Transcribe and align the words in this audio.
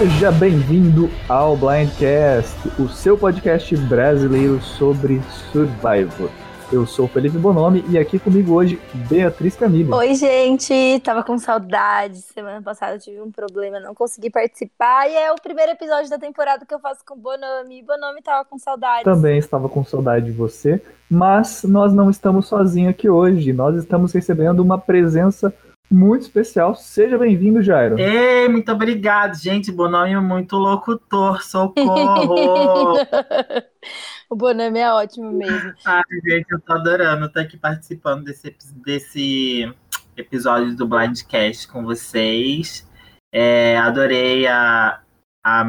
Seja 0.00 0.32
bem-vindo 0.32 1.10
ao 1.28 1.54
Blindcast, 1.54 2.56
o 2.78 2.88
seu 2.88 3.18
podcast 3.18 3.76
brasileiro 3.76 4.58
sobre 4.58 5.20
Survivor. 5.52 6.30
Eu 6.72 6.86
sou 6.86 7.06
Felipe 7.06 7.36
Bonomi 7.36 7.84
e 7.86 7.98
aqui 7.98 8.18
comigo 8.18 8.54
hoje 8.54 8.80
Beatriz 9.10 9.56
Camilo. 9.56 9.94
Oi, 9.94 10.14
gente, 10.14 10.98
tava 11.04 11.22
com 11.22 11.36
saudade. 11.36 12.16
Semana 12.16 12.62
passada 12.62 12.94
eu 12.94 12.98
tive 12.98 13.20
um 13.20 13.30
problema, 13.30 13.78
não 13.78 13.94
consegui 13.94 14.30
participar 14.30 15.06
e 15.06 15.14
é 15.14 15.30
o 15.32 15.36
primeiro 15.36 15.72
episódio 15.72 16.08
da 16.08 16.18
temporada 16.18 16.64
que 16.64 16.72
eu 16.72 16.80
faço 16.80 17.04
com 17.04 17.14
Bonomi. 17.14 17.82
Bonomi 17.82 18.22
tava 18.22 18.46
com 18.46 18.58
saudade. 18.58 19.04
Também 19.04 19.36
estava 19.36 19.68
com 19.68 19.84
saudade 19.84 20.24
de 20.24 20.32
você, 20.32 20.80
mas 21.10 21.62
nós 21.64 21.92
não 21.92 22.08
estamos 22.08 22.48
sozinhos 22.48 22.92
aqui 22.92 23.10
hoje. 23.10 23.52
Nós 23.52 23.76
estamos 23.76 24.14
recebendo 24.14 24.60
uma 24.60 24.78
presença 24.78 25.52
muito 25.90 26.22
especial. 26.22 26.74
Seja 26.74 27.18
bem-vindo, 27.18 27.62
Jairo. 27.62 27.98
Ei, 27.98 28.48
muito 28.48 28.70
obrigado, 28.70 29.34
gente. 29.34 29.72
Bonome 29.72 30.12
é 30.12 30.20
muito 30.20 30.56
locutor, 30.56 31.42
socorro! 31.42 32.94
o 34.30 34.36
Bonami 34.36 34.78
é 34.78 34.92
ótimo 34.92 35.32
mesmo. 35.32 35.74
Ai, 35.84 36.02
gente, 36.24 36.46
eu 36.50 36.60
tô 36.60 36.74
adorando 36.74 37.26
estar 37.26 37.40
aqui 37.40 37.56
participando 37.56 38.24
desse, 38.24 38.56
desse 38.84 39.74
episódio 40.16 40.76
do 40.76 40.86
Blindcast 40.86 41.66
com 41.66 41.82
vocês. 41.82 42.88
É, 43.32 43.76
adorei 43.78 44.46
a, 44.46 45.00
a 45.44 45.64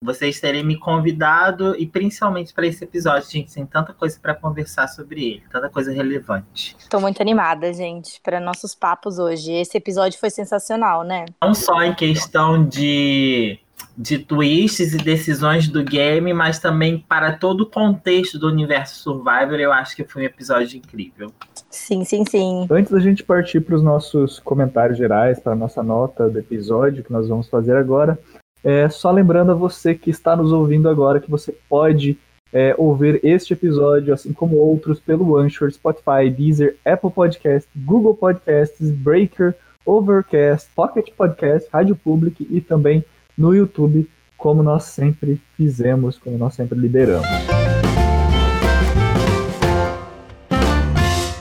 vocês 0.00 0.40
terem 0.40 0.64
me 0.64 0.78
convidado 0.78 1.74
e 1.78 1.86
principalmente 1.86 2.52
para 2.52 2.66
esse 2.66 2.84
episódio, 2.84 3.30
gente, 3.30 3.52
tem 3.52 3.66
tanta 3.66 3.92
coisa 3.92 4.18
para 4.20 4.34
conversar 4.34 4.88
sobre 4.88 5.24
ele, 5.24 5.42
tanta 5.50 5.68
coisa 5.68 5.92
relevante. 5.92 6.76
Estou 6.78 7.00
muito 7.00 7.20
animada, 7.20 7.72
gente, 7.72 8.20
para 8.22 8.40
nossos 8.40 8.74
papos 8.74 9.18
hoje. 9.18 9.52
Esse 9.52 9.76
episódio 9.76 10.18
foi 10.18 10.30
sensacional, 10.30 11.02
né? 11.02 11.24
Não 11.42 11.54
só 11.54 11.82
em 11.82 11.94
questão 11.94 12.64
de 12.66 13.60
de 13.96 14.18
twists 14.18 14.92
e 14.92 14.98
decisões 14.98 15.68
do 15.68 15.82
game, 15.82 16.32
mas 16.34 16.58
também 16.58 16.98
para 16.98 17.32
todo 17.32 17.62
o 17.62 17.66
contexto 17.66 18.38
do 18.38 18.46
universo 18.46 19.02
Survivor, 19.02 19.58
eu 19.58 19.72
acho 19.72 19.96
que 19.96 20.04
foi 20.04 20.22
um 20.22 20.26
episódio 20.26 20.76
incrível. 20.76 21.32
Sim, 21.70 22.04
sim, 22.04 22.24
sim. 22.28 22.66
Antes 22.70 22.92
da 22.92 23.00
gente 23.00 23.24
partir 23.24 23.60
para 23.60 23.74
os 23.74 23.82
nossos 23.82 24.38
comentários 24.38 24.98
gerais, 24.98 25.40
para 25.40 25.52
a 25.52 25.56
nossa 25.56 25.82
nota 25.82 26.28
do 26.28 26.38
episódio 26.38 27.02
que 27.02 27.12
nós 27.12 27.28
vamos 27.28 27.48
fazer 27.48 27.76
agora, 27.76 28.18
é, 28.66 28.88
só 28.88 29.12
lembrando 29.12 29.52
a 29.52 29.54
você 29.54 29.94
que 29.94 30.10
está 30.10 30.34
nos 30.34 30.50
ouvindo 30.50 30.88
agora 30.88 31.20
que 31.20 31.30
você 31.30 31.56
pode 31.68 32.18
é, 32.52 32.74
ouvir 32.76 33.20
este 33.22 33.52
episódio, 33.52 34.12
assim 34.12 34.32
como 34.32 34.56
outros, 34.56 34.98
pelo 34.98 35.36
Anchor, 35.36 35.70
Spotify, 35.70 36.28
Deezer, 36.36 36.76
Apple 36.84 37.12
Podcasts, 37.12 37.70
Google 37.76 38.16
Podcasts, 38.16 38.90
Breaker, 38.90 39.54
Overcast, 39.84 40.68
Pocket 40.74 41.12
Podcast, 41.16 41.68
Rádio 41.72 41.94
Public 41.94 42.44
e 42.50 42.60
também 42.60 43.04
no 43.38 43.54
YouTube, 43.54 44.10
como 44.36 44.64
nós 44.64 44.82
sempre 44.82 45.40
fizemos, 45.56 46.18
como 46.18 46.36
nós 46.36 46.54
sempre 46.54 46.76
lideramos. 46.76 47.24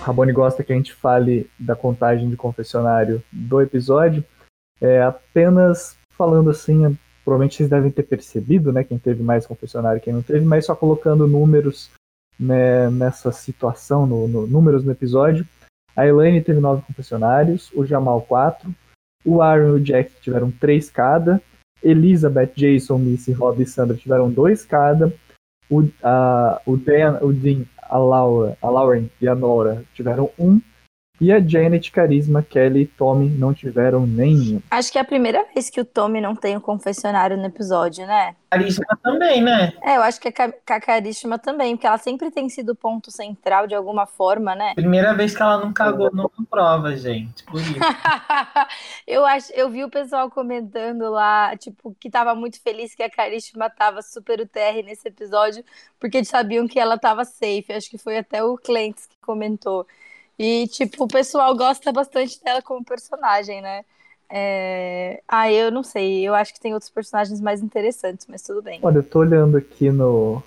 Rabone 0.04 0.32
gosta 0.32 0.64
que 0.64 0.72
a 0.72 0.76
gente 0.76 0.94
fale 0.94 1.50
da 1.58 1.76
contagem 1.76 2.30
de 2.30 2.36
confessionário 2.36 3.24
do 3.32 3.60
episódio, 3.60 4.24
é, 4.80 5.02
apenas 5.02 5.98
falando 6.16 6.52
assim, 6.52 6.96
provavelmente 7.26 7.58
vocês 7.58 7.70
devem 7.70 7.90
ter 7.90 8.04
percebido, 8.04 8.72
né, 8.72 8.84
quem 8.84 9.00
teve 9.00 9.24
mais 9.24 9.48
confessionário 9.48 9.98
e 9.98 10.02
quem 10.02 10.14
não 10.14 10.22
teve, 10.22 10.46
mas 10.46 10.68
só 10.68 10.76
colocando 10.76 11.28
números 11.28 11.90
né, 12.40 12.90
nessa 12.92 13.32
situação, 13.32 14.06
no, 14.06 14.28
no, 14.28 14.46
números 14.46 14.84
no 14.84 14.92
episódio. 14.92 15.46
A 15.96 16.06
Elaine 16.06 16.42
teve 16.42 16.60
nove 16.60 16.84
confessionários, 16.84 17.72
o 17.74 17.84
Jamal 17.84 18.22
quatro, 18.22 18.74
o 19.26 19.42
Aaron 19.42 19.70
e 19.70 19.72
o 19.72 19.84
Jack 19.84 20.12
tiveram 20.22 20.52
três 20.52 20.90
cada, 20.90 21.42
Elizabeth, 21.82 22.52
Jason, 22.56 23.00
Missy, 23.00 23.32
Rob 23.32 23.62
e 23.62 23.66
Sandra 23.66 23.98
tiveram 23.98 24.30
dois 24.30 24.64
cada, 24.64 25.12
o, 25.70 25.90
a, 26.04 26.62
o 26.66 26.78
Dan, 26.78 27.18
o 27.22 27.34
Dean, 27.34 27.64
a 27.82 27.98
Laura, 27.98 28.58
a 28.62 28.70
Lauren 28.70 29.10
e 29.20 29.28
a 29.28 29.34
Nora 29.34 29.84
tiveram 29.96 30.30
um, 30.38 30.62
e 31.20 31.32
a 31.32 31.40
Janet, 31.40 31.92
Carisma, 31.92 32.44
Kelly 32.44 32.82
e 32.82 32.86
Tommy 32.86 33.30
não 33.30 33.54
tiveram 33.54 34.06
nenhum. 34.06 34.62
Acho 34.70 34.92
que 34.92 34.98
é 34.98 35.02
a 35.02 35.06
primeira 35.06 35.46
vez 35.54 35.70
que 35.70 35.80
o 35.80 35.86
Tommy 35.86 36.20
não 36.20 36.36
tem 36.36 36.58
um 36.58 36.60
confessionário 36.60 37.38
no 37.38 37.46
episódio, 37.46 38.06
né? 38.06 38.36
Carisma 38.50 38.86
também, 39.02 39.42
né? 39.42 39.74
É, 39.82 39.98
eu 39.98 40.02
acho 40.02 40.20
que 40.20 40.28
a, 40.30 40.76
a 40.76 40.80
Carisma 40.80 41.40
também, 41.40 41.76
porque 41.76 41.88
ela 41.88 41.98
sempre 41.98 42.32
tem 42.32 42.50
sido 42.50 42.72
o 42.72 42.76
ponto 42.76 43.12
central 43.12 43.68
de 43.68 43.76
alguma 43.76 44.06
forma, 44.06 44.56
né? 44.56 44.74
Primeira 44.76 45.14
vez 45.14 45.36
que 45.36 45.42
ela 45.42 45.58
não 45.58 45.72
cagou 45.72 46.10
numa 46.12 46.30
prova, 46.50 46.96
gente. 46.96 47.44
Por 47.46 47.62
isso. 47.62 47.74
eu, 49.08 49.26
acho, 49.26 49.52
eu 49.54 49.70
vi 49.70 49.84
o 49.84 49.90
pessoal 49.90 50.30
comentando 50.30 51.10
lá, 51.10 51.56
tipo, 51.58 51.96
que 52.00 52.10
tava 52.10 52.36
muito 52.36 52.62
feliz 52.62 52.94
que 52.94 53.04
a 53.04 53.10
Carisma 53.10 53.70
tava 53.70 54.02
super 54.02 54.40
UTR 54.40 54.84
nesse 54.86 55.08
episódio, 55.08 55.64
porque 56.00 56.18
eles 56.18 56.30
sabiam 56.30 56.68
que 56.68 56.80
ela 56.80 56.98
tava 56.98 57.24
safe. 57.24 57.66
Acho 57.70 57.90
que 57.90 57.98
foi 57.98 58.18
até 58.18 58.44
o 58.44 58.58
Clentes 58.58 59.06
que 59.06 59.18
comentou. 59.22 59.86
E, 60.38 60.68
tipo, 60.68 61.06
o 61.06 61.08
pessoal 61.08 61.56
gosta 61.56 61.92
bastante 61.92 62.42
dela 62.44 62.62
como 62.62 62.84
personagem, 62.84 63.62
né? 63.62 63.86
É... 64.30 65.22
Ah, 65.28 65.52
eu 65.52 65.72
não 65.72 65.84
sei. 65.84 66.28
Eu 66.28 66.36
acho 66.36 66.54
que 66.54 66.60
tem 66.60 66.74
outros 66.74 66.92
personagens 66.92 67.40
mais 67.40 67.62
interessantes, 67.62 68.26
mas 68.28 68.42
tudo 68.42 68.62
bem. 68.62 68.80
Olha, 68.82 68.98
eu 68.98 69.04
tô 69.04 69.20
olhando 69.20 69.58
aqui 69.58 69.92
no, 69.92 70.42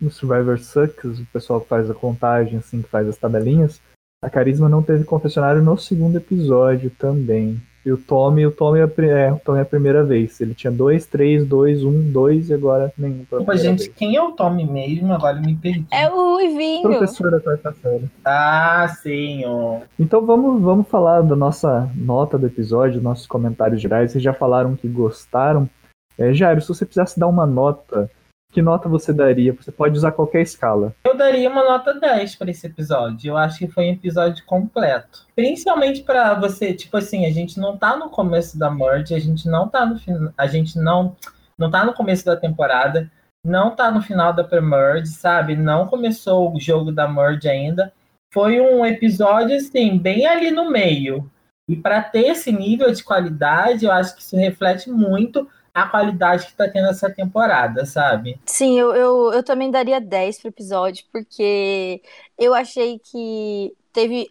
no 0.00 0.10
Survivor 0.10 0.58
Sucks, 0.58 1.20
o 1.20 1.26
pessoal 1.26 1.60
que 1.60 1.68
faz 1.68 1.90
a 1.90 1.94
contagem, 1.94 2.58
assim, 2.58 2.82
que 2.82 2.88
faz 2.88 3.06
as 3.08 3.16
tabelinhas. 3.16 3.80
A 4.22 4.30
Carisma 4.30 4.68
não 4.68 4.82
teve 4.82 5.04
confessionário 5.04 5.62
no 5.62 5.76
segundo 5.76 6.16
episódio 6.16 6.90
também. 6.90 7.60
E 7.86 7.92
o 7.92 7.96
Tommy, 7.96 8.44
o 8.44 8.50
Tommy 8.50 8.80
é, 8.80 8.82
é, 8.82 9.32
o 9.32 9.38
Tommy 9.38 9.60
é 9.60 9.62
a 9.62 9.64
primeira 9.64 10.02
vez. 10.02 10.40
Ele 10.40 10.54
tinha 10.54 10.72
dois, 10.72 11.06
três, 11.06 11.46
dois, 11.46 11.84
um, 11.84 12.10
dois 12.10 12.50
e 12.50 12.54
agora 12.54 12.92
nenhum. 12.98 13.24
Opa, 13.30 13.56
gente, 13.56 13.84
vez. 13.84 13.92
quem 13.94 14.16
é 14.16 14.20
o 14.20 14.32
Tommy 14.32 14.66
mesmo? 14.66 15.12
Agora 15.12 15.40
me 15.40 15.54
perdi. 15.54 15.86
É 15.92 16.10
o 16.10 16.34
Ruivinho. 16.34 16.82
Professor 16.82 17.30
da 17.30 17.38
quarta 17.38 17.72
série. 17.80 18.10
Ah, 18.24 18.92
sim. 19.00 19.44
Ó. 19.46 19.82
Então 20.00 20.26
vamos, 20.26 20.60
vamos 20.60 20.88
falar 20.88 21.20
da 21.20 21.36
nossa 21.36 21.88
nota 21.94 22.36
do 22.36 22.46
episódio, 22.48 23.00
nossos 23.00 23.28
comentários 23.28 23.80
gerais. 23.80 24.10
Vocês 24.10 24.24
já 24.24 24.32
falaram 24.32 24.74
que 24.74 24.88
gostaram. 24.88 25.70
É, 26.18 26.34
Jairo, 26.34 26.60
se 26.60 26.66
você 26.66 26.84
precisasse 26.84 27.20
dar 27.20 27.28
uma 27.28 27.46
nota 27.46 28.10
que 28.56 28.62
nota 28.62 28.88
você 28.88 29.12
daria? 29.12 29.52
Você 29.52 29.70
pode 29.70 29.98
usar 29.98 30.12
qualquer 30.12 30.40
escala. 30.40 30.94
Eu 31.04 31.14
daria 31.14 31.46
uma 31.50 31.62
nota 31.62 31.92
10 31.92 32.36
para 32.36 32.50
esse 32.50 32.66
episódio. 32.66 33.28
Eu 33.28 33.36
acho 33.36 33.58
que 33.58 33.68
foi 33.68 33.84
um 33.84 33.92
episódio 33.92 34.42
completo. 34.46 35.26
Principalmente 35.34 36.02
para 36.02 36.32
você, 36.32 36.72
tipo 36.72 36.96
assim, 36.96 37.26
a 37.26 37.30
gente 37.30 37.60
não 37.60 37.76
tá 37.76 37.98
no 37.98 38.08
começo 38.08 38.58
da 38.58 38.70
morte, 38.70 39.12
a 39.12 39.18
gente 39.18 39.46
não 39.46 39.68
tá 39.68 39.84
no 39.84 39.98
final, 39.98 40.32
a 40.38 40.46
gente 40.46 40.78
não 40.78 41.14
não 41.58 41.70
tá 41.70 41.84
no 41.84 41.92
começo 41.92 42.24
da 42.24 42.34
temporada, 42.34 43.12
não 43.44 43.76
tá 43.76 43.90
no 43.90 44.00
final 44.00 44.32
da 44.32 44.42
pre-merge, 44.42 45.08
sabe? 45.08 45.54
Não 45.54 45.86
começou 45.86 46.54
o 46.54 46.58
jogo 46.58 46.90
da 46.90 47.06
merge 47.06 47.50
ainda. 47.50 47.92
Foi 48.32 48.58
um 48.58 48.86
episódio 48.86 49.54
assim, 49.54 49.98
bem 49.98 50.26
ali 50.26 50.50
no 50.50 50.70
meio. 50.70 51.30
E 51.68 51.76
para 51.76 52.00
ter 52.00 52.28
esse 52.28 52.50
nível 52.50 52.90
de 52.90 53.04
qualidade, 53.04 53.84
eu 53.84 53.92
acho 53.92 54.16
que 54.16 54.22
isso 54.22 54.34
reflete 54.34 54.88
muito 54.88 55.46
a 55.76 55.86
qualidade 55.86 56.46
que 56.46 56.54
tá 56.54 56.66
tendo 56.66 56.88
essa 56.88 57.10
temporada, 57.10 57.84
sabe? 57.84 58.40
Sim, 58.46 58.78
eu, 58.78 58.94
eu, 58.94 59.32
eu 59.34 59.42
também 59.42 59.70
daria 59.70 60.00
10 60.00 60.38
pro 60.38 60.48
episódio, 60.48 61.04
porque 61.12 62.02
eu 62.38 62.54
achei 62.54 62.98
que 62.98 63.76
teve. 63.92 64.30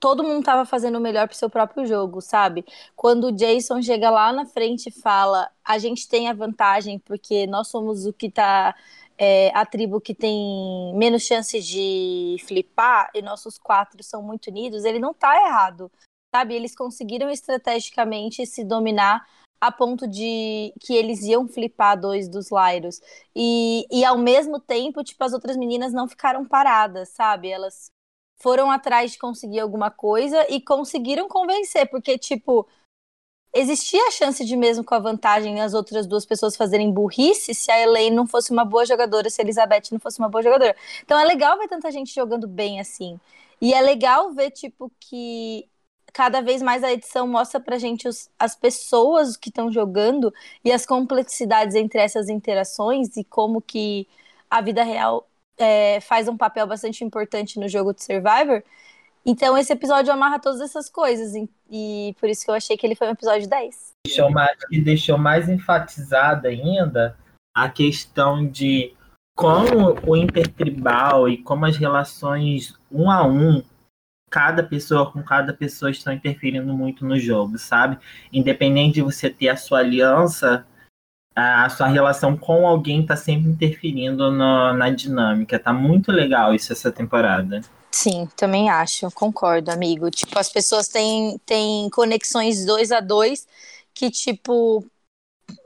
Todo 0.00 0.24
mundo 0.24 0.42
tava 0.42 0.64
fazendo 0.64 0.96
o 0.96 1.00
melhor 1.00 1.28
pro 1.28 1.36
seu 1.36 1.50
próprio 1.50 1.84
jogo, 1.84 2.22
sabe? 2.22 2.64
Quando 2.96 3.26
o 3.26 3.32
Jason 3.32 3.82
chega 3.82 4.08
lá 4.08 4.32
na 4.32 4.46
frente 4.46 4.88
e 4.88 5.02
fala: 5.02 5.50
a 5.62 5.76
gente 5.76 6.08
tem 6.08 6.30
a 6.30 6.32
vantagem 6.32 6.98
porque 6.98 7.46
nós 7.46 7.68
somos 7.68 8.06
o 8.06 8.12
que 8.12 8.30
tá. 8.30 8.74
É, 9.22 9.50
a 9.54 9.66
tribo 9.66 10.00
que 10.00 10.14
tem 10.14 10.94
menos 10.94 11.24
chances 11.24 11.66
de 11.66 12.36
flipar 12.48 13.10
e 13.14 13.20
nossos 13.20 13.58
quatro 13.58 14.02
são 14.02 14.22
muito 14.22 14.46
unidos, 14.46 14.82
ele 14.86 14.98
não 14.98 15.12
tá 15.12 15.36
errado, 15.46 15.92
sabe? 16.34 16.54
Eles 16.54 16.74
conseguiram 16.74 17.28
estrategicamente 17.28 18.46
se 18.46 18.64
dominar 18.64 19.22
a 19.60 19.70
ponto 19.70 20.08
de 20.08 20.72
que 20.80 20.94
eles 20.94 21.22
iam 21.22 21.46
flipar 21.46 22.00
dois 22.00 22.28
dos 22.28 22.48
Lyros. 22.50 23.00
E, 23.36 23.86
e 23.90 24.04
ao 24.04 24.16
mesmo 24.16 24.58
tempo, 24.58 25.04
tipo, 25.04 25.22
as 25.22 25.32
outras 25.32 25.56
meninas 25.56 25.92
não 25.92 26.08
ficaram 26.08 26.44
paradas, 26.46 27.10
sabe? 27.10 27.50
Elas 27.50 27.90
foram 28.36 28.70
atrás 28.70 29.12
de 29.12 29.18
conseguir 29.18 29.60
alguma 29.60 29.90
coisa 29.90 30.46
e 30.48 30.60
conseguiram 30.60 31.28
convencer, 31.28 31.88
porque, 31.90 32.16
tipo, 32.16 32.66
existia 33.54 34.06
a 34.06 34.10
chance 34.10 34.44
de, 34.44 34.56
mesmo 34.56 34.84
com 34.84 34.94
a 34.94 34.98
vantagem, 34.98 35.60
as 35.60 35.74
outras 35.74 36.06
duas 36.06 36.24
pessoas 36.24 36.56
fazerem 36.56 36.90
burrice 36.90 37.54
se 37.54 37.70
a 37.70 37.80
Elaine 37.80 38.16
não 38.16 38.26
fosse 38.26 38.50
uma 38.52 38.64
boa 38.64 38.84
jogadora, 38.86 39.28
se 39.28 39.40
a 39.40 39.44
Elizabeth 39.44 39.90
não 39.92 40.00
fosse 40.00 40.18
uma 40.18 40.28
boa 40.28 40.42
jogadora. 40.42 40.74
Então 41.02 41.18
é 41.18 41.24
legal 41.24 41.58
ver 41.58 41.68
tanta 41.68 41.90
gente 41.90 42.14
jogando 42.14 42.46
bem 42.48 42.80
assim. 42.80 43.18
E 43.60 43.74
é 43.74 43.80
legal 43.82 44.32
ver, 44.32 44.50
tipo, 44.52 44.90
que 44.98 45.68
cada 46.12 46.40
vez 46.40 46.62
mais 46.62 46.84
a 46.84 46.92
edição 46.92 47.26
mostra 47.26 47.60
pra 47.60 47.78
gente 47.78 48.08
os, 48.08 48.28
as 48.38 48.54
pessoas 48.54 49.36
que 49.36 49.48
estão 49.48 49.70
jogando 49.70 50.32
e 50.64 50.72
as 50.72 50.84
complexidades 50.84 51.74
entre 51.74 52.00
essas 52.00 52.28
interações 52.28 53.16
e 53.16 53.24
como 53.24 53.60
que 53.60 54.06
a 54.50 54.60
vida 54.60 54.82
real 54.82 55.28
é, 55.58 56.00
faz 56.00 56.28
um 56.28 56.36
papel 56.36 56.66
bastante 56.66 57.04
importante 57.04 57.58
no 57.60 57.68
jogo 57.68 57.94
de 57.94 58.02
Survivor. 58.02 58.62
Então 59.24 59.56
esse 59.56 59.72
episódio 59.72 60.12
amarra 60.12 60.38
todas 60.38 60.60
essas 60.60 60.88
coisas. 60.88 61.32
E 61.70 62.14
por 62.18 62.28
isso 62.28 62.44
que 62.44 62.50
eu 62.50 62.54
achei 62.54 62.76
que 62.76 62.86
ele 62.86 62.94
foi 62.94 63.08
um 63.08 63.12
episódio 63.12 63.48
10. 63.48 63.92
Deixou 64.06 64.30
mais, 64.30 64.56
e 64.70 64.80
deixou 64.80 65.18
mais 65.18 65.48
enfatizada 65.48 66.48
ainda 66.48 67.16
a 67.54 67.68
questão 67.68 68.46
de 68.46 68.94
como 69.36 69.98
o 70.06 70.16
intertribal 70.16 71.28
e 71.28 71.38
como 71.38 71.66
as 71.66 71.76
relações 71.76 72.74
um 72.90 73.10
a 73.10 73.24
um, 73.26 73.62
cada 74.30 74.62
pessoa 74.62 75.10
com 75.10 75.22
cada 75.22 75.52
pessoa 75.52 75.90
estão 75.90 76.12
interferindo 76.12 76.72
muito 76.72 77.04
no 77.04 77.18
jogo, 77.18 77.58
sabe? 77.58 77.98
Independente 78.32 78.94
de 78.94 79.02
você 79.02 79.28
ter 79.28 79.48
a 79.48 79.56
sua 79.56 79.80
aliança, 79.80 80.64
a 81.34 81.68
sua 81.68 81.88
relação 81.88 82.36
com 82.36 82.66
alguém 82.66 83.04
tá 83.04 83.16
sempre 83.16 83.50
interferindo 83.50 84.30
no, 84.30 84.72
na 84.72 84.90
dinâmica. 84.90 85.58
Tá 85.58 85.72
muito 85.72 86.12
legal 86.12 86.54
isso 86.54 86.72
essa 86.72 86.92
temporada. 86.92 87.60
Sim, 87.90 88.28
também 88.36 88.70
acho, 88.70 89.10
concordo, 89.10 89.70
amigo. 89.70 90.10
Tipo, 90.10 90.38
as 90.38 90.48
pessoas 90.48 90.86
têm, 90.86 91.38
têm 91.44 91.90
conexões 91.90 92.64
dois 92.64 92.92
a 92.92 93.00
dois 93.00 93.48
que, 93.92 94.10
tipo, 94.10 94.84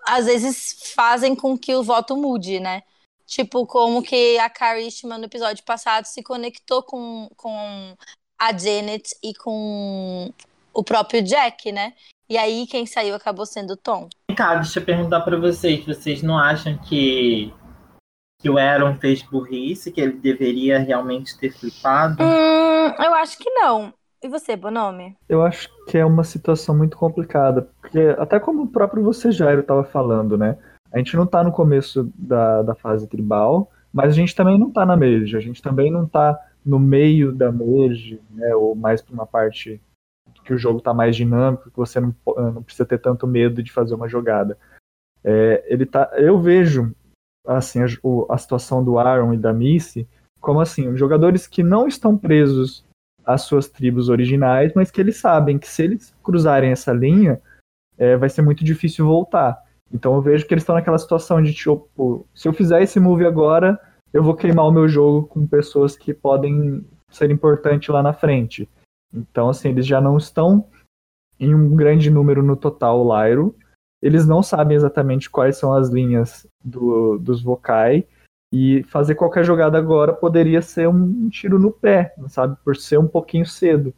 às 0.06 0.24
vezes 0.24 0.92
fazem 0.94 1.36
com 1.36 1.58
que 1.58 1.74
o 1.74 1.82
voto 1.82 2.16
mude, 2.16 2.60
né? 2.60 2.82
Tipo, 3.26 3.66
como 3.66 4.02
que 4.02 4.38
a 4.38 4.48
Karishma 4.50 5.18
no 5.18 5.24
episódio 5.24 5.64
passado 5.64 6.04
se 6.06 6.22
conectou 6.22 6.82
com, 6.82 7.28
com 7.36 7.96
a 8.38 8.56
Janet 8.56 9.14
e 9.22 9.34
com 9.34 10.32
o 10.72 10.84
próprio 10.84 11.22
Jack, 11.22 11.70
né? 11.72 11.92
E 12.28 12.36
aí 12.36 12.66
quem 12.66 12.86
saiu 12.86 13.14
acabou 13.14 13.46
sendo 13.46 13.74
o 13.74 13.76
Tom. 13.76 14.08
Cara, 14.36 14.60
deixa 14.60 14.80
eu 14.80 14.84
perguntar 14.84 15.20
para 15.20 15.38
vocês, 15.38 15.84
vocês 15.84 16.22
não 16.22 16.38
acham 16.38 16.76
que 16.78 17.52
que 18.40 18.50
o 18.50 18.58
Aaron 18.58 18.96
fez 18.96 19.22
burrice, 19.22 19.90
que 19.90 19.98
ele 19.98 20.18
deveria 20.18 20.78
realmente 20.78 21.38
ter 21.38 21.50
flipado? 21.50 22.22
Hum, 22.22 23.02
eu 23.02 23.14
acho 23.14 23.38
que 23.38 23.48
não. 23.48 23.90
E 24.22 24.28
você, 24.28 24.54
Bonome? 24.54 25.16
Eu 25.26 25.42
acho 25.42 25.68
que 25.86 25.96
é 25.96 26.04
uma 26.04 26.24
situação 26.24 26.76
muito 26.76 26.96
complicada, 26.96 27.68
porque 27.80 28.00
até 28.18 28.38
como 28.38 28.64
o 28.64 28.66
próprio 28.66 29.02
você, 29.02 29.32
Jairo, 29.32 29.60
estava 29.60 29.82
falando, 29.84 30.36
né? 30.36 30.58
A 30.92 30.98
gente 30.98 31.16
não 31.16 31.24
está 31.24 31.42
no 31.42 31.52
começo 31.52 32.12
da, 32.14 32.62
da 32.62 32.74
fase 32.74 33.06
tribal, 33.06 33.70
mas 33.92 34.10
a 34.10 34.14
gente 34.14 34.34
também 34.34 34.58
não 34.58 34.68
está 34.68 34.84
na 34.84 34.96
Merge, 34.96 35.36
a 35.36 35.40
gente 35.40 35.62
também 35.62 35.90
não 35.90 36.04
está 36.04 36.38
no 36.64 36.78
meio 36.78 37.32
da 37.32 37.52
Merge, 37.52 38.20
né? 38.30 38.54
Ou 38.54 38.74
mais 38.74 39.02
para 39.02 39.14
uma 39.14 39.26
parte 39.26 39.80
que 40.44 40.52
o 40.52 40.58
jogo 40.58 40.78
está 40.78 40.92
mais 40.92 41.16
dinâmico, 41.16 41.70
que 41.70 41.76
você 41.76 41.98
não, 42.00 42.14
não, 42.26 42.62
precisa 42.62 42.84
ter 42.84 42.98
tanto 42.98 43.26
medo 43.26 43.62
de 43.62 43.72
fazer 43.72 43.94
uma 43.94 44.08
jogada. 44.08 44.58
É, 45.22 45.64
ele 45.66 45.86
tá, 45.86 46.10
eu 46.16 46.38
vejo 46.38 46.94
assim 47.46 47.80
a, 47.80 47.86
a 48.30 48.38
situação 48.38 48.84
do 48.84 48.98
Aaron 48.98 49.32
e 49.32 49.38
da 49.38 49.52
Missy 49.52 50.06
como 50.44 50.60
assim, 50.60 50.94
jogadores 50.94 51.46
que 51.46 51.62
não 51.62 51.88
estão 51.88 52.18
presos 52.18 52.84
as 53.24 53.42
suas 53.42 53.66
tribos 53.66 54.10
originais, 54.10 54.72
mas 54.74 54.90
que 54.90 55.00
eles 55.00 55.16
sabem 55.16 55.58
que 55.58 55.66
se 55.66 55.82
eles 55.82 56.14
cruzarem 56.22 56.70
essa 56.70 56.92
linha, 56.92 57.40
é, 57.96 58.14
vai 58.18 58.28
ser 58.28 58.42
muito 58.42 58.62
difícil 58.62 59.06
voltar. 59.06 59.58
Então 59.90 60.14
eu 60.14 60.20
vejo 60.20 60.46
que 60.46 60.52
eles 60.52 60.62
estão 60.62 60.74
naquela 60.74 60.98
situação 60.98 61.42
de 61.42 61.54
tipo, 61.54 62.26
se 62.34 62.46
eu 62.46 62.52
fizer 62.52 62.82
esse 62.82 63.00
move 63.00 63.24
agora, 63.24 63.80
eu 64.14 64.22
vou 64.22 64.36
queimar 64.36 64.64
o 64.64 64.70
meu 64.70 64.88
jogo 64.88 65.26
com 65.26 65.44
pessoas 65.44 65.96
que 65.96 66.14
podem 66.14 66.86
ser 67.10 67.32
importantes 67.32 67.88
lá 67.88 68.00
na 68.00 68.12
frente. 68.12 68.68
Então, 69.12 69.48
assim, 69.48 69.70
eles 69.70 69.84
já 69.84 70.00
não 70.00 70.16
estão 70.16 70.68
em 71.38 71.52
um 71.52 71.74
grande 71.74 72.08
número 72.10 72.40
no 72.40 72.56
total 72.56 73.04
Lyro. 73.04 73.56
Eles 74.00 74.24
não 74.24 74.40
sabem 74.40 74.76
exatamente 74.76 75.28
quais 75.28 75.56
são 75.56 75.72
as 75.72 75.88
linhas 75.88 76.46
do, 76.64 77.18
dos 77.18 77.42
vocais 77.42 78.04
e 78.52 78.84
fazer 78.84 79.16
qualquer 79.16 79.44
jogada 79.44 79.76
agora 79.76 80.12
poderia 80.12 80.62
ser 80.62 80.88
um 80.88 81.28
tiro 81.28 81.58
no 81.58 81.72
pé, 81.72 82.14
sabe? 82.28 82.56
Por 82.64 82.76
ser 82.76 82.98
um 82.98 83.08
pouquinho 83.08 83.44
cedo. 83.44 83.92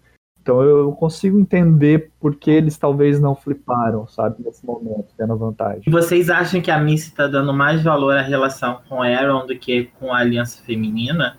Então 0.46 0.62
eu 0.62 0.92
consigo 0.92 1.40
entender 1.40 2.12
por 2.20 2.36
que 2.36 2.52
eles 2.52 2.78
talvez 2.78 3.18
não 3.20 3.34
fliparam, 3.34 4.06
sabe, 4.06 4.44
nesse 4.44 4.64
momento, 4.64 5.12
tendo 5.18 5.36
vantagem. 5.36 5.82
E 5.84 5.90
vocês 5.90 6.30
acham 6.30 6.62
que 6.62 6.70
a 6.70 6.78
Missy 6.78 7.08
está 7.08 7.26
dando 7.26 7.52
mais 7.52 7.82
valor 7.82 8.16
à 8.16 8.22
relação 8.22 8.80
com 8.88 9.02
Aaron 9.02 9.44
do 9.44 9.58
que 9.58 9.86
com 9.98 10.14
a 10.14 10.20
aliança 10.20 10.62
feminina? 10.62 11.36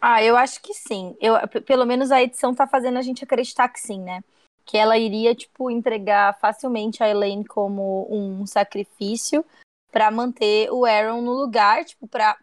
Ah, 0.00 0.24
eu 0.24 0.38
acho 0.38 0.62
que 0.62 0.72
sim. 0.72 1.14
Eu, 1.20 1.34
pelo 1.66 1.84
menos 1.84 2.10
a 2.10 2.22
edição 2.22 2.54
tá 2.54 2.66
fazendo 2.66 2.96
a 2.96 3.02
gente 3.02 3.22
acreditar 3.22 3.68
que 3.68 3.78
sim, 3.78 4.00
né? 4.00 4.24
Que 4.64 4.78
ela 4.78 4.96
iria, 4.96 5.34
tipo, 5.34 5.70
entregar 5.70 6.38
facilmente 6.40 7.02
a 7.02 7.10
Elaine 7.10 7.44
como 7.44 8.08
um 8.10 8.46
sacrifício 8.46 9.44
para 9.92 10.10
manter 10.10 10.70
o 10.72 10.86
Aaron 10.86 11.20
no 11.20 11.34
lugar, 11.34 11.84
tipo, 11.84 12.08
para 12.08 12.38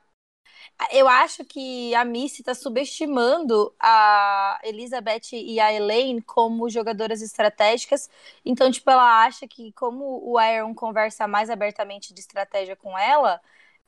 eu 0.91 1.07
acho 1.07 1.43
que 1.43 1.93
a 1.95 2.05
Missy 2.05 2.41
está 2.41 2.53
subestimando 2.53 3.73
a 3.79 4.59
Elizabeth 4.63 5.33
e 5.33 5.59
a 5.59 5.73
Elaine 5.73 6.21
como 6.21 6.69
jogadoras 6.69 7.21
estratégicas. 7.21 8.09
Então, 8.45 8.71
tipo, 8.71 8.89
ela 8.89 9.23
acha 9.25 9.47
que 9.47 9.71
como 9.73 10.21
o 10.23 10.37
Aaron 10.37 10.73
conversa 10.75 11.27
mais 11.27 11.49
abertamente 11.49 12.13
de 12.13 12.19
estratégia 12.19 12.75
com 12.75 12.97
ela, 12.97 13.41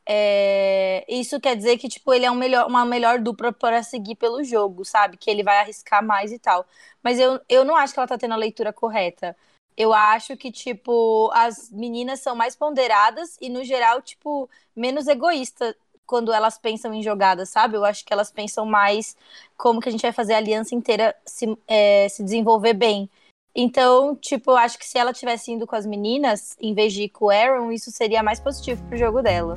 é... 0.05 1.05
isso 1.07 1.39
quer 1.39 1.55
dizer 1.55 1.77
que, 1.77 1.87
tipo, 1.89 2.13
ele 2.13 2.25
é 2.25 2.31
um 2.31 2.35
melhor, 2.35 2.67
uma 2.67 2.85
melhor 2.85 3.19
dupla 3.19 3.53
para 3.53 3.83
seguir 3.83 4.15
pelo 4.15 4.43
jogo, 4.43 4.83
sabe? 4.85 5.17
Que 5.17 5.29
ele 5.29 5.43
vai 5.43 5.59
arriscar 5.59 6.03
mais 6.03 6.31
e 6.31 6.39
tal. 6.39 6.65
Mas 7.03 7.19
eu, 7.19 7.39
eu 7.47 7.63
não 7.63 7.75
acho 7.75 7.93
que 7.93 7.99
ela 7.99 8.07
tá 8.07 8.17
tendo 8.17 8.33
a 8.33 8.37
leitura 8.37 8.73
correta. 8.73 9.35
Eu 9.77 9.93
acho 9.93 10.35
que, 10.35 10.51
tipo, 10.51 11.29
as 11.33 11.71
meninas 11.71 12.19
são 12.21 12.35
mais 12.35 12.55
ponderadas 12.55 13.37
e, 13.39 13.49
no 13.49 13.63
geral, 13.63 14.01
tipo, 14.01 14.49
menos 14.75 15.07
egoístas 15.07 15.75
quando 16.09 16.33
elas 16.33 16.57
pensam 16.57 16.91
em 16.91 17.03
jogadas, 17.03 17.49
sabe? 17.49 17.77
Eu 17.77 17.85
acho 17.85 18.03
que 18.03 18.11
elas 18.11 18.31
pensam 18.31 18.65
mais 18.65 19.15
como 19.55 19.79
que 19.79 19.87
a 19.87 19.91
gente 19.91 20.01
vai 20.01 20.11
fazer 20.11 20.33
a 20.33 20.37
aliança 20.37 20.73
inteira 20.73 21.15
se, 21.23 21.55
é, 21.67 22.09
se 22.09 22.23
desenvolver 22.23 22.73
bem. 22.73 23.07
Então, 23.55 24.15
tipo, 24.15 24.49
eu 24.49 24.57
acho 24.57 24.79
que 24.79 24.87
se 24.87 24.97
ela 24.97 25.13
tivesse 25.13 25.51
indo 25.51 25.67
com 25.67 25.75
as 25.75 25.85
meninas, 25.85 26.57
em 26.59 26.73
vez 26.73 26.93
de 26.93 27.03
ir 27.03 27.09
com 27.09 27.25
o 27.25 27.29
Aaron, 27.29 27.71
isso 27.71 27.91
seria 27.91 28.23
mais 28.23 28.39
positivo 28.39 28.83
pro 28.85 28.97
jogo 28.97 29.21
dela. 29.21 29.53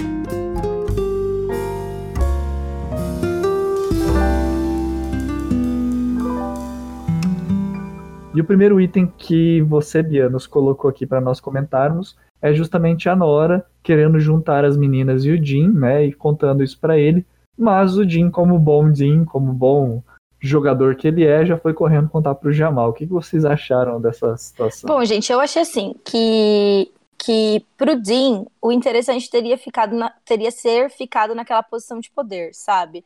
E 8.35 8.41
o 8.43 8.45
primeiro 8.45 8.79
item 8.79 9.07
que 9.07 9.63
você, 9.63 10.03
Bia, 10.03 10.29
nos 10.29 10.47
colocou 10.47 10.91
aqui 10.91 11.07
para 11.07 11.21
nós 11.21 11.41
comentarmos 11.41 12.15
é 12.43 12.53
justamente 12.53 13.09
a 13.09 13.17
Nora 13.17 13.65
querendo 13.83 14.19
juntar 14.19 14.65
as 14.65 14.77
meninas 14.77 15.25
e 15.25 15.31
o 15.31 15.43
Jim, 15.43 15.69
né, 15.69 16.05
e 16.05 16.13
contando 16.13 16.63
isso 16.63 16.79
para 16.79 16.99
ele, 16.99 17.25
mas 17.57 17.97
o 17.97 18.09
Jim, 18.09 18.29
como 18.31 18.59
bom 18.59 18.93
Jim, 18.93 19.25
como 19.25 19.53
bom 19.53 20.03
jogador 20.41 20.97
que 20.97 21.07
ele 21.07 21.25
é, 21.25 21.47
já 21.47 21.57
foi 21.57 21.73
correndo 21.73 22.09
contar 22.09 22.35
pro 22.35 22.53
Jamal. 22.53 22.91
O 22.91 22.93
que 22.93 23.07
vocês 23.07 23.45
acharam 23.45 24.01
dessa 24.01 24.37
situação? 24.37 24.89
Bom, 24.89 25.05
gente, 25.05 25.33
eu 25.33 25.41
achei 25.41 25.63
assim 25.63 25.95
que 26.05 26.91
que 27.25 27.65
pro 27.77 27.95
Dean 27.95 28.45
o 28.61 28.73
interessante 28.73 29.31
teria 29.31 29.57
ficado 29.57 29.95
na, 29.95 30.11
teria 30.25 30.51
ser 30.51 30.91
ficado 30.91 31.37
naquela 31.37 31.63
posição 31.63 32.01
de 32.01 32.11
poder, 32.11 32.53
sabe? 32.53 33.05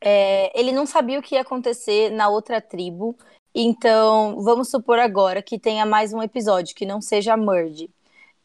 É, 0.00 0.56
ele 0.58 0.70
não 0.70 0.86
sabia 0.86 1.18
o 1.18 1.22
que 1.22 1.34
ia 1.34 1.40
acontecer 1.40 2.10
na 2.10 2.28
outra 2.28 2.60
tribo. 2.60 3.16
Então, 3.52 4.40
vamos 4.42 4.70
supor 4.70 5.00
agora 5.00 5.42
que 5.42 5.58
tenha 5.58 5.84
mais 5.84 6.12
um 6.12 6.22
episódio 6.22 6.76
que 6.76 6.86
não 6.86 7.00
seja 7.00 7.36
a. 7.36 7.90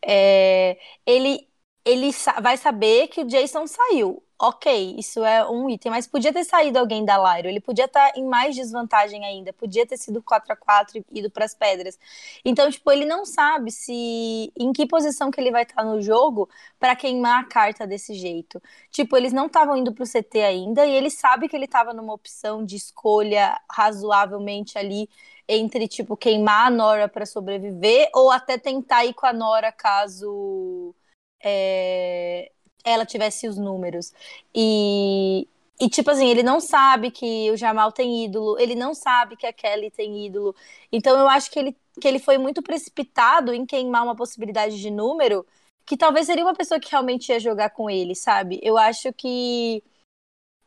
É, 0.05 0.77
ele 1.05 1.47
ele 1.85 2.11
vai 2.41 2.55
saber 2.57 3.07
que 3.09 3.21
o 3.21 3.25
Jason 3.25 3.67
saiu. 3.67 4.23
Ok, 4.39 4.95
isso 4.97 5.23
é 5.23 5.47
um 5.49 5.69
item, 5.69 5.91
mas 5.91 6.07
podia 6.07 6.33
ter 6.33 6.43
saído 6.43 6.77
alguém 6.77 7.05
da 7.05 7.17
Lyro, 7.17 7.47
ele 7.47 7.61
podia 7.61 7.85
estar 7.85 8.11
tá 8.11 8.19
em 8.19 8.25
mais 8.25 8.55
desvantagem 8.55 9.23
ainda, 9.25 9.53
podia 9.53 9.85
ter 9.85 9.95
sido 9.97 10.21
4 10.21 10.51
a 10.51 10.55
4 10.55 10.97
e 10.97 11.19
ido 11.19 11.29
para 11.29 11.45
as 11.45 11.53
pedras. 11.55 11.97
Então, 12.43 12.69
tipo, 12.69 12.91
ele 12.91 13.05
não 13.05 13.25
sabe 13.25 13.71
se 13.71 14.51
em 14.57 14.73
que 14.73 14.85
posição 14.85 15.31
que 15.31 15.39
ele 15.39 15.51
vai 15.51 15.63
estar 15.63 15.75
tá 15.75 15.83
no 15.85 16.01
jogo 16.01 16.49
para 16.79 16.95
queimar 16.95 17.41
a 17.43 17.47
carta 17.47 17.87
desse 17.87 18.13
jeito. 18.15 18.61
Tipo, 18.91 19.15
eles 19.15 19.31
não 19.31 19.45
estavam 19.47 19.77
indo 19.77 19.93
para 19.93 20.03
o 20.03 20.07
CT 20.07 20.41
ainda 20.41 20.85
e 20.85 20.91
ele 20.93 21.09
sabe 21.09 21.47
que 21.47 21.55
ele 21.55 21.65
estava 21.65 21.93
numa 21.93 22.13
opção 22.13 22.65
de 22.65 22.75
escolha 22.75 23.57
razoavelmente 23.71 24.77
ali 24.77 25.09
entre 25.47 25.87
tipo 25.87 26.17
queimar 26.17 26.67
a 26.67 26.69
Nora 26.69 27.07
para 27.09 27.25
sobreviver 27.25 28.09
ou 28.13 28.31
até 28.31 28.57
tentar 28.57 29.05
ir 29.05 29.13
com 29.13 29.25
a 29.25 29.33
Nora 29.33 29.71
caso 29.71 30.95
é, 31.43 32.51
ela 32.83 33.05
tivesse 33.05 33.47
os 33.47 33.57
números. 33.57 34.13
E, 34.55 35.47
e, 35.79 35.89
tipo 35.89 36.09
assim, 36.11 36.29
ele 36.29 36.43
não 36.43 36.59
sabe 36.59 37.11
que 37.11 37.51
o 37.51 37.57
Jamal 37.57 37.91
tem 37.91 38.25
ídolo, 38.25 38.57
ele 38.59 38.75
não 38.75 38.93
sabe 38.93 39.35
que 39.35 39.45
a 39.45 39.53
Kelly 39.53 39.91
tem 39.91 40.25
ídolo. 40.25 40.55
Então 40.91 41.17
eu 41.19 41.27
acho 41.27 41.51
que 41.51 41.59
ele, 41.59 41.77
que 41.99 42.07
ele 42.07 42.19
foi 42.19 42.37
muito 42.37 42.61
precipitado 42.61 43.53
em 43.53 43.65
queimar 43.65 44.03
uma 44.03 44.15
possibilidade 44.15 44.79
de 44.79 44.89
número 44.91 45.45
que 45.85 45.97
talvez 45.97 46.25
seria 46.27 46.45
uma 46.45 46.55
pessoa 46.55 46.79
que 46.79 46.89
realmente 46.91 47.29
ia 47.29 47.39
jogar 47.39 47.69
com 47.71 47.89
ele, 47.89 48.15
sabe? 48.15 48.59
Eu 48.63 48.77
acho 48.77 49.11
que. 49.13 49.83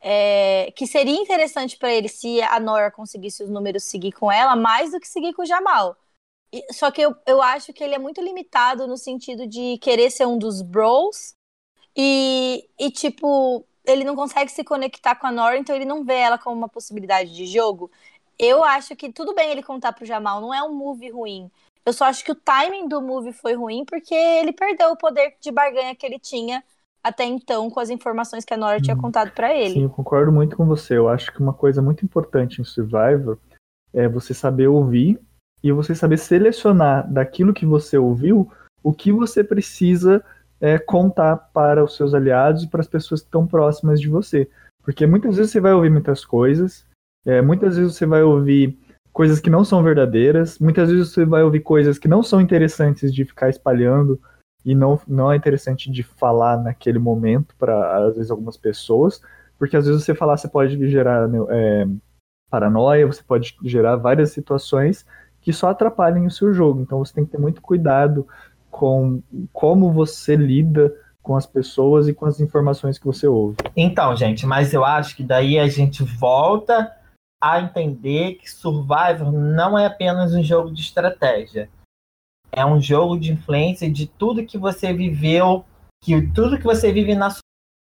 É, 0.09 0.71
que 0.77 0.87
seria 0.87 1.21
interessante 1.21 1.77
para 1.77 1.93
ele 1.93 2.09
se 2.09 2.41
a 2.43 2.61
Nora 2.61 2.93
conseguisse 2.93 3.43
os 3.43 3.51
números 3.51 3.83
seguir 3.83 4.13
com 4.13 4.31
ela, 4.31 4.55
mais 4.55 4.93
do 4.93 5.01
que 5.01 5.09
seguir 5.09 5.35
com 5.35 5.43
o 5.43 5.47
Jamal. 5.47 5.97
Só 6.73 6.93
que 6.93 7.03
eu, 7.03 7.17
eu 7.27 7.43
acho 7.43 7.73
que 7.73 7.83
ele 7.83 7.95
é 7.97 7.99
muito 7.99 8.21
limitado 8.23 8.87
no 8.87 8.97
sentido 8.97 9.49
de 9.49 9.79
querer 9.79 10.11
ser 10.11 10.27
um 10.27 10.39
dos 10.39 10.63
bros 10.63 11.35
e, 11.97 12.69
e 12.79 12.91
tipo, 12.91 13.67
ele 13.85 14.05
não 14.05 14.15
consegue 14.17 14.51
se 14.53 14.63
conectar 14.65 15.17
com 15.17 15.27
a 15.27 15.33
Nora, 15.33 15.59
então 15.59 15.75
ele 15.75 15.85
não 15.85 16.05
vê 16.05 16.15
ela 16.17 16.39
como 16.39 16.57
uma 16.57 16.69
possibilidade 16.69 17.35
de 17.35 17.47
jogo. 17.47 17.91
eu 18.39 18.65
acho 18.65 18.97
que 18.97 19.13
tudo 19.13 19.35
bem 19.35 19.51
ele 19.51 19.63
contar 19.63 19.93
pro 19.93 20.07
Jamal, 20.07 20.41
não 20.41 20.55
é 20.55 20.63
um 20.63 20.75
move 20.75 21.11
ruim. 21.11 21.51
Eu 21.85 21.93
só 21.93 22.07
acho 22.07 22.25
que 22.25 22.33
o 22.33 22.37
timing 22.37 22.89
do 22.89 23.03
move 23.03 23.33
foi 23.33 23.55
ruim 23.55 23.85
porque 23.85 24.15
ele 24.15 24.53
perdeu 24.53 24.91
o 24.93 24.97
poder 24.97 25.37
de 25.41 25.51
barganha 25.53 25.97
que 25.97 26.07
ele 26.07 26.19
tinha 26.19 26.63
até 27.07 27.25
então 27.25 27.71
com 27.71 27.79
as 27.79 27.89
informações 27.89 28.45
que 28.45 28.53
a 28.53 28.57
Nora 28.57 28.81
tinha 28.81 28.97
hum. 28.97 29.01
contado 29.01 29.31
para 29.31 29.55
ele. 29.55 29.75
Sim, 29.75 29.83
eu 29.85 29.91
concordo 29.91 30.33
muito 30.33 30.57
com 30.57 30.67
você. 30.67 30.97
Eu 30.97 31.09
acho 31.09 31.33
que 31.33 31.41
uma 31.41 31.53
coisa 31.53 31.81
muito 31.81 32.05
importante 32.05 32.61
em 32.61 32.65
Survivor 32.65 33.39
é 33.95 34.09
você 34.09 34.35
saber 34.35 34.67
ouvir 34.67 35.21
e 35.63 35.71
você 35.71 35.95
saber 35.95 36.19
selecionar 36.19 37.09
daquilo 37.09 37.55
que 37.55 37.65
você 37.65 37.97
ouviu 37.97 38.51
o 38.83 38.93
que 38.93 39.13
você 39.13 39.45
precisa 39.45 40.23
é, 40.61 40.79
contar 40.79 41.37
para 41.37 41.85
os 41.85 41.95
seus 41.97 42.13
aliados 42.13 42.65
e 42.65 42.69
para 42.69 42.81
as 42.81 42.89
pessoas 42.89 43.21
que 43.21 43.29
estão 43.29 43.47
próximas 43.47 44.01
de 44.01 44.09
você. 44.09 44.51
Porque 44.83 45.07
muitas 45.07 45.37
vezes 45.37 45.53
você 45.53 45.61
vai 45.61 45.73
ouvir 45.73 45.91
muitas 45.91 46.25
coisas, 46.25 46.85
é, 47.25 47.41
muitas 47.41 47.77
vezes 47.77 47.95
você 47.95 48.07
vai 48.07 48.23
ouvir 48.25 48.77
coisas 49.13 49.39
que 49.39 49.51
não 49.51 49.65
são 49.65 49.81
verdadeiras, 49.81 50.59
muitas 50.59 50.91
vezes 50.91 51.13
você 51.13 51.25
vai 51.25 51.45
ouvir 51.45 51.61
coisas 51.61 51.99
que 51.99 52.09
não 52.09 52.23
são 52.23 52.41
interessantes 52.41 53.15
de 53.15 53.25
ficar 53.25 53.49
espalhando 53.49 54.21
e 54.67 54.75
não, 54.75 55.01
não 55.07 55.31
é 55.31 55.37
interessante 55.37 55.89
de 55.89 56.03
falar 56.03 56.57
naquele 56.57 56.99
momento 56.99 57.55
para, 57.57 58.09
às 58.09 58.17
vezes, 58.17 58.33
algumas 58.33 58.57
pessoas, 58.57 59.23
porque 59.57 59.77
às 59.77 59.87
vezes 59.87 60.03
você 60.03 60.13
falar, 60.13 60.37
você 60.37 60.49
pode 60.49 60.91
gerar 60.91 61.31
é, 61.51 61.87
paranoia, 62.51 63.07
você 63.07 63.23
pode 63.23 63.57
gerar 63.63 63.95
várias 63.95 64.33
situações 64.33 65.07
que 65.41 65.53
só 65.53 65.71
atrapalhem 65.71 66.27
o 66.27 66.31
seu 66.31 66.53
jogo. 66.53 66.81
Então 66.81 66.99
você 66.99 67.15
tem 67.15 67.25
que 67.25 67.31
ter 67.31 67.39
muito 67.39 67.63
cuidado 67.63 68.27
com 68.69 69.23
como 69.53 69.93
você 69.93 70.35
lida 70.35 70.93
com 71.23 71.37
as 71.37 71.47
pessoas 71.47 72.09
e 72.09 72.15
com 72.15 72.27
as 72.27 72.41
informações 72.41 72.99
que 72.99 73.07
você 73.07 73.29
ouve. 73.29 73.57
Então, 73.77 74.17
gente, 74.17 74.45
mas 74.47 74.75
eu 74.75 74.85
acho 74.85 75.17
que 75.17 75.23
daí 75.23 75.59
a 75.61 75.69
gente 75.69 76.03
volta 76.03 76.93
a 77.41 77.61
entender 77.61 78.35
que 78.35 78.51
Survivor 78.51 79.31
não 79.31 79.79
é 79.79 79.87
apenas 79.87 80.35
um 80.35 80.43
jogo 80.43 80.73
de 80.73 80.81
estratégia. 80.81 81.69
É 82.57 82.65
um 82.65 82.81
jogo 82.81 83.21
de 83.21 83.33
influência 83.33 83.91
de 83.91 84.07
tudo 84.07 84.47
que 84.47 84.57
você 84.57 84.91
viveu, 84.91 85.63
que 86.03 86.27
tudo 86.33 86.57
que 86.57 86.65
você 86.65 86.91
vive 86.91 87.15
na 87.15 87.29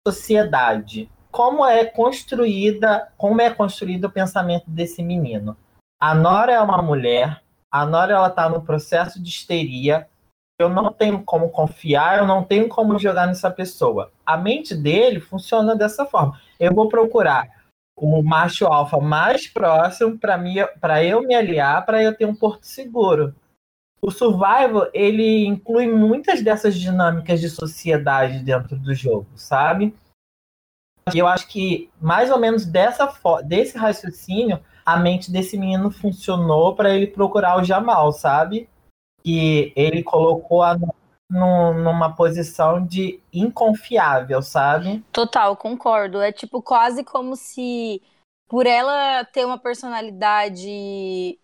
sociedade. 0.07 1.07
Como 1.29 1.63
é 1.63 1.85
construída, 1.85 3.11
como 3.15 3.39
é 3.41 3.53
construído 3.53 4.05
o 4.05 4.11
pensamento 4.11 4.67
desse 4.67 5.03
menino? 5.03 5.55
A 6.01 6.15
Nora 6.15 6.51
é 6.53 6.59
uma 6.59 6.81
mulher, 6.81 7.43
a 7.71 7.85
Nora 7.85 8.13
ela 8.13 8.29
tá 8.31 8.49
no 8.49 8.63
processo 8.63 9.21
de 9.21 9.29
histeria, 9.29 10.09
eu 10.57 10.67
não 10.67 10.91
tenho 10.91 11.21
como 11.23 11.49
confiar, 11.49 12.17
eu 12.17 12.25
não 12.25 12.43
tenho 12.43 12.67
como 12.67 12.97
jogar 12.97 13.27
nessa 13.27 13.51
pessoa. 13.51 14.11
A 14.25 14.35
mente 14.35 14.73
dele 14.73 15.19
funciona 15.19 15.75
dessa 15.75 16.05
forma. 16.05 16.39
Eu 16.59 16.73
vou 16.73 16.89
procurar 16.89 17.47
o 17.95 18.23
macho 18.23 18.65
alfa 18.65 18.97
mais 18.97 19.47
próximo 19.47 20.17
para 20.17 21.03
eu 21.03 21.21
me 21.21 21.35
aliar, 21.35 21.85
para 21.85 22.01
eu 22.01 22.15
ter 22.15 22.25
um 22.25 22.35
porto 22.35 22.63
seguro. 22.63 23.35
O 24.05 24.11
survival 24.11 24.89
ele 24.93 25.45
inclui 25.45 25.87
muitas 25.87 26.41
dessas 26.41 26.75
dinâmicas 26.75 27.41
de 27.41 27.49
sociedade 27.49 28.39
dentro 28.39 28.77
do 28.77 28.93
jogo, 28.93 29.27
sabe? 29.35 29.95
E 31.13 31.17
eu 31.17 31.27
acho 31.27 31.47
que 31.47 31.89
mais 31.99 32.29
ou 32.29 32.39
menos 32.39 32.65
dessa 32.65 33.11
desse 33.43 33.77
raciocínio 33.77 34.59
a 34.85 34.97
mente 34.97 35.31
desse 35.31 35.57
menino 35.57 35.89
funcionou 35.89 36.75
para 36.75 36.93
ele 36.93 37.07
procurar 37.07 37.57
o 37.57 37.63
Jamal, 37.63 38.11
sabe? 38.11 38.69
que 39.25 39.73
ele 39.75 40.03
colocou 40.03 40.61
a 40.61 40.77
no, 41.27 41.73
numa 41.73 42.15
posição 42.15 42.85
de 42.85 43.19
inconfiável, 43.33 44.43
sabe? 44.43 45.03
Total, 45.11 45.57
concordo. 45.57 46.21
É 46.21 46.31
tipo 46.31 46.61
quase 46.61 47.03
como 47.03 47.35
se 47.35 48.03
por 48.47 48.67
ela 48.67 49.25
ter 49.25 49.43
uma 49.43 49.57
personalidade 49.57 51.39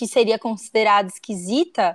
que 0.00 0.06
seria 0.06 0.38
considerada 0.38 1.08
esquisita, 1.08 1.94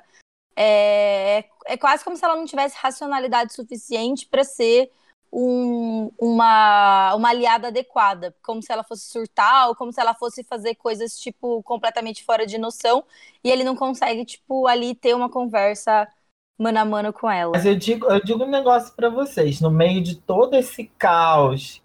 é, 0.55 1.43
é 1.65 1.75
quase 1.75 2.03
como 2.03 2.15
se 2.15 2.23
ela 2.23 2.35
não 2.35 2.45
tivesse 2.45 2.77
racionalidade 2.77 3.51
suficiente 3.51 4.27
para 4.27 4.43
ser 4.43 4.91
um, 5.33 6.11
uma, 6.19 7.15
uma 7.15 7.29
aliada 7.29 7.69
adequada, 7.69 8.35
como 8.43 8.61
se 8.61 8.71
ela 8.71 8.83
fosse 8.83 9.09
surtar 9.09 9.69
ou 9.69 9.75
como 9.75 9.91
se 9.91 9.99
ela 9.99 10.13
fosse 10.13 10.43
fazer 10.43 10.75
coisas, 10.75 11.17
tipo, 11.17 11.63
completamente 11.63 12.23
fora 12.23 12.45
de 12.45 12.59
noção, 12.59 13.03
e 13.43 13.49
ele 13.49 13.63
não 13.63 13.75
consegue, 13.75 14.23
tipo, 14.23 14.67
ali 14.67 14.93
ter 14.93 15.15
uma 15.15 15.27
conversa 15.27 16.07
mano 16.55 16.77
a 16.77 16.85
mano 16.85 17.11
com 17.11 17.27
ela. 17.27 17.53
Mas 17.55 17.65
eu 17.65 17.75
digo, 17.75 18.05
eu 18.05 18.23
digo 18.23 18.43
um 18.43 18.51
negócio 18.51 18.93
para 18.95 19.09
vocês, 19.09 19.59
no 19.59 19.71
meio 19.71 19.99
de 19.99 20.15
todo 20.15 20.55
esse 20.55 20.85
caos 20.99 21.81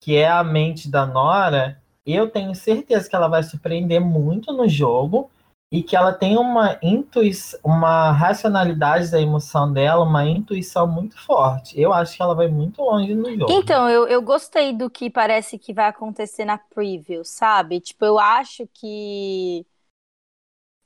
que 0.00 0.14
é 0.14 0.28
a 0.28 0.44
mente 0.44 0.88
da 0.88 1.04
Nora, 1.04 1.82
eu 2.06 2.30
tenho 2.30 2.54
certeza 2.54 3.10
que 3.10 3.16
ela 3.16 3.26
vai 3.26 3.42
surpreender 3.42 4.00
muito 4.00 4.52
no 4.52 4.68
jogo 4.68 5.28
e 5.70 5.82
que 5.82 5.96
ela 5.96 6.12
tem 6.12 6.36
uma 6.38 6.78
intuição, 6.80 7.58
uma 7.64 8.12
racionalidade 8.12 9.10
da 9.10 9.20
emoção 9.20 9.72
dela, 9.72 10.04
uma 10.04 10.24
intuição 10.24 10.86
muito 10.86 11.18
forte. 11.24 11.78
Eu 11.80 11.92
acho 11.92 12.16
que 12.16 12.22
ela 12.22 12.34
vai 12.34 12.48
muito 12.48 12.80
longe 12.82 13.14
no 13.14 13.36
jogo. 13.36 13.52
Então, 13.52 13.88
eu, 13.88 14.06
eu 14.06 14.22
gostei 14.22 14.72
do 14.72 14.88
que 14.88 15.10
parece 15.10 15.58
que 15.58 15.74
vai 15.74 15.88
acontecer 15.88 16.44
na 16.44 16.56
preview, 16.56 17.24
sabe? 17.24 17.80
Tipo, 17.80 18.04
eu 18.04 18.18
acho 18.18 18.68
que. 18.72 19.66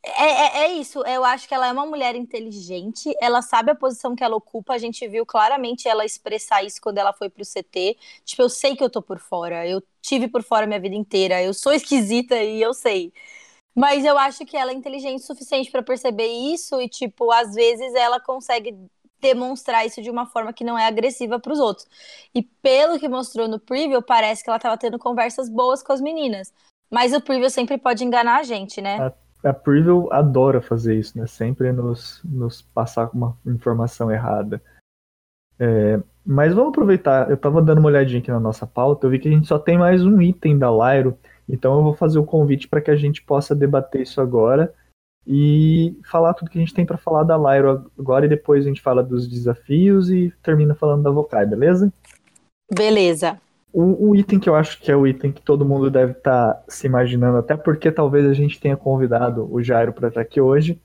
É, 0.02 0.25
é, 0.25 0.64
é, 0.64 0.72
isso, 0.72 1.04
eu 1.06 1.22
acho 1.22 1.46
que 1.46 1.52
ela 1.52 1.66
é 1.66 1.72
uma 1.72 1.84
mulher 1.84 2.14
inteligente, 2.16 3.14
ela 3.20 3.42
sabe 3.42 3.70
a 3.70 3.75
posição 3.75 4.16
que 4.16 4.25
ela 4.25 4.34
ocupa, 4.34 4.72
a 4.72 4.78
gente 4.78 5.06
viu 5.06 5.26
claramente 5.26 5.87
ela 5.87 6.06
expressar 6.06 6.64
isso 6.64 6.80
quando 6.80 6.96
ela 6.96 7.12
foi 7.12 7.28
pro 7.28 7.44
CT. 7.44 7.99
Tipo, 8.25 8.40
eu 8.40 8.49
sei 8.49 8.75
que 8.75 8.82
eu 8.82 8.88
tô 8.88 9.02
por 9.02 9.18
fora, 9.18 9.66
eu 9.68 9.82
tive 10.00 10.26
por 10.26 10.42
fora 10.42 10.66
minha 10.66 10.80
vida 10.80 10.94
inteira, 10.96 11.42
eu 11.42 11.52
sou 11.52 11.70
esquisita 11.75 12.42
e 12.42 12.62
eu 12.62 12.72
sei. 12.72 13.12
Mas 13.75 14.05
eu 14.05 14.19
acho 14.19 14.45
que 14.45 14.57
ela 14.57 14.71
é 14.71 14.75
inteligente 14.75 15.21
o 15.21 15.27
suficiente 15.27 15.71
para 15.71 15.83
perceber 15.83 16.27
isso 16.27 16.81
e, 16.81 16.89
tipo, 16.89 17.31
às 17.31 17.55
vezes 17.55 17.95
ela 17.95 18.21
consegue 18.21 18.77
demonstrar 19.21 19.87
isso 19.87 20.03
de 20.03 20.11
uma 20.11 20.27
forma 20.27 20.53
que 20.53 20.65
não 20.65 20.79
é 20.79 20.87
agressiva 20.87 21.39
para 21.39 21.53
os 21.53 21.61
outros. 21.61 21.87
E 22.35 22.43
pelo 22.43 22.99
que 22.99 23.09
mostrou 23.09 23.47
no 23.47 23.61
preview, 23.61 24.03
parece 24.03 24.43
que 24.43 24.50
ela 24.50 24.57
estava 24.57 24.79
tendo 24.79 24.99
conversas 24.99 25.49
boas 25.49 25.83
com 25.83 25.93
as 25.93 26.00
meninas. 26.00 26.53
Mas 26.91 27.12
o 27.12 27.21
preview 27.21 27.50
sempre 27.50 27.79
pode 27.79 28.05
enganar 28.05 28.41
a 28.41 28.43
gente, 28.43 28.81
né? 28.81 29.12
A, 29.45 29.50
a 29.50 29.53
preview 29.53 30.09
adora 30.11 30.61
fazer 30.61 30.99
isso, 30.99 31.17
né? 31.19 31.27
Sempre 31.27 31.71
nos, 31.73 32.21
nos 32.25 32.62
passar 32.62 33.11
uma 33.15 33.37
informação 33.47 34.11
errada. 34.11 34.61
É, 35.59 36.00
mas 36.25 36.55
vamos 36.55 36.71
aproveitar, 36.71 37.29
eu 37.29 37.35
estava 37.35 37.61
dando 37.61 37.79
uma 37.79 37.89
olhadinha 37.89 38.19
aqui 38.19 38.31
na 38.31 38.41
nossa 38.41 38.67
pauta, 38.67 39.07
eu 39.07 39.11
vi 39.11 39.19
que 39.19 39.29
a 39.29 39.31
gente 39.31 39.47
só 39.47 39.59
tem 39.59 39.77
mais 39.77 40.05
um 40.05 40.21
item 40.21 40.59
da 40.59 40.71
Lyro, 40.71 41.19
então 41.52 41.76
eu 41.76 41.83
vou 41.83 41.95
fazer 41.95 42.19
o 42.19 42.25
convite 42.25 42.69
para 42.69 42.80
que 42.80 42.90
a 42.90 42.97
gente 42.97 43.23
possa 43.23 43.54
debater 43.54 44.02
isso 44.02 44.21
agora 44.21 44.73
e 45.26 45.97
falar 46.11 46.35
tudo 46.35 46.50
que 46.50 46.59
a 46.59 46.61
gente 46.61 46.75
tem 46.75 46.87
para 46.87 46.97
falar 46.97 47.25
da 47.25 47.37
Lyro 47.37 47.90
agora 47.99 48.26
e 48.26 48.28
depois 48.28 48.64
a 48.64 48.69
gente 48.69 48.80
fala 48.80 49.02
dos 49.02 49.28
desafios 49.28 50.11
e 50.11 50.33
termina 50.42 50.75
falando 50.75 51.02
da 51.02 51.11
Vocai, 51.11 51.47
beleza? 51.47 51.92
Beleza. 52.73 53.38
O, 53.73 54.11
o, 54.11 54.16
item 54.16 54.40
que 54.40 54.49
eu 54.49 54.57
acho 54.57 54.80
que 54.80 54.90
é 54.90 54.97
o 54.97 55.07
item 55.07 55.30
que 55.30 55.42
todo 55.42 55.64
mundo 55.64 55.90
deve 55.90 56.12
estar 56.12 56.54
tá 56.54 56.64
se 56.69 56.87
imaginando, 56.87 57.38
até 57.38 57.57
porque 57.57 57.92
talvez 57.92 58.26
a 58.26 58.33
gente 58.33 58.59
tenha 58.59 58.76
convidado 58.76 59.49
o 59.52 59.62
Jairo 59.62 59.92
para 59.92 60.09
estar 60.09 60.21
aqui 60.21 60.40
hoje, 60.40 60.80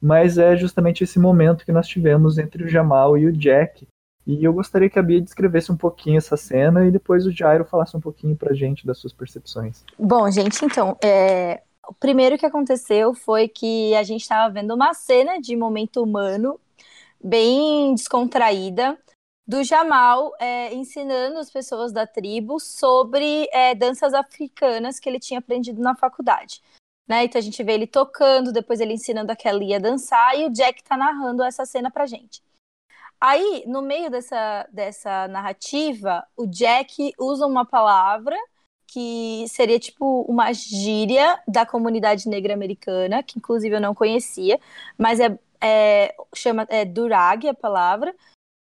mas 0.00 0.36
é 0.36 0.56
justamente 0.56 1.04
esse 1.04 1.18
momento 1.18 1.64
que 1.64 1.72
nós 1.72 1.86
tivemos 1.86 2.36
entre 2.38 2.64
o 2.64 2.68
Jamal 2.68 3.16
e 3.16 3.26
o 3.26 3.32
Jack, 3.32 3.86
e 4.26 4.42
eu 4.42 4.52
gostaria 4.52 4.88
que 4.88 4.98
a 4.98 5.02
Bia 5.02 5.20
descrevesse 5.20 5.70
um 5.70 5.76
pouquinho 5.76 6.18
essa 6.18 6.36
cena 6.36 6.86
e 6.86 6.90
depois 6.90 7.26
o 7.26 7.32
Jairo 7.32 7.64
falasse 7.64 7.96
um 7.96 8.00
pouquinho 8.00 8.36
pra 8.36 8.54
gente 8.54 8.86
das 8.86 8.98
suas 8.98 9.12
percepções. 9.12 9.84
Bom, 9.98 10.30
gente, 10.30 10.64
então, 10.64 10.96
é... 11.04 11.62
o 11.86 11.94
primeiro 11.94 12.38
que 12.38 12.46
aconteceu 12.46 13.14
foi 13.14 13.48
que 13.48 13.94
a 13.94 14.02
gente 14.02 14.22
estava 14.22 14.52
vendo 14.52 14.74
uma 14.74 14.94
cena 14.94 15.38
de 15.38 15.54
momento 15.54 16.02
humano 16.02 16.58
bem 17.22 17.94
descontraída 17.94 18.98
do 19.46 19.62
Jamal 19.62 20.32
é, 20.40 20.74
ensinando 20.74 21.38
as 21.38 21.50
pessoas 21.50 21.92
da 21.92 22.06
tribo 22.06 22.58
sobre 22.58 23.46
é, 23.52 23.74
danças 23.74 24.14
africanas 24.14 24.98
que 24.98 25.08
ele 25.08 25.20
tinha 25.20 25.38
aprendido 25.38 25.82
na 25.82 25.94
faculdade. 25.94 26.62
Né? 27.06 27.24
Então 27.24 27.38
a 27.38 27.42
gente 27.42 27.62
vê 27.62 27.72
ele 27.74 27.86
tocando, 27.86 28.52
depois 28.52 28.80
ele 28.80 28.94
ensinando 28.94 29.30
a 29.30 29.36
Kelly 29.36 29.74
a 29.74 29.78
dançar 29.78 30.38
e 30.38 30.46
o 30.46 30.50
Jack 30.50 30.82
tá 30.82 30.96
narrando 30.96 31.42
essa 31.42 31.66
cena 31.66 31.90
pra 31.90 32.06
gente. 32.06 32.42
Aí, 33.26 33.64
no 33.66 33.80
meio 33.80 34.10
dessa, 34.10 34.68
dessa 34.70 35.26
narrativa, 35.28 36.26
o 36.36 36.46
Jack 36.46 37.14
usa 37.18 37.46
uma 37.46 37.64
palavra 37.64 38.36
que 38.86 39.46
seria 39.48 39.78
tipo 39.80 40.26
uma 40.28 40.52
gíria 40.52 41.42
da 41.48 41.64
comunidade 41.64 42.28
negra 42.28 42.52
americana, 42.52 43.22
que 43.22 43.38
inclusive 43.38 43.74
eu 43.74 43.80
não 43.80 43.94
conhecia, 43.94 44.60
mas 44.98 45.20
é, 45.20 45.38
é 45.58 46.14
chama 46.34 46.66
é 46.68 46.84
durag 46.84 47.48
a 47.48 47.54
palavra. 47.54 48.14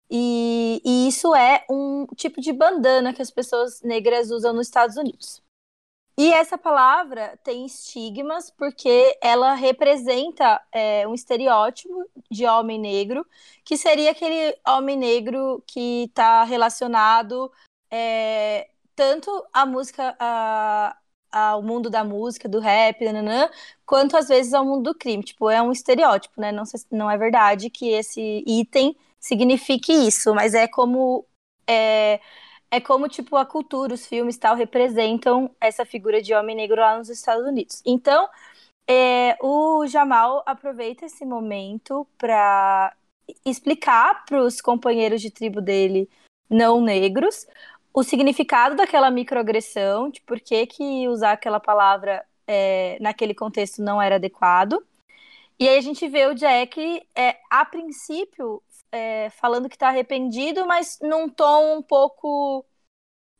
E, 0.08 0.80
e 0.84 1.08
isso 1.08 1.34
é 1.34 1.64
um 1.68 2.06
tipo 2.14 2.40
de 2.40 2.52
bandana 2.52 3.12
que 3.12 3.20
as 3.20 3.32
pessoas 3.32 3.82
negras 3.82 4.30
usam 4.30 4.52
nos 4.52 4.68
Estados 4.68 4.96
Unidos. 4.96 5.42
E 6.16 6.32
essa 6.32 6.58
palavra 6.58 7.38
tem 7.42 7.64
estigmas 7.64 8.50
porque 8.50 9.18
ela 9.22 9.54
representa 9.54 10.60
é, 10.70 11.08
um 11.08 11.14
estereótipo 11.14 12.04
de 12.30 12.46
homem 12.46 12.78
negro, 12.78 13.26
que 13.64 13.76
seria 13.76 14.10
aquele 14.10 14.56
homem 14.66 14.96
negro 14.96 15.62
que 15.66 16.04
está 16.04 16.44
relacionado 16.44 17.50
é, 17.90 18.68
tanto 18.94 19.30
à 19.52 19.64
música, 19.64 20.14
à, 20.18 20.96
ao 21.30 21.62
mundo 21.62 21.88
da 21.88 22.04
música, 22.04 22.48
do 22.48 22.60
rap, 22.60 23.02
nananã, 23.04 23.48
quanto 23.86 24.16
às 24.16 24.28
vezes 24.28 24.52
ao 24.52 24.64
mundo 24.64 24.92
do 24.92 24.98
crime. 24.98 25.22
Tipo, 25.22 25.48
é 25.50 25.62
um 25.62 25.72
estereótipo, 25.72 26.40
né? 26.40 26.52
Não, 26.52 26.64
não 26.90 27.10
é 27.10 27.16
verdade 27.16 27.70
que 27.70 27.88
esse 27.88 28.44
item 28.46 28.94
signifique 29.18 29.92
isso, 29.92 30.34
mas 30.34 30.54
é 30.54 30.68
como 30.68 31.24
é, 31.66 32.20
é 32.72 32.80
como 32.80 33.08
tipo 33.08 33.36
a 33.36 33.44
cultura, 33.44 33.94
os 33.94 34.06
filmes 34.06 34.38
tal 34.38 34.56
representam 34.56 35.50
essa 35.60 35.84
figura 35.84 36.22
de 36.22 36.34
homem 36.34 36.56
negro 36.56 36.80
lá 36.80 36.96
nos 36.96 37.10
Estados 37.10 37.46
Unidos. 37.46 37.82
Então, 37.84 38.28
é, 38.88 39.36
o 39.42 39.86
Jamal 39.86 40.42
aproveita 40.46 41.04
esse 41.04 41.24
momento 41.24 42.06
para 42.16 42.94
explicar 43.44 44.24
para 44.24 44.42
os 44.42 44.60
companheiros 44.60 45.20
de 45.20 45.30
tribo 45.30 45.60
dele 45.60 46.08
não 46.50 46.80
negros 46.80 47.46
o 47.94 48.02
significado 48.02 48.74
daquela 48.74 49.10
microagressão, 49.10 50.08
de 50.08 50.20
por 50.22 50.40
que, 50.40 50.66
que 50.66 51.06
usar 51.08 51.32
aquela 51.32 51.60
palavra 51.60 52.24
é, 52.46 52.96
naquele 53.00 53.34
contexto 53.34 53.82
não 53.82 54.00
era 54.00 54.14
adequado. 54.14 54.82
E 55.58 55.68
aí 55.68 55.76
a 55.76 55.82
gente 55.82 56.08
vê 56.08 56.26
o 56.26 56.34
Jack, 56.34 57.06
é, 57.14 57.36
a 57.50 57.64
princípio, 57.64 58.62
é, 58.92 59.30
falando 59.30 59.68
que 59.68 59.74
está 59.74 59.88
arrependido, 59.88 60.66
mas 60.66 60.98
num 61.00 61.28
tom 61.28 61.78
um 61.78 61.82
pouco 61.82 62.64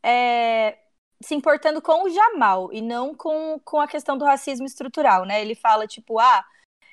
é, 0.03 0.77
se 1.23 1.35
importando 1.35 1.81
com 1.81 2.03
o 2.03 2.09
Jamal 2.09 2.73
e 2.73 2.81
não 2.81 3.13
com, 3.15 3.59
com 3.63 3.79
a 3.79 3.87
questão 3.87 4.17
do 4.17 4.25
racismo 4.25 4.65
estrutural, 4.65 5.25
né? 5.25 5.41
Ele 5.41 5.55
fala, 5.55 5.87
tipo, 5.87 6.19
ah, 6.19 6.43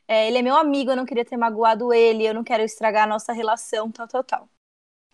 é, 0.07 0.29
ele 0.29 0.39
é 0.39 0.43
meu 0.43 0.57
amigo, 0.57 0.91
eu 0.91 0.97
não 0.97 1.07
queria 1.07 1.25
ter 1.25 1.37
magoado 1.37 1.93
ele, 1.93 2.27
eu 2.27 2.35
não 2.35 2.45
quero 2.45 2.63
estragar 2.63 3.05
a 3.05 3.09
nossa 3.09 3.33
relação, 3.33 3.91
tal, 3.91 4.07
tal, 4.07 4.23
tal. 4.23 4.49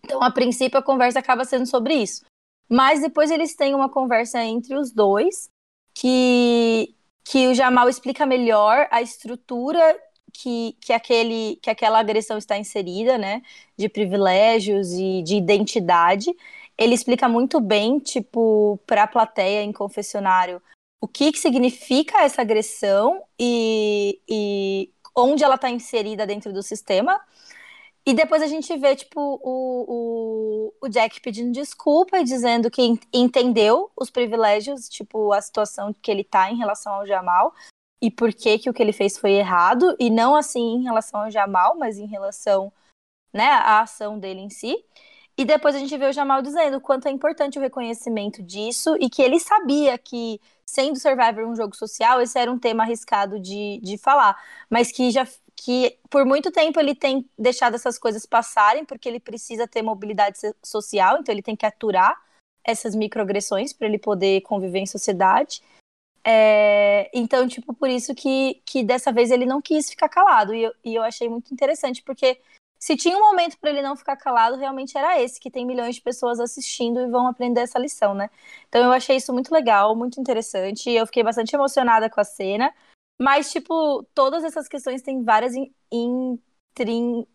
Então, 0.03 0.21
a 0.21 0.31
princípio, 0.31 0.77
a 0.77 0.83
conversa 0.83 1.19
acaba 1.19 1.45
sendo 1.45 1.65
sobre 1.65 1.95
isso. 1.95 2.25
Mas 2.69 3.01
depois 3.01 3.31
eles 3.31 3.55
têm 3.55 3.73
uma 3.73 3.89
conversa 3.89 4.43
entre 4.43 4.75
os 4.75 4.91
dois, 4.91 5.49
que, 5.93 6.95
que 7.23 7.47
o 7.47 7.53
Jamal 7.53 7.89
explica 7.89 8.25
melhor 8.25 8.87
a 8.91 9.01
estrutura 9.01 9.99
que, 10.33 10.75
que, 10.81 10.93
aquele, 10.93 11.57
que 11.61 11.69
aquela 11.69 11.99
agressão 11.99 12.37
está 12.37 12.57
inserida, 12.57 13.17
né? 13.17 13.41
De 13.77 13.89
privilégios 13.89 14.93
e 14.93 15.21
de 15.23 15.35
identidade. 15.35 16.35
Ele 16.77 16.93
explica 16.93 17.27
muito 17.27 17.59
bem, 17.59 17.99
tipo, 17.99 18.79
para 18.85 19.03
a 19.03 19.07
plateia 19.07 19.63
em 19.63 19.71
confessionário, 19.71 20.61
o 21.01 21.07
que, 21.07 21.31
que 21.31 21.39
significa 21.39 22.23
essa 22.23 22.41
agressão 22.41 23.23
e, 23.39 24.19
e 24.29 24.91
onde 25.15 25.43
ela 25.43 25.55
está 25.55 25.69
inserida 25.69 26.25
dentro 26.27 26.53
do 26.53 26.61
sistema. 26.61 27.19
E 28.05 28.13
depois 28.13 28.41
a 28.41 28.47
gente 28.47 28.75
vê, 28.77 28.95
tipo, 28.95 29.19
o, 29.19 30.71
o, 30.81 30.85
o 30.85 30.87
Jack 30.87 31.19
pedindo 31.19 31.51
desculpa 31.51 32.19
e 32.19 32.23
dizendo 32.23 32.71
que 32.71 32.97
entendeu 33.11 33.91
os 33.97 34.09
privilégios, 34.09 34.87
tipo, 34.87 35.33
a 35.33 35.41
situação 35.41 35.93
que 36.01 36.09
ele 36.09 36.23
tá 36.23 36.49
em 36.49 36.57
relação 36.57 36.93
ao 36.93 37.05
Jamal 37.05 37.53
e 38.01 38.11
por 38.11 38.33
que 38.33 38.59
que 38.59 38.69
o 38.69 38.73
que 38.73 38.81
ele 38.81 38.93
fez 38.93 39.17
foi 39.17 39.31
errado, 39.31 39.95
e 39.99 40.09
não 40.09 40.35
assim 40.35 40.75
em 40.75 40.83
relação 40.83 41.21
ao 41.21 41.31
Jamal, 41.31 41.75
mas 41.77 41.97
em 41.97 42.05
relação, 42.05 42.71
né, 43.33 43.47
à 43.47 43.81
ação 43.81 44.19
dele 44.19 44.41
em 44.41 44.49
si. 44.49 44.75
E 45.37 45.45
depois 45.45 45.75
a 45.75 45.79
gente 45.79 45.95
vê 45.97 46.05
o 46.07 46.13
Jamal 46.13 46.41
dizendo 46.41 46.77
o 46.77 46.81
quanto 46.81 47.07
é 47.07 47.11
importante 47.11 47.59
o 47.59 47.61
reconhecimento 47.61 48.41
disso 48.41 48.97
e 48.99 49.09
que 49.09 49.21
ele 49.21 49.39
sabia 49.39 49.97
que, 49.97 50.41
sendo 50.65 50.99
Survivor 50.99 51.45
um 51.45 51.55
jogo 51.55 51.75
social, 51.75 52.19
esse 52.21 52.39
era 52.39 52.51
um 52.51 52.57
tema 52.57 52.83
arriscado 52.83 53.39
de, 53.39 53.79
de 53.83 53.97
falar, 53.97 54.35
mas 54.69 54.91
que 54.91 55.11
já 55.11 55.27
que 55.55 55.97
por 56.09 56.23
muito 56.23 56.51
tempo 56.51 56.79
ele 56.79 56.93
tem 56.93 57.27
deixado 57.37 57.75
essas 57.75 57.97
coisas 57.97 58.25
passarem, 58.25 58.85
porque 58.85 59.09
ele 59.09 59.19
precisa 59.19 59.67
ter 59.67 59.81
mobilidade 59.81 60.37
social, 60.63 61.17
então 61.19 61.33
ele 61.33 61.41
tem 61.41 61.55
que 61.55 61.65
aturar 61.65 62.15
essas 62.63 62.95
microagressões 62.95 63.73
para 63.73 63.87
ele 63.87 63.97
poder 63.97 64.41
conviver 64.41 64.79
em 64.79 64.85
sociedade. 64.85 65.61
É, 66.29 67.09
então, 67.17 67.47
tipo, 67.47 67.73
por 67.73 67.89
isso 67.89 68.13
que, 68.13 68.55
que 68.65 68.83
dessa 68.83 69.13
vez 69.13 69.31
ele 69.31 69.45
não 69.45 69.61
quis 69.61 69.89
ficar 69.89 70.09
calado. 70.09 70.53
E 70.53 70.63
eu, 70.63 70.73
e 70.83 70.95
eu 70.95 71.01
achei 71.03 71.29
muito 71.29 71.53
interessante, 71.53 72.03
porque 72.03 72.37
se 72.77 72.97
tinha 72.97 73.17
um 73.17 73.21
momento 73.21 73.57
para 73.57 73.69
ele 73.69 73.81
não 73.81 73.95
ficar 73.95 74.17
calado, 74.17 74.57
realmente 74.57 74.97
era 74.97 75.21
esse, 75.21 75.39
que 75.39 75.49
tem 75.49 75.65
milhões 75.65 75.95
de 75.95 76.01
pessoas 76.01 76.37
assistindo 76.41 76.99
e 76.99 77.07
vão 77.07 77.27
aprender 77.27 77.61
essa 77.61 77.79
lição, 77.79 78.13
né? 78.13 78.29
Então 78.67 78.83
eu 78.83 78.91
achei 78.91 79.15
isso 79.15 79.31
muito 79.33 79.53
legal, 79.53 79.95
muito 79.95 80.19
interessante. 80.19 80.89
E 80.89 80.97
eu 80.97 81.05
fiquei 81.05 81.23
bastante 81.23 81.55
emocionada 81.55 82.09
com 82.09 82.19
a 82.19 82.25
cena. 82.25 82.73
Mas, 83.19 83.49
tipo, 83.49 84.03
todas 84.13 84.43
essas 84.43 84.67
questões 84.67 85.01
têm 85.01 85.23
várias 85.23 85.53
intrin... 85.91 87.25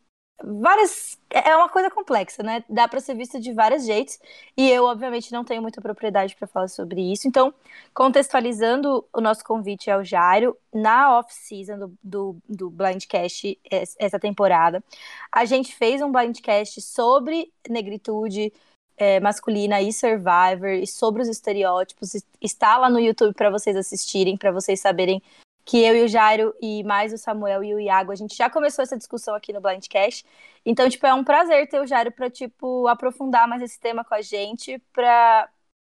várias 0.44 1.18
é 1.30 1.56
uma 1.56 1.68
coisa 1.68 1.90
complexa, 1.90 2.42
né? 2.42 2.64
Dá 2.68 2.86
para 2.86 3.00
ser 3.00 3.14
vista 3.14 3.40
de 3.40 3.52
vários 3.52 3.86
jeitos 3.86 4.18
e 4.56 4.68
eu 4.70 4.84
obviamente 4.84 5.32
não 5.32 5.44
tenho 5.44 5.62
muita 5.62 5.80
propriedade 5.80 6.36
para 6.36 6.46
falar 6.46 6.68
sobre 6.68 7.00
isso. 7.00 7.26
Então, 7.26 7.54
contextualizando 7.94 9.04
o 9.12 9.20
nosso 9.20 9.44
convite 9.44 9.90
ao 9.90 10.04
Jairo 10.04 10.56
na 10.72 11.18
off-season 11.18 11.78
do, 11.78 11.94
do, 12.02 12.36
do 12.48 12.70
Blindcast 12.70 13.58
essa 13.98 14.18
temporada, 14.18 14.84
a 15.30 15.44
gente 15.44 15.74
fez 15.74 16.02
um 16.02 16.12
Blindcast 16.12 16.80
sobre 16.82 17.52
negritude 17.68 18.52
é, 18.96 19.18
masculina 19.20 19.80
e 19.80 19.92
Survivor 19.92 20.70
e 20.70 20.86
sobre 20.86 21.22
os 21.22 21.28
estereótipos. 21.28 22.14
Está 22.40 22.76
lá 22.76 22.90
no 22.90 23.00
YouTube 23.00 23.34
para 23.34 23.50
vocês 23.50 23.76
assistirem, 23.76 24.36
para 24.36 24.52
vocês 24.52 24.80
saberem 24.80 25.22
que 25.64 25.82
eu 25.82 25.96
e 25.96 26.04
o 26.04 26.08
Jairo 26.08 26.54
e 26.60 26.82
mais 26.84 27.12
o 27.12 27.18
Samuel 27.18 27.62
e 27.62 27.74
o 27.74 27.80
Iago, 27.80 28.12
a 28.12 28.14
gente 28.14 28.36
já 28.36 28.50
começou 28.50 28.82
essa 28.82 28.96
discussão 28.96 29.34
aqui 29.34 29.52
no 29.52 29.60
Blindcast. 29.60 30.26
Então, 30.66 30.88
tipo, 30.88 31.06
é 31.06 31.14
um 31.14 31.24
prazer 31.24 31.68
ter 31.68 31.80
o 31.80 31.86
Jairo 31.86 32.10
para 32.10 32.28
tipo 32.28 32.88
aprofundar 32.88 33.46
mais 33.46 33.62
esse 33.62 33.78
tema 33.78 34.04
com 34.04 34.14
a 34.14 34.22
gente, 34.22 34.82
para 34.92 35.48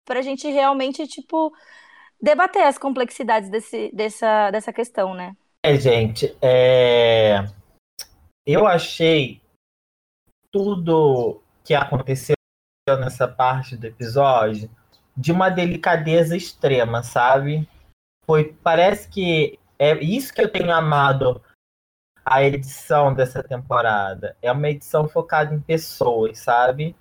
a 0.08 0.22
gente 0.22 0.48
realmente 0.50 1.06
tipo 1.06 1.52
debater 2.20 2.62
as 2.62 2.76
complexidades 2.76 3.48
desse, 3.48 3.90
dessa, 3.94 4.50
dessa 4.50 4.72
questão, 4.72 5.14
né? 5.14 5.36
É, 5.64 5.76
gente, 5.76 6.36
é... 6.42 7.46
eu 8.46 8.66
achei 8.66 9.40
tudo 10.50 11.40
que 11.64 11.74
aconteceu 11.74 12.34
nessa 12.98 13.28
parte 13.28 13.76
do 13.76 13.86
episódio 13.86 14.68
de 15.16 15.30
uma 15.30 15.48
delicadeza 15.48 16.36
extrema, 16.36 17.02
sabe? 17.02 17.68
Foi, 18.30 18.56
parece 18.62 19.08
que 19.08 19.58
é 19.76 19.92
isso 19.94 20.32
que 20.32 20.40
eu 20.40 20.48
tenho 20.48 20.72
amado 20.72 21.42
a 22.24 22.44
edição 22.44 23.12
dessa 23.12 23.42
temporada. 23.42 24.36
É 24.40 24.52
uma 24.52 24.68
edição 24.70 25.08
focada 25.08 25.52
em 25.52 25.60
pessoas, 25.60 26.38
sabe? 26.38 26.94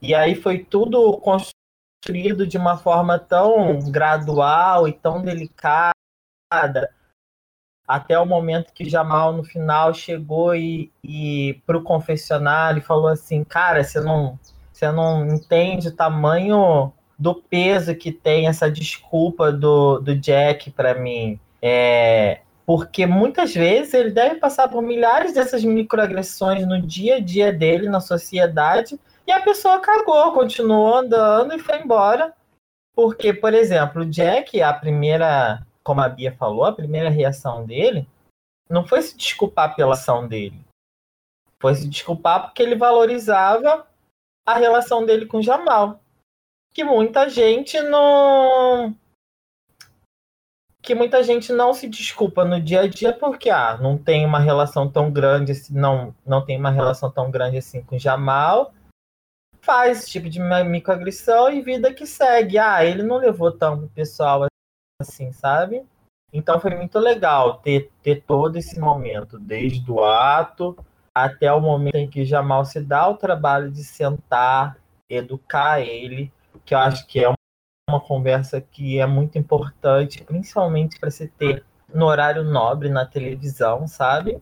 E 0.00 0.14
aí 0.14 0.34
foi 0.34 0.64
tudo 0.64 1.18
construído 1.18 2.46
de 2.46 2.56
uma 2.56 2.78
forma 2.78 3.18
tão 3.18 3.80
gradual 3.90 4.88
e 4.88 4.94
tão 4.94 5.20
delicada 5.20 5.92
até 7.86 8.18
o 8.18 8.24
momento 8.24 8.72
que 8.72 8.88
Jamal 8.88 9.34
no 9.34 9.44
final 9.44 9.92
chegou 9.92 10.54
e, 10.54 10.90
e 11.04 11.62
para 11.66 11.76
o 11.76 11.82
confessionário 11.82 12.78
e 12.78 12.82
falou 12.82 13.08
assim, 13.08 13.44
cara, 13.44 13.84
você 13.84 14.00
não, 14.00 14.40
você 14.72 14.90
não 14.90 15.26
entende 15.26 15.88
o 15.88 15.94
tamanho 15.94 16.90
do 17.18 17.34
peso 17.34 17.94
que 17.94 18.10
tem 18.10 18.48
essa 18.48 18.70
desculpa 18.70 19.52
do, 19.52 19.98
do 19.98 20.16
Jack 20.16 20.70
para 20.70 20.94
mim. 20.94 21.38
É, 21.60 22.40
porque 22.66 23.06
muitas 23.06 23.54
vezes 23.54 23.94
ele 23.94 24.10
deve 24.10 24.36
passar 24.36 24.68
por 24.68 24.82
milhares 24.82 25.34
dessas 25.34 25.64
microagressões 25.64 26.66
no 26.66 26.80
dia 26.80 27.16
a 27.16 27.20
dia 27.20 27.52
dele, 27.52 27.88
na 27.88 28.00
sociedade, 28.00 28.98
e 29.26 29.32
a 29.32 29.40
pessoa 29.40 29.80
cagou, 29.80 30.32
continuou 30.32 30.94
andando 30.94 31.54
e 31.54 31.58
foi 31.58 31.80
embora. 31.80 32.32
Porque, 32.94 33.32
por 33.32 33.54
exemplo, 33.54 34.02
o 34.02 34.06
Jack, 34.06 34.60
a 34.60 34.72
primeira, 34.72 35.66
como 35.82 36.00
a 36.00 36.08
Bia 36.08 36.32
falou, 36.32 36.64
a 36.64 36.72
primeira 36.72 37.08
reação 37.08 37.64
dele 37.64 38.06
não 38.68 38.86
foi 38.86 39.02
se 39.02 39.16
desculpar 39.16 39.74
pela 39.74 39.94
ação 39.94 40.26
dele. 40.26 40.58
Foi 41.58 41.74
se 41.74 41.88
desculpar 41.88 42.42
porque 42.42 42.62
ele 42.62 42.74
valorizava 42.74 43.86
a 44.46 44.54
relação 44.54 45.06
dele 45.06 45.26
com 45.26 45.40
Jamal. 45.40 46.01
Que 46.72 46.84
muita 46.84 47.28
gente 47.28 47.80
não 47.82 48.96
que 50.82 50.96
muita 50.96 51.22
gente 51.22 51.52
não 51.52 51.72
se 51.72 51.88
desculpa 51.88 52.44
no 52.44 52.60
dia 52.60 52.80
a 52.80 52.88
dia 52.88 53.12
porque 53.12 53.48
ah, 53.48 53.78
não 53.80 53.96
tem 53.96 54.26
uma 54.26 54.40
relação 54.40 54.90
tão 54.90 55.12
grande 55.12 55.52
assim, 55.52 55.72
não, 55.74 56.12
não 56.26 56.44
tem 56.44 56.58
uma 56.58 56.70
relação 56.70 57.08
tão 57.08 57.30
grande 57.30 57.58
assim 57.58 57.82
com 57.82 57.96
Jamal. 57.96 58.74
Faz 59.60 60.00
esse 60.00 60.10
tipo 60.10 60.28
de 60.28 60.40
microagressão 60.40 61.52
e 61.52 61.62
vida 61.62 61.94
que 61.94 62.04
segue. 62.04 62.58
Ah, 62.58 62.84
ele 62.84 63.04
não 63.04 63.16
levou 63.16 63.52
tão 63.52 63.86
pessoal 63.88 64.46
assim, 65.00 65.30
sabe? 65.30 65.86
Então 66.32 66.58
foi 66.58 66.74
muito 66.74 66.98
legal 66.98 67.58
ter, 67.58 67.92
ter 68.02 68.22
todo 68.22 68.56
esse 68.56 68.80
momento, 68.80 69.38
desde 69.38 69.88
o 69.88 70.02
ato 70.02 70.76
até 71.14 71.52
o 71.52 71.60
momento 71.60 71.96
em 71.96 72.08
que 72.08 72.24
Jamal 72.24 72.64
se 72.64 72.80
dá 72.80 73.06
o 73.06 73.16
trabalho 73.16 73.70
de 73.70 73.84
sentar, 73.84 74.78
educar 75.08 75.80
ele, 75.80 76.32
que 76.64 76.74
eu 76.74 76.78
acho 76.78 77.06
que 77.06 77.24
é 77.24 77.32
uma 77.88 78.00
conversa 78.00 78.60
que 78.60 78.98
é 78.98 79.06
muito 79.06 79.38
importante, 79.38 80.24
principalmente 80.24 80.98
para 80.98 81.10
se 81.10 81.28
ter 81.28 81.64
no 81.92 82.06
horário 82.06 82.44
nobre 82.44 82.88
na 82.88 83.04
televisão, 83.04 83.86
sabe? 83.86 84.40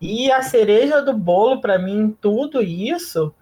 E 0.00 0.30
a 0.30 0.42
cereja 0.42 1.00
do 1.00 1.12
bolo 1.12 1.60
para 1.60 1.78
mim 1.78 2.16
tudo 2.20 2.60
isso 2.60 3.34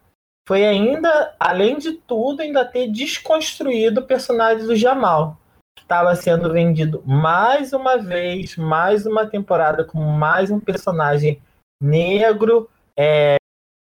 foi 0.46 0.66
ainda, 0.66 1.34
além 1.38 1.78
de 1.78 1.92
tudo, 1.92 2.42
ainda 2.42 2.64
ter 2.64 2.88
desconstruído 2.88 4.00
o 4.00 4.06
personagem 4.06 4.66
do 4.66 4.76
Jamal. 4.76 5.38
estava 5.80 6.14
sendo 6.14 6.52
vendido 6.52 7.02
mais 7.06 7.72
uma 7.72 7.96
vez, 7.96 8.56
mais 8.56 9.06
uma 9.06 9.26
temporada 9.26 9.84
com 9.84 9.98
mais 9.98 10.50
um 10.50 10.60
personagem 10.60 11.40
negro, 11.82 12.68
é, 12.96 13.36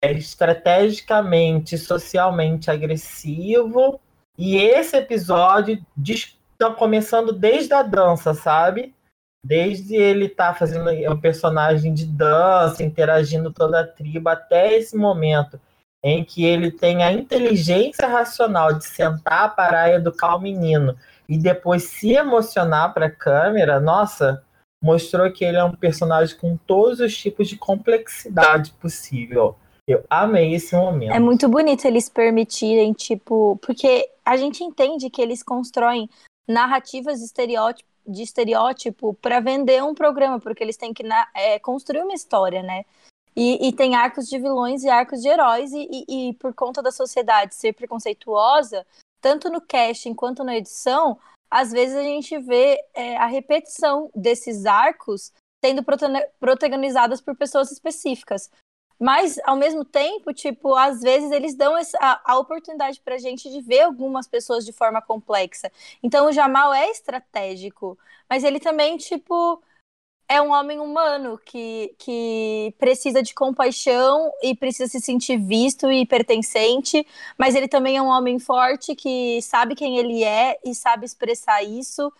estrategicamente, 0.02 1.76
socialmente 1.76 2.70
agressivo. 2.70 4.00
E 4.38 4.56
esse 4.56 4.96
episódio 4.96 5.84
está 6.02 6.72
começando 6.74 7.32
desde 7.32 7.74
a 7.74 7.82
dança, 7.82 8.34
sabe? 8.34 8.94
Desde 9.44 9.94
ele 9.94 10.28
tá 10.28 10.54
fazendo 10.54 10.90
um 11.10 11.20
personagem 11.20 11.94
de 11.94 12.06
dança, 12.06 12.82
interagindo 12.82 13.50
toda 13.52 13.80
a 13.80 13.86
tribo, 13.86 14.28
até 14.28 14.76
esse 14.76 14.96
momento 14.96 15.60
em 16.02 16.24
que 16.24 16.44
ele 16.44 16.70
tem 16.70 17.02
a 17.02 17.12
inteligência 17.12 18.06
racional 18.06 18.72
de 18.72 18.84
sentar 18.84 19.54
para 19.54 19.92
educar 19.92 20.36
o 20.36 20.40
menino 20.40 20.96
e 21.28 21.38
depois 21.38 21.84
se 21.84 22.12
emocionar 22.12 22.94
para 22.94 23.06
a 23.06 23.10
câmera, 23.10 23.78
nossa, 23.78 24.42
mostrou 24.82 25.30
que 25.30 25.44
ele 25.44 25.58
é 25.58 25.64
um 25.64 25.72
personagem 25.72 26.36
com 26.36 26.56
todos 26.56 27.00
os 27.00 27.16
tipos 27.16 27.48
de 27.48 27.56
complexidade 27.56 28.72
possível. 28.72 29.56
Eu 29.90 30.05
amei 30.09 30.55
esse 30.55 30.76
momento. 30.76 31.12
É 31.12 31.18
muito 31.18 31.48
bonito 31.48 31.85
eles 31.85 32.09
permitirem, 32.09 32.92
tipo, 32.92 33.59
porque 33.61 34.09
a 34.24 34.37
gente 34.37 34.62
entende 34.62 35.11
que 35.11 35.20
eles 35.20 35.42
constroem 35.42 36.09
narrativas 36.46 37.18
de 37.18 37.24
estereótipo, 37.24 37.90
de 38.07 38.22
estereótipo 38.22 39.14
para 39.14 39.40
vender 39.40 39.83
um 39.83 39.92
programa, 39.92 40.38
porque 40.38 40.62
eles 40.62 40.76
têm 40.76 40.94
que 40.94 41.03
é, 41.35 41.59
construir 41.59 42.03
uma 42.03 42.14
história, 42.14 42.62
né? 42.62 42.85
E, 43.35 43.68
e, 43.68 43.72
tem 43.72 43.96
arcos 43.96 44.29
de 44.29 44.38
vilões 44.38 44.85
e 44.85 44.88
arcos 44.88 45.22
de 45.22 45.29
heróis, 45.29 45.72
e, 45.72 45.88
e, 45.90 46.29
e, 46.29 46.35
por 46.35 46.55
conta 46.55 46.81
da 46.81 46.92
sociedade 46.92 47.55
ser 47.55 47.72
preconceituosa, 47.72 48.87
tanto 49.20 49.48
no 49.48 49.61
casting 49.61 50.14
quanto 50.14 50.44
na 50.44 50.57
edição, 50.57 51.18
às 51.50 51.72
vezes 51.72 51.96
a 51.96 52.03
gente 52.03 52.38
vê 52.38 52.79
é, 52.94 53.16
a 53.16 53.26
repetição 53.26 54.09
desses 54.14 54.66
arcos 54.66 55.33
sendo 55.64 55.85
protagonizadas 56.38 57.20
por 57.20 57.37
pessoas 57.37 57.70
específicas. 57.72 58.50
Mas, 59.00 59.38
ao 59.44 59.56
mesmo 59.56 59.84
tempo, 59.84 60.32
tipo, 60.34 60.74
às 60.76 61.00
vezes 61.00 61.30
eles 61.32 61.54
dão 61.54 61.76
essa, 61.76 61.96
a, 62.00 62.32
a 62.34 62.38
oportunidade 62.38 63.00
pra 63.00 63.18
gente 63.18 63.50
de 63.50 63.60
ver 63.62 63.80
algumas 63.82 64.28
pessoas 64.28 64.64
de 64.64 64.72
forma 64.72 65.00
complexa. 65.00 65.72
Então, 66.02 66.26
o 66.28 66.32
Jamal 66.32 66.74
é 66.74 66.90
estratégico, 66.90 67.98
mas 68.28 68.44
ele 68.44 68.60
também, 68.60 68.98
tipo, 68.98 69.62
é 70.28 70.40
um 70.40 70.52
homem 70.52 70.78
humano 70.78 71.38
que, 71.44 71.94
que 71.98 72.72
precisa 72.78 73.20
de 73.22 73.34
compaixão 73.34 74.30
e 74.42 74.54
precisa 74.54 74.88
se 74.88 75.00
sentir 75.00 75.36
visto 75.38 75.90
e 75.90 76.06
pertencente, 76.06 77.04
mas 77.36 77.56
ele 77.56 77.66
também 77.66 77.96
é 77.96 78.02
um 78.02 78.06
homem 78.06 78.38
forte 78.38 78.94
que 78.94 79.42
sabe 79.42 79.74
quem 79.74 79.98
ele 79.98 80.22
é 80.22 80.56
e 80.64 80.72
sabe 80.74 81.04
expressar 81.04 81.64
isso 81.64 82.12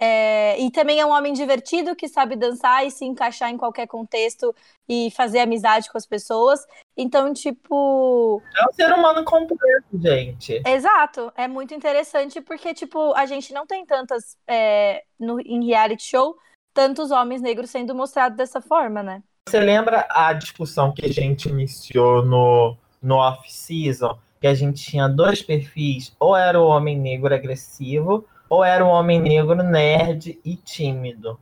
é, 0.00 0.60
e 0.60 0.70
também 0.70 0.98
é 0.98 1.06
um 1.06 1.10
homem 1.10 1.32
divertido 1.32 1.94
que 1.94 2.08
sabe 2.08 2.34
dançar 2.34 2.84
e 2.84 2.90
se 2.90 3.04
encaixar 3.04 3.50
em 3.50 3.56
qualquer 3.56 3.86
contexto 3.86 4.54
e 4.88 5.10
fazer 5.12 5.38
amizade 5.38 5.90
com 5.90 5.96
as 5.96 6.06
pessoas. 6.06 6.66
Então, 6.96 7.32
tipo. 7.32 8.42
É 8.56 8.68
um 8.68 8.72
ser 8.72 8.92
humano 8.92 9.24
completo, 9.24 9.86
gente. 9.94 10.60
Exato. 10.66 11.32
É 11.36 11.46
muito 11.46 11.74
interessante 11.74 12.40
porque, 12.40 12.74
tipo, 12.74 13.12
a 13.14 13.26
gente 13.26 13.52
não 13.52 13.66
tem 13.66 13.86
tantas. 13.86 14.36
É, 14.48 15.04
no, 15.18 15.40
em 15.40 15.64
reality 15.64 16.04
show, 16.04 16.36
tantos 16.72 17.10
homens 17.10 17.40
negros 17.40 17.70
sendo 17.70 17.94
mostrados 17.94 18.36
dessa 18.36 18.60
forma, 18.60 19.02
né? 19.02 19.22
Você 19.48 19.60
lembra 19.60 20.06
a 20.10 20.32
discussão 20.32 20.92
que 20.92 21.04
a 21.04 21.12
gente 21.12 21.48
iniciou 21.48 22.24
no, 22.24 22.76
no 23.00 23.16
off-season? 23.16 24.18
Que 24.40 24.46
a 24.46 24.54
gente 24.54 24.82
tinha 24.82 25.08
dois 25.08 25.40
perfis, 25.40 26.14
ou 26.18 26.36
era 26.36 26.60
o 26.60 26.66
homem 26.66 26.98
negro 26.98 27.34
agressivo, 27.34 28.26
ou 28.54 28.62
era 28.62 28.84
um 28.84 28.88
homem 28.88 29.20
negro 29.20 29.64
nerd 29.64 30.40
e 30.44 30.54
tímido. 30.54 31.40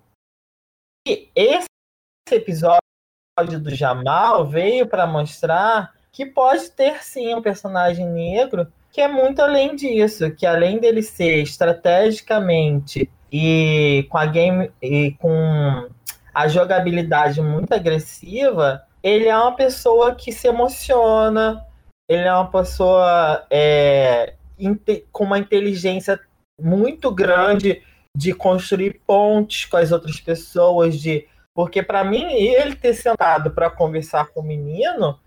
E 1.06 1.28
esse 1.34 1.66
episódio 2.30 2.80
do 3.60 3.74
Jamal 3.74 4.46
veio 4.46 4.86
para 4.86 5.06
mostrar 5.06 5.92
que 6.10 6.24
pode 6.24 6.70
ter 6.70 7.04
sim 7.04 7.34
um 7.34 7.42
personagem 7.42 8.06
negro 8.06 8.72
que 8.90 9.00
é 9.00 9.08
muito 9.08 9.40
além 9.40 9.76
disso, 9.76 10.30
que 10.34 10.46
além 10.46 10.78
dele 10.78 11.02
ser 11.02 11.42
estrategicamente 11.42 13.10
e 13.30 14.06
com 14.08 14.18
a 14.18 14.26
game 14.26 14.70
e 14.80 15.12
com 15.12 15.88
a 16.32 16.48
jogabilidade 16.48 17.42
muito 17.42 17.74
agressiva, 17.74 18.82
ele 19.02 19.28
é 19.28 19.36
uma 19.36 19.54
pessoa 19.54 20.14
que 20.14 20.32
se 20.32 20.48
emociona, 20.48 21.66
ele 22.08 22.22
é 22.22 22.32
uma 22.32 22.50
pessoa 22.50 23.46
é, 23.50 24.34
com 25.10 25.24
uma 25.24 25.38
inteligência 25.38 26.18
muito 26.62 27.10
grande 27.10 27.82
de 28.16 28.32
construir 28.34 29.00
pontes 29.06 29.64
com 29.64 29.76
as 29.76 29.90
outras 29.90 30.20
pessoas, 30.20 30.98
de 30.98 31.26
porque 31.54 31.82
para 31.82 32.04
mim 32.04 32.32
ele 32.32 32.74
ter 32.74 32.94
sentado 32.94 33.50
para 33.50 33.70
conversar 33.70 34.28
com 34.28 34.40
o 34.40 34.44
menino, 34.44 35.18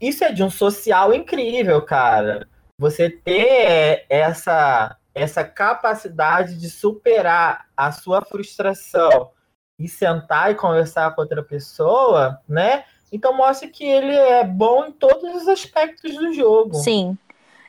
isso 0.00 0.24
é 0.24 0.32
de 0.32 0.42
um 0.42 0.50
social 0.50 1.14
incrível, 1.14 1.80
cara. 1.82 2.48
Você 2.78 3.08
ter 3.10 4.04
essa 4.08 4.96
essa 5.14 5.42
capacidade 5.42 6.58
de 6.58 6.68
superar 6.68 7.68
a 7.74 7.90
sua 7.90 8.20
frustração 8.20 9.30
e 9.78 9.88
sentar 9.88 10.50
e 10.50 10.54
conversar 10.54 11.14
com 11.14 11.22
outra 11.22 11.42
pessoa, 11.42 12.38
né? 12.46 12.84
Então 13.10 13.34
mostra 13.34 13.66
que 13.66 13.82
ele 13.82 14.12
é 14.14 14.44
bom 14.44 14.84
em 14.84 14.92
todos 14.92 15.42
os 15.42 15.48
aspectos 15.48 16.14
do 16.16 16.34
jogo. 16.34 16.74
Sim. 16.74 17.16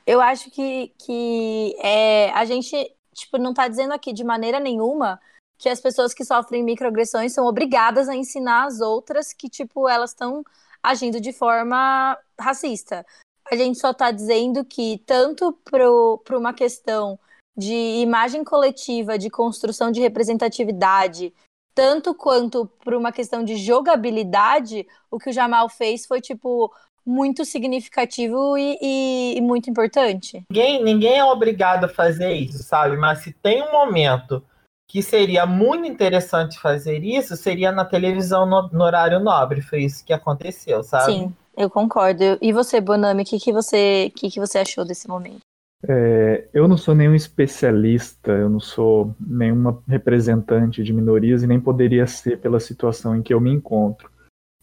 Eu 0.07 0.21
acho 0.21 0.49
que, 0.49 0.93
que 0.97 1.75
é, 1.79 2.31
a 2.31 2.45
gente 2.45 2.95
tipo, 3.17 3.37
não 3.37 3.49
está 3.49 3.67
dizendo 3.67 3.93
aqui 3.93 4.13
de 4.13 4.23
maneira 4.23 4.59
nenhuma 4.59 5.19
que 5.57 5.67
as 5.67 5.81
pessoas 5.81 6.13
que 6.13 6.23
sofrem 6.23 6.63
microagressões 6.63 7.33
são 7.33 7.45
obrigadas 7.47 8.07
a 8.07 8.15
ensinar 8.15 8.65
as 8.65 8.79
outras 8.79 9.33
que, 9.33 9.49
tipo, 9.49 9.89
elas 9.89 10.11
estão 10.11 10.43
agindo 10.83 11.19
de 11.19 11.33
forma 11.33 12.17
racista. 12.39 13.05
A 13.51 13.55
gente 13.55 13.79
só 13.79 13.91
está 13.91 14.11
dizendo 14.11 14.63
que, 14.63 15.01
tanto 15.05 15.51
para 15.63 16.37
uma 16.37 16.53
questão 16.53 17.19
de 17.57 17.73
imagem 17.73 18.43
coletiva, 18.43 19.17
de 19.17 19.31
construção 19.31 19.91
de 19.91 19.99
representatividade, 19.99 21.33
tanto 21.73 22.13
quanto 22.13 22.67
para 22.83 22.97
uma 22.97 23.11
questão 23.11 23.43
de 23.43 23.55
jogabilidade, 23.55 24.87
o 25.09 25.17
que 25.17 25.31
o 25.31 25.33
Jamal 25.33 25.67
fez 25.69 26.05
foi, 26.05 26.21
tipo, 26.21 26.71
muito 27.07 27.45
significativo 27.45 28.57
e, 28.57 28.77
e, 28.81 29.37
e, 29.37 29.41
muito 29.41 29.69
importante. 29.69 30.43
Ninguém, 30.51 30.83
ninguém 30.83 31.17
é 31.17 31.23
obrigado 31.23 31.85
a 31.85 31.89
fazer 31.89 32.33
isso, 32.33 32.61
sabe? 32.63 32.97
Mas 32.97 33.19
se 33.19 33.31
tem 33.31 33.63
um 33.63 33.71
momento 33.71 34.43
que 34.85 35.01
seria 35.01 35.45
muito 35.45 35.87
interessante 35.87 36.59
fazer 36.59 37.03
isso, 37.03 37.37
seria 37.37 37.71
na 37.71 37.85
televisão 37.85 38.45
no, 38.45 38.69
no 38.69 38.83
horário 38.83 39.19
nobre. 39.19 39.61
Foi 39.61 39.83
isso 39.83 40.05
que 40.05 40.13
aconteceu, 40.13 40.83
sabe? 40.83 41.13
Sim, 41.13 41.35
eu 41.55 41.69
concordo. 41.69 42.23
E 42.41 42.51
você, 42.51 42.81
Bonami, 42.81 43.23
o 43.23 43.25
que, 43.25 43.39
que, 43.39 43.53
você, 43.53 44.11
que, 44.15 44.29
que 44.29 44.39
você 44.39 44.59
achou 44.59 44.85
desse 44.85 45.07
momento? 45.07 45.39
É, 45.87 46.47
eu 46.53 46.67
não 46.67 46.75
sou 46.77 46.95
nenhum 46.95 47.13
especialista, 47.13 48.31
eu 48.31 48.49
não 48.49 48.59
sou 48.59 49.13
nenhuma 49.19 49.81
representante 49.87 50.83
de 50.83 50.91
minorias 50.91 51.43
e 51.43 51.47
nem 51.47 51.59
poderia 51.59 52.07
ser 52.07 52.39
pela 52.39 52.59
situação 52.59 53.15
em 53.15 53.21
que 53.21 53.33
eu 53.33 53.39
me 53.39 53.51
encontro. 53.51 54.09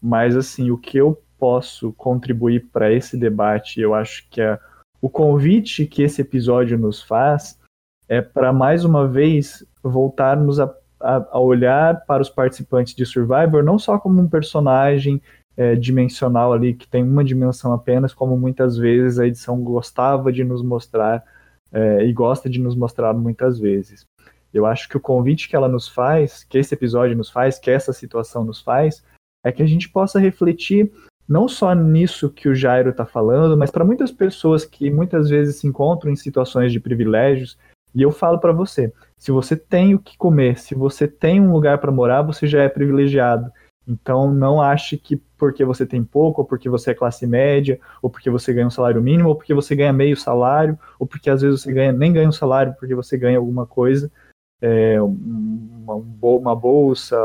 Mas, 0.01 0.35
assim, 0.35 0.71
o 0.71 0.77
que 0.77 0.97
eu 0.97 1.21
posso 1.45 1.93
contribuir 1.93 2.65
para 2.73 2.91
esse 2.91 3.15
debate, 3.15 3.79
eu 3.79 3.93
acho 3.93 4.27
que 4.31 4.41
é 4.41 4.57
o 4.99 5.07
convite 5.07 5.85
que 5.85 6.01
esse 6.01 6.19
episódio 6.19 6.75
nos 6.75 7.03
faz 7.03 7.59
é 8.09 8.19
para 8.19 8.51
mais 8.51 8.83
uma 8.83 9.07
vez 9.07 9.63
voltarmos 9.83 10.59
a, 10.59 10.73
a, 10.99 11.17
a, 11.33 11.39
olhar 11.39 12.03
para 12.07 12.23
os 12.23 12.31
participantes 12.31 12.95
de 12.95 13.05
Survivor 13.05 13.63
não 13.63 13.77
só 13.77 13.99
como 13.99 14.19
um 14.19 14.27
personagem 14.27 15.21
é, 15.55 15.75
dimensional 15.75 16.51
ali 16.51 16.73
que 16.73 16.87
tem 16.87 17.03
uma 17.03 17.23
dimensão 17.23 17.71
apenas, 17.73 18.11
como 18.11 18.35
muitas 18.35 18.75
vezes 18.75 19.19
a 19.19 19.27
edição 19.27 19.63
gostava 19.63 20.33
de 20.33 20.43
nos 20.43 20.63
mostrar 20.63 21.23
é, 21.71 22.03
e 22.03 22.11
gosta 22.11 22.49
de 22.49 22.59
nos 22.59 22.75
mostrar 22.75 23.13
muitas 23.13 23.59
vezes. 23.59 24.03
Eu 24.51 24.65
acho 24.65 24.89
que 24.89 24.97
o 24.97 24.99
convite 24.99 25.47
que 25.47 25.55
ela 25.55 25.69
nos 25.69 25.87
faz, 25.87 26.43
que 26.43 26.57
esse 26.57 26.73
episódio 26.73 27.15
nos 27.15 27.29
faz, 27.29 27.59
que 27.59 27.69
essa 27.69 27.93
situação 27.93 28.43
nos 28.43 28.59
faz, 28.59 29.03
é 29.45 29.51
que 29.51 29.61
a 29.61 29.67
gente 29.67 29.87
possa 29.89 30.19
refletir 30.19 30.91
não 31.27 31.47
só 31.47 31.73
nisso 31.73 32.29
que 32.29 32.47
o 32.47 32.55
Jairo 32.55 32.91
está 32.91 33.05
falando, 33.05 33.57
mas 33.57 33.71
para 33.71 33.83
muitas 33.83 34.11
pessoas 34.11 34.63
que 34.63 34.91
muitas 34.91 35.29
vezes 35.29 35.57
se 35.57 35.67
encontram 35.67 36.11
em 36.11 36.15
situações 36.15 36.71
de 36.71 36.79
privilégios. 36.79 37.57
E 37.93 38.01
eu 38.01 38.11
falo 38.11 38.39
para 38.39 38.51
você: 38.51 38.93
se 39.17 39.31
você 39.31 39.55
tem 39.55 39.95
o 39.95 39.99
que 39.99 40.17
comer, 40.17 40.59
se 40.59 40.75
você 40.75 41.07
tem 41.07 41.41
um 41.41 41.51
lugar 41.51 41.79
para 41.79 41.91
morar, 41.91 42.21
você 42.21 42.45
já 42.45 42.61
é 42.61 42.69
privilegiado. 42.69 43.51
Então 43.87 44.33
não 44.33 44.61
ache 44.61 44.97
que 44.97 45.15
porque 45.37 45.63
você 45.63 45.85
tem 45.85 46.03
pouco, 46.03 46.41
ou 46.41 46.47
porque 46.47 46.69
você 46.69 46.91
é 46.91 46.95
classe 46.95 47.27
média, 47.27 47.79
ou 48.01 48.09
porque 48.09 48.29
você 48.29 48.53
ganha 48.53 48.67
um 48.67 48.71
salário 48.71 49.01
mínimo, 49.01 49.29
ou 49.29 49.35
porque 49.35 49.53
você 49.53 49.75
ganha 49.75 49.93
meio 49.93 50.17
salário, 50.17 50.77
ou 50.99 51.05
porque 51.05 51.29
às 51.29 51.41
vezes 51.41 51.61
você 51.61 51.71
ganha, 51.71 51.91
nem 51.91 52.11
ganha 52.11 52.27
um 52.27 52.31
salário 52.31 52.73
porque 52.79 52.95
você 52.95 53.17
ganha 53.17 53.37
alguma 53.37 53.65
coisa, 53.67 54.11
é, 54.61 54.99
uma, 55.01 55.95
uma, 56.21 56.55
bolsa, 56.55 57.17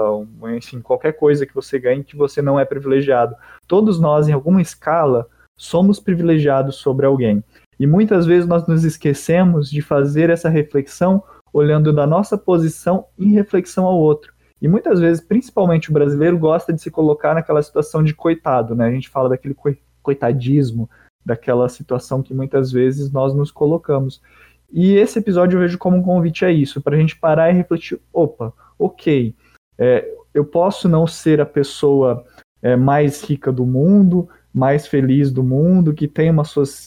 enfim, 0.55 0.81
qualquer 0.81 1.13
coisa 1.13 1.47
que 1.47 1.55
você 1.55 1.79
ganhe 1.79 2.05
que 2.05 2.17
você 2.17 2.43
não 2.43 2.59
é 2.61 2.65
privilegiado. 2.65 3.35
Todos 3.71 4.01
nós, 4.01 4.27
em 4.27 4.33
alguma 4.33 4.61
escala, 4.61 5.29
somos 5.57 6.01
privilegiados 6.01 6.75
sobre 6.75 7.07
alguém. 7.07 7.41
E 7.79 7.87
muitas 7.87 8.27
vezes 8.27 8.49
nós 8.49 8.67
nos 8.67 8.83
esquecemos 8.83 9.71
de 9.71 9.81
fazer 9.81 10.29
essa 10.29 10.49
reflexão 10.49 11.23
olhando 11.53 11.93
da 11.93 12.05
nossa 12.05 12.37
posição 12.37 13.07
em 13.17 13.31
reflexão 13.31 13.87
ao 13.87 13.97
outro. 13.97 14.33
E 14.61 14.67
muitas 14.67 14.99
vezes, 14.99 15.23
principalmente 15.23 15.89
o 15.89 15.93
brasileiro, 15.93 16.37
gosta 16.37 16.73
de 16.73 16.83
se 16.83 16.91
colocar 16.91 17.33
naquela 17.33 17.63
situação 17.63 18.03
de 18.03 18.13
coitado, 18.13 18.75
né? 18.75 18.89
A 18.89 18.91
gente 18.91 19.09
fala 19.09 19.29
daquele 19.29 19.55
coitadismo, 20.03 20.91
daquela 21.25 21.69
situação 21.69 22.25
que 22.25 22.35
muitas 22.35 22.73
vezes 22.73 23.13
nós 23.13 23.33
nos 23.37 23.53
colocamos. 23.53 24.21
E 24.69 24.97
esse 24.97 25.21
episódio 25.21 25.55
eu 25.55 25.61
vejo 25.61 25.79
como 25.79 25.97
um 25.97 26.03
convite 26.03 26.45
a 26.45 26.51
isso, 26.51 26.81
para 26.81 26.97
a 26.97 26.99
gente 26.99 27.17
parar 27.17 27.51
e 27.51 27.55
refletir: 27.55 28.01
opa, 28.13 28.53
ok, 28.77 29.33
é, 29.79 30.13
eu 30.35 30.45
posso 30.45 30.89
não 30.89 31.07
ser 31.07 31.41
a 31.41 31.47
pessoa 31.47 32.25
é, 32.62 32.77
mais 32.77 33.23
rica 33.23 33.51
do 33.51 33.64
mundo, 33.64 34.29
mais 34.53 34.87
feliz 34.87 35.31
do 35.31 35.42
mundo, 35.42 35.94
que 35.94 36.09
tem 36.09 36.31
uma, 36.31 36.42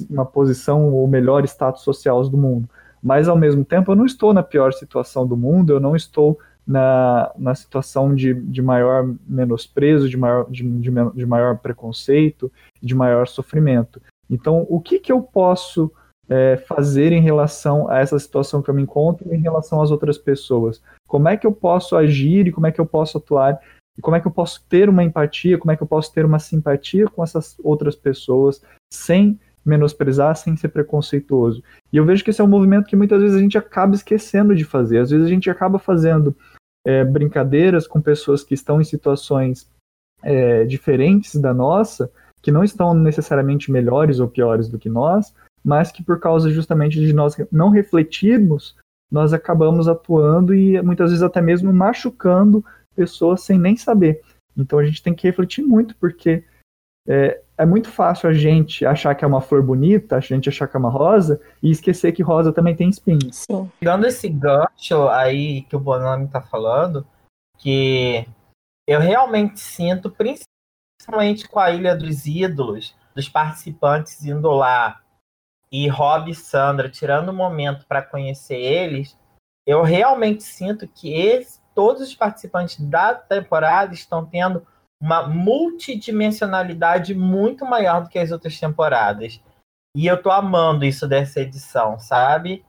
uma 0.09 0.25
posição 0.25 0.93
ou 0.93 1.07
melhor 1.07 1.43
status 1.45 1.81
social 1.81 2.21
do 2.27 2.37
mundo, 2.37 2.69
mas 3.01 3.27
ao 3.27 3.37
mesmo 3.37 3.63
tempo 3.65 3.91
eu 3.91 3.95
não 3.95 4.05
estou 4.05 4.33
na 4.33 4.43
pior 4.43 4.73
situação 4.73 5.25
do 5.25 5.35
mundo, 5.35 5.73
eu 5.73 5.79
não 5.79 5.95
estou 5.95 6.37
na, 6.65 7.31
na 7.37 7.53
situação 7.55 8.15
de, 8.15 8.33
de 8.33 8.61
maior 8.61 9.13
menosprezo, 9.27 10.09
de 10.09 10.17
maior, 10.17 10.49
de, 10.49 10.63
de, 10.63 10.89
de 11.13 11.25
maior 11.25 11.57
preconceito, 11.57 12.51
de 12.81 12.95
maior 12.95 13.27
sofrimento. 13.27 14.01
Então, 14.29 14.65
o 14.69 14.79
que, 14.79 14.99
que 14.99 15.11
eu 15.11 15.21
posso 15.21 15.91
é, 16.29 16.57
fazer 16.57 17.11
em 17.11 17.21
relação 17.21 17.89
a 17.89 17.99
essa 17.99 18.17
situação 18.17 18.61
que 18.61 18.69
eu 18.69 18.73
me 18.73 18.81
encontro 18.81 19.33
em 19.33 19.39
relação 19.39 19.81
às 19.81 19.91
outras 19.91 20.17
pessoas? 20.17 20.81
Como 21.07 21.27
é 21.27 21.35
que 21.35 21.45
eu 21.45 21.51
posso 21.51 21.95
agir 21.95 22.47
e 22.47 22.51
como 22.51 22.67
é 22.67 22.71
que 22.71 22.79
eu 22.79 22.85
posso 22.85 23.17
atuar? 23.17 23.59
E 23.97 24.01
como 24.01 24.15
é 24.15 24.19
que 24.19 24.27
eu 24.27 24.31
posso 24.31 24.63
ter 24.67 24.89
uma 24.89 25.03
empatia? 25.03 25.57
Como 25.57 25.71
é 25.71 25.77
que 25.77 25.83
eu 25.83 25.87
posso 25.87 26.11
ter 26.13 26.25
uma 26.25 26.39
simpatia 26.39 27.07
com 27.07 27.23
essas 27.23 27.55
outras 27.63 27.95
pessoas 27.95 28.61
sem 28.91 29.39
menosprezar, 29.65 30.35
sem 30.35 30.57
ser 30.57 30.69
preconceituoso? 30.69 31.63
E 31.91 31.97
eu 31.97 32.05
vejo 32.05 32.23
que 32.23 32.31
esse 32.31 32.41
é 32.41 32.43
um 32.43 32.47
movimento 32.47 32.87
que 32.87 32.95
muitas 32.95 33.21
vezes 33.21 33.37
a 33.37 33.41
gente 33.41 33.57
acaba 33.57 33.95
esquecendo 33.95 34.55
de 34.55 34.65
fazer. 34.65 34.99
Às 34.99 35.11
vezes 35.11 35.25
a 35.25 35.29
gente 35.29 35.49
acaba 35.49 35.77
fazendo 35.77 36.35
é, 36.85 37.03
brincadeiras 37.03 37.87
com 37.87 38.01
pessoas 38.01 38.43
que 38.43 38.53
estão 38.53 38.81
em 38.81 38.83
situações 38.83 39.69
é, 40.23 40.65
diferentes 40.65 41.35
da 41.35 41.53
nossa, 41.53 42.11
que 42.41 42.51
não 42.51 42.63
estão 42.63 42.93
necessariamente 42.93 43.71
melhores 43.71 44.19
ou 44.19 44.27
piores 44.27 44.67
do 44.67 44.79
que 44.79 44.89
nós, 44.89 45.33
mas 45.63 45.91
que 45.91 46.03
por 46.03 46.19
causa 46.19 46.49
justamente 46.49 46.99
de 46.99 47.13
nós 47.13 47.35
não 47.51 47.69
refletirmos, 47.69 48.75
nós 49.11 49.31
acabamos 49.31 49.87
atuando 49.87 50.53
e 50.53 50.81
muitas 50.81 51.11
vezes 51.11 51.23
até 51.23 51.41
mesmo 51.41 51.71
machucando 51.71 52.65
pessoas 52.93 53.41
sem 53.41 53.59
nem 53.59 53.75
saber. 53.75 54.21
Então 54.55 54.79
a 54.79 54.85
gente 54.85 55.01
tem 55.01 55.13
que 55.13 55.27
refletir 55.27 55.63
muito, 55.63 55.95
porque 55.97 56.43
é, 57.07 57.41
é, 57.57 57.65
muito 57.65 57.89
fácil 57.89 58.29
a 58.29 58.33
gente 58.33 58.85
achar 58.85 59.13
que 59.15 59.25
é 59.25 59.27
uma 59.27 59.41
flor 59.41 59.61
bonita, 59.61 60.15
a 60.15 60.19
gente 60.19 60.47
achar 60.47 60.67
que 60.67 60.75
é 60.75 60.79
uma 60.79 60.89
rosa, 60.89 61.41
e 61.61 61.69
esquecer 61.69 62.11
que 62.11 62.23
rosa 62.23 62.53
também 62.53 62.75
tem 62.75 62.89
espinhos. 62.89 63.45
Sim. 63.49 63.69
Pegando 63.79 64.07
esse 64.07 64.29
gancho 64.29 65.07
aí 65.09 65.63
que 65.63 65.75
o 65.75 65.79
Bonami 65.79 66.27
tá 66.27 66.41
falando, 66.41 67.05
que 67.57 68.25
eu 68.87 68.99
realmente 68.99 69.59
sinto, 69.59 70.11
principalmente 70.11 71.47
com 71.47 71.59
a 71.59 71.71
Ilha 71.71 71.95
dos 71.95 72.25
Ídolos, 72.25 72.95
dos 73.15 73.29
participantes 73.29 74.23
indo 74.23 74.49
lá 74.49 75.01
e 75.71 75.87
Rob 75.87 76.29
e 76.29 76.35
Sandra 76.35 76.89
tirando 76.89 77.29
um 77.29 77.35
momento 77.35 77.85
para 77.87 78.01
conhecer 78.01 78.59
eles, 78.59 79.17
eu 79.65 79.81
realmente 79.81 80.43
sinto 80.43 80.87
que 80.87 81.13
esse, 81.13 81.59
todos 81.73 82.01
os 82.01 82.15
participantes 82.15 82.79
da 82.79 83.13
temporada 83.13 83.93
estão 83.93 84.25
tendo 84.25 84.65
uma 85.01 85.27
multidimensionalidade 85.27 87.13
muito 87.13 87.65
maior 87.65 88.03
do 88.03 88.09
que 88.09 88.19
as 88.19 88.31
outras 88.31 88.59
temporadas. 88.59 89.41
E 89.95 90.07
eu 90.07 90.21
tô 90.21 90.31
amando 90.31 90.85
isso 90.85 91.07
dessa 91.07 91.41
edição, 91.41 91.99
sabe? 91.99 92.65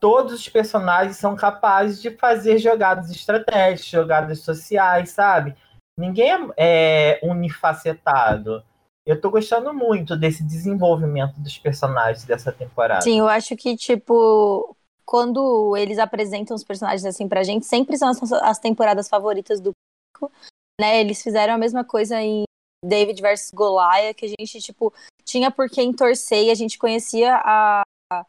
Todos 0.00 0.34
os 0.34 0.48
personagens 0.48 1.16
são 1.16 1.34
capazes 1.34 2.00
de 2.02 2.10
fazer 2.10 2.58
jogadas 2.58 3.10
estratégicas, 3.10 3.86
jogadas 3.86 4.40
sociais, 4.40 5.10
sabe? 5.10 5.56
Ninguém 5.98 6.50
é, 6.56 7.18
é 7.18 7.20
unifacetado 7.22 8.62
eu 9.08 9.18
tô 9.18 9.30
gostando 9.30 9.72
muito 9.72 10.14
desse 10.14 10.44
desenvolvimento 10.44 11.40
dos 11.40 11.56
personagens 11.56 12.26
dessa 12.26 12.52
temporada. 12.52 13.00
Sim, 13.00 13.20
eu 13.20 13.26
acho 13.26 13.56
que, 13.56 13.74
tipo, 13.74 14.76
quando 15.08 15.74
eles 15.74 15.98
apresentam 15.98 16.54
os 16.54 16.62
personagens 16.62 17.06
assim 17.06 17.26
pra 17.26 17.42
gente, 17.42 17.64
sempre 17.64 17.96
são 17.96 18.10
as, 18.10 18.30
as 18.30 18.58
temporadas 18.58 19.08
favoritas 19.08 19.58
do 19.58 19.72
público, 19.72 20.38
né? 20.78 21.00
Eles 21.00 21.22
fizeram 21.22 21.54
a 21.54 21.58
mesma 21.58 21.82
coisa 21.82 22.20
em 22.20 22.44
David 22.84 23.22
versus 23.22 23.50
Goliath, 23.50 24.14
que 24.14 24.26
a 24.26 24.28
gente, 24.28 24.60
tipo, 24.60 24.92
tinha 25.24 25.50
por 25.50 25.70
quem 25.70 25.94
torcer 25.94 26.44
e 26.44 26.50
a 26.50 26.54
gente 26.54 26.78
conhecia 26.78 27.36
a, 27.36 27.80
a, 28.12 28.26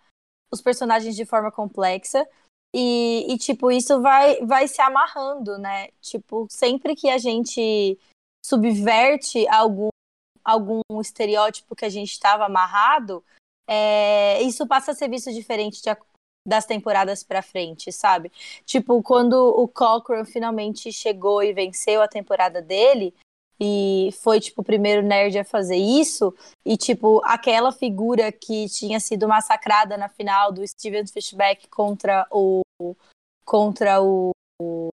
os 0.54 0.62
personagens 0.62 1.18
de 1.18 1.26
forma 1.26 1.52
complexa. 1.52 2.26
E, 2.74 3.26
e, 3.28 3.38
tipo, 3.38 3.70
isso 3.70 4.02
vai, 4.02 4.39
vai 4.46 4.65
se 4.65 4.82
amarrando, 4.82 5.58
né? 5.58 5.89
Tipo, 6.00 6.48
sempre 6.50 6.96
que 6.96 7.10
a 7.10 7.18
gente 7.18 8.00
subverte 8.46 9.46
algum 9.50 9.89
algum 10.46 10.82
estereótipo 11.02 11.76
que 11.76 11.84
a 11.84 11.89
gente 11.89 12.12
estava 12.13 12.46
amarrado, 12.46 13.24
é, 13.70 14.42
isso 14.44 14.65
passa 14.65 14.92
a 14.92 14.96
ser 14.96 15.10
visto 15.10 15.32
diferente 15.32 15.82
de, 15.82 15.89
das 16.45 16.65
temporadas 16.65 17.23
para 17.23 17.41
frente, 17.41 17.91
sabe? 17.91 18.32
Tipo, 18.65 19.02
quando 19.04 19.34
o 19.34 19.67
Cochrane 19.67 20.25
finalmente 20.25 20.91
chegou 20.91 21.43
e 21.43 21.54
venceu 21.54 22.02
a 22.02 22.08
temporada 22.08 22.62
dele, 22.62 23.13
e 23.60 24.10
foi, 24.21 24.39
tipo, 24.39 24.62
o 24.62 24.63
primeiro 24.63 25.02
nerd 25.02 25.38
a 25.38 25.43
fazer 25.43 25.75
isso, 25.75 26.34
e, 26.65 26.78
tipo, 26.78 27.21
aquela 27.25 27.71
figura 27.71 28.32
que 28.32 28.69
tinha 28.69 28.99
sido 28.99 29.28
massacrada 29.28 29.97
na 29.97 30.08
final 30.08 30.52
do 30.52 30.65
Steven 30.65 31.06
Fishback 31.06 31.67
contra 31.67 32.25
o 32.32 32.62
contra 33.43 33.99
o, 33.99 34.30
o, 34.62 34.89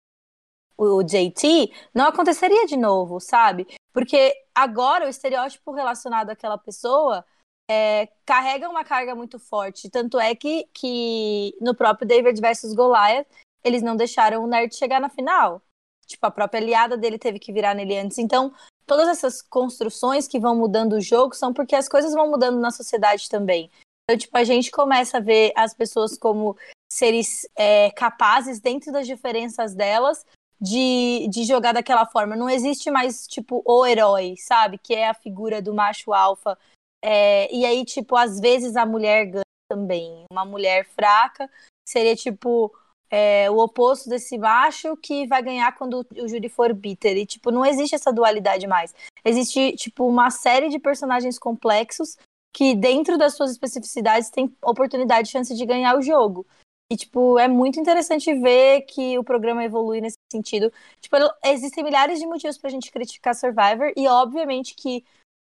o 0.76 1.02
JT, 1.02 1.72
não 1.94 2.06
aconteceria 2.06 2.66
de 2.66 2.76
novo, 2.76 3.18
sabe? 3.18 3.66
Porque 3.94 4.34
agora 4.54 5.06
o 5.06 5.08
estereótipo 5.08 5.72
relacionado 5.72 6.28
àquela 6.28 6.58
pessoa 6.58 7.24
é, 7.70 8.08
carrega 8.24 8.68
uma 8.68 8.84
carga 8.84 9.14
muito 9.14 9.38
forte. 9.38 9.90
Tanto 9.90 10.18
é 10.18 10.34
que, 10.34 10.68
que 10.72 11.56
no 11.60 11.74
próprio 11.74 12.06
David 12.06 12.40
versus 12.40 12.74
Goliath, 12.74 13.26
eles 13.64 13.82
não 13.82 13.96
deixaram 13.96 14.42
o 14.42 14.46
nerd 14.46 14.74
chegar 14.74 15.00
na 15.00 15.08
final. 15.08 15.62
Tipo, 16.06 16.26
a 16.26 16.30
própria 16.30 16.60
aliada 16.60 16.96
dele 16.96 17.18
teve 17.18 17.38
que 17.38 17.52
virar 17.52 17.74
nele 17.74 17.96
antes. 17.96 18.18
Então, 18.18 18.52
todas 18.86 19.08
essas 19.08 19.40
construções 19.40 20.28
que 20.28 20.38
vão 20.38 20.56
mudando 20.56 20.94
o 20.94 21.00
jogo 21.00 21.34
são 21.34 21.52
porque 21.52 21.74
as 21.74 21.88
coisas 21.88 22.12
vão 22.12 22.30
mudando 22.30 22.58
na 22.58 22.70
sociedade 22.70 23.28
também. 23.28 23.70
Então, 24.04 24.18
tipo, 24.18 24.36
a 24.36 24.44
gente 24.44 24.70
começa 24.70 25.18
a 25.18 25.20
ver 25.20 25.52
as 25.56 25.72
pessoas 25.72 26.18
como 26.18 26.56
seres 26.92 27.48
é, 27.56 27.90
capazes, 27.92 28.60
dentro 28.60 28.92
das 28.92 29.06
diferenças 29.06 29.74
delas, 29.74 30.26
de, 30.60 31.26
de 31.28 31.44
jogar 31.44 31.72
daquela 31.72 32.04
forma. 32.04 32.36
Não 32.36 32.50
existe 32.50 32.90
mais, 32.90 33.26
tipo, 33.26 33.62
o 33.64 33.86
herói, 33.86 34.34
sabe? 34.36 34.76
Que 34.76 34.94
é 34.94 35.08
a 35.08 35.14
figura 35.14 35.62
do 35.62 35.72
macho 35.72 36.12
alfa. 36.12 36.58
É, 37.02 37.52
e 37.52 37.66
aí, 37.66 37.84
tipo, 37.84 38.14
às 38.14 38.38
vezes 38.38 38.76
a 38.76 38.86
mulher 38.86 39.26
ganha 39.26 39.42
também. 39.68 40.24
Uma 40.30 40.44
mulher 40.44 40.86
fraca 40.86 41.50
seria, 41.84 42.14
tipo, 42.14 42.72
é, 43.10 43.50
o 43.50 43.58
oposto 43.58 44.08
desse 44.08 44.38
macho 44.38 44.96
que 44.96 45.26
vai 45.26 45.42
ganhar 45.42 45.76
quando 45.76 46.06
o 46.16 46.28
júri 46.28 46.48
for 46.48 46.72
bitter. 46.72 47.16
E, 47.16 47.26
tipo, 47.26 47.50
não 47.50 47.66
existe 47.66 47.94
essa 47.94 48.12
dualidade 48.12 48.66
mais. 48.66 48.94
Existe, 49.24 49.72
tipo, 49.76 50.06
uma 50.06 50.30
série 50.30 50.68
de 50.68 50.78
personagens 50.78 51.38
complexos 51.38 52.16
que, 52.54 52.74
dentro 52.74 53.18
das 53.18 53.34
suas 53.34 53.50
especificidades, 53.50 54.30
tem 54.30 54.54
oportunidade 54.62 55.28
e 55.28 55.32
chance 55.32 55.54
de 55.54 55.66
ganhar 55.66 55.96
o 55.98 56.02
jogo. 56.02 56.46
E, 56.90 56.96
tipo, 56.96 57.38
é 57.38 57.48
muito 57.48 57.80
interessante 57.80 58.34
ver 58.34 58.82
que 58.82 59.18
o 59.18 59.24
programa 59.24 59.64
evolui 59.64 60.00
nesse 60.00 60.18
sentido. 60.30 60.70
Tipo, 61.00 61.16
existem 61.44 61.82
milhares 61.82 62.20
de 62.20 62.26
motivos 62.26 62.58
pra 62.58 62.70
gente 62.70 62.92
criticar 62.92 63.34
Survivor, 63.34 63.92
e 63.96 64.06
obviamente 64.06 64.74
que 64.74 65.02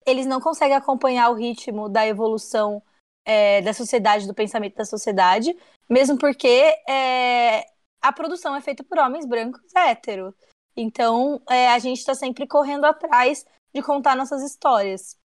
eles 0.05 0.25
não 0.25 0.39
conseguem 0.39 0.75
acompanhar 0.75 1.29
o 1.29 1.35
ritmo 1.35 1.89
da 1.89 2.05
evolução 2.05 2.81
é, 3.25 3.61
da 3.61 3.73
sociedade, 3.73 4.27
do 4.27 4.33
pensamento 4.33 4.75
da 4.75 4.85
sociedade, 4.85 5.55
mesmo 5.89 6.17
porque 6.17 6.47
é, 6.87 7.65
a 8.01 8.11
produção 8.11 8.55
é 8.55 8.61
feita 8.61 8.83
por 8.83 8.97
homens 8.97 9.25
brancos 9.25 9.61
héteros. 9.75 10.33
Então, 10.75 11.41
é, 11.49 11.69
a 11.69 11.79
gente 11.79 11.99
está 11.99 12.15
sempre 12.15 12.47
correndo 12.47 12.85
atrás 12.85 13.45
de 13.73 13.81
contar 13.81 14.15
nossas 14.15 14.41
histórias. 14.41 15.17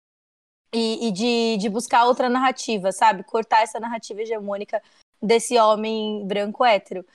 E, 0.73 1.07
e 1.07 1.11
de, 1.11 1.57
de 1.57 1.69
buscar 1.69 2.05
outra 2.05 2.27
narrativa, 2.27 2.91
sabe? 2.91 3.23
Cortar 3.23 3.61
essa 3.61 3.79
narrativa 3.79 4.21
hegemônica 4.21 4.81
desse 5.21 5.57
homem 5.57 6.27
branco 6.27 6.63
hétero. 6.65 7.05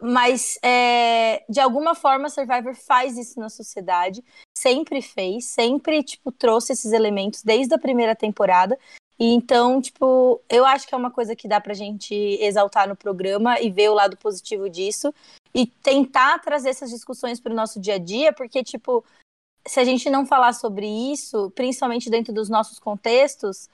Mas, 0.00 0.58
é, 0.62 1.44
de 1.48 1.60
alguma 1.60 1.94
forma, 1.94 2.28
Survivor 2.28 2.74
faz 2.74 3.16
isso 3.16 3.38
na 3.40 3.48
sociedade. 3.48 4.22
Sempre 4.56 5.00
fez, 5.00 5.46
sempre, 5.46 6.02
tipo, 6.02 6.30
trouxe 6.30 6.72
esses 6.72 6.92
elementos 6.92 7.42
desde 7.42 7.74
a 7.74 7.78
primeira 7.78 8.14
temporada. 8.14 8.78
E 9.18 9.26
então, 9.26 9.80
tipo, 9.80 10.40
eu 10.48 10.64
acho 10.64 10.86
que 10.86 10.94
é 10.94 10.98
uma 10.98 11.10
coisa 11.10 11.36
que 11.36 11.48
dá 11.48 11.60
pra 11.60 11.74
gente 11.74 12.14
exaltar 12.14 12.88
no 12.88 12.96
programa 12.96 13.60
e 13.60 13.70
ver 13.70 13.90
o 13.90 13.94
lado 13.94 14.16
positivo 14.16 14.68
disso. 14.68 15.14
E 15.54 15.66
tentar 15.66 16.38
trazer 16.40 16.70
essas 16.70 16.90
discussões 16.90 17.40
para 17.40 17.52
o 17.52 17.56
nosso 17.56 17.80
dia 17.80 17.94
a 17.94 17.98
dia, 17.98 18.32
porque, 18.32 18.62
tipo, 18.62 19.04
se 19.66 19.80
a 19.80 19.84
gente 19.84 20.08
não 20.08 20.26
falar 20.26 20.52
sobre 20.52 20.86
isso, 20.86 21.50
principalmente 21.54 22.10
dentro 22.10 22.32
dos 22.32 22.48
nossos 22.48 22.78
contextos, 22.78 23.68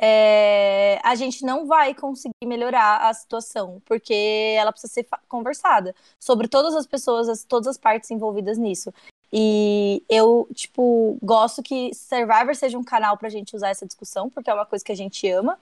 é, 0.00 1.00
a 1.02 1.14
gente 1.14 1.44
não 1.44 1.66
vai 1.66 1.92
conseguir 1.92 2.46
melhorar 2.46 3.08
a 3.08 3.12
situação, 3.12 3.82
porque 3.84 4.54
ela 4.56 4.70
precisa 4.70 4.92
ser 4.92 5.06
conversada 5.28 5.94
sobre 6.20 6.46
todas 6.46 6.74
as 6.74 6.86
pessoas, 6.86 7.28
as, 7.28 7.44
todas 7.44 7.66
as 7.66 7.76
partes 7.76 8.10
envolvidas 8.10 8.56
nisso. 8.58 8.92
E 9.32 10.02
eu, 10.08 10.48
tipo, 10.54 11.18
gosto 11.22 11.62
que 11.62 11.92
Survivor 11.94 12.54
seja 12.54 12.78
um 12.78 12.84
canal 12.84 13.18
pra 13.18 13.28
gente 13.28 13.54
usar 13.54 13.68
essa 13.70 13.86
discussão, 13.86 14.30
porque 14.30 14.48
é 14.48 14.54
uma 14.54 14.64
coisa 14.64 14.84
que 14.84 14.92
a 14.92 14.96
gente 14.96 15.28
ama. 15.28 15.58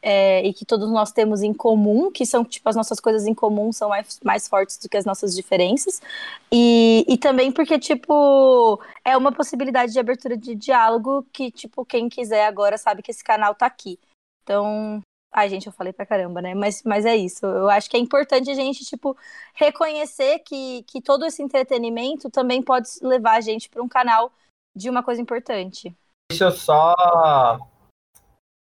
É, 0.00 0.46
e 0.46 0.54
que 0.54 0.64
todos 0.64 0.90
nós 0.90 1.10
temos 1.10 1.42
em 1.42 1.52
comum, 1.52 2.10
que 2.10 2.24
são, 2.24 2.44
tipo, 2.44 2.68
as 2.68 2.76
nossas 2.76 3.00
coisas 3.00 3.26
em 3.26 3.34
comum 3.34 3.72
são 3.72 3.88
mais, 3.88 4.20
mais 4.22 4.48
fortes 4.48 4.78
do 4.78 4.88
que 4.88 4.96
as 4.96 5.04
nossas 5.04 5.34
diferenças. 5.34 6.00
E, 6.52 7.04
e 7.08 7.18
também 7.18 7.50
porque, 7.50 7.78
tipo, 7.78 8.80
é 9.04 9.16
uma 9.16 9.32
possibilidade 9.32 9.92
de 9.92 9.98
abertura 9.98 10.36
de 10.36 10.54
diálogo 10.54 11.26
que, 11.32 11.50
tipo, 11.50 11.84
quem 11.84 12.08
quiser 12.08 12.46
agora 12.46 12.78
sabe 12.78 13.02
que 13.02 13.10
esse 13.10 13.24
canal 13.24 13.54
tá 13.54 13.66
aqui. 13.66 13.98
Então, 14.42 15.02
Ai, 15.30 15.48
gente, 15.50 15.66
eu 15.66 15.72
falei 15.72 15.92
pra 15.92 16.06
caramba, 16.06 16.40
né? 16.40 16.54
Mas, 16.54 16.82
mas 16.82 17.04
é 17.04 17.14
isso. 17.14 17.44
Eu 17.44 17.68
acho 17.68 17.88
que 17.90 17.96
é 17.96 18.00
importante 18.00 18.50
a 18.50 18.54
gente, 18.54 18.84
tipo, 18.84 19.16
reconhecer 19.54 20.38
que, 20.40 20.82
que 20.84 21.02
todo 21.02 21.24
esse 21.26 21.42
entretenimento 21.42 22.30
também 22.30 22.62
pode 22.62 22.88
levar 23.02 23.36
a 23.36 23.40
gente 23.40 23.68
para 23.68 23.82
um 23.82 23.88
canal 23.88 24.32
de 24.74 24.88
uma 24.88 25.02
coisa 25.02 25.20
importante. 25.20 25.94
Deixa 26.30 26.46
eu 26.46 26.52
só 26.52 26.94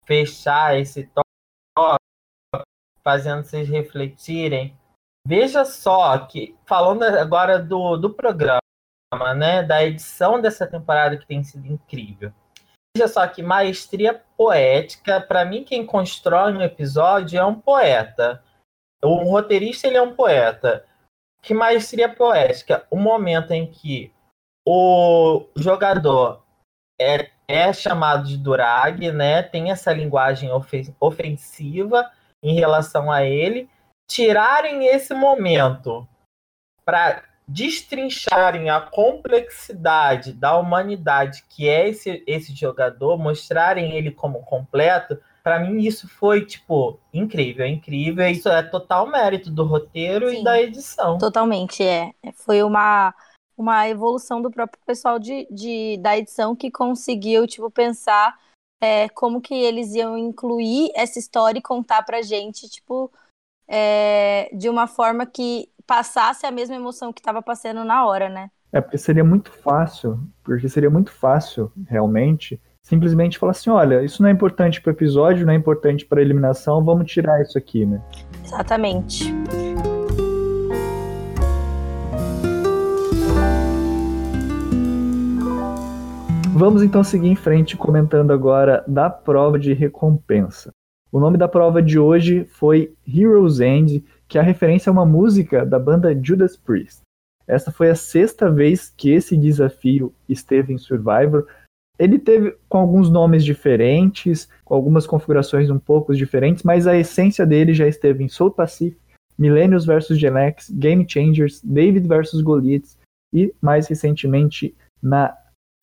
fechar 0.06 0.78
esse 0.80 1.08
tópico, 1.08 2.00
fazendo 3.04 3.44
vocês 3.44 3.68
refletirem. 3.68 4.78
Veja 5.26 5.64
só 5.66 6.18
que, 6.26 6.56
falando 6.66 7.04
agora 7.04 7.60
do, 7.60 7.98
do 7.98 8.14
programa, 8.14 8.60
né? 9.36 9.64
Da 9.64 9.84
edição 9.84 10.42
dessa 10.42 10.68
temporada 10.68 11.18
que 11.18 11.26
tem 11.26 11.44
sido 11.44 11.66
incrível. 11.68 12.34
Veja 12.96 13.08
só 13.08 13.28
que 13.28 13.42
maestria 13.42 14.14
poética, 14.38 15.20
para 15.20 15.46
mim, 15.46 15.64
quem 15.64 15.86
constrói 15.86 16.54
um 16.54 16.62
episódio 16.62 17.40
é 17.40 17.46
um 17.46 17.60
poeta. 17.60 18.44
Um 19.04 19.30
roteirista 19.30 19.88
ele 19.88 19.98
é 19.98 20.02
um 20.02 20.16
poeta. 20.16 20.86
Que 21.42 21.54
maestria 21.54 22.14
poética? 22.14 22.86
O 22.90 22.98
momento 22.98 23.52
em 23.52 23.70
que 23.70 24.14
o 24.66 25.46
jogador 25.58 26.44
é, 27.00 27.32
é 27.54 27.72
chamado 27.72 28.28
de 28.28 28.38
durag, 28.38 29.12
né? 29.12 29.44
Tem 29.44 29.72
essa 29.72 29.94
linguagem 29.94 30.50
ofensiva 31.00 32.10
em 32.42 32.56
relação 32.56 33.12
a 33.12 33.24
ele. 33.24 33.70
Tirarem 34.10 34.88
esse 34.88 35.14
momento 35.14 36.08
para 36.84 37.24
destrincharem 37.48 38.70
a 38.70 38.82
complexidade 38.82 40.34
da 40.34 40.58
humanidade 40.58 41.44
que 41.50 41.70
é 41.70 41.90
esse, 41.90 42.24
esse 42.26 42.56
jogador, 42.56 43.18
mostrarem 43.18 43.92
ele 43.96 44.12
como 44.12 44.42
completo, 44.44 45.20
para 45.44 45.60
mim 45.60 45.80
isso 45.80 46.08
foi, 46.08 46.46
tipo, 46.46 46.98
incrível, 47.14 47.68
incrível. 47.68 48.26
Isso 48.28 48.48
é 48.48 48.64
total 48.64 49.06
mérito 49.06 49.52
do 49.52 49.66
roteiro 49.66 50.30
Sim, 50.30 50.40
e 50.40 50.44
da 50.44 50.62
edição. 50.62 51.18
Totalmente, 51.18 51.84
é. 51.84 52.12
Foi 52.34 52.64
uma, 52.64 53.14
uma 53.58 53.88
evolução 53.88 54.42
do 54.42 54.52
próprio 54.52 54.82
pessoal 54.86 55.20
de, 55.20 55.48
de, 55.50 55.98
da 55.98 56.18
edição 56.18 56.56
que 56.56 56.72
conseguiu, 56.72 57.46
tipo, 57.48 57.70
pensar 57.70 58.38
é, 58.82 59.08
como 59.10 59.42
que 59.42 59.54
eles 59.54 59.94
iam 59.94 60.18
incluir 60.18 60.92
essa 60.96 61.20
história 61.20 61.60
e 61.60 61.62
contar 61.62 62.04
pra 62.04 62.22
gente, 62.22 62.70
tipo, 62.70 63.12
é, 63.68 64.50
de 64.54 64.70
uma 64.70 64.88
forma 64.88 65.26
que 65.26 65.70
passasse 65.86 66.46
a 66.46 66.52
mesma 66.52 66.76
emoção 66.76 67.14
que 67.14 67.22
estava 67.22 67.42
passando 67.42 67.84
na 67.84 68.06
hora, 68.06 68.30
né? 68.30 68.50
É, 68.72 68.82
porque 68.82 68.98
seria 68.98 69.24
muito 69.24 69.52
fácil, 69.52 70.20
porque 70.44 70.68
seria 70.68 70.90
muito 70.90 71.12
fácil, 71.12 71.72
realmente, 71.88 72.60
simplesmente 72.82 73.38
falar 73.38 73.52
assim, 73.52 73.70
olha, 73.70 74.04
isso 74.04 74.22
não 74.22 74.30
é 74.30 74.32
importante 74.32 74.82
para 74.82 74.90
o 74.90 74.94
episódio, 74.94 75.46
não 75.46 75.54
é 75.54 75.56
importante 75.56 76.06
para 76.06 76.20
a 76.20 76.24
eliminação, 76.24 76.84
vamos 76.84 77.12
tirar 77.12 77.42
isso 77.42 77.58
aqui, 77.58 77.86
né? 77.86 78.02
Exatamente. 78.44 79.32
Vamos 86.56 86.84
então 86.84 87.04
seguir 87.04 87.30
em 87.30 87.36
frente 87.36 87.76
comentando 87.76 88.32
agora 88.32 88.84
da 88.88 89.10
prova 89.10 89.58
de 89.58 89.74
recompensa. 89.74 90.70
O 91.12 91.20
nome 91.20 91.36
da 91.36 91.48
prova 91.48 91.82
de 91.82 91.98
hoje 91.98 92.46
foi 92.46 92.94
Heroes 93.08 93.60
End, 93.60 94.06
que 94.28 94.38
é 94.38 94.42
a 94.42 94.44
referência 94.44 94.92
a 94.92 94.94
uma 94.94 95.04
música 95.04 95.66
da 95.66 95.80
banda 95.80 96.16
Judas 96.22 96.56
Priest. 96.56 97.02
Essa 97.48 97.72
foi 97.72 97.90
a 97.90 97.96
sexta 97.96 98.52
vez 98.52 98.94
que 98.96 99.10
esse 99.10 99.36
desafio 99.36 100.14
esteve 100.30 100.72
em 100.72 100.78
Survivor. 100.78 101.48
Ele 101.98 102.20
teve 102.20 102.56
com 102.70 102.78
alguns 102.78 103.10
nomes 103.10 103.44
diferentes, 103.44 104.48
com 104.64 104.76
algumas 104.76 105.08
configurações 105.08 105.72
um 105.72 105.80
pouco 105.80 106.14
diferentes, 106.14 106.62
mas 106.62 106.86
a 106.86 106.96
essência 106.96 107.48
dele 107.48 107.74
já 107.74 107.88
esteve 107.88 108.24
em 108.24 108.30
Soul 108.30 108.52
Pacific, 108.52 109.00
Millennials 109.40 109.86
vs 109.86 110.20
Gen 110.20 110.38
X, 110.38 110.70
Game 110.70 111.04
Changers, 111.10 111.62
David 111.64 112.08
vs 112.08 112.42
Goliath 112.42 112.96
e 113.34 113.52
mais 113.60 113.88
recentemente 113.88 114.76
na 115.02 115.36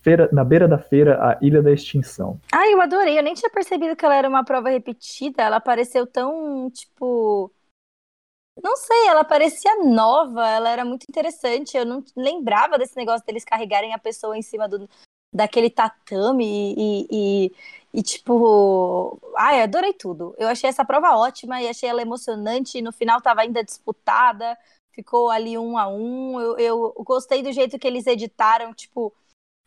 feira, 0.03 0.29
na 0.33 0.45
beira 0.45 0.67
da 0.67 0.79
feira, 0.79 1.17
a 1.23 1.39
Ilha 1.41 1.63
da 1.63 1.73
Extinção. 1.73 2.41
Ai, 2.53 2.73
eu 2.75 2.81
adorei. 2.81 3.19
Eu 3.19 3.23
nem 3.23 3.35
tinha 3.35 3.51
percebido 3.51 3.97
que 3.97 4.05
ela 4.05 4.17
era 4.17 4.29
uma 4.29 4.45
prova 4.45 4.71
repetida. 4.71 5.43
Ela 5.43 5.61
pareceu 5.61 6.07
tão, 6.07 6.71
tipo, 6.71 7.53
não 8.63 8.77
sei, 8.77 9.07
ela 9.09 9.25
parecia 9.25 9.85
nova, 9.85 10.47
ela 10.49 10.71
era 10.71 10.85
muito 10.85 11.05
interessante. 11.09 11.77
Eu 11.77 11.87
não 11.87 12.05
lembrava 12.17 12.79
desse 12.79 12.97
negócio 12.97 13.25
deles 13.27 13.45
carregarem 13.45 13.95
a 13.95 13.99
pessoa 13.99 14.37
em 14.37 14.43
cima 14.43 14.69
do, 14.69 14.89
daquele 15.33 15.71
tatame 15.71 16.75
e, 16.77 17.07
e, 17.11 17.53
e, 17.95 18.03
tipo. 18.03 19.19
Ai, 19.37 19.63
adorei 19.63 19.93
tudo. 19.95 20.35
Eu 20.39 20.49
achei 20.49 20.69
essa 20.69 20.85
prova 20.85 21.17
ótima 21.17 21.63
e 21.63 21.69
achei 21.69 21.89
ela 21.89 22.03
emocionante. 22.03 22.83
No 22.83 22.93
final 22.93 23.21
tava 23.21 23.43
ainda 23.43 23.65
disputada, 23.65 24.57
ficou 24.93 25.31
ali 25.31 25.57
um 25.57 25.79
a 25.79 25.89
um. 25.89 26.41
Eu, 26.41 26.59
eu 26.59 26.95
gostei 27.05 27.43
do 27.43 27.53
jeito 27.53 27.79
que 27.79 27.87
eles 27.87 28.07
editaram, 28.07 28.75
tipo, 28.75 29.13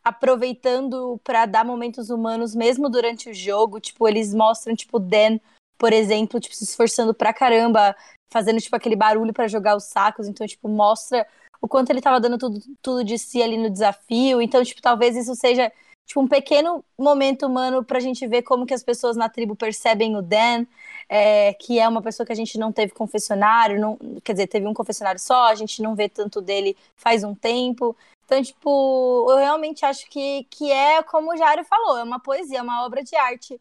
aproveitando 0.03 1.19
para 1.23 1.45
dar 1.45 1.63
momentos 1.63 2.09
humanos 2.09 2.53
mesmo 2.53 2.89
durante 2.89 3.29
o 3.29 3.33
jogo. 3.33 3.79
Tipo, 3.79 4.07
eles 4.07 4.33
mostram, 4.33 4.75
tipo, 4.75 4.99
Dan, 4.99 5.39
por 5.77 5.93
exemplo, 5.93 6.39
tipo, 6.39 6.55
se 6.55 6.63
esforçando 6.63 7.13
pra 7.13 7.33
caramba 7.33 7.95
fazendo, 8.31 8.59
tipo, 8.59 8.75
aquele 8.75 8.95
barulho 8.95 9.33
para 9.33 9.47
jogar 9.47 9.75
os 9.75 9.85
sacos. 9.85 10.27
Então, 10.27 10.45
tipo, 10.47 10.67
mostra 10.67 11.25
o 11.61 11.67
quanto 11.67 11.89
ele 11.91 12.01
tava 12.01 12.19
dando 12.19 12.37
tudo, 12.37 12.59
tudo 12.81 13.03
de 13.03 13.17
si 13.17 13.41
ali 13.41 13.57
no 13.57 13.69
desafio. 13.69 14.41
Então, 14.41 14.63
tipo, 14.63 14.81
talvez 14.81 15.15
isso 15.15 15.35
seja, 15.35 15.71
tipo, 16.05 16.21
um 16.21 16.27
pequeno 16.27 16.83
momento 16.97 17.45
humano 17.45 17.83
pra 17.83 17.99
gente 17.99 18.27
ver 18.27 18.43
como 18.43 18.65
que 18.65 18.73
as 18.73 18.83
pessoas 18.83 19.15
na 19.15 19.29
tribo 19.29 19.55
percebem 19.55 20.15
o 20.15 20.21
Dan, 20.21 20.65
é, 21.09 21.53
que 21.53 21.79
é 21.79 21.87
uma 21.87 22.01
pessoa 22.01 22.25
que 22.25 22.33
a 22.33 22.35
gente 22.35 22.57
não 22.57 22.71
teve 22.71 22.93
confessionário, 22.93 23.79
não, 23.79 23.97
quer 24.23 24.33
dizer, 24.33 24.47
teve 24.47 24.67
um 24.67 24.73
confessionário 24.73 25.19
só, 25.19 25.45
a 25.45 25.55
gente 25.55 25.81
não 25.81 25.95
vê 25.95 26.09
tanto 26.09 26.41
dele 26.41 26.75
faz 26.95 27.23
um 27.23 27.35
tempo. 27.35 27.95
Então, 28.25 28.41
tipo, 28.41 29.27
eu 29.29 29.37
realmente 29.37 29.85
acho 29.85 30.09
que, 30.09 30.45
que 30.49 30.71
é 30.71 31.03
como 31.03 31.33
o 31.33 31.37
Jário 31.37 31.63
falou, 31.65 31.97
é 31.97 32.03
uma 32.03 32.19
poesia, 32.19 32.59
é 32.59 32.61
uma 32.61 32.85
obra 32.85 33.03
de 33.03 33.15
arte 33.15 33.59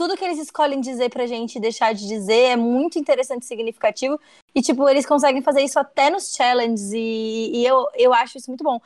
tudo 0.00 0.16
que 0.16 0.24
eles 0.24 0.38
escolhem 0.38 0.80
dizer 0.80 1.10
pra 1.10 1.26
gente 1.26 1.56
e 1.56 1.60
deixar 1.60 1.92
de 1.92 2.08
dizer 2.08 2.52
é 2.52 2.56
muito 2.56 2.98
interessante 2.98 3.42
e 3.42 3.46
significativo. 3.46 4.18
E, 4.54 4.62
tipo, 4.62 4.88
eles 4.88 5.04
conseguem 5.04 5.42
fazer 5.42 5.60
isso 5.60 5.78
até 5.78 6.08
nos 6.08 6.34
challenges. 6.34 6.90
E, 6.90 7.50
e 7.52 7.66
eu, 7.66 7.86
eu 7.94 8.14
acho 8.14 8.38
isso 8.38 8.50
muito 8.50 8.64
bom. 8.64 8.80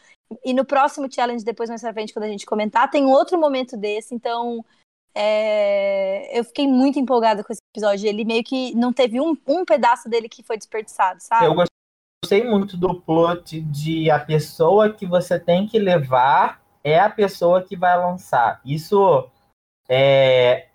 E 0.45 0.53
no 0.53 0.65
próximo 0.65 1.11
challenge, 1.13 1.45
depois 1.45 1.69
mais 1.69 1.83
pra 1.83 1.93
frente, 1.93 2.13
quando 2.13 2.25
a 2.25 2.29
gente 2.29 2.47
comentar, 2.47 2.91
tem 2.91 3.07
outro 3.07 3.39
momento 3.39 3.77
desse. 3.77 4.15
Então, 4.15 4.65
é... 5.15 6.39
eu 6.39 6.45
fiquei 6.45 6.67
muito 6.67 6.99
empolgada 6.99 7.45
com 7.45 7.53
esse 7.53 7.63
episódio. 7.75 8.09
Ele 8.09 8.25
meio 8.25 8.45
que 8.45 8.75
não 8.75 8.93
teve 8.93 9.21
um, 9.21 9.37
um 9.47 9.65
pedaço 9.65 10.09
dele 10.09 10.29
que 10.29 10.43
foi 10.43 10.57
desperdiçado, 10.57 11.21
sabe? 11.23 11.47
Eu 11.47 11.55
gostei 11.55 12.45
muito 12.45 12.77
do 12.77 13.01
plot 13.01 13.61
de 13.61 14.11
a 14.11 14.19
pessoa 14.19 14.93
que 14.93 15.07
você 15.07 15.39
tem 15.39 15.67
que 15.67 15.79
levar 15.79 16.63
é 16.83 16.99
a 16.99 17.11
pessoa 17.11 17.63
que 17.63 17.77
vai 17.77 17.97
lançar. 17.99 18.61
Isso 18.65 19.29
é, 19.89 20.69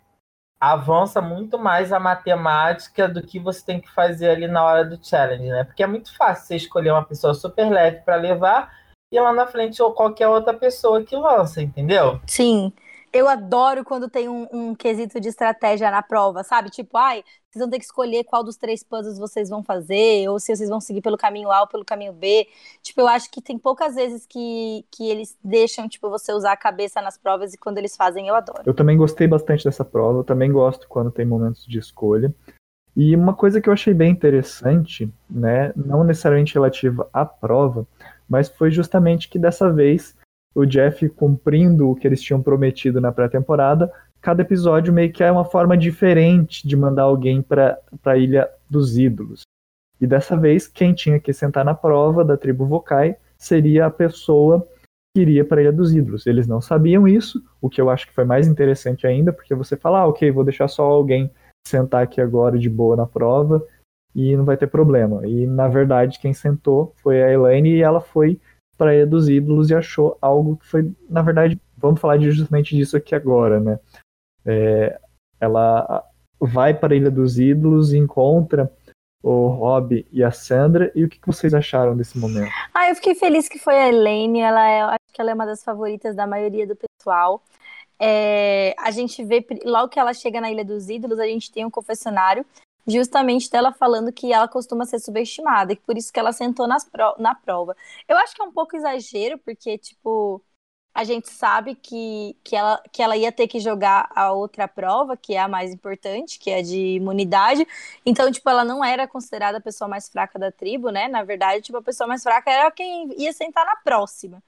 avança 0.60 1.22
muito 1.22 1.58
mais 1.58 1.90
a 1.90 1.98
matemática 1.98 3.08
do 3.08 3.22
que 3.22 3.38
você 3.38 3.64
tem 3.64 3.80
que 3.80 3.90
fazer 3.90 4.28
ali 4.30 4.46
na 4.46 4.62
hora 4.62 4.84
do 4.84 5.02
challenge, 5.02 5.48
né? 5.48 5.64
Porque 5.64 5.82
é 5.82 5.86
muito 5.86 6.14
fácil 6.16 6.46
você 6.46 6.56
escolher 6.56 6.90
uma 6.90 7.04
pessoa 7.04 7.32
super 7.32 7.70
leve 7.70 8.00
para 8.00 8.16
levar 8.16 8.70
e 9.10 9.20
lá 9.20 9.32
na 9.32 9.46
frente 9.46 9.82
ou 9.82 9.92
qualquer 9.92 10.28
outra 10.28 10.54
pessoa 10.54 11.02
que 11.02 11.16
lança, 11.16 11.60
entendeu? 11.60 12.20
Sim. 12.26 12.72
Eu 13.12 13.28
adoro 13.28 13.84
quando 13.84 14.08
tem 14.08 14.28
um, 14.28 14.46
um, 14.52 14.72
quesito 14.72 15.18
de 15.20 15.28
estratégia 15.28 15.90
na 15.90 16.00
prova, 16.00 16.44
sabe? 16.44 16.70
Tipo, 16.70 16.96
ai, 16.96 17.24
vocês 17.50 17.60
vão 17.60 17.68
ter 17.68 17.80
que 17.80 17.84
escolher 17.84 18.22
qual 18.22 18.44
dos 18.44 18.56
três 18.56 18.84
puzzles 18.84 19.18
vocês 19.18 19.48
vão 19.48 19.64
fazer, 19.64 20.28
ou 20.28 20.38
se 20.38 20.54
vocês 20.54 20.68
vão 20.68 20.80
seguir 20.80 21.00
pelo 21.00 21.18
caminho 21.18 21.50
A 21.50 21.62
ou 21.62 21.66
pelo 21.66 21.84
caminho 21.84 22.12
B. 22.12 22.46
Tipo, 22.80 23.00
eu 23.00 23.08
acho 23.08 23.28
que 23.28 23.42
tem 23.42 23.58
poucas 23.58 23.96
vezes 23.96 24.24
que, 24.26 24.84
que 24.92 25.10
eles 25.10 25.36
deixam, 25.42 25.88
tipo, 25.88 26.08
você 26.08 26.32
usar 26.32 26.52
a 26.52 26.56
cabeça 26.56 27.02
nas 27.02 27.18
provas 27.18 27.52
e 27.52 27.58
quando 27.58 27.78
eles 27.78 27.96
fazem, 27.96 28.28
eu 28.28 28.34
adoro. 28.36 28.62
Eu 28.64 28.74
também 28.74 28.96
gostei 28.96 29.26
bastante 29.26 29.64
dessa 29.64 29.84
prova, 29.84 30.20
eu 30.20 30.24
também 30.24 30.52
gosto 30.52 30.86
quando 30.88 31.10
tem 31.10 31.26
momentos 31.26 31.66
de 31.66 31.80
escolha. 31.80 32.32
E 32.96 33.16
uma 33.16 33.34
coisa 33.34 33.60
que 33.60 33.68
eu 33.68 33.72
achei 33.72 33.94
bem 33.94 34.12
interessante, 34.12 35.12
né, 35.28 35.72
não 35.74 36.04
necessariamente 36.04 36.54
relativa 36.54 37.08
à 37.12 37.24
prova, 37.24 37.86
mas 38.30 38.48
foi 38.48 38.70
justamente 38.70 39.28
que 39.28 39.40
dessa 39.40 39.72
vez 39.72 40.16
o 40.54 40.64
Jeff 40.64 41.08
cumprindo 41.10 41.90
o 41.90 41.96
que 41.96 42.06
eles 42.06 42.22
tinham 42.22 42.40
prometido 42.40 43.00
na 43.00 43.10
pré-temporada, 43.10 43.92
cada 44.20 44.42
episódio 44.42 44.92
meio 44.92 45.12
que 45.12 45.24
é 45.24 45.30
uma 45.30 45.44
forma 45.44 45.76
diferente 45.76 46.66
de 46.66 46.76
mandar 46.76 47.02
alguém 47.02 47.42
para 47.42 47.78
a 48.04 48.16
Ilha 48.16 48.48
dos 48.68 48.96
Ídolos. 48.96 49.42
E 50.00 50.06
dessa 50.06 50.36
vez, 50.36 50.68
quem 50.68 50.94
tinha 50.94 51.18
que 51.18 51.32
sentar 51.32 51.64
na 51.64 51.74
prova 51.74 52.24
da 52.24 52.36
tribo 52.36 52.66
Vokai 52.66 53.16
seria 53.36 53.86
a 53.86 53.90
pessoa 53.90 54.66
que 55.14 55.22
iria 55.22 55.44
para 55.44 55.60
a 55.60 55.62
Ilha 55.62 55.72
dos 55.72 55.92
Ídolos. 55.92 56.26
Eles 56.26 56.46
não 56.46 56.60
sabiam 56.60 57.08
isso, 57.08 57.42
o 57.60 57.68
que 57.68 57.80
eu 57.80 57.90
acho 57.90 58.06
que 58.06 58.14
foi 58.14 58.24
mais 58.24 58.46
interessante 58.46 59.06
ainda, 59.06 59.32
porque 59.32 59.54
você 59.54 59.76
fala, 59.76 60.00
ah, 60.00 60.06
ok, 60.06 60.30
vou 60.30 60.44
deixar 60.44 60.68
só 60.68 60.84
alguém 60.84 61.30
sentar 61.66 62.02
aqui 62.02 62.20
agora 62.20 62.58
de 62.58 62.70
boa 62.70 62.96
na 62.96 63.06
prova 63.06 63.62
e 64.14 64.36
não 64.36 64.44
vai 64.44 64.56
ter 64.56 64.66
problema. 64.66 65.26
E 65.26 65.46
na 65.46 65.68
verdade, 65.68 66.18
quem 66.18 66.32
sentou 66.32 66.92
foi 66.96 67.22
a 67.22 67.32
Elaine 67.32 67.70
e 67.76 67.82
ela 67.82 68.00
foi 68.00 68.40
para 68.76 69.02
a 69.02 69.04
dos 69.04 69.28
Ídolos 69.28 69.68
e 69.70 69.74
achou 69.74 70.16
algo 70.22 70.56
que 70.56 70.66
foi, 70.66 70.90
na 71.08 71.20
verdade, 71.20 71.60
vamos 71.76 72.00
falar 72.00 72.18
justamente 72.18 72.74
disso 72.74 72.96
aqui 72.96 73.14
agora, 73.14 73.60
né? 73.60 73.78
É, 74.46 74.98
ela 75.38 76.02
vai 76.40 76.72
para 76.72 76.94
a 76.94 76.96
Ilha 76.96 77.10
dos 77.10 77.38
Ídolos 77.38 77.92
e 77.92 77.98
encontra 77.98 78.72
o 79.22 79.48
Rob 79.48 80.06
e 80.10 80.24
a 80.24 80.30
Sandra. 80.30 80.90
E 80.94 81.04
o 81.04 81.08
que 81.08 81.20
vocês 81.26 81.52
acharam 81.52 81.94
desse 81.94 82.18
momento? 82.18 82.50
Ah, 82.72 82.88
eu 82.88 82.94
fiquei 82.94 83.14
feliz 83.14 83.48
que 83.48 83.58
foi 83.58 83.74
a 83.74 83.88
Elaine. 83.88 84.40
Ela 84.40 84.68
é, 84.68 84.80
acho 84.82 85.12
que 85.12 85.20
ela 85.20 85.30
é 85.30 85.34
uma 85.34 85.46
das 85.46 85.62
favoritas 85.62 86.16
da 86.16 86.26
maioria 86.26 86.66
do 86.66 86.74
pessoal. 86.74 87.42
É, 87.98 88.74
a 88.78 88.90
gente 88.90 89.22
vê, 89.22 89.46
logo 89.64 89.90
que 89.90 90.00
ela 90.00 90.14
chega 90.14 90.40
na 90.40 90.50
Ilha 90.50 90.64
dos 90.64 90.88
Ídolos, 90.88 91.18
a 91.18 91.26
gente 91.26 91.52
tem 91.52 91.66
um 91.66 91.70
confessionário 91.70 92.46
justamente 92.86 93.50
dela 93.50 93.72
falando 93.72 94.12
que 94.12 94.32
ela 94.32 94.48
costuma 94.48 94.84
ser 94.84 94.98
subestimada 94.98 95.72
e 95.72 95.76
por 95.76 95.96
isso 95.96 96.12
que 96.12 96.20
ela 96.20 96.32
sentou 96.32 96.66
nas 96.66 96.84
pro 96.84 97.14
na 97.18 97.34
prova. 97.34 97.76
Eu 98.08 98.16
acho 98.18 98.34
que 98.34 98.42
é 98.42 98.44
um 98.44 98.52
pouco 98.52 98.76
exagero, 98.76 99.38
porque, 99.38 99.78
tipo, 99.78 100.42
a 100.94 101.04
gente 101.04 101.28
sabe 101.30 101.74
que, 101.74 102.36
que, 102.42 102.56
ela, 102.56 102.82
que 102.92 103.02
ela 103.02 103.16
ia 103.16 103.30
ter 103.30 103.46
que 103.46 103.60
jogar 103.60 104.10
a 104.14 104.32
outra 104.32 104.66
prova, 104.66 105.16
que 105.16 105.34
é 105.34 105.38
a 105.40 105.48
mais 105.48 105.72
importante, 105.72 106.38
que 106.38 106.50
é 106.50 106.62
de 106.62 106.96
imunidade. 106.96 107.66
Então, 108.04 108.30
tipo, 108.30 108.48
ela 108.50 108.64
não 108.64 108.84
era 108.84 109.06
considerada 109.06 109.58
a 109.58 109.60
pessoa 109.60 109.88
mais 109.88 110.08
fraca 110.08 110.38
da 110.38 110.50
tribo, 110.50 110.90
né? 110.90 111.08
Na 111.08 111.22
verdade, 111.22 111.62
tipo, 111.62 111.78
a 111.78 111.82
pessoa 111.82 112.06
mais 112.06 112.22
fraca 112.22 112.50
era 112.50 112.70
quem 112.70 113.08
ia 113.20 113.32
sentar 113.32 113.64
na 113.64 113.76
próxima. 113.76 114.42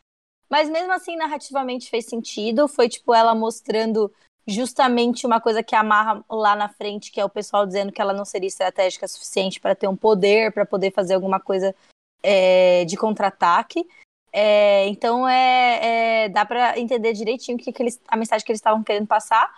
Mas 0.51 0.68
mesmo 0.68 0.93
assim, 0.93 1.16
narrativamente 1.16 1.89
fez 1.89 2.07
sentido. 2.07 2.68
Foi, 2.68 2.89
tipo, 2.89 3.14
ela 3.14 3.35
mostrando 3.35 4.12
justamente 4.47 5.26
uma 5.26 5.40
coisa 5.40 5.62
que 5.62 5.74
amarra 5.74 6.24
lá 6.28 6.57
na 6.57 6.68
frente, 6.68 7.11
que 7.11 7.20
é 7.20 7.24
o 7.24 7.30
pessoal 7.30 7.66
dizendo 7.66 7.93
que 7.93 8.01
ela 8.01 8.12
não 8.12 8.24
seria 8.24 8.49
estratégica 8.49 9.07
suficiente 9.07 9.61
para 9.61 9.74
ter 9.74 9.88
um 9.88 9.97
poder, 9.97 10.53
para 10.53 10.66
poder 10.66 10.93
fazer 10.93 11.14
alguma 11.14 11.38
coisa 11.38 11.74
é, 12.22 12.84
de 12.84 12.97
contra-ataque. 12.97 13.86
É, 14.32 14.86
então 14.88 15.28
é, 15.28 16.24
é, 16.24 16.28
dá 16.28 16.45
para 16.45 16.78
entender 16.78 17.12
direitinho 17.12 17.59
que, 17.59 17.70
que 17.70 17.82
eles, 17.82 18.01
a 18.09 18.16
mensagem 18.16 18.45
que 18.45 18.51
eles 18.51 18.61
estavam 18.61 18.82
querendo 18.82 19.07
passar. 19.07 19.51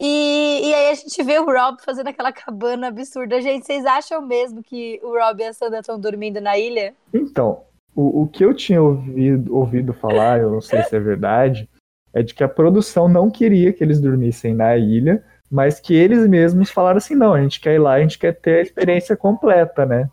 E, 0.00 0.60
e, 0.64 0.74
aí 0.74 0.90
a 0.90 0.94
gente 0.94 1.22
vê 1.22 1.38
o 1.38 1.46
Rob 1.46 1.80
fazendo 1.80 2.08
aquela 2.08 2.32
cabana 2.32 2.88
absurda. 2.88 3.40
Gente, 3.40 3.66
vocês 3.66 3.84
acham 3.84 4.20
mesmo 4.22 4.62
que 4.62 4.98
o 5.02 5.16
Rob 5.16 5.40
e 5.40 5.46
a 5.46 5.52
Sandra 5.52 5.80
estão 5.80 5.98
dormindo 5.98 6.40
na 6.40 6.58
ilha? 6.58 6.94
Então, 7.14 7.62
o, 7.94 8.22
o 8.22 8.28
que 8.28 8.44
eu 8.44 8.54
tinha 8.54 8.82
ouvido, 8.82 9.54
ouvido 9.54 9.92
falar, 9.92 10.40
eu 10.40 10.50
não 10.50 10.60
sei 10.60 10.82
se 10.82 10.96
é 10.96 11.00
verdade, 11.00 11.68
é 12.12 12.22
de 12.22 12.34
que 12.34 12.44
a 12.44 12.48
produção 12.48 13.08
não 13.08 13.30
queria 13.30 13.72
que 13.72 13.82
eles 13.82 14.00
dormissem 14.00 14.54
na 14.54 14.76
ilha, 14.76 15.24
mas 15.50 15.80
que 15.80 15.94
eles 15.94 16.26
mesmos 16.28 16.70
falaram 16.70 16.98
assim, 16.98 17.14
não, 17.14 17.34
a 17.34 17.42
gente 17.42 17.60
quer 17.60 17.74
ir 17.74 17.78
lá, 17.78 17.94
a 17.94 18.00
gente 18.00 18.18
quer 18.18 18.32
ter 18.32 18.58
a 18.58 18.62
experiência 18.62 19.16
completa, 19.16 19.84
né? 19.84 20.08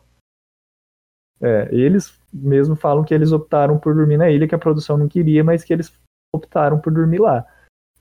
É, 1.41 1.69
eles 1.71 2.19
mesmo 2.31 2.75
falam 2.75 3.03
que 3.03 3.13
eles 3.13 3.31
optaram 3.31 3.79
por 3.79 3.95
dormir 3.95 4.17
na 4.17 4.29
ilha, 4.29 4.47
que 4.47 4.55
a 4.55 4.59
produção 4.59 4.97
não 4.97 5.07
queria, 5.07 5.43
mas 5.43 5.63
que 5.63 5.71
eles 5.71 5.93
optaram 6.35 6.79
por 6.79 6.91
dormir 6.91 7.19
lá. 7.19 7.45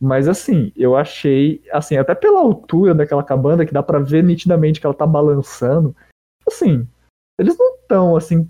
Mas 0.00 0.28
assim, 0.28 0.72
eu 0.76 0.96
achei, 0.96 1.62
assim, 1.72 1.96
até 1.96 2.14
pela 2.14 2.40
altura 2.40 2.94
daquela 2.94 3.22
cabana, 3.22 3.66
que 3.66 3.72
dá 3.72 3.82
para 3.82 3.98
ver 3.98 4.22
nitidamente 4.22 4.80
que 4.80 4.86
ela 4.86 4.94
tá 4.94 5.06
balançando, 5.06 5.94
assim, 6.46 6.86
eles 7.38 7.56
não 7.56 7.74
estão, 7.76 8.16
assim, 8.16 8.48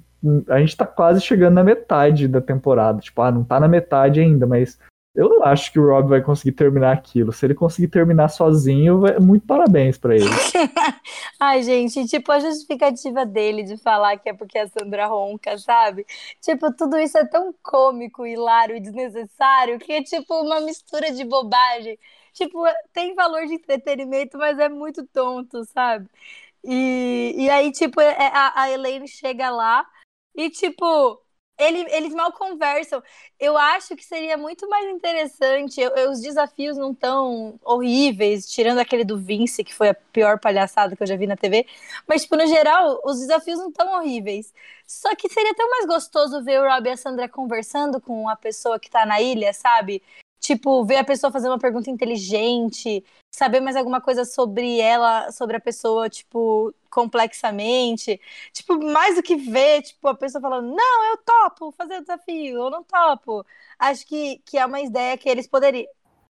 a 0.48 0.58
gente 0.60 0.76
tá 0.76 0.86
quase 0.86 1.20
chegando 1.20 1.54
na 1.54 1.64
metade 1.64 2.26
da 2.26 2.40
temporada, 2.40 3.00
tipo, 3.00 3.20
ah, 3.22 3.30
não 3.30 3.44
tá 3.44 3.60
na 3.60 3.68
metade 3.68 4.20
ainda, 4.20 4.46
mas 4.46 4.78
eu 5.18 5.28
não 5.28 5.42
acho 5.42 5.72
que 5.72 5.80
o 5.80 5.88
Rob 5.88 6.08
vai 6.08 6.22
conseguir 6.22 6.52
terminar 6.52 6.92
aquilo. 6.92 7.32
Se 7.32 7.44
ele 7.44 7.54
conseguir 7.54 7.88
terminar 7.88 8.28
sozinho, 8.28 9.00
muito 9.20 9.44
parabéns 9.44 9.98
para 9.98 10.14
ele. 10.14 10.24
Ai, 11.40 11.60
gente, 11.64 12.06
tipo, 12.06 12.30
a 12.30 12.38
justificativa 12.38 13.26
dele 13.26 13.64
de 13.64 13.76
falar 13.78 14.16
que 14.18 14.28
é 14.28 14.32
porque 14.32 14.56
a 14.56 14.68
Sandra 14.68 15.06
ronca, 15.06 15.58
sabe? 15.58 16.06
Tipo, 16.40 16.72
tudo 16.72 16.96
isso 16.98 17.18
é 17.18 17.26
tão 17.26 17.52
cômico, 17.64 18.24
hilário 18.24 18.76
e 18.76 18.80
desnecessário 18.80 19.80
que 19.80 19.92
é 19.92 20.04
tipo 20.04 20.32
uma 20.40 20.60
mistura 20.60 21.10
de 21.10 21.24
bobagem. 21.24 21.98
Tipo, 22.32 22.62
tem 22.92 23.12
valor 23.16 23.44
de 23.44 23.54
entretenimento, 23.54 24.38
mas 24.38 24.56
é 24.60 24.68
muito 24.68 25.04
tonto, 25.08 25.64
sabe? 25.64 26.08
E, 26.62 27.34
e 27.36 27.50
aí, 27.50 27.72
tipo, 27.72 28.00
é, 28.00 28.14
a, 28.32 28.62
a 28.62 28.70
Elaine 28.70 29.08
chega 29.08 29.50
lá 29.50 29.84
e, 30.36 30.48
tipo, 30.50 31.20
ele, 31.58 31.80
eles 31.90 32.14
mal 32.14 32.32
conversam. 32.32 33.02
Eu 33.38 33.56
acho 33.58 33.96
que 33.96 34.04
seria 34.04 34.36
muito 34.36 34.68
mais 34.68 34.88
interessante. 34.88 35.80
Eu, 35.80 35.90
eu, 35.96 36.10
os 36.10 36.20
desafios 36.20 36.76
não 36.76 36.94
tão 36.94 37.58
horríveis, 37.64 38.46
tirando 38.50 38.78
aquele 38.78 39.04
do 39.04 39.18
Vince, 39.18 39.64
que 39.64 39.74
foi 39.74 39.88
a 39.90 39.94
pior 39.94 40.38
palhaçada 40.38 40.94
que 40.96 41.02
eu 41.02 41.06
já 41.06 41.16
vi 41.16 41.26
na 41.26 41.36
TV. 41.36 41.66
Mas, 42.06 42.22
tipo, 42.22 42.36
no 42.36 42.46
geral, 42.46 43.00
os 43.04 43.18
desafios 43.18 43.58
não 43.58 43.72
tão 43.72 43.98
horríveis. 43.98 44.52
Só 44.86 45.14
que 45.16 45.28
seria 45.28 45.54
tão 45.54 45.68
mais 45.70 45.86
gostoso 45.86 46.42
ver 46.42 46.60
o 46.60 46.68
Rob 46.68 46.86
e 46.88 46.92
a 46.92 46.96
Sandra 46.96 47.28
conversando 47.28 48.00
com 48.00 48.28
a 48.28 48.36
pessoa 48.36 48.78
que 48.78 48.90
tá 48.90 49.04
na 49.04 49.20
ilha, 49.20 49.52
sabe? 49.52 50.02
Tipo, 50.48 50.82
ver 50.82 50.96
a 50.96 51.04
pessoa 51.04 51.30
fazer 51.30 51.46
uma 51.46 51.58
pergunta 51.58 51.90
inteligente, 51.90 53.04
saber 53.30 53.60
mais 53.60 53.76
alguma 53.76 54.00
coisa 54.00 54.24
sobre 54.24 54.80
ela, 54.80 55.30
sobre 55.30 55.58
a 55.58 55.60
pessoa, 55.60 56.08
tipo, 56.08 56.74
complexamente. 56.88 58.18
Tipo, 58.50 58.82
mais 58.82 59.16
do 59.16 59.22
que 59.22 59.36
ver, 59.36 59.82
tipo, 59.82 60.08
a 60.08 60.14
pessoa 60.14 60.40
falando, 60.40 60.74
não, 60.74 61.10
eu 61.10 61.18
topo 61.18 61.70
fazer 61.72 61.98
o 61.98 62.00
desafio, 62.00 62.62
eu 62.62 62.70
não 62.70 62.82
topo. 62.82 63.44
Acho 63.78 64.06
que, 64.06 64.40
que 64.46 64.56
é 64.56 64.64
uma 64.64 64.80
ideia 64.80 65.18
que 65.18 65.28
eles 65.28 65.46
poderiam. 65.46 65.86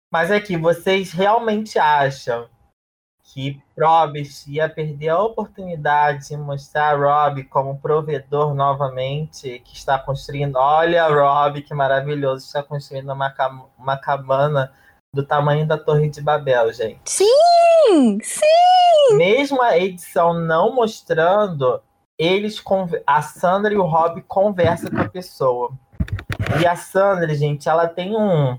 Mas 0.10 0.32
é 0.32 0.40
que 0.40 0.56
vocês 0.56 1.12
realmente 1.12 1.78
acham 1.78 2.50
que 3.26 3.62
Probst 3.76 4.48
ia 4.48 4.70
perder 4.70 5.10
a 5.10 5.20
oportunidade 5.20 6.30
de 6.30 6.38
mostrar 6.38 6.98
Rob 6.98 7.44
como 7.46 7.80
provedor 7.80 8.54
novamente, 8.54 9.60
que 9.66 9.76
está 9.76 9.98
construindo. 9.98 10.56
Olha, 10.58 11.08
Rob, 11.08 11.62
que 11.62 11.74
maravilhoso, 11.74 12.46
está 12.46 12.62
construindo 12.62 13.12
uma, 13.12 13.34
uma 13.78 13.98
cabana 13.98 14.72
do 15.14 15.26
tamanho 15.26 15.68
da 15.68 15.78
Torre 15.78 16.10
de 16.10 16.22
Babel, 16.22 16.72
gente. 16.72 17.02
Sim! 17.06 18.20
Sim! 18.22 19.18
Mesmo 19.18 19.62
a 19.62 19.78
edição 19.78 20.34
não 20.34 20.74
mostrando, 20.74 21.82
eles 22.18 22.62
a 23.08 23.22
Sandra 23.22 23.74
e 23.74 23.78
o 23.78 23.84
Rob 23.84 24.22
conversam 24.24 24.90
com 24.90 25.02
a 25.02 25.10
pessoa. 25.10 25.72
E 26.62 26.68
a 26.68 26.76
Sandra, 26.76 27.34
gente, 27.34 27.68
ela 27.68 27.88
tem 27.88 28.16
um 28.16 28.58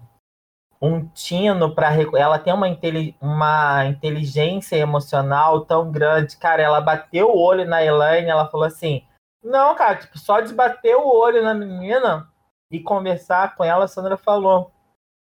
um 0.87 1.07
tino 1.09 1.75
para 1.75 1.93
ela 2.17 2.39
tem 2.39 2.53
uma, 2.53 2.67
uma 3.21 3.87
inteligência 3.87 4.77
emocional 4.77 5.65
tão 5.65 5.91
grande, 5.91 6.37
cara, 6.37 6.63
ela 6.63 6.81
bateu 6.81 7.29
o 7.29 7.39
olho 7.39 7.65
na 7.67 7.85
Elaine, 7.85 8.29
ela 8.29 8.49
falou 8.49 8.67
assim: 8.67 9.05
"Não, 9.43 9.75
cara, 9.75 9.97
tipo, 9.97 10.19
só 10.19 10.41
de 10.41 10.55
bater 10.55 10.97
o 10.97 11.07
olho 11.09 11.43
na 11.43 11.55
menina 11.55 12.29
e 12.71 12.81
conversar 12.81 13.55
com 13.57 13.65
ela, 13.65 13.85
a 13.85 13.89
Sandra 13.89 14.17
falou: 14.17 14.73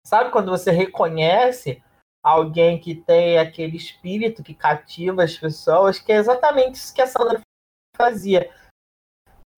Sabe 0.05 0.31
quando 0.31 0.49
você 0.49 0.71
reconhece 0.71 1.83
alguém 2.23 2.79
que 2.79 2.95
tem 2.95 3.37
aquele 3.37 3.77
espírito 3.77 4.43
que 4.43 4.53
cativa 4.53 5.23
as 5.23 5.37
pessoas, 5.37 5.99
que 5.99 6.11
é 6.11 6.15
exatamente 6.15 6.75
isso 6.75 6.93
que 6.93 7.01
a 7.01 7.07
Sandra 7.07 7.41
fazia, 7.95 8.49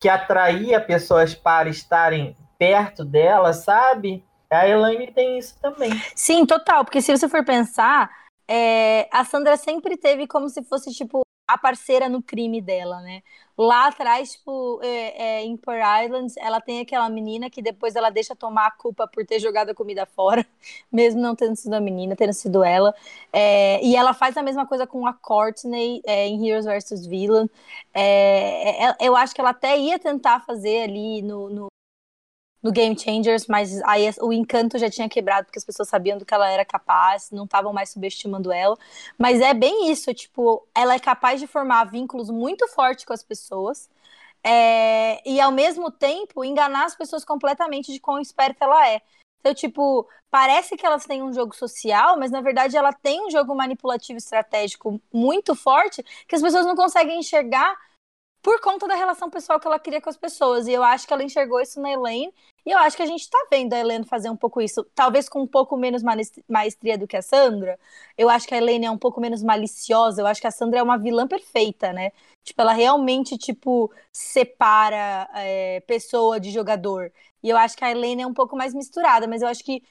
que 0.02 0.10
atraía 0.10 0.80
pessoas 0.80 1.34
para 1.36 1.70
estarem 1.70 2.36
perto 2.58 3.06
dela, 3.06 3.54
sabe? 3.54 4.26
A 4.52 4.68
Elaine 4.68 5.12
tem 5.12 5.38
isso 5.38 5.56
também. 5.62 5.92
Sim, 6.16 6.46
total, 6.46 6.84
porque 6.84 7.02
se 7.02 7.16
você 7.16 7.30
for 7.30 7.46
pensar, 7.46 8.10
é, 8.48 9.08
a 9.12 9.24
Sandra 9.24 9.56
sempre 9.58 9.96
teve 9.96 10.26
como 10.26 10.50
se 10.50 10.64
fosse, 10.64 10.92
tipo, 10.92 11.22
a 11.48 11.58
parceira 11.58 12.08
no 12.08 12.22
crime 12.22 12.62
dela, 12.62 13.02
né? 13.02 13.24
Lá 13.58 13.88
atrás, 13.88 14.34
tipo, 14.34 14.80
é, 14.84 15.40
é, 15.40 15.44
em 15.44 15.58
Pearl 15.58 16.06
Islands, 16.06 16.38
ela 16.38 16.62
tem 16.62 16.80
aquela 16.80 17.10
menina 17.10 17.50
que 17.50 17.62
depois 17.62 17.96
ela 17.96 18.10
deixa 18.10 18.36
tomar 18.36 18.68
a 18.68 18.72
culpa 18.72 19.08
por 19.08 19.26
ter 19.26 19.40
jogado 19.40 19.70
a 19.70 19.76
comida 19.76 20.06
fora, 20.06 20.46
mesmo 20.92 21.20
não 21.20 21.36
tendo 21.36 21.56
sido 21.56 21.74
a 21.74 21.80
menina, 21.80 22.16
tendo 22.16 22.34
sido 22.34 22.64
ela. 22.64 22.94
É, 23.34 23.84
e 23.84 23.96
ela 23.96 24.14
faz 24.14 24.38
a 24.38 24.44
mesma 24.44 24.66
coisa 24.66 24.86
com 24.86 25.08
a 25.08 25.14
Courtney 25.14 26.02
é, 26.06 26.28
em 26.28 26.48
Heroes 26.48 26.66
vs. 26.66 27.08
Villain. 27.08 27.50
É, 27.94 28.96
eu 29.06 29.16
acho 29.16 29.34
que 29.34 29.42
ela 29.42 29.50
até 29.50 29.78
ia 29.78 29.98
tentar 29.98 30.42
fazer 30.42 30.84
ali 30.84 31.22
no, 31.24 31.50
no 31.50 31.68
no 32.62 32.72
Game 32.72 32.98
Changers, 33.00 33.48
mas 33.48 33.82
aí 33.84 34.10
o 34.22 34.34
encanto 34.34 34.78
já 34.78 34.90
tinha 34.90 35.08
quebrado 35.08 35.46
porque 35.46 35.60
as 35.60 35.66
pessoas 35.66 35.88
sabiam 35.90 36.18
do 36.18 36.26
que 36.26 36.34
ela 36.34 36.50
era 36.50 36.66
capaz, 36.66 37.32
não 37.32 37.46
estavam 37.46 37.72
mais 37.74 37.90
subestimando 37.90 38.52
ela. 38.52 38.78
Mas 39.18 39.40
é 39.42 39.54
bem 39.54 39.92
isso, 39.92 40.14
tipo, 40.14 40.68
ela 40.76 40.94
é 40.94 41.00
capaz 41.00 41.40
de 41.40 41.48
formar 41.48 41.86
vínculos 41.86 42.30
muito 42.30 42.68
fortes 42.68 43.06
com 43.06 43.14
as 43.14 43.24
pessoas. 43.24 43.90
É, 44.44 45.22
e 45.30 45.40
ao 45.42 45.52
mesmo 45.52 45.92
tempo 45.92 46.44
enganar 46.46 46.86
as 46.86 46.96
pessoas 46.96 47.26
completamente 47.26 47.92
de 47.92 48.00
quão 48.00 48.20
esperta 48.20 48.66
ela 48.66 48.88
é. 48.90 49.02
Então, 49.40 49.54
tipo, 49.54 50.08
parece 50.30 50.76
que 50.76 50.86
elas 50.86 51.06
têm 51.06 51.24
um 51.24 51.34
jogo 51.34 51.56
social, 51.56 52.18
mas 52.18 52.32
na 52.32 52.42
verdade 52.42 52.76
ela 52.78 52.92
tem 52.94 53.26
um 53.26 53.32
jogo 53.32 53.56
manipulativo 53.56 54.18
estratégico 54.18 55.02
muito 55.14 55.56
forte 55.56 56.04
que 56.28 56.36
as 56.36 56.42
pessoas 56.42 56.66
não 56.66 56.76
conseguem 56.76 57.20
enxergar 57.20 57.76
por 58.42 58.62
conta 58.62 58.88
da 58.88 58.96
relação 58.96 59.30
pessoal 59.30 59.60
que 59.60 59.68
ela 59.68 59.80
cria 59.80 60.02
com 60.02 60.10
as 60.10 60.18
pessoas. 60.18 60.68
E 60.68 60.72
eu 60.72 60.84
acho 60.84 61.06
que 61.06 61.14
ela 61.14 61.24
enxergou 61.24 61.60
isso 61.60 61.80
na 61.82 61.92
Elaine. 61.92 62.34
E 62.66 62.72
eu 62.72 62.78
acho 62.78 62.96
que 62.96 63.04
a 63.04 63.06
gente 63.06 63.30
tá 63.30 63.38
vendo 63.52 63.74
a 63.74 63.80
Elaine 63.80 64.06
fazer 64.06 64.30
um 64.30 64.36
pouco 64.36 64.62
isso. 64.62 64.86
Talvez 64.96 65.28
com 65.28 65.42
um 65.42 65.48
pouco 65.48 65.76
menos 65.76 66.02
maestria 66.48 66.98
do 66.98 67.08
que 67.08 67.18
a 67.18 67.22
Sandra. 67.22 67.78
Eu 68.18 68.30
acho 68.30 68.48
que 68.48 68.54
a 68.54 68.58
Elaine 68.58 68.86
é 68.86 68.92
um 68.92 68.98
pouco 68.98 69.20
menos 69.20 69.44
maliciosa. 69.44 70.22
Eu 70.22 70.28
acho 70.28 70.40
que 70.40 70.48
a 70.48 70.52
Sandra 70.52 70.80
é 70.80 70.84
uma 70.84 70.98
vilã 70.98 71.28
perfeita, 71.28 71.92
né? 71.92 72.12
Tipo, 72.44 72.62
ela 72.62 72.74
realmente, 72.74 73.38
tipo, 73.38 73.92
separa 74.14 75.30
é, 75.36 75.82
pessoa 75.82 76.40
de 76.40 76.52
jogador. 76.52 77.12
E 77.44 77.50
eu 77.50 77.58
acho 77.58 77.76
que 77.76 77.84
a 77.84 77.92
Elaine 77.92 78.24
é 78.24 78.28
um 78.28 78.34
pouco 78.34 78.56
mais 78.56 78.74
misturada. 78.74 79.28
Mas 79.28 79.42
eu 79.42 79.48
acho 79.48 79.64
que 79.64 79.84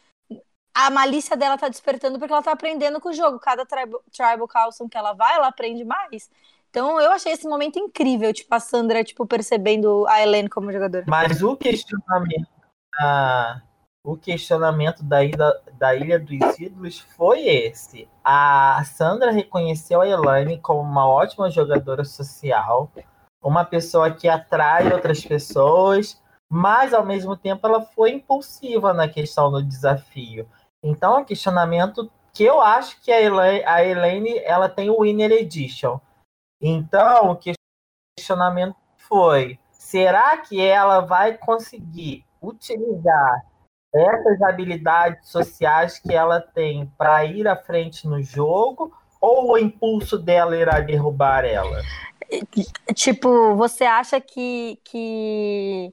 a 0.74 0.90
malícia 0.90 1.36
dela 1.36 1.58
tá 1.58 1.68
despertando 1.68 2.18
porque 2.18 2.32
ela 2.32 2.42
tá 2.42 2.52
aprendendo 2.52 3.00
com 3.00 3.08
o 3.08 3.12
jogo. 3.12 3.38
Cada 3.40 3.66
tribal, 3.66 4.02
tribal 4.12 4.48
council 4.48 4.88
que 4.88 4.96
ela 4.96 5.12
vai, 5.12 5.34
ela 5.34 5.48
aprende 5.48 5.84
mais. 5.84 6.30
Então 6.70 7.00
eu 7.00 7.10
achei 7.10 7.32
esse 7.32 7.48
momento 7.48 7.78
incrível, 7.78 8.32
tipo, 8.32 8.54
a 8.54 8.60
Sandra, 8.60 9.02
tipo, 9.02 9.26
percebendo 9.26 10.06
a 10.06 10.22
Helene 10.22 10.48
como 10.48 10.72
jogadora. 10.72 11.04
Mas 11.08 11.42
o 11.42 11.56
questionamento, 11.56 12.48
ah, 13.00 13.60
o 14.04 14.16
questionamento 14.16 15.02
da 15.02 15.22
ilha, 15.22 15.60
da 15.78 15.94
ilha 15.94 16.18
dos 16.18 16.58
Ídolos 16.58 16.98
foi 17.16 17.46
esse. 17.46 18.08
A 18.24 18.82
Sandra 18.84 19.30
reconheceu 19.30 20.00
a 20.00 20.08
Elaine 20.08 20.58
como 20.58 20.80
uma 20.80 21.06
ótima 21.06 21.50
jogadora 21.50 22.04
social, 22.04 22.90
uma 23.42 23.64
pessoa 23.64 24.10
que 24.10 24.28
atrai 24.28 24.92
outras 24.92 25.24
pessoas, 25.24 26.20
mas 26.50 26.94
ao 26.94 27.04
mesmo 27.04 27.36
tempo 27.36 27.66
ela 27.66 27.82
foi 27.82 28.12
impulsiva 28.12 28.92
na 28.92 29.08
questão 29.08 29.50
do 29.50 29.62
desafio. 29.62 30.48
Então, 30.82 31.16
é 31.16 31.18
um 31.20 31.24
questionamento 31.24 32.10
que 32.32 32.44
eu 32.44 32.60
acho 32.60 33.00
que 33.02 33.10
a 33.10 33.20
Elaine, 33.20 33.64
a 33.66 33.84
Elaine 33.84 34.38
ela 34.38 34.68
tem 34.68 34.88
o 34.90 35.02
Winner 35.02 35.32
Edition 35.32 36.00
então, 36.60 37.32
o 37.32 37.38
questionamento 38.16 38.76
foi: 38.96 39.58
será 39.70 40.36
que 40.38 40.60
ela 40.60 41.00
vai 41.00 41.36
conseguir 41.36 42.24
utilizar 42.42 43.46
essas 43.94 44.42
habilidades 44.42 45.28
sociais 45.28 45.98
que 45.98 46.12
ela 46.12 46.40
tem 46.40 46.86
para 46.98 47.24
ir 47.24 47.46
à 47.46 47.56
frente 47.56 48.06
no 48.06 48.22
jogo? 48.22 48.92
Ou 49.20 49.52
o 49.52 49.58
impulso 49.58 50.16
dela 50.16 50.56
irá 50.56 50.78
derrubar 50.78 51.44
ela? 51.44 51.82
Tipo, 52.94 53.56
você 53.56 53.84
acha 53.84 54.20
que, 54.20 54.80
que. 54.84 55.92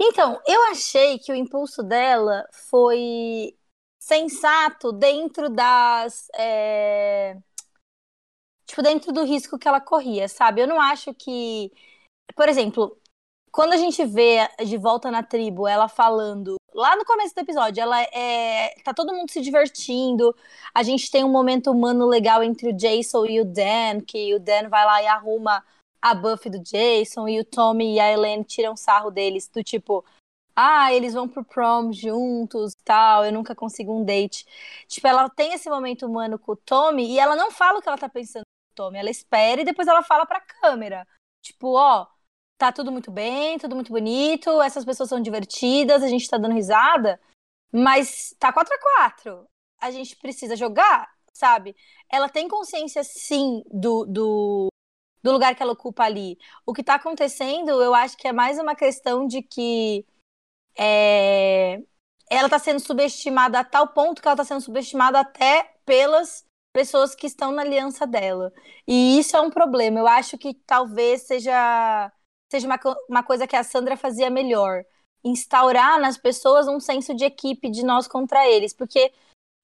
Então, 0.00 0.40
eu 0.46 0.70
achei 0.70 1.18
que 1.18 1.30
o 1.30 1.34
impulso 1.34 1.82
dela 1.82 2.46
foi 2.70 3.54
sensato 3.98 4.92
dentro 4.92 5.50
das. 5.50 6.28
É 6.36 7.36
tipo, 8.66 8.82
dentro 8.82 9.12
do 9.12 9.24
risco 9.24 9.58
que 9.58 9.68
ela 9.68 9.80
corria, 9.80 10.28
sabe? 10.28 10.60
Eu 10.62 10.66
não 10.68 10.80
acho 10.80 11.14
que. 11.14 11.72
Por 12.36 12.48
exemplo, 12.48 12.98
quando 13.52 13.72
a 13.74 13.76
gente 13.76 14.04
vê 14.04 14.48
de 14.66 14.76
volta 14.76 15.10
na 15.10 15.22
tribo 15.22 15.68
ela 15.68 15.88
falando 15.88 16.56
lá 16.74 16.96
no 16.96 17.04
começo 17.04 17.34
do 17.34 17.40
episódio, 17.40 17.80
ela 17.82 18.02
é 18.02 18.74
tá 18.84 18.92
todo 18.92 19.14
mundo 19.14 19.30
se 19.30 19.40
divertindo. 19.40 20.34
A 20.74 20.82
gente 20.82 21.10
tem 21.10 21.24
um 21.24 21.30
momento 21.30 21.70
humano 21.70 22.06
legal 22.06 22.42
entre 22.42 22.70
o 22.70 22.72
Jason 22.72 23.26
e 23.26 23.40
o 23.40 23.44
Dan, 23.44 24.00
que 24.06 24.34
o 24.34 24.40
Dan 24.40 24.68
vai 24.68 24.84
lá 24.84 25.02
e 25.02 25.06
arruma 25.06 25.64
a 26.02 26.14
buff 26.14 26.50
do 26.50 26.58
Jason 26.58 27.28
e 27.28 27.40
o 27.40 27.44
Tommy 27.44 27.94
e 27.94 28.00
a 28.00 28.12
Helene 28.12 28.44
tiram 28.44 28.76
sarro 28.76 29.10
deles 29.10 29.48
do 29.48 29.62
tipo, 29.62 30.04
ah, 30.56 30.92
eles 30.92 31.14
vão 31.14 31.28
pro 31.28 31.44
prom 31.44 31.92
juntos, 31.92 32.74
tal, 32.84 33.24
eu 33.24 33.32
nunca 33.32 33.54
consigo 33.54 33.92
um 33.92 34.04
date. 34.04 34.46
Tipo, 34.88 35.08
ela 35.08 35.28
tem 35.30 35.52
esse 35.54 35.70
momento 35.70 36.06
humano 36.06 36.38
com 36.38 36.52
o 36.52 36.56
Tommy 36.56 37.06
e 37.10 37.18
ela 37.18 37.36
não 37.36 37.50
fala 37.50 37.78
o 37.78 37.82
que 37.82 37.88
ela 37.88 37.98
tá 37.98 38.08
pensando 38.08 38.44
Tommy. 38.74 38.98
Ela 38.98 39.10
espera 39.10 39.60
e 39.60 39.64
depois 39.64 39.88
ela 39.88 40.02
fala 40.02 40.26
pra 40.26 40.40
câmera. 40.40 41.06
Tipo, 41.42 41.74
ó, 41.76 42.06
tá 42.58 42.72
tudo 42.72 42.90
muito 42.92 43.10
bem, 43.10 43.58
tudo 43.58 43.74
muito 43.74 43.92
bonito, 43.92 44.60
essas 44.62 44.84
pessoas 44.84 45.08
são 45.08 45.20
divertidas, 45.20 46.02
a 46.02 46.08
gente 46.08 46.28
tá 46.28 46.38
dando 46.38 46.54
risada, 46.54 47.20
mas 47.72 48.34
tá 48.38 48.52
4 48.52 48.72
a 48.74 48.78
4 48.78 49.48
A 49.80 49.90
gente 49.90 50.16
precisa 50.16 50.56
jogar, 50.56 51.10
sabe? 51.32 51.76
Ela 52.10 52.28
tem 52.28 52.48
consciência, 52.48 53.02
sim, 53.04 53.62
do, 53.70 54.06
do, 54.06 54.68
do 55.22 55.32
lugar 55.32 55.54
que 55.54 55.62
ela 55.62 55.72
ocupa 55.72 56.04
ali. 56.04 56.38
O 56.64 56.72
que 56.72 56.82
tá 56.84 56.94
acontecendo, 56.94 57.82
eu 57.82 57.94
acho 57.94 58.16
que 58.16 58.28
é 58.28 58.32
mais 58.32 58.58
uma 58.58 58.74
questão 58.74 59.26
de 59.26 59.42
que 59.42 60.06
é, 60.78 61.82
ela 62.30 62.48
tá 62.48 62.58
sendo 62.58 62.80
subestimada 62.80 63.60
a 63.60 63.64
tal 63.64 63.88
ponto 63.88 64.22
que 64.22 64.28
ela 64.28 64.36
tá 64.36 64.44
sendo 64.44 64.60
subestimada 64.60 65.20
até 65.20 65.74
pelas 65.84 66.44
pessoas 66.74 67.14
que 67.14 67.28
estão 67.28 67.52
na 67.52 67.62
aliança 67.62 68.04
dela. 68.04 68.52
E 68.86 69.18
isso 69.18 69.36
é 69.36 69.40
um 69.40 69.48
problema. 69.48 70.00
Eu 70.00 70.08
acho 70.08 70.36
que 70.36 70.52
talvez 70.52 71.22
seja, 71.22 72.12
seja 72.50 72.66
uma, 72.66 72.78
uma 73.08 73.22
coisa 73.22 73.46
que 73.46 73.54
a 73.54 73.62
Sandra 73.62 73.96
fazia 73.96 74.28
melhor. 74.28 74.84
Instaurar 75.24 76.00
nas 76.00 76.18
pessoas 76.18 76.66
um 76.66 76.80
senso 76.80 77.14
de 77.14 77.24
equipe, 77.24 77.70
de 77.70 77.84
nós 77.84 78.08
contra 78.08 78.46
eles. 78.48 78.74
Porque, 78.74 79.12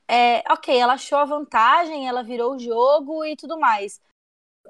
é, 0.08 0.44
ok, 0.52 0.74
ela 0.78 0.94
achou 0.94 1.18
a 1.18 1.24
vantagem, 1.24 2.06
ela 2.08 2.22
virou 2.22 2.54
o 2.54 2.58
jogo 2.58 3.24
e 3.24 3.34
tudo 3.34 3.58
mais. 3.58 4.00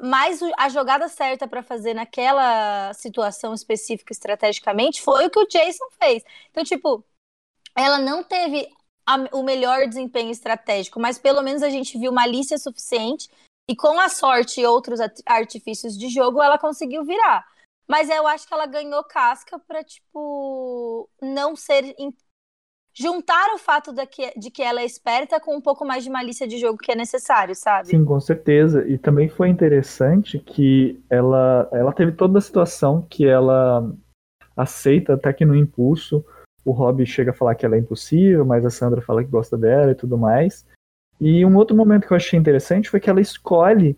Mas 0.01 0.41
a 0.57 0.71
jogada 0.71 1.09
certa 1.09 1.47
para 1.47 1.63
fazer 1.63 1.93
naquela 1.93 2.95
situação 2.95 3.53
específica 3.53 4.15
estrategicamente 4.15 5.03
foi 5.03 5.27
o 5.27 5.31
que 5.31 5.41
o 5.41 5.47
Jason 5.47 5.85
fez. 6.03 6.25
Então, 6.51 6.65
tipo, 6.65 7.05
ela 7.77 7.99
não 7.99 8.25
teve 8.25 8.67
a, 9.11 9.37
o 9.37 9.43
melhor 9.43 9.87
desempenho 9.89 10.31
estratégico, 10.31 11.01
mas 11.01 11.19
pelo 11.19 11.43
menos 11.43 11.63
a 11.63 11.69
gente 11.69 11.99
viu 11.99 12.13
malícia 12.13 12.59
suficiente 12.59 13.29
e 13.69 13.75
com 13.75 13.99
a 13.99 14.09
sorte 14.09 14.61
e 14.61 14.67
outros 14.67 15.01
artifícios 15.27 15.99
de 15.99 16.09
jogo 16.09 16.43
ela 16.43 16.59
conseguiu 16.59 17.05
virar. 17.05 17.45
Mas 17.89 18.09
eu 18.09 18.27
acho 18.27 18.47
que 18.47 18.55
ela 18.55 18.67
ganhou 18.67 19.03
casca 19.03 19.59
para 19.59 19.83
tipo 19.83 21.09
não 21.21 21.57
ser 21.57 21.95
juntar 22.93 23.55
o 23.55 23.59
fato 23.59 23.93
de 23.93 24.07
que, 24.07 24.33
de 24.39 24.51
que 24.51 24.63
ela 24.63 24.81
é 24.81 24.85
esperta 24.85 25.41
com 25.41 25.57
um 25.57 25.61
pouco 25.61 25.85
mais 25.85 26.05
de 26.05 26.11
malícia 26.11 26.47
de 26.47 26.59
jogo 26.59 26.79
que 26.79 26.93
é 26.93 26.95
necessário, 26.95 27.55
sabe? 27.55 27.89
Sim, 27.89 28.05
com 28.05 28.21
certeza. 28.21 28.87
E 28.87 28.99
também 28.99 29.29
foi 29.29 29.49
interessante 29.49 30.39
que 30.39 31.01
ela, 31.09 31.69
ela 31.73 31.93
teve 31.93 32.13
toda 32.13 32.39
a 32.39 32.43
situação 32.43 33.03
que 33.09 33.27
ela 33.27 33.93
aceita 34.57 35.15
até 35.15 35.33
que 35.33 35.45
no 35.45 35.57
impulso 35.57 36.25
o 36.65 36.73
Rob 36.73 37.05
chega 37.07 37.31
a 37.31 37.35
falar 37.35 37.55
que 37.55 37.65
ela 37.65 37.77
é 37.77 37.79
impossível, 37.79 38.45
mas 38.45 38.65
a 38.65 38.71
Sandra 38.71 39.01
fala 39.01 39.25
que 39.25 39.31
gosta 39.31 39.57
dela 39.57 39.93
e 39.93 39.95
tudo 39.95 40.19
mais. 40.19 40.67
E 41.21 41.45
um 41.45 41.57
outro 41.57 41.77
momento 41.77 42.07
que 42.07 42.13
eu 42.13 42.17
achei 42.17 42.39
interessante 42.39 42.89
foi 42.89 43.01
que 43.01 43.11
ela 43.11 43.21
escolhe, 43.21 43.97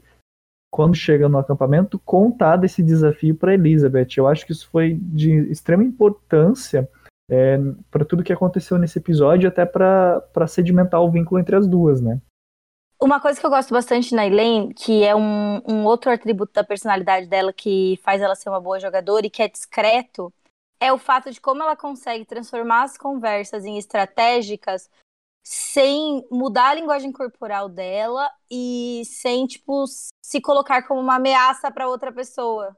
quando 0.70 0.94
chega 0.94 1.28
no 1.28 1.38
acampamento, 1.38 1.98
contar 2.00 2.56
desse 2.56 2.82
desafio 2.82 3.34
para 3.34 3.54
Elizabeth. 3.54 4.08
Eu 4.16 4.26
acho 4.26 4.44
que 4.44 4.52
isso 4.52 4.68
foi 4.68 4.94
de 5.00 5.50
extrema 5.50 5.84
importância 5.84 6.88
é, 7.30 7.58
para 7.90 8.04
tudo 8.04 8.24
que 8.24 8.32
aconteceu 8.32 8.78
nesse 8.78 8.98
episódio, 8.98 9.48
até 9.48 9.64
para 9.64 10.46
sedimentar 10.48 11.00
o 11.00 11.10
vínculo 11.10 11.40
entre 11.40 11.56
as 11.56 11.66
duas, 11.66 12.00
né? 12.00 12.20
Uma 13.00 13.20
coisa 13.20 13.40
que 13.40 13.44
eu 13.44 13.50
gosto 13.50 13.74
bastante 13.74 14.14
na 14.14 14.26
Elaine, 14.26 14.72
que 14.74 15.02
é 15.02 15.14
um, 15.14 15.60
um 15.66 15.84
outro 15.84 16.10
atributo 16.10 16.52
da 16.52 16.62
personalidade 16.62 17.26
dela 17.26 17.52
que 17.52 17.98
faz 18.04 18.22
ela 18.22 18.36
ser 18.36 18.48
uma 18.48 18.60
boa 18.60 18.78
jogadora 18.78 19.26
e 19.26 19.30
que 19.30 19.42
é 19.42 19.48
discreto, 19.48 20.32
é 20.82 20.92
o 20.92 20.98
fato 20.98 21.30
de 21.30 21.40
como 21.40 21.62
ela 21.62 21.76
consegue 21.76 22.24
transformar 22.24 22.82
as 22.82 22.98
conversas 22.98 23.64
em 23.64 23.78
estratégicas 23.78 24.90
sem 25.44 26.26
mudar 26.28 26.70
a 26.70 26.74
linguagem 26.74 27.12
corporal 27.12 27.68
dela 27.68 28.28
e 28.50 29.02
sem, 29.04 29.46
tipo, 29.46 29.84
se 29.86 30.40
colocar 30.40 30.82
como 30.82 31.00
uma 31.00 31.16
ameaça 31.16 31.70
para 31.70 31.88
outra 31.88 32.12
pessoa. 32.12 32.76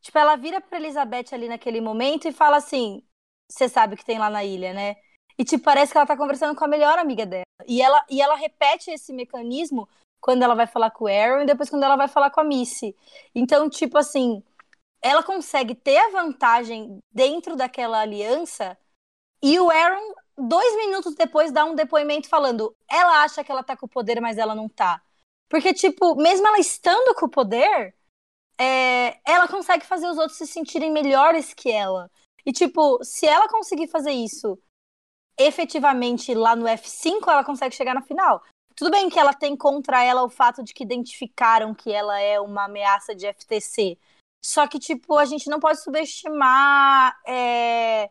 Tipo, 0.00 0.18
ela 0.18 0.36
vira 0.36 0.58
pra 0.58 0.78
Elizabeth 0.78 1.34
ali 1.34 1.48
naquele 1.48 1.82
momento 1.82 2.26
e 2.26 2.32
fala 2.32 2.56
assim: 2.56 3.02
Você 3.50 3.68
sabe 3.68 3.94
o 3.94 3.96
que 3.96 4.04
tem 4.04 4.18
lá 4.18 4.30
na 4.30 4.42
ilha, 4.42 4.72
né? 4.72 4.96
E, 5.38 5.44
tipo, 5.44 5.64
parece 5.64 5.92
que 5.92 5.98
ela 5.98 6.06
tá 6.06 6.16
conversando 6.16 6.56
com 6.56 6.64
a 6.64 6.68
melhor 6.68 6.98
amiga 6.98 7.26
dela. 7.26 7.44
E 7.66 7.82
ela, 7.82 8.02
e 8.08 8.22
ela 8.22 8.36
repete 8.36 8.90
esse 8.90 9.12
mecanismo 9.12 9.86
quando 10.18 10.42
ela 10.42 10.54
vai 10.54 10.66
falar 10.66 10.90
com 10.90 11.04
o 11.04 11.08
Aaron 11.08 11.42
e 11.42 11.46
depois 11.46 11.68
quando 11.68 11.82
ela 11.82 11.96
vai 11.96 12.08
falar 12.08 12.30
com 12.30 12.40
a 12.40 12.44
Missy. 12.44 12.96
Então, 13.34 13.68
tipo 13.68 13.98
assim, 13.98 14.42
ela 15.02 15.22
consegue 15.22 15.74
ter 15.74 15.98
a 15.98 16.10
vantagem 16.10 16.98
dentro 17.12 17.56
daquela 17.56 18.00
aliança 18.00 18.76
e 19.42 19.58
o 19.58 19.70
Aaron, 19.70 20.14
dois 20.36 20.76
minutos 20.76 21.14
depois, 21.14 21.52
dá 21.52 21.64
um 21.64 21.74
depoimento 21.74 22.28
falando: 22.28 22.74
ela 22.90 23.22
acha 23.22 23.44
que 23.44 23.52
ela 23.52 23.62
tá 23.62 23.76
com 23.76 23.86
o 23.86 23.88
poder, 23.88 24.20
mas 24.20 24.38
ela 24.38 24.54
não 24.54 24.68
tá. 24.68 25.00
Porque, 25.48 25.72
tipo, 25.72 26.16
mesmo 26.16 26.46
ela 26.46 26.58
estando 26.58 27.14
com 27.14 27.26
o 27.26 27.30
poder, 27.30 27.94
é, 28.58 29.20
ela 29.24 29.46
consegue 29.46 29.86
fazer 29.86 30.08
os 30.08 30.18
outros 30.18 30.38
se 30.38 30.46
sentirem 30.46 30.90
melhores 30.90 31.54
que 31.54 31.70
ela. 31.70 32.10
E, 32.44 32.52
tipo, 32.52 33.02
se 33.04 33.26
ela 33.26 33.48
conseguir 33.48 33.88
fazer 33.88 34.12
isso 34.12 34.58
efetivamente 35.38 36.34
lá 36.34 36.56
no 36.56 36.64
F5, 36.66 37.20
ela 37.28 37.44
consegue 37.44 37.74
chegar 37.74 37.94
na 37.94 38.02
final. 38.02 38.42
Tudo 38.74 38.90
bem 38.90 39.08
que 39.08 39.18
ela 39.18 39.34
tem 39.34 39.56
contra 39.56 40.02
ela 40.02 40.24
o 40.24 40.30
fato 40.30 40.62
de 40.62 40.74
que 40.74 40.84
identificaram 40.84 41.74
que 41.74 41.92
ela 41.92 42.18
é 42.20 42.40
uma 42.40 42.64
ameaça 42.64 43.14
de 43.14 43.26
FTC. 43.26 43.98
Só 44.46 44.64
que, 44.68 44.78
tipo, 44.78 45.18
a 45.18 45.24
gente 45.24 45.50
não 45.50 45.58
pode 45.58 45.82
subestimar 45.82 47.20
é, 47.26 48.08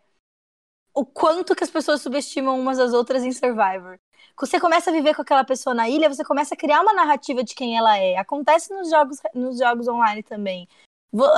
o 0.93 1.05
quanto 1.05 1.55
que 1.55 1.63
as 1.63 1.69
pessoas 1.69 2.01
subestimam 2.01 2.59
umas 2.59 2.77
às 2.77 2.91
outras 2.91 3.23
em 3.23 3.31
Survivor. 3.31 3.97
Você 4.37 4.59
começa 4.59 4.89
a 4.89 4.93
viver 4.93 5.15
com 5.15 5.21
aquela 5.21 5.45
pessoa 5.45 5.73
na 5.73 5.87
ilha, 5.87 6.13
você 6.13 6.25
começa 6.25 6.53
a 6.53 6.57
criar 6.57 6.81
uma 6.81 6.93
narrativa 6.93 7.41
de 7.41 7.55
quem 7.55 7.77
ela 7.77 7.97
é. 7.97 8.17
Acontece 8.17 8.73
nos 8.73 8.89
jogos, 8.89 9.21
nos 9.33 9.57
jogos 9.57 9.87
online 9.87 10.23
também. 10.23 10.67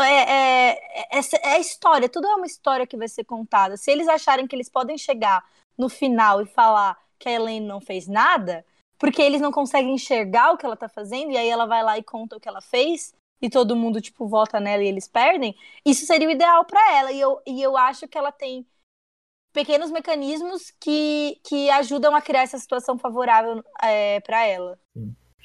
É, 0.03 0.71
é, 0.71 1.19
é, 1.19 1.19
é 1.43 1.59
história, 1.59 2.09
tudo 2.09 2.27
é 2.27 2.33
uma 2.33 2.47
história 2.47 2.87
que 2.87 2.97
vai 2.97 3.07
ser 3.07 3.23
contada. 3.23 3.77
Se 3.77 3.91
eles 3.91 4.07
acharem 4.07 4.47
que 4.47 4.55
eles 4.55 4.67
podem 4.67 4.97
chegar 4.97 5.45
no 5.77 5.89
final 5.89 6.41
e 6.41 6.47
falar 6.47 6.97
que 7.19 7.29
a 7.29 7.33
Elaine 7.33 7.67
não 7.67 7.79
fez 7.79 8.07
nada, 8.07 8.65
porque 8.97 9.21
eles 9.21 9.41
não 9.41 9.51
conseguem 9.51 9.93
enxergar 9.93 10.53
o 10.53 10.57
que 10.57 10.65
ela 10.65 10.75
tá 10.75 10.89
fazendo, 10.89 11.33
e 11.33 11.37
aí 11.37 11.47
ela 11.47 11.67
vai 11.67 11.83
lá 11.83 11.99
e 11.99 12.03
conta 12.03 12.35
o 12.35 12.39
que 12.39 12.49
ela 12.49 12.61
fez, 12.61 13.13
e 13.41 13.49
todo 13.49 13.75
mundo, 13.75 14.01
tipo, 14.01 14.27
vota 14.27 14.59
nela 14.59 14.83
e 14.83 14.87
eles 14.87 15.07
perdem, 15.07 15.55
isso 15.85 16.05
seria 16.05 16.27
o 16.27 16.31
ideal 16.31 16.65
para 16.65 16.97
ela. 16.97 17.11
E 17.11 17.19
eu, 17.19 17.39
e 17.45 17.61
eu 17.61 17.77
acho 17.77 18.07
que 18.07 18.17
ela 18.17 18.31
tem 18.31 18.65
pequenos 19.53 19.89
mecanismos 19.89 20.71
que, 20.79 21.37
que 21.43 21.69
ajudam 21.71 22.15
a 22.15 22.21
criar 22.21 22.43
essa 22.43 22.57
situação 22.57 22.97
favorável 22.97 23.63
é, 23.81 24.19
para 24.19 24.45
ela. 24.45 24.77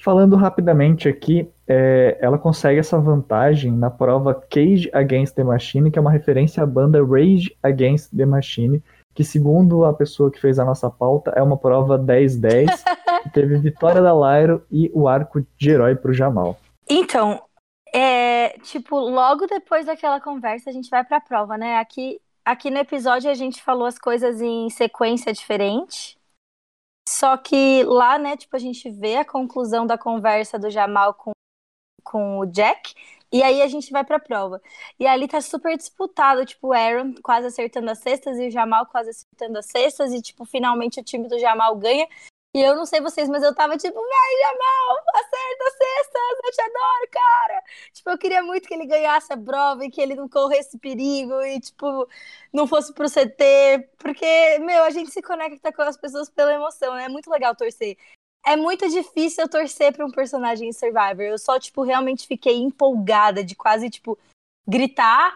Falando 0.03 0.35
rapidamente 0.35 1.07
aqui, 1.07 1.49
é, 1.67 2.17
ela 2.19 2.37
consegue 2.37 2.79
essa 2.79 2.99
vantagem 2.99 3.71
na 3.71 3.89
prova 3.89 4.33
Cage 4.35 4.89
Against 4.93 5.33
the 5.33 5.43
Machine, 5.43 5.89
que 5.89 5.97
é 5.97 6.01
uma 6.01 6.11
referência 6.11 6.61
à 6.61 6.65
banda 6.65 7.03
Rage 7.03 7.55
Against 7.63 8.15
the 8.15 8.25
Machine, 8.25 8.83
que 9.15 9.23
segundo 9.23 9.85
a 9.85 9.93
pessoa 9.93 10.29
que 10.29 10.39
fez 10.39 10.59
a 10.59 10.65
nossa 10.65 10.89
pauta, 10.89 11.31
é 11.35 11.41
uma 11.41 11.57
prova 11.57 11.97
10-10, 11.97 12.67
que 13.23 13.29
teve 13.29 13.57
vitória 13.57 14.01
da 14.01 14.11
Lyro 14.13 14.63
e 14.69 14.91
o 14.93 15.07
arco 15.07 15.45
de 15.57 15.69
herói 15.69 15.95
pro 15.95 16.13
Jamal. 16.13 16.57
Então, 16.89 17.41
é, 17.93 18.57
tipo, 18.59 18.97
logo 18.97 19.45
depois 19.45 19.85
daquela 19.85 20.19
conversa, 20.19 20.69
a 20.69 20.73
gente 20.73 20.89
vai 20.89 21.03
pra 21.03 21.21
prova, 21.21 21.57
né? 21.57 21.77
Aqui, 21.77 22.19
aqui 22.43 22.71
no 22.71 22.79
episódio 22.79 23.29
a 23.29 23.35
gente 23.35 23.61
falou 23.61 23.85
as 23.85 23.99
coisas 23.99 24.41
em 24.41 24.69
sequência 24.71 25.31
diferente. 25.31 26.17
Só 27.07 27.37
que 27.37 27.83
lá, 27.83 28.17
né, 28.17 28.35
tipo, 28.35 28.55
a 28.55 28.59
gente 28.59 28.89
vê 28.89 29.17
a 29.17 29.25
conclusão 29.25 29.85
da 29.85 29.97
conversa 29.97 30.57
do 30.57 30.71
Jamal 30.71 31.13
com, 31.13 31.31
com 32.03 32.39
o 32.39 32.45
Jack. 32.45 32.95
E 33.31 33.43
aí 33.43 33.61
a 33.61 33.67
gente 33.67 33.91
vai 33.91 34.03
pra 34.03 34.19
prova. 34.19 34.61
E 34.99 35.05
ali 35.05 35.27
tá 35.27 35.41
super 35.41 35.75
disputado, 35.77 36.45
tipo, 36.45 36.67
o 36.69 36.73
Aaron 36.73 37.13
quase 37.21 37.47
acertando 37.47 37.91
as 37.91 37.99
cestas 37.99 38.37
e 38.39 38.47
o 38.47 38.51
Jamal 38.51 38.85
quase 38.87 39.09
acertando 39.09 39.59
as 39.59 39.65
cestas. 39.67 40.13
E, 40.13 40.21
tipo, 40.21 40.45
finalmente 40.45 40.99
o 40.99 41.03
time 41.03 41.27
do 41.27 41.37
Jamal 41.39 41.75
ganha. 41.75 42.07
E 42.55 42.61
eu 42.61 42.75
não 42.75 42.85
sei 42.85 43.01
vocês, 43.01 43.27
mas 43.27 43.41
eu 43.41 43.53
tava 43.55 43.75
tipo, 43.77 43.95
vai, 43.95 44.41
Jamal, 44.43 44.97
acerta 45.15 45.71
cestas, 45.71 46.39
eu 46.43 46.51
te 46.51 46.61
adoro, 46.61 47.09
cara. 47.11 47.63
Tipo, 47.91 48.09
eu 48.11 48.17
queria 48.17 48.43
muito 48.43 48.67
que 48.67 48.73
ele 48.75 48.85
ganhasse 48.85 49.33
a 49.33 49.37
prova 49.37 49.83
e 49.83 49.89
que 49.89 49.99
ele 49.99 50.13
não 50.13 50.29
corresse 50.29 50.77
perigo 50.77 51.41
e, 51.41 51.59
tipo, 51.59 52.07
não 52.53 52.67
fosse 52.67 52.93
pro 52.93 53.09
CT, 53.09 53.89
porque, 53.97 54.59
meu, 54.59 54.83
a 54.83 54.91
gente 54.91 55.09
se 55.09 55.21
conecta 55.23 55.73
com 55.73 55.81
as 55.81 55.97
pessoas 55.97 56.29
pela 56.29 56.53
emoção, 56.53 56.93
né? 56.93 57.05
É 57.05 57.09
muito 57.09 57.29
legal 57.31 57.55
torcer. 57.55 57.97
É 58.45 58.55
muito 58.55 58.87
difícil 58.89 59.45
eu 59.45 59.49
torcer 59.49 59.91
pra 59.93 60.05
um 60.05 60.11
personagem 60.11 60.69
em 60.69 60.73
Survivor. 60.73 61.23
Eu 61.23 61.39
só, 61.39 61.59
tipo, 61.59 61.81
realmente 61.81 62.27
fiquei 62.27 62.57
empolgada 62.57 63.43
de 63.43 63.55
quase, 63.55 63.89
tipo, 63.89 64.17
gritar 64.67 65.35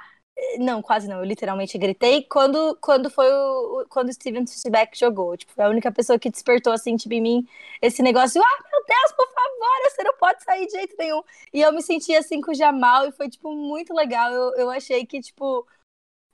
não, 0.59 0.81
quase 0.81 1.07
não. 1.07 1.17
Eu 1.19 1.23
literalmente 1.23 1.77
gritei 1.77 2.23
quando, 2.23 2.77
quando 2.81 3.09
foi 3.09 3.31
o. 3.31 3.85
Quando 3.89 4.09
o 4.09 4.13
Steven 4.13 4.45
Seaback 4.45 4.97
jogou. 4.97 5.35
Tipo, 5.37 5.53
foi 5.53 5.65
a 5.65 5.69
única 5.69 5.91
pessoa 5.91 6.19
que 6.19 6.29
despertou, 6.29 6.73
assim, 6.73 6.95
tipo, 6.95 7.13
em 7.13 7.21
mim 7.21 7.47
esse 7.81 8.01
negócio. 8.01 8.41
Ah, 8.41 8.63
meu 8.71 8.85
Deus, 8.85 9.11
por 9.13 9.27
favor, 9.33 9.91
você 9.91 10.03
não 10.03 10.13
pode 10.17 10.43
sair 10.43 10.65
de 10.65 10.71
jeito 10.73 10.95
nenhum. 10.97 11.21
E 11.53 11.61
eu 11.61 11.71
me 11.73 11.81
senti 11.81 12.15
assim 12.15 12.41
com 12.41 12.51
o 12.51 12.55
Jamal 12.55 13.07
e 13.07 13.11
foi, 13.11 13.29
tipo, 13.29 13.51
muito 13.53 13.93
legal. 13.93 14.31
Eu, 14.31 14.55
eu 14.55 14.69
achei 14.69 15.05
que, 15.05 15.21
tipo, 15.21 15.67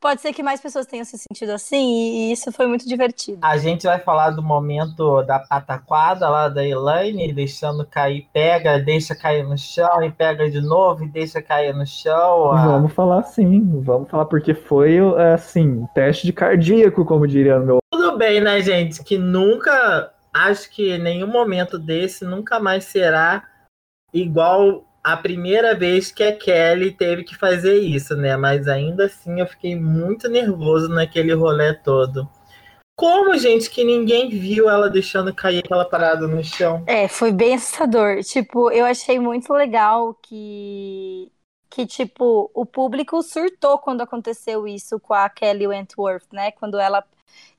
pode 0.04 0.20
ser 0.20 0.34
que 0.34 0.44
mais 0.44 0.60
pessoas 0.60 0.86
tenham 0.86 1.06
se 1.06 1.18
sentido 1.18 1.52
assim, 1.52 1.78
e 1.78 2.34
isso 2.34 2.52
foi 2.52 2.68
muito 2.68 2.86
divertido. 2.86 3.40
A 3.42 3.56
gente 3.56 3.88
vai 3.88 4.00
falar 4.00 4.32
do 4.32 4.44
momento 4.44 5.24
da 5.24 5.40
pataquada 5.40 6.28
lá 6.28 6.50
da 6.50 6.68
Elaine, 6.68 7.32
deixando 7.32 7.86
cair, 7.86 8.28
pega, 8.34 8.78
deixa 8.78 9.16
cair 9.16 9.48
no 9.48 9.58
chão, 9.58 10.04
e 10.04 10.12
pega 10.12 10.52
de 10.52 10.60
novo, 10.60 11.06
e 11.06 11.08
deixa 11.08 11.42
cair 11.42 11.74
no 11.74 11.88
chão. 11.88 12.50
Vamos 12.50 12.92
falar 12.92 13.24
sim, 13.24 13.82
vamos 13.82 14.10
falar, 14.10 14.26
porque 14.26 14.54
foi, 14.54 14.98
assim, 15.34 15.88
teste 15.96 16.26
de 16.26 16.34
cardíaco, 16.34 17.06
como 17.06 17.26
diria 17.26 17.58
meu... 17.62 17.78
Tudo 17.90 18.18
bem, 18.18 18.42
né, 18.42 18.62
gente, 18.62 19.02
que 19.06 19.18
nunca, 19.18 20.12
acho 20.34 20.70
que 20.70 20.98
nenhum 20.98 21.28
momento 21.28 21.80
desse 21.80 22.26
nunca 22.26 22.60
mais 22.60 22.84
será 22.84 23.44
igual 24.14 24.84
a 25.04 25.18
primeira 25.18 25.76
vez 25.76 26.12
que 26.12 26.24
a 26.24 26.36
Kelly 26.36 26.92
teve 26.92 27.24
que 27.24 27.36
fazer 27.36 27.78
isso, 27.80 28.16
né? 28.16 28.38
Mas 28.38 28.68
ainda 28.68 29.06
assim 29.06 29.40
eu 29.40 29.48
fiquei 29.48 29.76
muito 29.76 30.30
nervoso 30.30 30.88
naquele 30.88 31.34
rolê 31.34 31.74
todo. 31.74 32.30
Como, 32.96 33.36
gente, 33.38 33.70
que 33.70 33.84
ninguém 33.84 34.30
viu 34.30 34.70
ela 34.70 34.90
deixando 34.90 35.34
cair 35.34 35.60
aquela 35.60 35.84
parada 35.84 36.28
no 36.28 36.44
chão? 36.44 36.84
É, 36.86 37.08
foi 37.08 37.32
bem 37.32 37.56
assustador. 37.56 38.24
Tipo, 38.24 38.72
eu 38.72 38.86
achei 38.86 39.20
muito 39.20 39.52
legal 39.54 40.14
que 40.22 41.32
que 41.70 41.88
tipo 41.88 42.52
o 42.54 42.68
público 42.68 43.24
surtou 43.24 43.80
quando 43.80 44.02
aconteceu 44.02 44.68
isso 44.68 45.00
com 45.00 45.16
a 45.16 45.28
Kelly 45.28 45.66
Wentworth, 45.66 46.28
né? 46.32 46.52
Quando 46.52 46.80
ela 46.80 47.04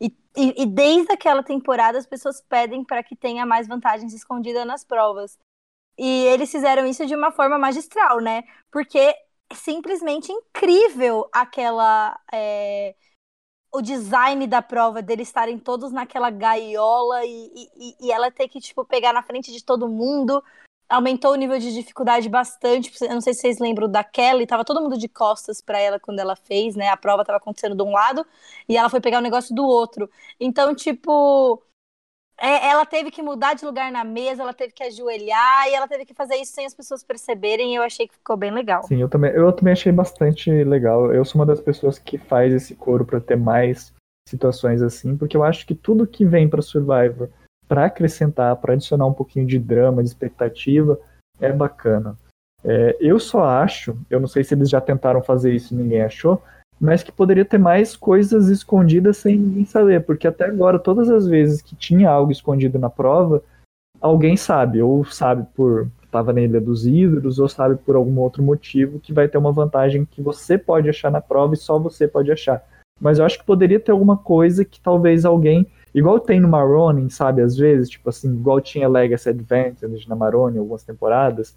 e, 0.01 0.07
e, 0.37 0.63
e 0.63 0.67
desde 0.67 1.13
aquela 1.13 1.43
temporada 1.43 1.99
as 1.99 2.07
pessoas 2.07 2.41
pedem 2.41 2.85
para 2.85 3.03
que 3.03 3.17
tenha 3.17 3.45
mais 3.45 3.67
vantagens 3.67 4.15
escondidas 4.15 4.65
nas 4.65 4.85
provas. 4.85 5.37
E 5.99 6.25
eles 6.27 6.51
fizeram 6.51 6.87
isso 6.87 7.07
de 7.07 7.15
uma 7.15 7.31
forma 7.31 7.59
magistral, 7.59 8.21
né? 8.21 8.43
Porque 8.71 8.99
é 8.99 9.17
simplesmente 9.55 10.33
incrível 10.33 11.29
aquela. 11.33 12.19
É, 12.33 12.95
o 13.75 13.83
design 13.83 14.47
da 14.47 14.63
prova, 14.63 15.03
deles 15.03 15.29
estarem 15.29 15.59
todos 15.59 15.91
naquela 15.91 16.31
gaiola 16.31 17.25
e, 17.25 17.69
e, 17.77 17.97
e, 18.01 18.13
ela 18.13 18.31
ter 18.31 18.47
que, 18.49 18.61
tipo, 18.61 18.85
pegar 18.85 19.13
na 19.13 19.23
frente 19.23 19.53
de 19.53 19.65
todo 19.65 19.89
mundo. 19.89 20.43
Aumentou 20.89 21.33
o 21.33 21.37
nível 21.37 21.59
de 21.59 21.73
dificuldade 21.75 22.29
bastante. 22.29 22.93
Eu 23.03 23.15
não 23.15 23.21
sei 23.21 23.35
se 23.35 23.41
vocês 23.41 23.59
lembram 23.59 23.91
da 23.91 24.05
Kelly, 24.05 24.47
tava 24.47 24.65
todo 24.65 24.81
mundo 24.81 24.97
de 24.97 25.09
costas 25.09 25.61
para 25.61 25.79
ela 25.81 25.99
quando 25.99 26.21
ela 26.21 26.37
fez, 26.37 26.77
né? 26.77 26.89
A 26.89 26.97
prova 26.97 27.25
tava 27.25 27.39
acontecendo 27.39 27.75
de 27.75 27.83
um 27.83 27.91
lado 27.91 28.25
e 28.69 28.77
ela 28.77 28.89
foi 28.89 29.01
pegar 29.01 29.19
o 29.19 29.23
negócio 29.23 29.55
do 29.55 29.65
outro. 29.65 30.09
Então, 30.39 30.73
tipo, 30.75 31.61
é, 32.41 32.69
ela 32.69 32.85
teve 32.85 33.11
que 33.11 33.23
mudar 33.23 33.55
de 33.55 33.65
lugar 33.65 33.91
na 33.93 34.05
mesa, 34.05 34.43
ela 34.43 34.53
teve 34.53 34.73
que 34.73 34.83
ajoelhar 34.83 35.69
e 35.69 35.75
ela 35.75 35.89
teve 35.89 36.05
que 36.05 36.15
fazer 36.15 36.37
isso 36.37 36.53
sem 36.53 36.67
as 36.67 36.75
pessoas 36.75 37.03
perceberem. 37.03 37.73
E 37.73 37.77
eu 37.77 37.83
achei 37.83 38.09
que 38.09 38.15
ficou 38.15 38.37
bem 38.37 38.51
legal. 38.51 38.83
Sim, 38.85 39.01
eu 39.01 39.09
também, 39.09 39.31
eu 39.33 39.53
também 39.53 39.73
achei 39.73 39.93
bastante 39.93 40.51
legal. 40.65 41.13
Eu 41.13 41.25
sou 41.25 41.41
uma 41.41 41.47
das 41.47 41.61
pessoas 41.61 41.99
que 41.99 42.19
faz 42.19 42.53
esse 42.53 42.75
coro 42.75 43.05
para 43.05 43.21
ter 43.21 43.37
mais 43.37 43.93
situações 44.29 44.83
assim, 44.83 45.17
porque 45.17 45.37
eu 45.37 45.45
acho 45.45 45.67
que 45.67 45.75
tudo 45.75 46.07
que 46.07 46.25
vem 46.25 46.49
para 46.49 46.63
Survivor 46.63 47.29
para 47.69 47.87
acrescentar, 47.87 48.57
para 48.57 48.75
adicionar 48.75 49.07
um 49.07 49.13
pouquinho 49.13 49.47
de 49.47 49.59
drama, 49.59 50.03
de 50.03 50.09
expectativa, 50.09 50.99
é 51.41 51.53
bacana. 51.53 52.19
É, 52.63 52.97
eu 53.01 53.19
só 53.19 53.45
acho, 53.45 53.97
eu 54.09 54.21
não 54.21 54.27
sei 54.27 54.43
se 54.43 54.55
eles 54.55 54.71
já 54.71 54.81
tentaram 54.81 55.23
fazer 55.23 55.53
isso 55.53 55.75
e 55.75 55.77
ninguém 55.77 56.03
achou, 56.03 56.43
mas 56.81 57.03
que 57.03 57.13
poderia 57.13 57.45
ter 57.45 57.59
mais 57.59 57.97
coisas 57.97 58.49
escondidas 58.49 59.17
sem 59.17 59.37
ninguém 59.37 59.65
saber, 59.65 60.05
porque 60.05 60.27
até 60.27 60.45
agora, 60.45 60.79
todas 60.79 61.09
as 61.09 61.27
vezes 61.27 61.63
que 61.63 61.77
tinha 61.77 62.11
algo 62.11 62.33
escondido 62.33 62.79
na 62.79 62.91
prova, 62.91 63.43
alguém 64.01 64.37
sabe, 64.37 64.83
ou 64.83 65.05
sabe 65.05 65.47
por 65.55 65.89
estava 66.15 66.33
na 66.33 66.41
Ilha 66.41 66.61
dos 66.61 66.87
Ídolos, 66.87 67.41
ou 67.41 67.49
sabe 67.49 67.75
por 67.75 67.97
algum 67.97 68.21
outro 68.21 68.41
motivo 68.41 69.01
que 69.01 69.13
vai 69.13 69.27
ter 69.27 69.37
uma 69.37 69.51
vantagem 69.51 70.05
que 70.05 70.23
você 70.23 70.57
pode 70.57 70.89
achar 70.89 71.11
na 71.11 71.21
prova 71.21 71.55
e 71.55 71.57
só 71.57 71.77
você 71.77 72.07
pode 72.07 72.31
achar. 72.31 72.65
Mas 73.01 73.19
eu 73.19 73.25
acho 73.25 73.39
que 73.39 73.45
poderia 73.45 73.81
ter 73.81 73.91
alguma 73.91 74.17
coisa 74.17 74.65
que 74.65 74.81
talvez 74.81 75.25
alguém, 75.25 75.67
igual 75.93 76.21
tem 76.21 76.39
no 76.39 76.49
Maronin, 76.49 77.09
sabe, 77.09 77.43
às 77.43 77.57
vezes, 77.57 77.91
tipo 77.91 78.09
assim, 78.09 78.33
igual 78.33 78.61
tinha 78.61 78.89
Legacy 78.89 79.31
Advantage 79.31 80.09
na 80.09 80.15
Maronin 80.15 80.59
algumas 80.59 80.85
temporadas, 80.85 81.57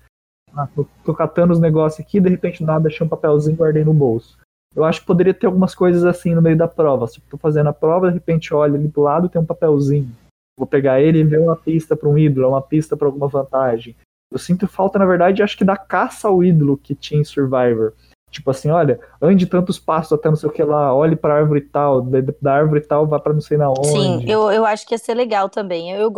ah, 0.55 0.68
tô, 0.76 0.88
tô 1.05 1.13
catando 1.13 1.53
os 1.53 1.59
negócios 1.59 2.03
aqui, 2.03 2.20
de 2.20 2.30
repente 2.30 2.63
nada, 2.63 2.88
achei 2.88 3.05
um 3.05 3.09
papelzinho 3.09 3.53
e 3.53 3.57
guardei 3.57 3.84
no 3.84 3.93
bolso. 3.93 4.38
Eu 4.78 4.86
acho 4.86 5.01
que 5.01 5.07
poderia 5.07 5.34
ter 5.34 5.47
algumas 5.47 5.73
coisas 5.73 6.05
assim 6.05 6.36
no 6.36 6.41
meio 6.41 6.55
da 6.55 6.67
prova. 6.67 7.07
Se 7.07 7.17
eu 7.17 7.23
tô 7.32 7.36
fazendo 7.36 7.67
a 7.67 7.73
prova, 7.73 8.09
de 8.09 8.13
repente 8.13 8.53
olha 8.53 8.75
ali 8.75 8.88
do 8.88 9.01
lado 9.01 9.28
tem 9.28 9.41
um 9.41 9.45
papelzinho. 9.45 10.15
Vou 10.55 10.67
pegar 10.67 11.01
ele 11.01 11.17
e 11.17 11.23
ver 11.23 11.39
uma 11.39 11.55
pista 11.55 11.95
para 11.95 12.07
um 12.07 12.15
ídolo, 12.15 12.49
uma 12.49 12.61
pista 12.61 12.95
para 12.95 13.07
alguma 13.07 13.28
vantagem. 13.28 13.95
Eu 14.32 14.38
sinto 14.38 14.67
falta, 14.67 14.99
na 14.99 15.05
verdade, 15.07 15.41
acho 15.41 15.57
que 15.57 15.65
da 15.65 15.75
caça 15.75 16.28
ao 16.28 16.43
ídolo 16.43 16.78
que 16.78 16.93
tinha 16.93 17.19
em 17.19 17.23
Survivor. 17.23 17.93
Tipo 18.30 18.51
assim, 18.51 18.69
olha, 18.69 18.99
ande 19.19 19.47
tantos 19.47 19.80
passos 19.80 20.13
até 20.13 20.30
não 20.30 20.36
sei 20.36 20.47
o 20.47 20.51
que 20.51 20.61
lá, 20.61 20.93
olhe 20.93 21.15
para 21.15 21.34
a 21.34 21.38
árvore 21.38 21.61
tal, 21.61 22.01
da 22.39 22.53
árvore 22.53 22.82
tal 22.82 23.07
vá 23.07 23.19
para 23.19 23.34
não 23.34 23.41
sei 23.41 23.57
na 23.57 23.71
onde. 23.71 23.88
Sim, 23.88 24.30
eu, 24.30 24.51
eu 24.51 24.63
acho 24.63 24.86
que 24.86 24.93
ia 24.93 24.99
ser 24.99 25.15
legal 25.15 25.49
também. 25.49 25.91
Eu, 25.91 26.01
eu, 26.01 26.13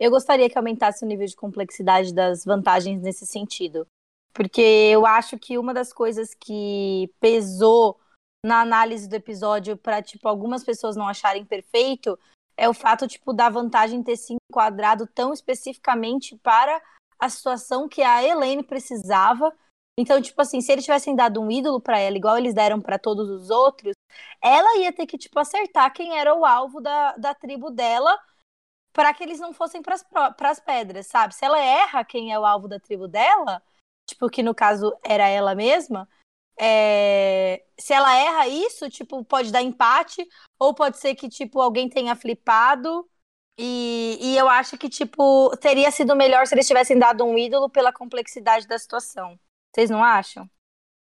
eu 0.00 0.10
gostaria 0.10 0.48
que 0.48 0.56
aumentasse 0.56 1.04
o 1.04 1.08
nível 1.08 1.26
de 1.26 1.36
complexidade 1.36 2.14
das 2.14 2.42
vantagens 2.42 3.02
nesse 3.02 3.26
sentido. 3.26 3.86
Porque 4.38 4.60
eu 4.60 5.04
acho 5.04 5.36
que 5.36 5.58
uma 5.58 5.74
das 5.74 5.92
coisas 5.92 6.32
que 6.32 7.12
pesou 7.18 7.98
na 8.46 8.60
análise 8.60 9.08
do 9.08 9.16
episódio 9.16 9.76
para 9.76 10.00
tipo 10.00 10.28
algumas 10.28 10.62
pessoas 10.62 10.94
não 10.94 11.08
acharem 11.08 11.44
perfeito 11.44 12.16
é 12.56 12.68
o 12.68 12.72
fato 12.72 13.08
tipo 13.08 13.32
da 13.32 13.48
vantagem 13.48 14.00
ter 14.00 14.16
se 14.16 14.36
enquadrado 14.48 15.08
tão 15.08 15.32
especificamente 15.32 16.36
para 16.36 16.80
a 17.18 17.28
situação 17.28 17.88
que 17.88 18.00
a 18.00 18.22
Elaine 18.22 18.62
precisava. 18.62 19.52
Então, 19.98 20.22
tipo 20.22 20.40
assim, 20.40 20.60
se 20.60 20.70
eles 20.70 20.84
tivessem 20.84 21.16
dado 21.16 21.40
um 21.40 21.50
ídolo 21.50 21.80
para 21.80 21.98
ela, 21.98 22.16
igual 22.16 22.38
eles 22.38 22.54
deram 22.54 22.80
para 22.80 22.96
todos 22.96 23.28
os 23.28 23.50
outros, 23.50 23.92
ela 24.40 24.78
ia 24.78 24.92
ter 24.92 25.06
que, 25.06 25.18
tipo, 25.18 25.36
acertar 25.40 25.92
quem 25.92 26.16
era 26.16 26.32
o 26.32 26.46
alvo 26.46 26.80
da, 26.80 27.16
da 27.16 27.34
tribo 27.34 27.70
dela 27.70 28.16
para 28.92 29.12
que 29.12 29.24
eles 29.24 29.40
não 29.40 29.52
fossem 29.52 29.82
para 29.82 29.96
as 30.48 30.60
pedras, 30.60 31.08
sabe? 31.08 31.34
Se 31.34 31.44
ela 31.44 31.58
erra 31.58 32.04
quem 32.04 32.32
é 32.32 32.38
o 32.38 32.46
alvo 32.46 32.68
da 32.68 32.78
tribo 32.78 33.08
dela, 33.08 33.60
tipo, 34.08 34.28
que 34.30 34.42
no 34.42 34.54
caso 34.54 34.96
era 35.04 35.28
ela 35.28 35.54
mesma, 35.54 36.08
é... 36.58 37.62
se 37.78 37.92
ela 37.92 38.16
erra 38.16 38.48
isso, 38.48 38.88
tipo, 38.88 39.24
pode 39.24 39.52
dar 39.52 39.62
empate, 39.62 40.26
ou 40.58 40.74
pode 40.74 40.98
ser 40.98 41.14
que, 41.14 41.28
tipo, 41.28 41.60
alguém 41.60 41.88
tenha 41.88 42.16
flipado. 42.16 43.06
E, 43.60 44.18
e 44.20 44.36
eu 44.36 44.48
acho 44.48 44.78
que, 44.78 44.88
tipo, 44.88 45.50
teria 45.60 45.90
sido 45.90 46.14
melhor 46.14 46.46
se 46.46 46.54
eles 46.54 46.66
tivessem 46.66 46.98
dado 46.98 47.24
um 47.24 47.36
ídolo 47.36 47.68
pela 47.68 47.92
complexidade 47.92 48.68
da 48.68 48.78
situação. 48.78 49.38
Vocês 49.74 49.90
não 49.90 50.02
acham? 50.02 50.48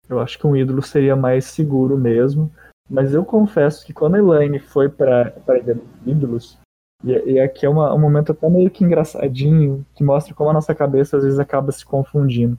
Eu 0.08 0.20
acho 0.20 0.38
que 0.38 0.46
um 0.46 0.56
ídolo 0.56 0.82
seria 0.82 1.14
mais 1.14 1.44
seguro 1.44 1.96
mesmo. 1.96 2.52
Mas 2.90 3.14
eu 3.14 3.24
confesso 3.24 3.86
que 3.86 3.92
quando 3.92 4.16
a 4.16 4.18
Elaine 4.18 4.58
foi 4.58 4.88
para 4.88 5.32
a 5.48 5.56
Ilha 5.56 5.74
dos 5.76 6.06
Ídolos, 6.06 6.58
e, 7.04 7.10
e 7.10 7.40
aqui 7.40 7.64
é 7.64 7.68
uma, 7.68 7.94
um 7.94 7.98
momento 7.98 8.32
até 8.32 8.48
meio 8.48 8.70
que 8.70 8.84
engraçadinho, 8.84 9.86
que 9.94 10.04
mostra 10.04 10.34
como 10.34 10.50
a 10.50 10.52
nossa 10.52 10.74
cabeça 10.74 11.16
às 11.16 11.24
vezes 11.24 11.38
acaba 11.38 11.72
se 11.72 11.84
confundindo. 11.84 12.58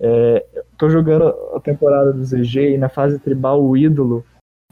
É, 0.00 0.46
tô 0.78 0.88
jogando 0.88 1.28
a 1.54 1.60
temporada 1.60 2.12
do 2.12 2.24
ZG 2.24 2.74
e 2.74 2.78
na 2.78 2.88
fase 2.88 3.18
tribal 3.18 3.62
o 3.62 3.76
ídolo 3.76 4.24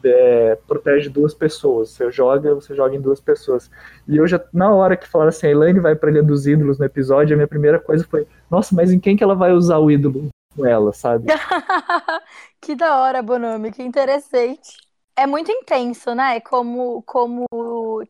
é, 0.02 0.56
protege 0.66 1.08
duas 1.08 1.34
pessoas. 1.34 1.90
Você 1.90 2.10
joga, 2.10 2.54
você 2.54 2.74
joga 2.74 2.96
em 2.96 3.00
duas 3.00 3.20
pessoas. 3.20 3.70
E 4.06 4.16
eu 4.16 4.26
já, 4.26 4.42
na 4.52 4.72
hora 4.72 4.96
que 4.96 5.08
falaram 5.08 5.30
assim, 5.30 5.48
a 5.48 5.50
Elaine 5.50 5.80
vai 5.80 5.94
pra 5.94 6.10
Ilha 6.10 6.22
dos 6.22 6.46
Ídolos 6.46 6.78
no 6.78 6.84
episódio, 6.84 7.34
a 7.34 7.36
minha 7.36 7.48
primeira 7.48 7.78
coisa 7.78 8.06
foi, 8.08 8.26
nossa, 8.50 8.74
mas 8.74 8.90
em 8.90 9.00
quem 9.00 9.16
que 9.16 9.24
ela 9.24 9.34
vai 9.34 9.52
usar 9.52 9.78
o 9.78 9.90
ídolo 9.90 10.28
com 10.56 10.64
ela, 10.64 10.92
sabe? 10.92 11.26
que 12.60 12.74
da 12.74 13.00
hora, 13.00 13.22
Bonome, 13.22 13.70
que 13.70 13.82
interessante 13.82 14.76
é 15.16 15.26
muito 15.26 15.50
intenso, 15.50 16.14
né? 16.14 16.40
Como, 16.40 17.02
como, 17.02 17.44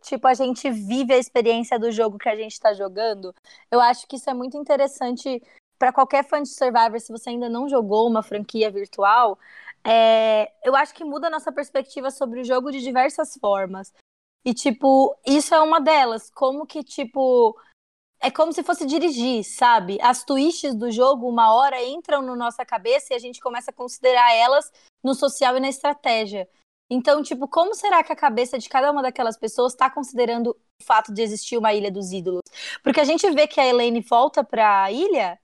tipo, 0.03 0.27
a 0.27 0.35
gente 0.35 0.71
vive 0.71 1.15
a 1.15 1.19
experiência 1.19 1.79
do 1.79 1.91
jogo 1.91 2.19
que 2.19 2.29
a 2.29 2.37
gente 2.37 2.53
está 2.53 2.75
jogando. 2.75 3.35
Eu 3.71 3.81
acho 3.81 4.07
que 4.07 4.17
isso 4.17 4.29
é 4.29 4.35
muito 4.35 4.59
interessante 4.59 5.43
para 5.79 5.93
qualquer 5.93 6.25
fã 6.25 6.43
de 6.43 6.49
Survivor, 6.49 7.01
se 7.01 7.13
você 7.13 7.31
ainda 7.31 7.49
não 7.49 7.69
jogou 7.69 8.09
uma 8.09 8.23
franquia 8.23 8.71
virtual. 8.71 9.39
É, 9.85 10.53
eu 10.65 10.75
acho 10.75 10.95
que 10.95 11.05
muda 11.05 11.29
a 11.29 11.31
nossa 11.31 11.53
perspectiva 11.53 12.11
sobre 12.11 12.41
o 12.41 12.45
jogo 12.45 12.71
de 12.71 12.81
diversas 12.81 13.35
formas. 13.41 13.93
E, 14.45 14.55
tipo, 14.55 15.17
isso 15.27 15.55
é 15.55 15.61
uma 15.61 15.81
delas. 15.81 16.31
Como 16.31 16.67
que, 16.67 16.83
tipo, 16.83 17.57
é 18.21 18.31
como 18.31 18.53
se 18.53 18.63
fosse 18.63 18.85
dirigir, 18.87 19.45
sabe? 19.45 19.99
As 20.01 20.25
twists 20.25 20.75
do 20.75 20.91
jogo, 20.91 21.29
uma 21.29 21.55
hora, 21.55 21.83
entram 21.85 22.23
na 22.23 22.35
nossa 22.35 22.65
cabeça 22.65 23.13
e 23.13 23.17
a 23.17 23.19
gente 23.19 23.41
começa 23.41 23.71
a 23.71 23.75
considerar 23.75 24.35
elas 24.35 24.71
no 25.03 25.15
social 25.15 25.57
e 25.57 25.61
na 25.61 25.69
estratégia. 25.69 26.49
Então, 26.91 27.23
tipo, 27.23 27.47
como 27.47 27.75
será 27.75 28.03
que 28.03 28.13
a 28.13 28.17
cabeça 28.17 28.59
de 28.59 28.69
cada 28.69 28.91
uma 28.91 29.03
daquelas 29.03 29.37
pessoas 29.37 29.73
está 29.73 29.91
considerando 29.91 30.51
o 30.81 30.85
fato 30.85 31.13
de 31.13 31.23
existir 31.23 31.59
uma 31.59 31.73
ilha 31.75 31.91
dos 31.91 32.13
ídolos? 32.13 32.43
Porque 32.83 33.01
a 33.01 33.05
gente 33.05 33.31
vê 33.31 33.47
que 33.47 33.61
a 33.61 33.67
Elaine 33.67 34.01
volta 34.01 34.43
para 34.43 34.85
a 34.85 34.91
ilha, 34.91 35.39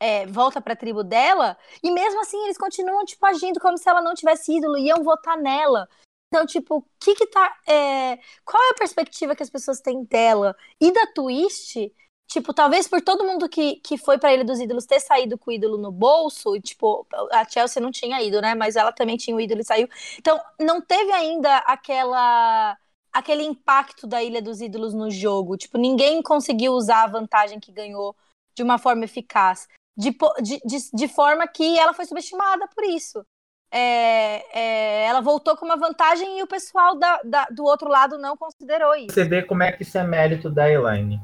é, 0.00 0.26
volta 0.26 0.60
para 0.60 0.74
a 0.74 0.76
tribo 0.76 1.02
dela, 1.04 1.56
e 1.82 1.90
mesmo 1.90 2.20
assim 2.20 2.42
eles 2.44 2.58
continuam 2.58 3.04
tipo 3.04 3.24
agindo 3.26 3.60
como 3.60 3.78
se 3.78 3.88
ela 3.88 4.02
não 4.02 4.14
tivesse 4.14 4.56
ídolo 4.56 4.78
iam 4.78 5.02
votar 5.02 5.36
nela. 5.36 5.88
Então, 6.28 6.44
tipo, 6.46 6.78
o 6.78 6.84
que 6.98 7.14
que 7.14 7.26
tá. 7.28 7.56
É... 7.66 8.18
Qual 8.44 8.60
é 8.60 8.70
a 8.70 8.74
perspectiva 8.74 9.36
que 9.36 9.42
as 9.42 9.50
pessoas 9.50 9.80
têm 9.80 10.04
dela? 10.04 10.56
E 10.80 10.90
da 10.92 11.06
twist 11.14 11.92
Tipo, 12.26 12.52
talvez 12.52 12.88
por 12.88 13.00
todo 13.02 13.24
mundo 13.24 13.48
que, 13.48 13.76
que 13.76 13.96
foi 13.96 14.18
pra 14.18 14.32
Ilha 14.32 14.44
dos 14.44 14.58
Ídolos 14.58 14.86
ter 14.86 14.98
saído 14.98 15.38
com 15.38 15.50
o 15.50 15.54
ídolo 15.54 15.78
no 15.78 15.92
bolso, 15.92 16.56
e, 16.56 16.60
tipo, 16.60 17.06
a 17.30 17.48
Chelsea 17.48 17.80
não 17.82 17.90
tinha 17.90 18.20
ido, 18.22 18.40
né? 18.40 18.54
Mas 18.54 18.76
ela 18.76 18.92
também 18.92 19.16
tinha 19.16 19.36
o 19.36 19.40
ídolo 19.40 19.60
e 19.60 19.64
saiu. 19.64 19.88
Então, 20.18 20.40
não 20.58 20.80
teve 20.80 21.12
ainda 21.12 21.58
aquela 21.58 22.76
aquele 23.12 23.44
impacto 23.44 24.08
da 24.08 24.20
Ilha 24.20 24.42
dos 24.42 24.60
Ídolos 24.60 24.92
no 24.92 25.08
jogo. 25.10 25.56
Tipo, 25.56 25.78
ninguém 25.78 26.20
conseguiu 26.22 26.72
usar 26.72 27.04
a 27.04 27.06
vantagem 27.06 27.60
que 27.60 27.70
ganhou 27.70 28.16
de 28.56 28.62
uma 28.64 28.78
forma 28.78 29.04
eficaz. 29.04 29.68
De, 29.96 30.16
de, 30.42 30.90
de, 30.92 31.08
forma 31.08 31.46
que 31.46 31.78
ela 31.78 31.94
foi 31.94 32.04
subestimada 32.04 32.66
por 32.74 32.84
isso. 32.84 33.24
É, 33.70 34.44
é, 34.56 35.06
ela 35.06 35.20
voltou 35.20 35.56
com 35.56 35.64
uma 35.64 35.76
vantagem 35.76 36.38
e 36.38 36.42
o 36.42 36.46
pessoal 36.46 36.96
da, 36.96 37.20
da, 37.24 37.46
do 37.46 37.64
outro 37.64 37.88
lado 37.88 38.18
não 38.18 38.36
considerou 38.36 38.94
isso. 38.94 39.14
Você 39.14 39.24
vê 39.24 39.42
como 39.42 39.62
é 39.62 39.72
que 39.72 39.82
isso 39.82 39.98
é 39.98 40.04
mérito 40.04 40.50
da 40.50 40.70
Elaine. 40.70 41.20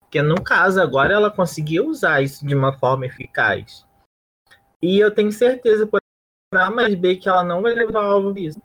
Porque 0.00 0.22
no 0.22 0.40
caso 0.42 0.80
agora 0.80 1.14
ela 1.14 1.30
conseguiu 1.30 1.88
usar 1.88 2.22
isso 2.22 2.46
de 2.46 2.54
uma 2.54 2.78
forma 2.78 3.06
eficaz. 3.06 3.84
E 4.80 4.98
eu 5.00 5.12
tenho 5.12 5.32
certeza 5.32 5.86
por 5.86 6.00
A 6.54 6.70
mais 6.70 6.94
B 6.94 7.16
que 7.16 7.28
ela 7.28 7.42
não 7.42 7.62
vai 7.62 7.74
levar 7.74 8.04
alvo 8.04 8.32
disso. 8.32 8.60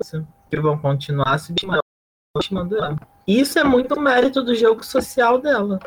Que 0.49 0.59
vão 0.59 0.77
continuar 0.77 1.39
subestimando 1.39 2.77
ela. 2.77 2.95
Isso 3.25 3.57
é 3.57 3.63
muito 3.63 3.99
mérito 3.99 4.43
do 4.43 4.53
jogo 4.53 4.83
social 4.83 5.39
dela. 5.39 5.79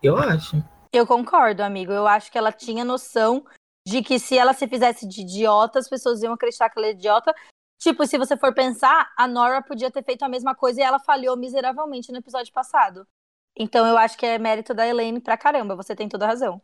Eu 0.00 0.16
acho. 0.16 0.62
Eu 0.92 1.06
concordo, 1.06 1.62
amigo. 1.62 1.92
Eu 1.92 2.06
acho 2.06 2.30
que 2.30 2.38
ela 2.38 2.52
tinha 2.52 2.84
noção 2.84 3.44
de 3.86 4.02
que 4.02 4.18
se 4.18 4.36
ela 4.36 4.52
se 4.52 4.66
fizesse 4.66 5.06
de 5.08 5.22
idiota, 5.22 5.78
as 5.78 5.88
pessoas 5.88 6.22
iam 6.22 6.32
acreditar 6.32 6.68
que 6.70 6.78
ela 6.78 6.88
é 6.88 6.92
idiota. 6.92 7.34
Tipo, 7.78 8.06
se 8.06 8.18
você 8.18 8.36
for 8.36 8.52
pensar, 8.52 9.10
a 9.16 9.26
Nora 9.26 9.62
podia 9.62 9.90
ter 9.90 10.02
feito 10.02 10.24
a 10.24 10.28
mesma 10.28 10.54
coisa 10.54 10.80
e 10.80 10.84
ela 10.84 10.98
falhou 10.98 11.36
miseravelmente 11.36 12.10
no 12.10 12.18
episódio 12.18 12.52
passado. 12.52 13.06
Então 13.56 13.86
eu 13.86 13.96
acho 13.96 14.18
que 14.18 14.26
é 14.26 14.38
mérito 14.38 14.74
da 14.74 14.86
Elaine 14.86 15.20
pra 15.20 15.36
caramba, 15.36 15.76
você 15.76 15.94
tem 15.94 16.08
toda 16.08 16.24
a 16.24 16.28
razão. 16.28 16.60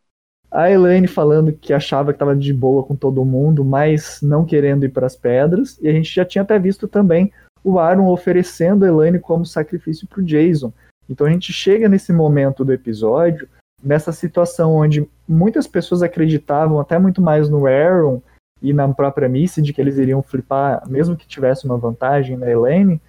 A 0.50 0.70
Elaine 0.70 1.08
falando 1.08 1.52
que 1.52 1.72
achava 1.72 2.12
que 2.12 2.16
estava 2.16 2.36
de 2.36 2.52
boa 2.52 2.84
com 2.84 2.94
todo 2.94 3.24
mundo, 3.24 3.64
mas 3.64 4.20
não 4.22 4.44
querendo 4.44 4.84
ir 4.84 4.90
para 4.90 5.06
as 5.06 5.16
pedras. 5.16 5.78
E 5.80 5.88
a 5.88 5.92
gente 5.92 6.12
já 6.12 6.24
tinha 6.24 6.42
até 6.42 6.58
visto 6.58 6.86
também 6.86 7.32
o 7.62 7.78
Aaron 7.78 8.08
oferecendo 8.08 8.84
a 8.84 8.88
Elaine 8.88 9.18
como 9.18 9.46
sacrifício 9.46 10.06
para 10.06 10.20
o 10.20 10.24
Jason. 10.24 10.72
Então 11.08 11.26
a 11.26 11.30
gente 11.30 11.52
chega 11.52 11.88
nesse 11.88 12.12
momento 12.12 12.64
do 12.64 12.72
episódio, 12.72 13.48
nessa 13.84 14.12
situação 14.12 14.74
onde 14.74 15.08
muitas 15.28 15.66
pessoas 15.66 16.02
acreditavam 16.02 16.80
até 16.80 16.98
muito 16.98 17.20
mais 17.20 17.48
no 17.48 17.66
Aaron 17.66 18.22
e 18.62 18.72
na 18.72 18.88
própria 18.92 19.28
Missy 19.28 19.60
de 19.60 19.72
que 19.72 19.80
eles 19.80 19.98
iriam 19.98 20.22
flipar, 20.22 20.82
mesmo 20.88 21.16
que 21.16 21.26
tivesse 21.26 21.66
uma 21.66 21.76
vantagem 21.76 22.36
na 22.36 22.50
Elaine. 22.50 23.00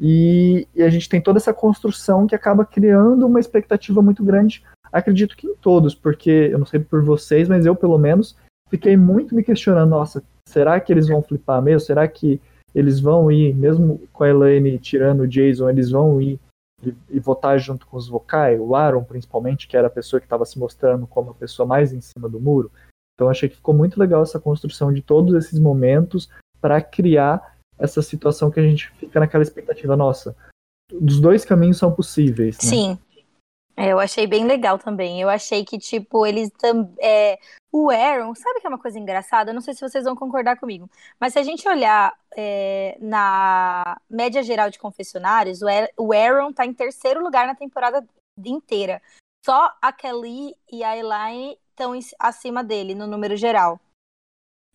E, 0.00 0.66
e, 0.74 0.82
a 0.82 0.88
gente 0.88 1.08
tem 1.08 1.20
toda 1.20 1.38
essa 1.38 1.52
construção 1.52 2.26
que 2.26 2.34
acaba 2.34 2.64
criando 2.64 3.26
uma 3.26 3.38
expectativa 3.38 4.00
muito 4.00 4.24
grande, 4.24 4.64
acredito 4.90 5.36
que 5.36 5.46
em 5.46 5.54
todos, 5.54 5.94
porque 5.94 6.48
eu 6.50 6.58
não 6.58 6.66
sei 6.66 6.80
por 6.80 7.04
vocês, 7.04 7.48
mas 7.48 7.66
eu 7.66 7.76
pelo 7.76 7.98
menos 7.98 8.34
fiquei 8.70 8.96
muito 8.96 9.34
me 9.34 9.44
questionando, 9.44 9.90
nossa, 9.90 10.22
será 10.48 10.80
que 10.80 10.92
eles 10.92 11.08
vão 11.08 11.22
flipar 11.22 11.60
mesmo? 11.60 11.80
Será 11.80 12.08
que 12.08 12.40
eles 12.74 13.00
vão 13.00 13.30
ir, 13.30 13.54
mesmo 13.54 14.00
com 14.12 14.24
a 14.24 14.30
Elaine 14.30 14.78
tirando 14.78 15.20
o 15.20 15.28
Jason, 15.28 15.68
eles 15.68 15.90
vão 15.90 16.20
ir 16.20 16.40
e, 16.82 16.94
e 17.10 17.20
votar 17.20 17.58
junto 17.58 17.86
com 17.86 17.96
os 17.96 18.08
vocais, 18.08 18.60
o 18.60 18.74
Aaron 18.74 19.04
principalmente, 19.04 19.68
que 19.68 19.76
era 19.76 19.86
a 19.86 19.90
pessoa 19.90 20.20
que 20.20 20.26
estava 20.26 20.44
se 20.44 20.58
mostrando 20.58 21.06
como 21.06 21.30
a 21.30 21.34
pessoa 21.34 21.66
mais 21.66 21.92
em 21.92 22.00
cima 22.00 22.28
do 22.28 22.40
muro. 22.40 22.70
Então 23.14 23.28
achei 23.28 23.48
que 23.48 23.56
ficou 23.56 23.74
muito 23.74 23.98
legal 23.98 24.22
essa 24.22 24.40
construção 24.40 24.92
de 24.92 25.02
todos 25.02 25.34
esses 25.34 25.58
momentos 25.58 26.28
para 26.60 26.80
criar 26.80 27.56
essa 27.78 28.02
situação 28.02 28.50
que 28.50 28.60
a 28.60 28.62
gente 28.62 28.90
fica 28.98 29.20
naquela 29.20 29.42
expectativa, 29.42 29.96
nossa, 29.96 30.36
os 30.92 31.20
dois 31.20 31.44
caminhos 31.44 31.78
são 31.78 31.92
possíveis. 31.92 32.56
Né? 32.62 32.68
Sim. 32.68 32.98
É, 33.76 33.88
eu 33.88 33.98
achei 33.98 34.26
bem 34.26 34.44
legal 34.44 34.78
também. 34.78 35.20
Eu 35.20 35.28
achei 35.28 35.64
que, 35.64 35.78
tipo, 35.78 36.26
eles 36.26 36.50
também. 36.50 36.94
É, 37.00 37.38
o 37.70 37.90
Aaron, 37.90 38.34
sabe 38.34 38.60
que 38.60 38.66
é 38.66 38.68
uma 38.68 38.78
coisa 38.78 38.98
engraçada? 38.98 39.50
Eu 39.50 39.54
não 39.54 39.62
sei 39.62 39.72
se 39.74 39.80
vocês 39.80 40.04
vão 40.04 40.14
concordar 40.14 40.58
comigo. 40.58 40.90
Mas 41.18 41.32
se 41.32 41.38
a 41.38 41.42
gente 41.42 41.66
olhar 41.66 42.14
é, 42.36 42.98
na 43.00 43.98
média 44.10 44.42
geral 44.42 44.68
de 44.68 44.78
confessionários, 44.78 45.60
o 45.96 46.12
Aaron 46.12 46.52
tá 46.52 46.66
em 46.66 46.74
terceiro 46.74 47.22
lugar 47.22 47.46
na 47.46 47.54
temporada 47.54 48.06
inteira. 48.44 49.00
Só 49.44 49.72
a 49.80 49.92
Kelly 49.92 50.54
e 50.70 50.84
a 50.84 50.96
Elaine 50.96 51.58
estão 51.70 51.98
acima 52.18 52.62
dele 52.62 52.94
no 52.94 53.06
número 53.06 53.36
geral. 53.36 53.80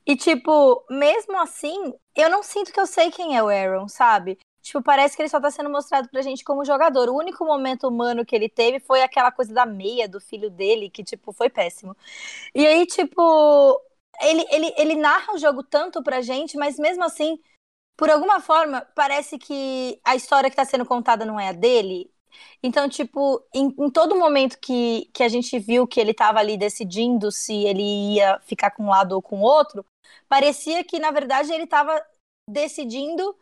E, 0.06 0.16
tipo, 0.16 0.84
mesmo 0.90 1.38
assim, 1.38 1.94
eu 2.16 2.30
não 2.30 2.42
sinto 2.42 2.72
que 2.72 2.80
eu 2.80 2.88
sei 2.88 3.12
quem 3.12 3.38
é 3.38 3.44
o 3.44 3.50
Aaron, 3.50 3.88
sabe? 3.88 4.40
Tipo, 4.68 4.82
parece 4.82 5.16
que 5.16 5.22
ele 5.22 5.30
só 5.30 5.40
tá 5.40 5.50
sendo 5.50 5.70
mostrado 5.70 6.10
pra 6.10 6.22
gente 6.22 6.44
como 6.44 6.66
jogador. 6.66 7.08
O 7.08 7.18
único 7.18 7.46
momento 7.46 7.88
humano 7.88 8.26
que 8.26 8.36
ele 8.36 8.50
teve 8.50 8.82
foi 8.82 9.02
aquela 9.02 9.32
coisa 9.32 9.54
da 9.54 9.66
meia 9.66 10.10
do 10.10 10.20
filho 10.20 10.50
dele, 10.50 10.90
que, 10.90 11.06
tipo, 11.06 11.32
foi 11.32 11.50
péssimo. 11.50 11.96
E 12.54 12.68
aí, 12.68 12.86
tipo, 12.86 13.82
ele, 14.22 14.46
ele, 14.52 14.74
ele 14.78 14.96
narra 14.96 15.34
o 15.34 15.38
jogo 15.38 15.64
tanto 15.64 16.04
pra 16.04 16.22
gente, 16.22 16.58
mas 16.58 16.78
mesmo 16.78 17.06
assim, 17.06 17.40
por 17.98 18.10
alguma 18.10 18.42
forma, 18.42 18.82
parece 18.96 19.38
que 19.38 20.02
a 20.04 20.16
história 20.18 20.50
que 20.50 20.56
tá 20.58 20.66
sendo 20.66 20.86
contada 20.86 21.26
não 21.26 21.40
é 21.40 21.50
a 21.50 21.54
dele. 21.54 22.12
Então, 22.62 22.90
tipo, 22.90 23.42
em, 23.56 23.74
em, 23.80 23.90
todo 23.90 24.18
momento 24.18 24.60
que, 24.60 25.10
que 25.14 25.24
a 25.24 25.30
gente 25.30 25.58
viu 25.60 25.88
que 25.88 26.00
ele 26.00 26.14
tava 26.14 26.40
ali 26.40 26.58
decidindo 26.58 27.32
se 27.32 27.54
ele 27.66 28.16
ia 28.16 28.40
ficar 28.42 28.72
com 28.72 28.84
um 28.86 28.90
lado 28.90 29.14
ou 29.14 29.22
com 29.22 29.40
o 29.40 29.44
outro, 29.44 29.86
parecia 30.28 30.84
que, 30.84 31.00
na 31.00 31.12
verdade, 31.12 31.54
ele 31.54 31.64
estava 31.66 32.02
decidindo 32.50 33.36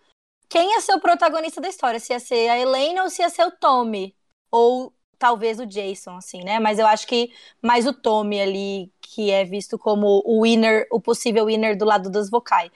quem 0.50 0.72
ia 0.72 0.82
ser 0.82 0.94
o 0.94 1.00
protagonista 1.02 1.62
da 1.62 1.70
história, 1.70 2.00
se 2.00 2.14
ia 2.14 2.20
ser 2.20 2.50
a 2.50 2.60
Helena 2.60 3.04
ou 3.04 3.10
se 3.10 3.22
ia 3.22 3.30
ser 3.30 3.46
o 3.46 3.52
Tommy, 3.52 4.16
ou 4.52 4.94
talvez 5.18 5.60
o 5.60 5.66
Jason, 5.66 6.18
assim, 6.18 6.44
né? 6.44 6.60
Mas 6.60 6.80
eu 6.80 6.88
acho 6.88 7.08
que 7.08 7.32
mais 7.62 7.86
o 7.88 7.94
Tommy 7.94 8.40
ali, 8.42 8.92
que 9.02 9.32
é 9.32 9.44
visto 9.46 9.78
como 9.78 10.22
o 10.26 10.44
winner, 10.44 10.88
o 10.92 11.00
possível 11.02 11.46
winner 11.46 11.78
do 11.78 11.86
lado 11.86 12.10
dos 12.10 12.30
vocais. 12.30 12.72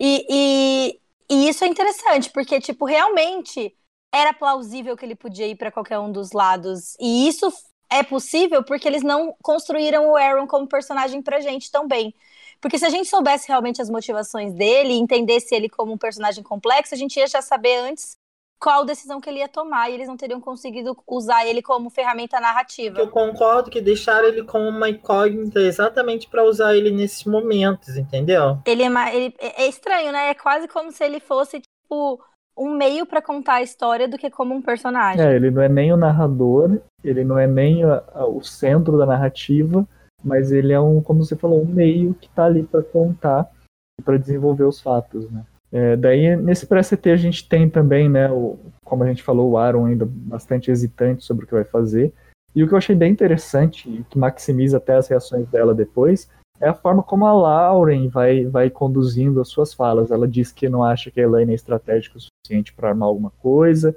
E, 0.00 0.26
e, 0.30 1.00
E 1.28 1.48
isso 1.48 1.64
é 1.64 1.68
interessante, 1.68 2.30
porque, 2.30 2.60
tipo, 2.60 2.84
realmente 2.84 3.76
era 4.12 4.32
plausível 4.32 4.96
que 4.96 5.04
ele 5.04 5.14
podia 5.14 5.46
ir 5.46 5.56
para 5.56 5.70
qualquer 5.70 5.98
um 5.98 6.10
dos 6.12 6.32
lados. 6.32 6.96
E 7.00 7.28
isso 7.28 7.52
é 7.90 8.02
possível 8.02 8.64
porque 8.64 8.88
eles 8.88 9.02
não 9.02 9.34
construíram 9.42 10.08
o 10.10 10.16
Aaron 10.16 10.46
como 10.46 10.66
personagem 10.68 11.22
pra 11.22 11.40
gente 11.40 11.70
também. 11.70 12.14
Porque 12.60 12.78
se 12.78 12.84
a 12.84 12.90
gente 12.90 13.08
soubesse 13.08 13.48
realmente 13.48 13.80
as 13.80 13.88
motivações 13.88 14.52
dele, 14.52 14.94
entendesse 14.94 15.54
ele 15.54 15.68
como 15.68 15.92
um 15.92 15.98
personagem 15.98 16.42
complexo, 16.44 16.94
a 16.94 16.98
gente 16.98 17.16
ia 17.18 17.26
já 17.26 17.40
saber 17.40 17.76
antes 17.76 18.18
qual 18.60 18.84
decisão 18.84 19.20
que 19.20 19.30
ele 19.30 19.38
ia 19.38 19.48
tomar 19.48 19.88
e 19.88 19.94
eles 19.94 20.06
não 20.06 20.18
teriam 20.18 20.38
conseguido 20.38 20.94
usar 21.08 21.46
ele 21.46 21.62
como 21.62 21.88
ferramenta 21.88 22.38
narrativa. 22.38 22.98
Eu 22.98 23.08
concordo 23.08 23.70
que 23.70 23.80
deixaram 23.80 24.28
ele 24.28 24.44
como 24.44 24.68
uma 24.68 24.90
incógnita 24.90 25.60
exatamente 25.60 26.28
para 26.28 26.44
usar 26.44 26.76
ele 26.76 26.90
nesses 26.90 27.24
momentos, 27.24 27.96
entendeu? 27.96 28.58
Ele 28.66 28.82
é, 28.82 29.16
ele 29.16 29.34
é 29.40 29.66
estranho, 29.66 30.12
né? 30.12 30.28
É 30.28 30.34
quase 30.34 30.68
como 30.68 30.92
se 30.92 31.02
ele 31.02 31.18
fosse 31.20 31.60
tipo 31.60 32.20
um 32.54 32.76
meio 32.76 33.06
para 33.06 33.22
contar 33.22 33.54
a 33.54 33.62
história 33.62 34.06
do 34.06 34.18
que 34.18 34.28
como 34.28 34.54
um 34.54 34.60
personagem. 34.60 35.24
É, 35.24 35.34
ele 35.34 35.50
não 35.50 35.62
é 35.62 35.68
nem 35.68 35.90
o 35.94 35.96
narrador, 35.96 36.78
ele 37.02 37.24
não 37.24 37.38
é 37.38 37.46
nem 37.46 37.82
a, 37.82 38.02
a, 38.14 38.26
o 38.26 38.42
centro 38.42 38.98
da 38.98 39.06
narrativa, 39.06 39.88
mas 40.22 40.52
ele 40.52 40.72
é 40.72 40.80
um, 40.80 41.00
como 41.00 41.24
você 41.24 41.36
falou, 41.36 41.62
um 41.62 41.66
meio 41.66 42.14
que 42.14 42.28
está 42.28 42.44
ali 42.44 42.62
para 42.62 42.82
contar 42.82 43.50
e 43.98 44.02
para 44.02 44.16
desenvolver 44.16 44.64
os 44.64 44.80
fatos, 44.80 45.30
né? 45.30 45.44
É, 45.72 45.96
daí, 45.96 46.36
nesse 46.36 46.66
pré-CT, 46.66 47.10
a 47.10 47.16
gente 47.16 47.48
tem 47.48 47.70
também, 47.70 48.08
né, 48.08 48.28
o, 48.30 48.58
como 48.84 49.04
a 49.04 49.06
gente 49.06 49.22
falou, 49.22 49.50
o 49.50 49.56
Aaron 49.56 49.86
ainda 49.86 50.04
bastante 50.04 50.70
hesitante 50.70 51.24
sobre 51.24 51.44
o 51.44 51.48
que 51.48 51.54
vai 51.54 51.64
fazer. 51.64 52.12
E 52.54 52.64
o 52.64 52.66
que 52.66 52.74
eu 52.74 52.78
achei 52.78 52.96
bem 52.96 53.12
interessante, 53.12 54.04
que 54.10 54.18
maximiza 54.18 54.78
até 54.78 54.96
as 54.96 55.06
reações 55.06 55.46
dela 55.48 55.72
depois, 55.72 56.28
é 56.60 56.68
a 56.68 56.74
forma 56.74 57.02
como 57.02 57.24
a 57.24 57.32
Lauren 57.32 58.08
vai, 58.08 58.44
vai 58.44 58.68
conduzindo 58.68 59.40
as 59.40 59.48
suas 59.48 59.72
falas. 59.72 60.10
Ela 60.10 60.28
diz 60.28 60.52
que 60.52 60.68
não 60.68 60.82
acha 60.82 61.10
que 61.10 61.20
a 61.20 61.22
Elaine 61.22 61.52
é 61.52 61.54
estratégica 61.54 62.18
o 62.18 62.20
suficiente 62.20 62.74
para 62.74 62.90
armar 62.90 63.08
alguma 63.08 63.30
coisa. 63.30 63.96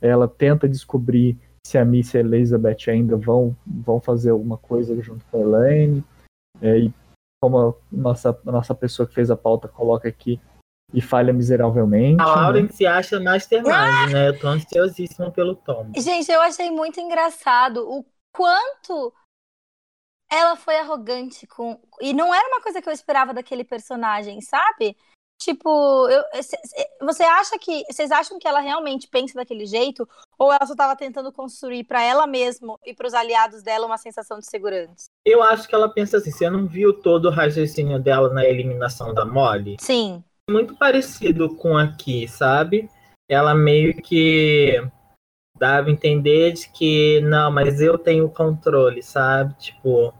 Ela 0.00 0.28
tenta 0.28 0.68
descobrir 0.68 1.38
se 1.66 1.78
a 1.78 1.84
Miss 1.84 2.14
e 2.14 2.18
a 2.18 2.20
Elizabeth 2.20 2.88
ainda 2.88 3.16
vão, 3.16 3.56
vão 3.66 4.00
fazer 4.00 4.30
alguma 4.30 4.58
coisa 4.58 5.00
junto 5.00 5.24
com 5.26 5.38
a 5.38 5.40
Elaine. 5.40 6.04
É, 6.60 6.78
e 6.78 6.94
como 7.42 7.58
a 7.58 7.74
nossa, 7.90 8.38
a 8.46 8.52
nossa 8.52 8.74
pessoa 8.74 9.06
que 9.06 9.14
fez 9.14 9.30
a 9.30 9.36
pauta 9.36 9.68
coloca 9.68 10.08
aqui, 10.08 10.40
e 10.92 11.00
falha 11.00 11.32
miseravelmente. 11.32 12.22
A 12.22 12.26
Lauren 12.26 12.64
né? 12.64 12.68
se 12.70 12.86
acha 12.86 13.18
mastermind, 13.20 14.12
né? 14.12 14.28
Eu 14.28 14.38
tô 14.38 14.46
ansiosíssima 14.46 15.30
pelo 15.30 15.56
Tom. 15.56 15.90
Gente, 15.96 16.30
eu 16.30 16.40
achei 16.40 16.70
muito 16.70 17.00
engraçado 17.00 17.78
o 17.78 18.04
quanto 18.32 19.12
ela 20.30 20.56
foi 20.56 20.76
arrogante 20.76 21.46
com. 21.46 21.80
E 22.00 22.12
não 22.12 22.32
era 22.34 22.46
uma 22.48 22.60
coisa 22.60 22.80
que 22.80 22.88
eu 22.88 22.92
esperava 22.92 23.34
daquele 23.34 23.64
personagem, 23.64 24.40
sabe? 24.40 24.96
Tipo, 25.44 26.08
eu, 26.08 26.22
você 27.00 27.22
acha 27.22 27.58
que. 27.58 27.84
Vocês 27.90 28.10
acham 28.10 28.38
que 28.38 28.48
ela 28.48 28.60
realmente 28.60 29.06
pensa 29.06 29.34
daquele 29.34 29.66
jeito? 29.66 30.08
Ou 30.38 30.52
ela 30.52 30.66
só 30.66 30.74
tava 30.74 30.96
tentando 30.96 31.30
construir 31.30 31.84
para 31.84 32.02
ela 32.02 32.26
mesma 32.26 32.78
e 32.84 32.94
para 32.94 33.06
os 33.06 33.14
aliados 33.14 33.62
dela 33.62 33.86
uma 33.86 33.98
sensação 33.98 34.38
de 34.38 34.46
segurança? 34.46 35.06
Eu 35.24 35.42
acho 35.42 35.68
que 35.68 35.74
ela 35.74 35.88
pensa 35.88 36.16
assim: 36.16 36.30
você 36.30 36.48
não 36.48 36.66
viu 36.66 36.94
todo 36.94 37.26
o 37.26 37.30
raciocínio 37.30 37.98
dela 37.98 38.32
na 38.32 38.44
eliminação 38.44 39.12
da 39.12 39.24
Molly? 39.24 39.76
Sim 39.78 40.24
muito 40.50 40.76
parecido 40.76 41.54
com 41.56 41.76
aqui, 41.76 42.28
sabe? 42.28 42.90
Ela 43.28 43.54
meio 43.54 43.94
que 43.94 44.82
dava 45.58 45.88
a 45.88 45.92
entender 45.92 46.52
de 46.52 46.68
que 46.70 47.20
não, 47.22 47.50
mas 47.50 47.80
eu 47.80 47.96
tenho 47.96 48.28
controle, 48.28 49.02
sabe? 49.02 49.54
Tipo, 49.58 50.12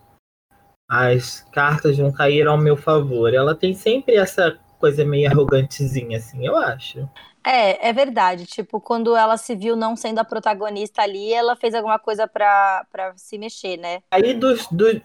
as 0.88 1.42
cartas 1.52 1.98
vão 1.98 2.10
cair 2.10 2.46
ao 2.46 2.56
meu 2.56 2.76
favor. 2.76 3.34
Ela 3.34 3.54
tem 3.54 3.74
sempre 3.74 4.14
essa 4.16 4.58
coisa 4.84 5.02
meio 5.04 5.30
arrogantezinha, 5.30 6.18
assim, 6.18 6.46
eu 6.46 6.56
acho. 6.56 7.08
É, 7.42 7.88
é 7.88 7.92
verdade. 7.92 8.44
Tipo, 8.44 8.78
quando 8.80 9.16
ela 9.16 9.38
se 9.38 9.54
viu 9.54 9.74
não 9.74 9.96
sendo 9.96 10.18
a 10.18 10.24
protagonista 10.24 11.00
ali, 11.00 11.32
ela 11.32 11.56
fez 11.56 11.74
alguma 11.74 11.98
coisa 11.98 12.28
pra, 12.28 12.86
pra 12.92 13.16
se 13.16 13.38
mexer, 13.38 13.78
né? 13.78 14.00
Aí, 14.10 14.34
dos, 14.34 14.66
do, 14.68 15.02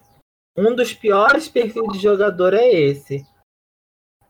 um 0.58 0.76
dos 0.76 0.94
piores 0.94 1.48
perfis 1.48 1.94
de 1.94 2.00
jogador 2.00 2.54
é 2.54 2.70
esse 2.70 3.26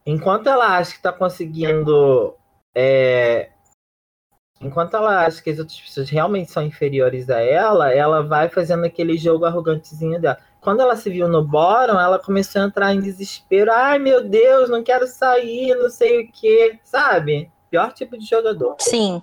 enquanto 0.06 0.48
ela 0.48 0.78
acha 0.78 0.92
que 0.92 0.98
está 0.98 1.12
conseguindo. 1.12 2.36
É, 2.76 3.50
enquanto 4.62 4.96
ela 4.96 5.26
acha 5.26 5.42
que 5.42 5.50
as 5.50 5.58
outras 5.58 5.80
pessoas 5.80 6.10
realmente 6.10 6.52
são 6.52 6.64
inferiores 6.64 7.30
a 7.30 7.40
ela, 7.40 7.92
ela 7.92 8.22
vai 8.22 8.50
fazendo 8.50 8.86
aquele 8.86 9.18
jogo 9.18 9.46
arrogantezinho 9.46 10.22
dela. 10.22 10.38
Quando 10.62 10.82
ela 10.82 10.96
se 10.96 11.10
viu 11.10 11.28
no 11.28 11.44
bottom, 11.44 12.00
ela 12.00 12.20
começou 12.20 12.62
a 12.62 12.66
entrar 12.66 12.94
em 12.94 13.00
desespero. 13.00 13.72
Ai, 13.72 13.98
meu 13.98 14.28
Deus, 14.28 14.70
não 14.70 14.84
quero 14.84 15.08
sair, 15.08 15.76
não 15.76 15.90
sei 15.90 16.24
o 16.24 16.32
que, 16.32 16.80
sabe? 16.84 17.50
Pior 17.70 17.94
tipo 17.94 18.18
de 18.18 18.26
jogador. 18.26 18.76
Sim. 18.80 19.22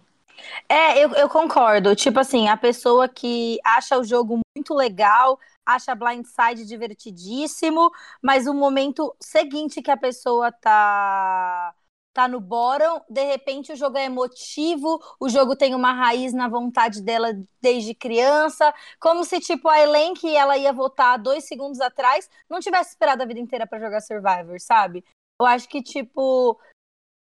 É, 0.69 0.99
eu, 0.99 1.11
eu 1.11 1.29
concordo. 1.29 1.95
Tipo 1.95 2.21
assim, 2.21 2.49
a 2.49 2.57
pessoa 2.57 3.09
que 3.09 3.59
acha 3.65 3.99
o 3.99 4.05
jogo 4.05 4.41
muito 4.57 4.75
legal, 4.75 5.39
acha 5.65 5.95
Blindside 5.95 6.65
divertidíssimo, 6.65 7.91
mas 8.23 8.47
o 8.47 8.55
momento 8.55 9.15
seguinte 9.21 9.83
que 9.83 9.91
a 9.91 9.97
pessoa 9.97 10.51
tá 10.53 11.75
tá 12.17 12.27
no 12.27 12.41
bottom, 12.41 13.05
de 13.11 13.23
repente 13.25 13.75
o 13.75 13.77
jogo 13.77 13.99
é 13.99 14.07
emotivo, 14.07 14.99
o 15.21 15.29
jogo 15.29 15.55
tem 15.55 15.75
uma 15.75 15.93
raiz 15.93 16.33
na 16.33 16.49
vontade 16.49 17.03
dela 17.03 17.29
desde 17.61 17.95
criança, 17.95 18.75
como 18.99 19.23
se 19.23 19.39
tipo 19.39 19.69
a 19.69 19.79
Elen 19.79 20.15
que 20.15 20.35
ela 20.35 20.57
ia 20.57 20.73
votar 20.73 21.19
dois 21.19 21.45
segundos 21.45 21.79
atrás 21.79 22.31
não 22.49 22.59
tivesse 22.59 22.93
esperado 22.93 23.23
a 23.23 23.27
vida 23.27 23.39
inteira 23.39 23.67
para 23.67 23.79
jogar 23.79 24.01
Survivor, 24.01 24.59
sabe? 24.59 25.05
Eu 25.39 25.47
acho 25.47 25.69
que 25.69 25.83
tipo 25.83 26.59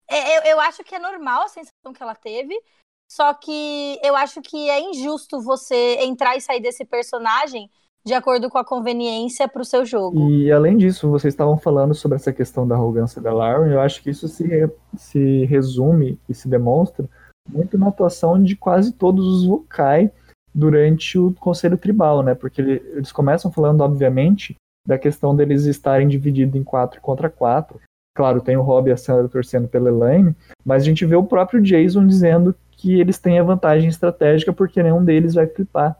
é, 0.08 0.38
eu, 0.38 0.56
eu 0.56 0.60
acho 0.60 0.82
que 0.82 0.96
é 0.96 0.98
normal 0.98 1.44
a 1.44 1.48
sensação 1.48 1.92
que 1.94 2.02
ela 2.02 2.16
teve, 2.16 2.60
só 3.08 3.32
que 3.32 3.96
eu 4.02 4.16
acho 4.16 4.42
que 4.42 4.68
é 4.68 4.80
injusto 4.80 5.40
você 5.40 5.98
entrar 6.00 6.36
e 6.36 6.40
sair 6.40 6.60
desse 6.60 6.84
personagem 6.84 7.70
de 8.04 8.14
acordo 8.14 8.48
com 8.48 8.58
a 8.58 8.64
conveniência 8.64 9.46
para 9.46 9.62
o 9.62 9.64
seu 9.64 9.84
jogo. 9.84 10.30
E 10.30 10.50
além 10.50 10.76
disso, 10.76 11.10
vocês 11.10 11.34
estavam 11.34 11.58
falando 11.58 11.94
sobre 11.94 12.16
essa 12.16 12.32
questão 12.32 12.66
da 12.66 12.74
arrogância 12.74 13.20
da 13.20 13.32
Lauren, 13.32 13.72
eu 13.72 13.80
acho 13.80 14.02
que 14.02 14.10
isso 14.10 14.26
se, 14.28 14.48
se 14.96 15.44
resume 15.44 16.18
e 16.28 16.34
se 16.34 16.48
demonstra 16.48 17.08
muito 17.48 17.76
na 17.76 17.88
atuação 17.88 18.42
de 18.42 18.56
quase 18.56 18.92
todos 18.92 19.26
os 19.26 19.46
Vokai 19.46 20.10
durante 20.54 21.18
o 21.18 21.32
Conselho 21.34 21.76
Tribal, 21.76 22.22
né? 22.22 22.34
Porque 22.34 22.60
eles 22.60 23.12
começam 23.12 23.50
falando, 23.50 23.82
obviamente, 23.82 24.56
da 24.86 24.98
questão 24.98 25.34
deles 25.34 25.64
estarem 25.64 26.08
divididos 26.08 26.54
em 26.54 26.64
quatro 26.64 27.00
contra 27.00 27.28
quatro. 27.28 27.80
Claro, 28.16 28.40
tem 28.40 28.56
o 28.56 28.62
Rob 28.62 28.88
e 28.88 28.92
a 28.92 28.96
Sandra 28.96 29.28
torcendo 29.28 29.68
pela 29.68 29.88
Elaine, 29.88 30.34
mas 30.64 30.82
a 30.82 30.86
gente 30.86 31.06
vê 31.06 31.14
o 31.14 31.24
próprio 31.24 31.62
Jason 31.62 32.06
dizendo 32.06 32.54
que 32.72 32.98
eles 32.98 33.18
têm 33.18 33.38
a 33.38 33.44
vantagem 33.44 33.88
estratégica 33.88 34.52
porque 34.52 34.82
nenhum 34.82 35.04
deles 35.04 35.34
vai 35.34 35.46
flipar. 35.46 35.96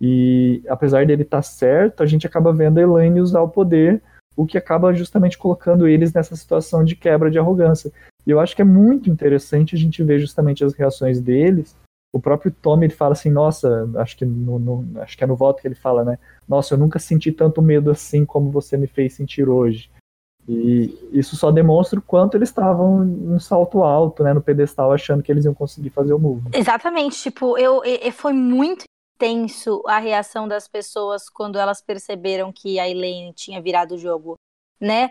E 0.00 0.62
apesar 0.68 1.06
dele 1.06 1.22
estar 1.22 1.38
tá 1.38 1.42
certo, 1.42 2.02
a 2.02 2.06
gente 2.06 2.26
acaba 2.26 2.52
vendo 2.52 2.78
a 2.78 2.82
Elaine 2.82 3.20
usar 3.20 3.40
o 3.40 3.48
poder, 3.48 4.02
o 4.36 4.46
que 4.46 4.56
acaba 4.56 4.94
justamente 4.94 5.36
colocando 5.36 5.88
eles 5.88 6.12
nessa 6.12 6.36
situação 6.36 6.84
de 6.84 6.94
quebra 6.94 7.30
de 7.30 7.38
arrogância. 7.38 7.92
E 8.26 8.30
eu 8.30 8.38
acho 8.38 8.54
que 8.54 8.62
é 8.62 8.64
muito 8.64 9.10
interessante 9.10 9.74
a 9.74 9.78
gente 9.78 10.02
ver 10.02 10.20
justamente 10.20 10.64
as 10.64 10.74
reações 10.74 11.20
deles. 11.20 11.76
O 12.12 12.20
próprio 12.20 12.50
Tommy 12.50 12.86
ele 12.86 12.94
fala 12.94 13.12
assim, 13.12 13.30
nossa, 13.30 13.88
acho 13.96 14.16
que 14.16 14.24
no, 14.24 14.58
no, 14.58 15.00
acho 15.00 15.16
que 15.16 15.24
é 15.24 15.26
no 15.26 15.36
voto 15.36 15.60
que 15.60 15.68
ele 15.68 15.74
fala, 15.74 16.04
né? 16.04 16.18
Nossa, 16.48 16.74
eu 16.74 16.78
nunca 16.78 16.98
senti 16.98 17.32
tanto 17.32 17.60
medo 17.60 17.90
assim 17.90 18.24
como 18.24 18.50
você 18.50 18.76
me 18.76 18.86
fez 18.86 19.14
sentir 19.14 19.48
hoje. 19.48 19.90
E 20.48 20.96
isso 21.12 21.36
só 21.36 21.50
demonstra 21.50 21.98
o 21.98 22.02
quanto 22.02 22.36
eles 22.36 22.48
estavam 22.48 23.04
em 23.04 23.38
salto 23.38 23.82
alto, 23.82 24.22
né, 24.22 24.32
no 24.32 24.40
pedestal, 24.40 24.90
achando 24.90 25.22
que 25.22 25.30
eles 25.30 25.44
iam 25.44 25.52
conseguir 25.52 25.90
fazer 25.90 26.14
o 26.14 26.18
move. 26.18 26.48
Exatamente, 26.54 27.20
tipo, 27.20 27.58
eu, 27.58 27.84
eu 27.84 28.12
foi 28.12 28.32
muito 28.32 28.84
tenso 29.18 29.82
a 29.86 29.98
reação 29.98 30.46
das 30.48 30.68
pessoas 30.68 31.28
quando 31.28 31.58
elas 31.58 31.82
perceberam 31.82 32.52
que 32.52 32.78
a 32.78 32.88
Elaine 32.88 33.34
tinha 33.34 33.60
virado 33.60 33.96
o 33.96 33.98
jogo, 33.98 34.36
né? 34.80 35.10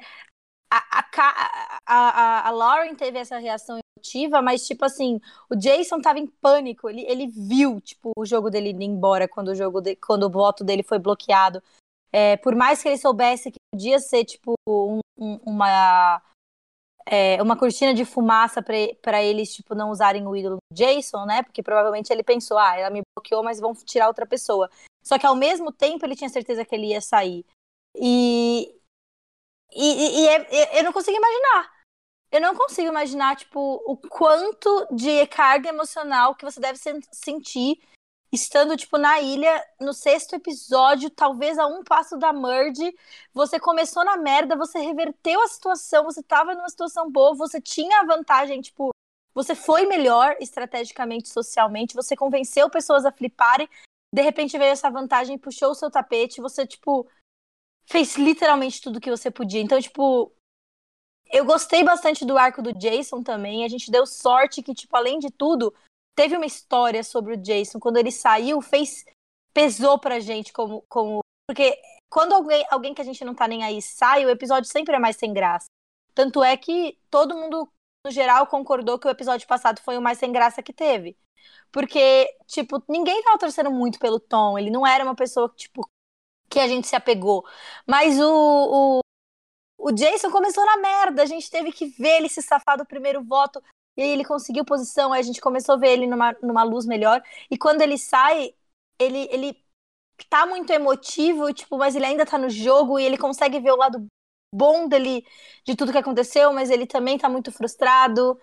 A, 0.69 0.99
a, 0.99 1.81
a, 1.85 2.47
a, 2.47 2.51
Lauren 2.51 2.95
teve 2.95 3.17
essa 3.19 3.37
reação 3.37 3.79
emotiva, 3.95 4.41
mas, 4.41 4.67
tipo 4.67 4.83
assim, 4.83 5.19
o 5.49 5.55
Jason 5.55 6.01
tava 6.01 6.19
em 6.19 6.27
pânico. 6.27 6.89
Ele, 6.89 7.05
ele 7.07 7.27
viu, 7.27 7.79
tipo, 7.79 8.11
o 8.17 8.25
jogo 8.25 8.49
dele 8.49 8.71
indo 8.71 8.83
embora 8.83 9.27
quando 9.29 9.49
o 9.49 9.55
jogo 9.55 9.79
de, 9.79 9.95
quando 9.95 10.23
o 10.23 10.29
voto 10.29 10.65
dele 10.65 10.83
foi 10.83 10.99
bloqueado. 10.99 11.63
É, 12.11 12.35
por 12.37 12.53
mais 12.53 12.81
que 12.81 12.89
ele 12.89 12.97
soubesse 12.97 13.51
que 13.51 13.59
podia 13.73 13.99
ser, 13.99 14.25
tipo, 14.25 14.55
um, 14.67 14.99
um, 15.17 15.39
uma, 15.45 16.21
é, 17.09 17.41
uma 17.41 17.57
cortina 17.57 17.93
de 17.93 18.03
fumaça 18.03 18.61
para 18.61 19.23
eles, 19.23 19.53
tipo, 19.53 19.73
não 19.73 19.89
usarem 19.89 20.27
o 20.27 20.35
ídolo 20.35 20.57
Jason, 20.73 21.25
né? 21.25 21.41
Porque 21.41 21.63
provavelmente 21.63 22.11
ele 22.11 22.23
pensou, 22.23 22.57
ah, 22.57 22.77
ela 22.77 22.89
me 22.89 23.01
bloqueou, 23.15 23.43
mas 23.43 23.59
vão 23.59 23.73
tirar 23.73 24.07
outra 24.07 24.25
pessoa. 24.25 24.69
Só 25.03 25.17
que 25.17 25.25
ao 25.25 25.35
mesmo 25.35 25.71
tempo 25.71 26.05
ele 26.05 26.15
tinha 26.15 26.29
certeza 26.29 26.65
que 26.65 26.75
ele 26.75 26.87
ia 26.87 27.01
sair. 27.01 27.45
E. 27.95 28.73
E, 29.73 30.21
e 30.21 30.27
é, 30.27 30.79
eu 30.79 30.83
não 30.83 30.93
consigo 30.93 31.17
imaginar. 31.17 31.71
Eu 32.29 32.41
não 32.41 32.55
consigo 32.55 32.89
imaginar, 32.89 33.37
tipo, 33.37 33.81
o 33.85 33.95
quanto 33.95 34.87
de 34.91 35.25
carga 35.27 35.69
emocional 35.69 36.35
que 36.35 36.43
você 36.43 36.59
deve 36.59 36.77
sentir 37.11 37.79
estando, 38.31 38.75
tipo, 38.75 38.97
na 38.97 39.21
ilha, 39.21 39.63
no 39.79 39.93
sexto 39.93 40.35
episódio, 40.35 41.09
talvez 41.09 41.57
a 41.57 41.65
um 41.67 41.83
passo 41.83 42.17
da 42.17 42.33
merge, 42.33 42.93
você 43.33 43.59
começou 43.59 44.03
na 44.03 44.17
merda, 44.17 44.55
você 44.55 44.79
reverteu 44.79 45.41
a 45.41 45.47
situação, 45.47 46.03
você 46.03 46.21
tava 46.21 46.53
numa 46.53 46.69
situação 46.69 47.09
boa, 47.09 47.35
você 47.35 47.61
tinha 47.61 48.01
a 48.01 48.05
vantagem, 48.05 48.61
tipo, 48.61 48.89
você 49.33 49.55
foi 49.55 49.85
melhor 49.85 50.35
estrategicamente, 50.39 51.29
socialmente, 51.29 51.95
você 51.95 52.15
convenceu 52.15 52.69
pessoas 52.69 53.05
a 53.05 53.11
fliparem, 53.11 53.69
de 54.13 54.21
repente 54.21 54.57
veio 54.57 54.71
essa 54.71 54.89
vantagem, 54.89 55.37
puxou 55.37 55.71
o 55.71 55.75
seu 55.75 55.91
tapete, 55.91 56.41
você, 56.41 56.65
tipo, 56.65 57.07
fez 57.85 58.15
literalmente 58.15 58.81
tudo 58.81 58.99
que 58.99 59.09
você 59.09 59.31
podia. 59.31 59.61
Então, 59.61 59.79
tipo, 59.79 60.31
eu 61.31 61.45
gostei 61.45 61.83
bastante 61.83 62.25
do 62.25 62.37
arco 62.37 62.61
do 62.61 62.73
Jason 62.73 63.21
também. 63.21 63.63
A 63.63 63.67
gente 63.67 63.91
deu 63.91 64.05
sorte 64.05 64.61
que, 64.61 64.73
tipo, 64.73 64.95
além 64.95 65.19
de 65.19 65.29
tudo, 65.29 65.73
teve 66.17 66.35
uma 66.35 66.47
história 66.47 67.03
sobre 67.03 67.35
o 67.35 67.37
Jason. 67.37 67.79
Quando 67.79 67.97
ele 67.97 68.11
saiu, 68.11 68.59
fez. 68.59 69.05
pesou 69.53 69.99
pra 69.99 70.19
gente 70.19 70.51
como. 70.51 70.83
como 70.89 71.19
porque 71.47 71.79
quando 72.09 72.33
alguém, 72.33 72.65
alguém 72.71 72.93
que 72.93 73.01
a 73.01 73.05
gente 73.05 73.23
não 73.23 73.35
tá 73.35 73.47
nem 73.47 73.63
aí 73.63 73.81
sai, 73.81 74.25
o 74.25 74.29
episódio 74.29 74.69
sempre 74.69 74.95
é 74.95 74.99
mais 74.99 75.15
sem 75.17 75.31
graça. 75.31 75.67
Tanto 76.15 76.43
é 76.43 76.57
que 76.57 76.97
todo 77.11 77.37
mundo, 77.37 77.71
no 78.03 78.11
geral, 78.11 78.47
concordou 78.47 78.97
que 78.97 79.07
o 79.07 79.11
episódio 79.11 79.47
passado 79.47 79.79
foi 79.81 79.97
o 79.97 80.01
mais 80.01 80.17
sem 80.17 80.31
graça 80.31 80.63
que 80.63 80.73
teve. 80.73 81.15
Porque, 81.71 82.27
tipo, 82.47 82.83
ninguém 82.89 83.21
tava 83.23 83.37
torcendo 83.37 83.69
muito 83.69 83.99
pelo 83.99 84.19
Tom. 84.19 84.57
Ele 84.57 84.71
não 84.71 84.85
era 84.87 85.03
uma 85.03 85.15
pessoa, 85.15 85.53
tipo, 85.55 85.87
que 86.49 86.59
a 86.59 86.67
gente 86.67 86.87
se 86.87 86.95
apegou. 86.95 87.45
Mas 87.85 88.19
o, 88.19 88.99
o, 88.99 88.99
o 89.77 89.91
Jason 89.91 90.31
começou 90.31 90.65
na 90.65 90.77
merda. 90.77 91.21
A 91.21 91.25
gente 91.25 91.51
teve 91.51 91.71
que 91.71 91.87
ver 91.87 92.17
ele 92.17 92.29
se 92.29 92.41
safar 92.41 92.77
do 92.77 92.85
primeiro 92.85 93.23
voto. 93.23 93.61
E 93.97 94.01
aí 94.01 94.09
ele 94.09 94.23
conseguiu 94.23 94.63
posição. 94.63 95.11
Aí 95.11 95.19
a 95.19 95.23
gente 95.23 95.41
começou 95.41 95.75
a 95.75 95.77
ver 95.77 95.89
ele 95.89 96.07
numa, 96.07 96.35
numa 96.41 96.63
luz 96.63 96.85
melhor. 96.85 97.21
E 97.49 97.57
quando 97.57 97.81
ele 97.81 97.97
sai, 97.97 98.53
ele, 98.99 99.27
ele 99.31 99.57
tá 100.29 100.45
muito 100.45 100.71
emotivo, 100.71 101.51
tipo, 101.53 101.77
mas 101.77 101.95
ele 101.95 102.05
ainda 102.05 102.25
tá 102.25 102.37
no 102.37 102.49
jogo 102.49 102.99
e 102.99 103.03
ele 103.03 103.17
consegue 103.17 103.59
ver 103.59 103.71
o 103.71 103.77
lado 103.77 104.05
bom 104.53 104.87
dele, 104.87 105.25
de 105.65 105.75
tudo 105.75 105.91
que 105.91 105.97
aconteceu, 105.97 106.53
mas 106.53 106.69
ele 106.69 106.85
também 106.87 107.17
tá 107.17 107.27
muito 107.27 107.51
frustrado. 107.51 108.39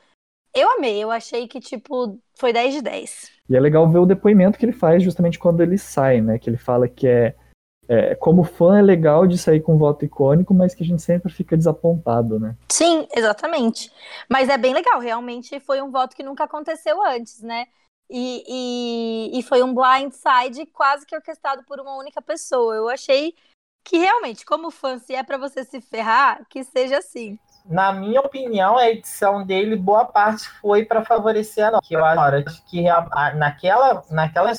Eu 0.54 0.70
amei, 0.70 1.02
eu 1.02 1.10
achei 1.10 1.48
que, 1.48 1.60
tipo, 1.60 2.20
foi 2.38 2.52
10 2.52 2.74
de 2.74 2.82
10. 2.82 3.32
E 3.48 3.56
é 3.56 3.60
legal 3.60 3.88
ver 3.90 3.98
o 3.98 4.06
depoimento 4.06 4.58
que 4.58 4.64
ele 4.64 4.72
faz 4.72 5.02
justamente 5.02 5.38
quando 5.38 5.62
ele 5.62 5.76
sai, 5.76 6.20
né? 6.20 6.38
Que 6.38 6.48
ele 6.48 6.56
fala 6.56 6.88
que 6.88 7.06
é, 7.06 7.34
é 7.88 8.14
como 8.14 8.44
fã 8.44 8.78
é 8.78 8.82
legal 8.82 9.26
de 9.26 9.36
sair 9.36 9.60
com 9.60 9.74
um 9.74 9.78
voto 9.78 10.04
icônico, 10.04 10.54
mas 10.54 10.74
que 10.74 10.82
a 10.82 10.86
gente 10.86 11.02
sempre 11.02 11.32
fica 11.32 11.56
desapontado, 11.56 12.38
né? 12.38 12.56
Sim, 12.70 13.06
exatamente. 13.14 13.90
Mas 14.28 14.48
é 14.48 14.56
bem 14.56 14.72
legal, 14.74 15.00
realmente 15.00 15.60
foi 15.60 15.80
um 15.82 15.90
voto 15.90 16.16
que 16.16 16.22
nunca 16.22 16.44
aconteceu 16.44 17.02
antes, 17.04 17.42
né? 17.42 17.66
E, 18.10 18.44
e, 19.34 19.38
e 19.38 19.42
foi 19.42 19.62
um 19.62 19.74
blindside 19.74 20.66
quase 20.66 21.06
que 21.06 21.16
orquestrado 21.16 21.64
por 21.64 21.80
uma 21.80 21.96
única 21.96 22.20
pessoa. 22.20 22.74
Eu 22.74 22.88
achei 22.88 23.34
que 23.84 23.98
realmente, 23.98 24.46
como 24.46 24.70
fã, 24.70 24.98
se 24.98 25.14
é 25.14 25.22
para 25.22 25.36
você 25.36 25.64
se 25.64 25.80
ferrar, 25.80 26.42
que 26.48 26.64
seja 26.64 26.98
assim. 26.98 27.38
Na 27.64 27.92
minha 27.92 28.20
opinião, 28.20 28.76
a 28.76 28.90
edição 28.90 29.44
dele, 29.44 29.76
boa 29.76 30.04
parte 30.04 30.48
foi 30.60 30.84
para 30.84 31.04
favorecer 31.04 31.66
a 31.66 31.70
Nora. 31.70 31.82
Que 31.82 31.94
eu 31.94 32.04
acho 32.04 32.64
que 32.66 32.82
naquela, 33.36 34.02
naquela. 34.10 34.52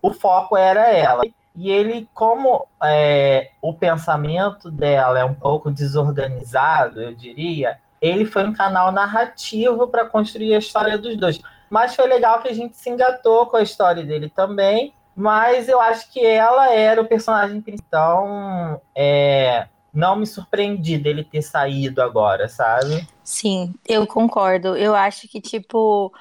O 0.00 0.12
foco 0.12 0.56
era 0.56 0.88
ela. 0.88 1.22
E 1.58 1.72
ele, 1.72 2.08
como 2.14 2.68
é, 2.80 3.50
o 3.60 3.74
pensamento 3.74 4.70
dela 4.70 5.18
é 5.18 5.24
um 5.24 5.34
pouco 5.34 5.72
desorganizado, 5.72 7.02
eu 7.02 7.12
diria, 7.12 7.80
ele 8.00 8.24
foi 8.24 8.46
um 8.46 8.52
canal 8.52 8.92
narrativo 8.92 9.88
para 9.88 10.06
construir 10.06 10.54
a 10.54 10.58
história 10.58 10.96
dos 10.96 11.16
dois. 11.16 11.40
Mas 11.68 11.96
foi 11.96 12.06
legal 12.06 12.40
que 12.40 12.48
a 12.48 12.54
gente 12.54 12.76
se 12.76 12.88
engatou 12.88 13.46
com 13.46 13.56
a 13.56 13.62
história 13.62 14.04
dele 14.04 14.30
também. 14.30 14.94
Mas 15.16 15.68
eu 15.68 15.80
acho 15.80 16.12
que 16.12 16.24
ela 16.24 16.72
era 16.72 17.02
o 17.02 17.08
personagem 17.08 17.60
principal. 17.60 18.24
Então, 18.24 18.80
é, 18.96 19.66
não 19.92 20.14
me 20.14 20.28
surpreendi 20.28 20.96
dele 20.96 21.24
ter 21.24 21.42
saído 21.42 22.00
agora, 22.00 22.48
sabe? 22.48 23.04
Sim, 23.24 23.74
eu 23.84 24.06
concordo. 24.06 24.76
Eu 24.76 24.94
acho 24.94 25.26
que, 25.26 25.40
tipo, 25.40 26.12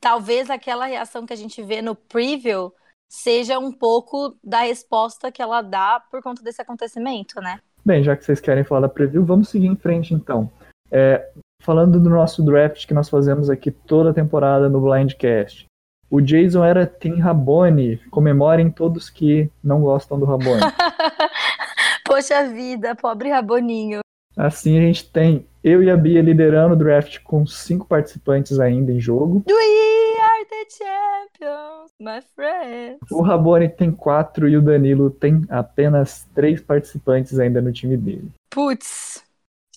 talvez 0.00 0.50
aquela 0.50 0.86
reação 0.86 1.24
que 1.24 1.32
a 1.32 1.36
gente 1.36 1.62
vê 1.62 1.80
no 1.80 1.94
preview 1.94 2.72
seja 3.10 3.58
um 3.58 3.72
pouco 3.72 4.36
da 4.42 4.60
resposta 4.60 5.32
que 5.32 5.42
ela 5.42 5.60
dá 5.60 6.00
por 6.10 6.22
conta 6.22 6.42
desse 6.42 6.62
acontecimento, 6.62 7.40
né? 7.40 7.58
Bem, 7.84 8.04
já 8.04 8.16
que 8.16 8.24
vocês 8.24 8.40
querem 8.40 8.62
falar 8.62 8.82
da 8.82 8.88
preview, 8.88 9.24
vamos 9.24 9.48
seguir 9.48 9.66
em 9.66 9.74
frente 9.74 10.14
então. 10.14 10.50
É, 10.92 11.30
falando 11.60 11.98
do 11.98 12.08
nosso 12.08 12.44
draft 12.44 12.86
que 12.86 12.94
nós 12.94 13.08
fazemos 13.08 13.50
aqui 13.50 13.70
toda 13.70 14.14
temporada 14.14 14.68
no 14.68 14.80
Blindcast. 14.80 15.66
O 16.08 16.20
Jason 16.20 16.64
era 16.64 16.86
Team 16.86 17.18
Rabone. 17.18 17.98
Comemorem 18.10 18.70
todos 18.70 19.10
que 19.10 19.50
não 19.62 19.80
gostam 19.80 20.18
do 20.18 20.24
Rabone. 20.24 20.60
Poxa 22.04 22.48
vida, 22.48 22.94
pobre 22.96 23.30
Raboninho. 23.30 24.00
Assim 24.36 24.78
a 24.78 24.80
gente 24.80 25.08
tem 25.10 25.46
eu 25.62 25.82
e 25.82 25.90
a 25.90 25.96
Bia 25.96 26.22
liderando 26.22 26.74
o 26.74 26.76
draft 26.76 27.18
com 27.22 27.46
cinco 27.46 27.86
participantes 27.86 28.58
ainda 28.58 28.92
em 28.92 29.00
jogo. 29.00 29.44
We 29.46 30.22
are 30.22 30.44
the 30.46 30.66
champions, 30.70 31.92
my 32.00 32.22
friends. 32.34 32.98
O 33.10 33.22
Rabone 33.22 33.68
tem 33.68 33.90
quatro 33.90 34.48
e 34.48 34.56
o 34.56 34.62
Danilo 34.62 35.10
tem 35.10 35.44
apenas 35.48 36.26
três 36.34 36.60
participantes 36.60 37.38
ainda 37.38 37.60
no 37.60 37.72
time 37.72 37.96
dele. 37.96 38.30
Putz, 38.48 39.22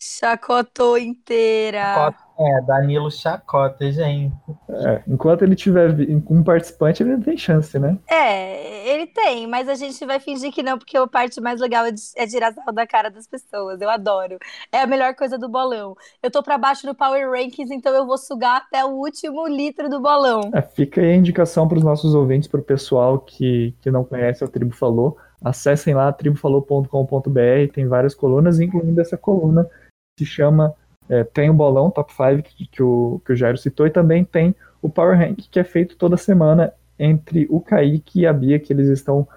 Chacotou 0.05 0.97
inteira. 0.97 2.13
É, 2.43 2.61
Danilo 2.61 3.09
chacota, 3.09 3.89
gente. 3.89 4.33
É, 4.69 5.01
enquanto 5.07 5.43
ele 5.43 5.55
tiver 5.55 5.95
um 6.29 6.43
participante, 6.43 7.01
ele 7.01 7.13
não 7.13 7.21
tem 7.21 7.37
chance, 7.37 7.79
né? 7.79 7.97
É, 8.09 8.89
ele 8.93 9.07
tem, 9.07 9.47
mas 9.47 9.69
a 9.69 9.75
gente 9.75 10.05
vai 10.05 10.19
fingir 10.19 10.51
que 10.51 10.61
não, 10.61 10.77
porque 10.77 10.97
a 10.97 11.07
parte 11.07 11.39
mais 11.39 11.61
legal 11.61 11.85
é 11.85 12.27
tirar 12.27 12.53
sal 12.53 12.73
da 12.73 12.85
cara 12.85 13.09
das 13.09 13.27
pessoas. 13.27 13.79
Eu 13.79 13.89
adoro. 13.89 14.37
É 14.71 14.81
a 14.81 14.87
melhor 14.87 15.15
coisa 15.15 15.37
do 15.37 15.47
bolão. 15.47 15.95
Eu 16.21 16.29
tô 16.29 16.43
pra 16.43 16.57
baixo 16.57 16.85
no 16.85 16.93
Power 16.93 17.31
Rankings, 17.31 17.73
então 17.73 17.93
eu 17.93 18.05
vou 18.05 18.17
sugar 18.17 18.57
até 18.57 18.83
o 18.83 18.89
último 18.89 19.47
litro 19.47 19.89
do 19.89 20.01
bolão. 20.01 20.51
É, 20.53 20.61
fica 20.61 20.99
aí 20.99 21.11
a 21.11 21.15
indicação 21.15 21.67
para 21.67 21.77
os 21.77 21.83
nossos 21.83 22.13
ouvintes, 22.13 22.49
para 22.49 22.59
o 22.59 22.63
pessoal 22.63 23.19
que, 23.19 23.73
que 23.81 23.89
não 23.89 24.03
conhece 24.03 24.43
o 24.43 24.49
Tribo 24.49 24.75
Falou. 24.75 25.17
Acessem 25.41 25.93
lá 25.93 26.11
tribofalou.com.br, 26.11 27.73
tem 27.73 27.87
várias 27.87 28.13
colunas, 28.13 28.59
incluindo 28.59 28.99
essa 28.99 29.17
coluna 29.17 29.69
se 30.17 30.25
chama. 30.25 30.73
É, 31.13 31.23
tem 31.23 31.47
o 31.47 31.53
bolão 31.53 31.91
top 31.91 32.11
5 32.11 32.41
que, 32.41 32.65
que, 32.65 32.81
o, 32.81 33.21
que 33.23 33.33
o 33.33 33.35
Jairo 33.35 33.57
citou, 33.57 33.85
e 33.85 33.91
também 33.91 34.25
tem 34.25 34.55
o 34.81 34.89
Power 34.89 35.15
Rank, 35.15 35.47
que 35.51 35.59
é 35.59 35.63
feito 35.63 35.95
toda 35.95 36.17
semana 36.17 36.73
entre 36.97 37.45
o 37.51 37.61
Kaique 37.61 38.21
e 38.21 38.27
a 38.27 38.33
Bia, 38.33 38.59
que 38.59 38.73
eles 38.73 38.87
estão 38.87 39.27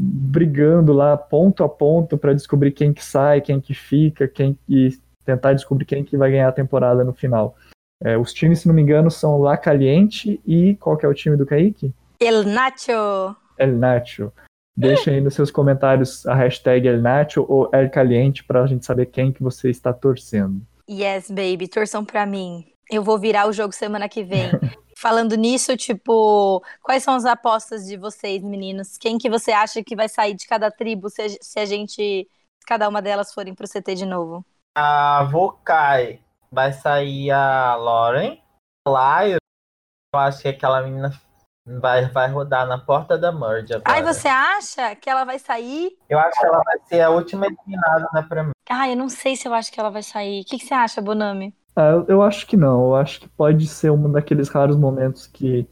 brigando 0.00 0.92
lá 0.92 1.16
ponto 1.16 1.64
a 1.64 1.68
ponto 1.68 2.16
para 2.16 2.32
descobrir 2.32 2.70
quem 2.70 2.92
que 2.92 3.04
sai, 3.04 3.40
quem 3.40 3.60
que 3.60 3.74
fica, 3.74 4.28
quem 4.28 4.56
e 4.68 4.90
tentar 5.24 5.54
descobrir 5.54 5.86
quem 5.86 6.04
que 6.04 6.16
vai 6.16 6.30
ganhar 6.30 6.48
a 6.48 6.52
temporada 6.52 7.02
no 7.02 7.12
final. 7.12 7.56
É, 8.00 8.16
os 8.16 8.32
times, 8.32 8.60
se 8.60 8.68
não 8.68 8.74
me 8.74 8.82
engano, 8.82 9.10
são 9.10 9.40
La 9.40 9.56
Caliente 9.56 10.40
e 10.46 10.76
qual 10.76 10.96
que 10.96 11.04
é 11.04 11.08
o 11.08 11.14
time 11.14 11.36
do 11.36 11.46
Kaique? 11.46 11.92
El 12.20 12.44
Nacho. 12.44 13.34
El 13.58 13.76
Nacho. 13.76 14.32
Deixem 14.76 15.14
aí 15.14 15.20
nos 15.20 15.34
seus 15.34 15.50
comentários 15.50 16.26
a 16.26 16.34
hashtag 16.34 16.86
El 16.86 17.00
Nacho 17.00 17.44
ou 17.48 17.68
El 17.72 17.90
Caliente 17.90 18.44
para 18.44 18.62
a 18.62 18.66
gente 18.66 18.84
saber 18.84 19.06
quem 19.06 19.32
que 19.32 19.42
você 19.42 19.68
está 19.68 19.92
torcendo. 19.92 20.60
Yes, 20.88 21.30
baby, 21.30 21.68
torçam 21.68 22.04
para 22.04 22.26
mim. 22.26 22.64
Eu 22.90 23.02
vou 23.02 23.18
virar 23.18 23.48
o 23.48 23.52
jogo 23.52 23.72
semana 23.72 24.08
que 24.08 24.22
vem. 24.22 24.50
Falando 24.96 25.34
nisso, 25.34 25.76
tipo, 25.76 26.62
quais 26.82 27.02
são 27.02 27.14
as 27.14 27.24
apostas 27.24 27.84
de 27.84 27.96
vocês, 27.96 28.42
meninos? 28.42 28.96
Quem 28.96 29.18
que 29.18 29.28
você 29.28 29.50
acha 29.50 29.82
que 29.82 29.96
vai 29.96 30.08
sair 30.08 30.34
de 30.34 30.46
cada 30.46 30.70
tribo 30.70 31.10
se 31.10 31.22
a, 31.22 31.28
se 31.28 31.58
a 31.58 31.66
gente, 31.66 31.94
se 31.94 32.66
cada 32.66 32.88
uma 32.88 33.02
delas 33.02 33.32
forem 33.34 33.54
pro 33.54 33.68
CT 33.68 33.94
de 33.94 34.06
novo? 34.06 34.44
A 34.76 35.24
Vokai 35.24 36.22
vai 36.50 36.72
sair 36.72 37.30
a 37.30 37.74
Lauren. 37.74 38.40
Lá, 38.86 39.26
eu 39.26 39.38
acho 40.14 40.42
que 40.42 40.48
aquela 40.48 40.82
menina 40.82 41.10
Vai, 41.66 42.06
vai 42.10 42.28
rodar 42.28 42.66
na 42.66 42.78
porta 42.78 43.16
da 43.16 43.32
Merge 43.32 43.72
agora. 43.72 43.90
Ai, 43.90 44.02
você 44.02 44.28
acha 44.28 44.94
que 44.96 45.08
ela 45.08 45.24
vai 45.24 45.38
sair? 45.38 45.96
Eu 46.10 46.18
acho 46.18 46.38
que 46.38 46.46
ela 46.46 46.60
vai 46.62 46.78
ser 46.84 47.00
a 47.00 47.08
última 47.08 47.46
eliminada 47.46 48.06
da 48.12 48.22
Premier. 48.22 48.53
Ah, 48.68 48.88
eu 48.88 48.96
não 48.96 49.08
sei 49.08 49.36
se 49.36 49.46
eu 49.46 49.54
acho 49.54 49.72
que 49.72 49.78
ela 49.78 49.90
vai 49.90 50.02
sair. 50.02 50.40
O 50.40 50.44
que, 50.44 50.58
que 50.58 50.64
você 50.66 50.74
acha, 50.74 51.02
Bonami? 51.02 51.54
Ah, 51.76 51.90
eu, 51.90 52.06
eu, 52.08 52.22
acho 52.22 52.46
que 52.46 52.56
não. 52.56 52.84
Eu 52.84 52.94
acho 52.94 53.20
que 53.20 53.28
pode 53.28 53.66
ser 53.66 53.90
um 53.90 54.10
daqueles 54.10 54.48
raros 54.48 54.76
momentos 54.76 55.26
que, 55.26 55.66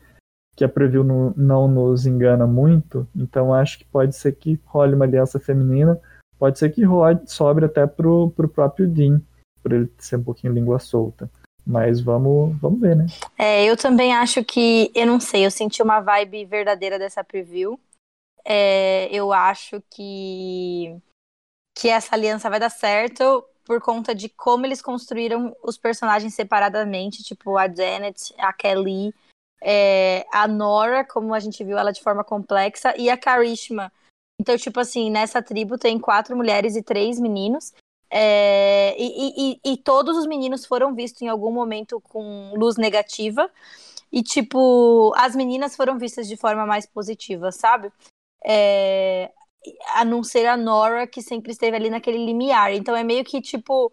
que 0.57 0.65
a 0.65 0.69
preview 0.69 1.05
não, 1.05 1.33
não 1.37 1.69
nos 1.69 2.07
engana 2.07 2.47
muito. 2.47 3.07
Então 3.17 3.55
acho 3.55 3.79
que 3.79 3.85
pode 3.85 4.15
ser 4.17 4.33
que 4.33 4.61
role 4.67 4.95
uma 4.95 5.05
aliança 5.05 5.39
feminina. 5.41 6.01
Pode 6.39 6.59
ser 6.59 6.71
que 6.71 6.85
role, 6.85 7.21
sobre 7.27 7.65
até 7.65 7.87
pro, 7.87 8.31
pro 8.31 8.49
próprio 8.49 8.89
Dean, 8.89 9.23
por 9.63 9.73
ele 9.73 9.91
ser 9.99 10.17
um 10.17 10.25
pouquinho 10.25 10.53
língua 10.53 10.79
solta. 10.79 11.31
Mas 11.65 12.01
vamos, 12.01 12.59
vamos 12.61 12.81
ver, 12.81 12.97
né? 12.97 13.07
É, 13.39 13.65
eu 13.65 13.77
também 13.77 14.13
acho 14.13 14.45
que, 14.45 14.91
eu 14.95 15.07
não 15.07 15.21
sei, 15.21 15.47
eu 15.47 15.51
senti 15.51 15.81
uma 15.81 16.01
vibe 16.01 16.45
verdadeira 16.45 16.99
dessa 16.99 17.23
preview. 17.23 17.79
É, 18.45 19.09
eu 19.15 19.33
acho 19.33 19.81
que, 19.89 20.97
que 21.75 21.89
essa 21.89 22.15
aliança 22.15 22.51
vai 22.51 22.61
dar 22.61 22.71
certo 22.71 23.45
por 23.65 23.81
conta 23.81 24.15
de 24.15 24.29
como 24.29 24.67
eles 24.67 24.83
construíram 24.83 25.57
os 25.63 25.79
personagens 25.79 26.35
separadamente, 26.35 27.23
tipo 27.23 27.57
a 27.57 27.69
Janet, 27.69 28.35
a 28.39 28.53
Kelly, 28.53 29.15
é, 29.63 30.27
a 30.33 30.49
Nora, 30.49 31.05
como 31.05 31.33
a 31.33 31.41
gente 31.41 31.63
viu 31.63 31.79
ela 31.79 31.93
de 31.93 32.03
forma 32.03 32.25
complexa, 32.25 32.95
e 32.99 33.09
a 33.09 33.17
Karishma. 33.17 33.93
Então, 34.41 34.57
tipo 34.57 34.81
assim, 34.81 35.11
nessa 35.11 35.41
tribo 35.41 35.79
tem 35.79 35.99
quatro 35.99 36.37
mulheres 36.37 36.75
e 36.75 36.83
três 36.83 37.21
meninos. 37.21 37.73
É, 38.11 38.95
e, 38.99 39.55
e, 39.65 39.73
e, 39.73 39.77
todos 39.79 40.19
os 40.19 40.27
meninos 40.27 40.67
foram 40.67 40.95
vistos 40.95 41.23
em 41.23 41.29
algum 41.29 41.51
momento 41.51 42.01
com 42.01 42.53
luz 42.57 42.77
negativa. 42.77 43.49
E, 44.11 44.23
tipo, 44.23 45.15
as 45.17 45.35
meninas 45.35 45.75
foram 45.77 45.99
vistas 45.99 46.29
de 46.29 46.37
forma 46.37 46.67
mais 46.67 46.85
positiva, 46.85 47.51
sabe? 47.53 47.91
É, 48.45 49.31
a 49.95 50.05
não 50.05 50.23
ser 50.23 50.47
a 50.47 50.57
Nora, 50.57 51.07
que 51.07 51.23
sempre 51.23 51.53
esteve 51.53 51.77
ali 51.77 51.91
naquele 51.91 52.25
limiar. 52.25 52.73
Então 52.73 52.95
é 52.97 53.05
meio 53.05 53.25
que, 53.25 53.41
tipo. 53.41 53.93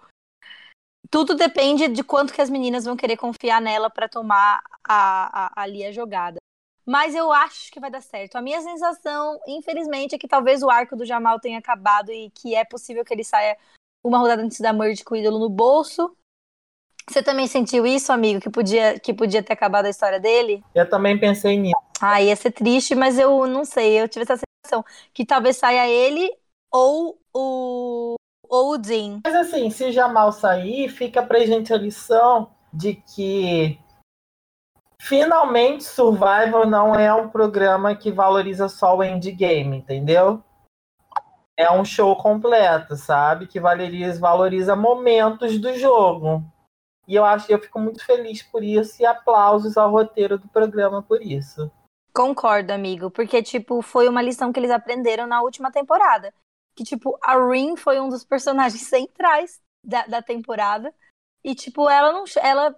Tudo 1.10 1.34
depende 1.34 1.88
de 1.88 2.04
quanto 2.04 2.32
que 2.32 2.42
as 2.42 2.52
meninas 2.52 2.86
vão 2.86 2.96
querer 2.96 3.18
confiar 3.18 3.60
nela 3.60 3.90
para 3.90 4.08
tomar 4.08 4.62
a, 4.88 5.60
a, 5.60 5.64
ali 5.64 5.84
a 5.84 5.92
jogada. 5.92 6.38
Mas 6.86 7.16
eu 7.16 7.32
acho 7.32 7.72
que 7.72 7.80
vai 7.80 7.90
dar 7.90 8.02
certo. 8.02 8.36
A 8.36 8.42
minha 8.42 8.62
sensação, 8.62 9.40
infelizmente, 9.48 10.16
é 10.16 10.18
que 10.18 10.28
talvez 10.28 10.62
o 10.62 10.70
arco 10.70 10.96
do 10.96 11.06
Jamal 11.06 11.40
tenha 11.40 11.60
acabado 11.60 12.12
e 12.12 12.30
que 12.32 12.56
é 12.56 12.66
possível 12.66 13.06
que 13.06 13.14
ele 13.14 13.24
saia 13.24 13.58
uma 14.04 14.18
rodada 14.18 14.42
antes 14.42 14.60
da 14.60 14.74
merge 14.74 15.04
com 15.04 15.14
o 15.14 15.18
ídolo 15.18 15.40
no 15.40 15.50
bolso. 15.50 16.16
Você 17.10 17.24
também 17.24 17.48
sentiu 17.48 17.88
isso, 17.88 18.12
amigo, 18.14 18.40
que 18.40 18.50
podia, 18.50 19.00
que 19.00 19.14
podia 19.14 19.42
ter 19.42 19.54
acabado 19.54 19.86
a 19.86 19.90
história 19.90 20.20
dele? 20.20 20.64
Eu 20.76 20.88
também 20.88 21.18
pensei 21.18 21.58
nisso. 21.58 21.76
Ah, 22.00 22.22
ia 22.22 22.36
ser 22.36 22.52
triste, 22.52 22.94
mas 22.94 23.18
eu 23.18 23.48
não 23.48 23.66
sei. 23.66 24.00
Eu 24.00 24.08
tive 24.08 24.24
essa 24.24 24.38
sensação 24.38 24.86
que 25.14 25.26
talvez 25.26 25.58
saia 25.58 25.88
ele 25.90 26.32
ou 26.72 27.20
o, 27.34 28.16
ou 28.48 28.74
o 28.74 28.78
Dean. 28.78 29.22
Mas 29.26 29.36
assim, 29.36 29.70
se 29.70 29.92
Jamal 29.92 30.32
sair, 30.32 30.88
fica 30.90 31.24
pra 31.24 31.46
gente 31.46 31.74
a 31.74 31.78
lição 31.78 32.52
de 32.72 32.94
que 32.94 33.80
finalmente 35.02 35.84
Survival 35.84 36.68
não 36.68 36.94
é 36.94 37.12
um 37.12 37.28
programa 37.28 37.96
que 37.96 38.12
valoriza 38.12 38.70
só 38.70 38.96
o 38.96 39.04
endgame, 39.04 39.78
entendeu? 39.78 40.44
é 41.60 41.70
um 41.70 41.84
show 41.84 42.16
completo, 42.16 42.96
sabe? 42.96 43.46
Que 43.46 43.60
valoriza, 43.60 44.18
valoriza 44.18 44.78
momentos 44.78 45.60
do 45.60 45.78
jogo. 45.78 46.42
E 47.10 47.16
eu 47.16 47.26
acho 47.26 47.48
que 47.48 47.54
eu 47.56 47.60
fico 47.60 47.80
muito 47.80 48.06
feliz 48.06 48.44
por 48.44 48.64
isso 48.64 49.02
e 49.02 49.06
aplausos 49.06 49.78
ao 49.78 49.90
roteiro 49.90 50.38
do 50.38 50.48
programa 50.48 51.02
por 51.02 51.20
isso. 51.24 51.72
Concordo, 52.14 52.72
amigo, 52.72 53.10
porque 53.10 53.42
tipo, 53.42 53.82
foi 53.82 54.08
uma 54.08 54.22
lição 54.22 54.54
que 54.54 54.60
eles 54.60 54.70
aprenderam 54.70 55.26
na 55.26 55.42
última 55.42 55.72
temporada. 55.72 56.32
Que 56.76 56.84
tipo, 56.84 57.18
a 57.24 57.36
Rin 57.36 57.76
foi 57.76 58.00
um 58.00 58.10
dos 58.10 58.24
personagens 58.24 58.84
centrais 58.88 59.60
da, 59.84 60.06
da 60.06 60.22
temporada. 60.22 60.94
E 61.44 61.56
tipo, 61.56 61.90
ela 61.90 62.12
não 62.14 62.26
ela 62.44 62.76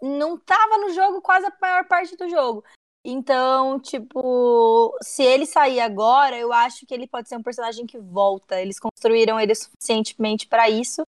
não 0.00 0.38
tava 0.38 0.78
no 0.78 0.90
jogo 0.90 1.20
quase 1.20 1.46
a 1.46 1.52
maior 1.60 1.84
parte 1.88 2.16
do 2.16 2.28
jogo. 2.28 2.64
Então, 3.04 3.80
tipo, 3.80 4.96
se 5.02 5.24
ele 5.24 5.46
sair 5.46 5.80
agora, 5.80 6.38
eu 6.38 6.52
acho 6.52 6.86
que 6.86 6.94
ele 6.94 7.08
pode 7.08 7.28
ser 7.28 7.36
um 7.36 7.42
personagem 7.42 7.86
que 7.86 7.98
volta. 7.98 8.60
Eles 8.60 8.78
construíram 8.78 9.40
ele 9.40 9.54
suficientemente 9.54 10.46
para 10.46 10.70
isso. 10.70 11.02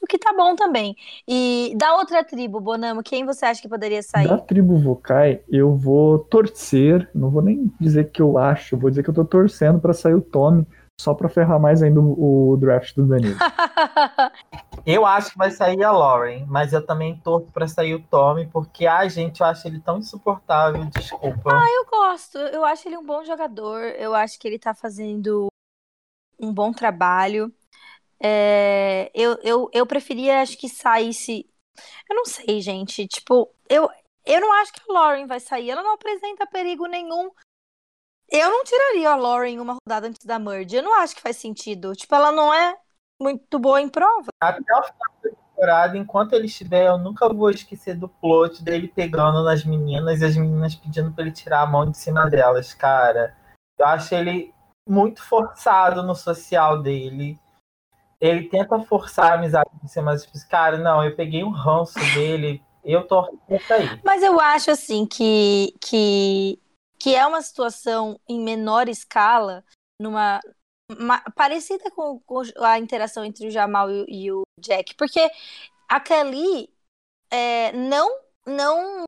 O 0.00 0.06
que 0.06 0.18
tá 0.18 0.32
bom 0.32 0.54
também. 0.54 0.96
E 1.26 1.74
da 1.76 1.94
outra 1.96 2.24
tribo, 2.24 2.60
Bonamo, 2.60 3.02
quem 3.02 3.24
você 3.24 3.46
acha 3.46 3.60
que 3.60 3.68
poderia 3.68 4.02
sair? 4.02 4.28
Da 4.28 4.38
tribo 4.38 4.78
Vokai, 4.78 5.40
eu 5.48 5.74
vou 5.74 6.18
torcer, 6.18 7.08
não 7.14 7.30
vou 7.30 7.42
nem 7.42 7.70
dizer 7.80 8.10
que 8.10 8.22
eu 8.22 8.38
acho, 8.38 8.76
vou 8.76 8.90
dizer 8.90 9.02
que 9.02 9.10
eu 9.10 9.14
tô 9.14 9.24
torcendo 9.24 9.80
para 9.80 9.92
sair 9.92 10.14
o 10.14 10.20
Tommy, 10.20 10.66
só 11.00 11.14
pra 11.14 11.28
ferrar 11.28 11.58
mais 11.58 11.82
ainda 11.82 12.00
o, 12.00 12.52
o 12.52 12.56
draft 12.58 12.94
do 12.94 13.06
Danilo. 13.06 13.36
eu 14.84 15.06
acho 15.06 15.32
que 15.32 15.38
vai 15.38 15.50
sair 15.50 15.82
a 15.82 15.90
Lauren, 15.90 16.44
mas 16.46 16.72
eu 16.72 16.84
também 16.84 17.16
torço 17.16 17.50
pra 17.52 17.66
sair 17.66 17.94
o 17.94 18.02
Tommy, 18.02 18.46
porque, 18.46 18.86
ai, 18.86 19.08
gente, 19.08 19.40
eu 19.40 19.46
acho 19.46 19.66
ele 19.66 19.80
tão 19.80 19.98
insuportável, 19.98 20.84
desculpa. 20.86 21.52
Ah, 21.52 21.66
eu 21.70 21.86
gosto. 21.90 22.38
Eu 22.38 22.64
acho 22.64 22.86
ele 22.86 22.98
um 22.98 23.04
bom 23.04 23.24
jogador. 23.24 23.80
Eu 23.98 24.14
acho 24.14 24.38
que 24.38 24.46
ele 24.46 24.58
tá 24.58 24.74
fazendo 24.74 25.48
um 26.38 26.52
bom 26.52 26.72
trabalho. 26.72 27.52
É, 28.22 29.10
eu, 29.14 29.38
eu, 29.42 29.70
eu 29.72 29.86
preferia, 29.86 30.42
acho 30.42 30.58
que 30.58 30.68
saísse. 30.68 31.48
Eu 32.08 32.16
não 32.16 32.24
sei, 32.24 32.60
gente. 32.60 33.06
Tipo, 33.08 33.52
eu, 33.68 33.88
eu 34.26 34.40
não 34.40 34.52
acho 34.54 34.72
que 34.72 34.80
a 34.88 34.92
Lauren 34.92 35.26
vai 35.26 35.40
sair. 35.40 35.70
Ela 35.70 35.82
não 35.82 35.94
apresenta 35.94 36.46
perigo 36.46 36.86
nenhum 36.86 37.30
eu 38.30 38.48
não 38.48 38.62
tiraria 38.62 39.10
a 39.10 39.16
Lauren 39.16 39.58
uma 39.58 39.76
rodada 39.84 40.06
antes 40.06 40.24
da 40.24 40.38
merge. 40.38 40.76
Eu 40.76 40.84
não 40.84 40.94
acho 41.00 41.16
que 41.16 41.22
faz 41.22 41.36
sentido. 41.36 41.92
Tipo, 41.94 42.14
ela 42.14 42.30
não 42.30 42.54
é 42.54 42.76
muito 43.20 43.58
boa 43.58 43.80
em 43.80 43.88
prova. 43.88 44.28
Até 44.40 44.60
o 44.60 44.82
final 44.84 45.10
da 45.22 45.30
temporada, 45.30 45.98
enquanto 45.98 46.32
ele 46.34 46.46
estiver, 46.46 46.86
eu 46.86 46.96
nunca 46.96 47.28
vou 47.28 47.50
esquecer 47.50 47.96
do 47.96 48.08
plot 48.08 48.62
dele 48.62 48.86
pegando 48.86 49.42
nas 49.42 49.64
meninas 49.64 50.20
e 50.20 50.24
as 50.24 50.36
meninas 50.36 50.76
pedindo 50.76 51.12
pra 51.12 51.24
ele 51.24 51.32
tirar 51.32 51.62
a 51.62 51.66
mão 51.66 51.90
de 51.90 51.98
cima 51.98 52.30
delas, 52.30 52.72
cara. 52.72 53.36
Eu 53.76 53.86
acho 53.86 54.14
ele 54.14 54.54
muito 54.88 55.22
forçado 55.22 56.02
no 56.04 56.14
social 56.14 56.80
dele. 56.80 57.36
Ele 58.20 58.48
tenta 58.48 58.78
forçar 58.80 59.32
a 59.32 59.34
amizade 59.34 59.70
com 59.70 59.86
você, 59.86 60.00
mas, 60.00 60.24
tipo, 60.24 60.36
cara, 60.48 60.76
não, 60.76 61.02
eu 61.02 61.16
peguei 61.16 61.42
um 61.42 61.50
ranço 61.50 61.98
dele. 62.14 62.62
Eu 62.84 63.06
tô 63.06 63.26
aí. 63.72 64.00
Mas 64.04 64.22
eu 64.22 64.38
acho 64.40 64.70
assim 64.70 65.06
que, 65.06 65.74
que 65.80 66.58
que 67.00 67.14
é 67.14 67.26
uma 67.26 67.40
situação 67.40 68.20
em 68.28 68.38
menor 68.38 68.88
escala, 68.88 69.64
numa 69.98 70.38
uma, 70.90 71.20
parecida 71.34 71.90
com, 71.92 72.20
com, 72.20 72.42
a 72.58 72.78
interação 72.78 73.24
entre 73.24 73.46
o 73.46 73.50
Jamal 73.50 73.90
e, 73.90 74.26
e 74.26 74.32
o 74.32 74.42
Jack, 74.60 74.94
porque 74.96 75.30
a 75.88 75.98
Kelly 75.98 76.68
é, 77.30 77.72
não 77.72 78.10
não 78.46 79.04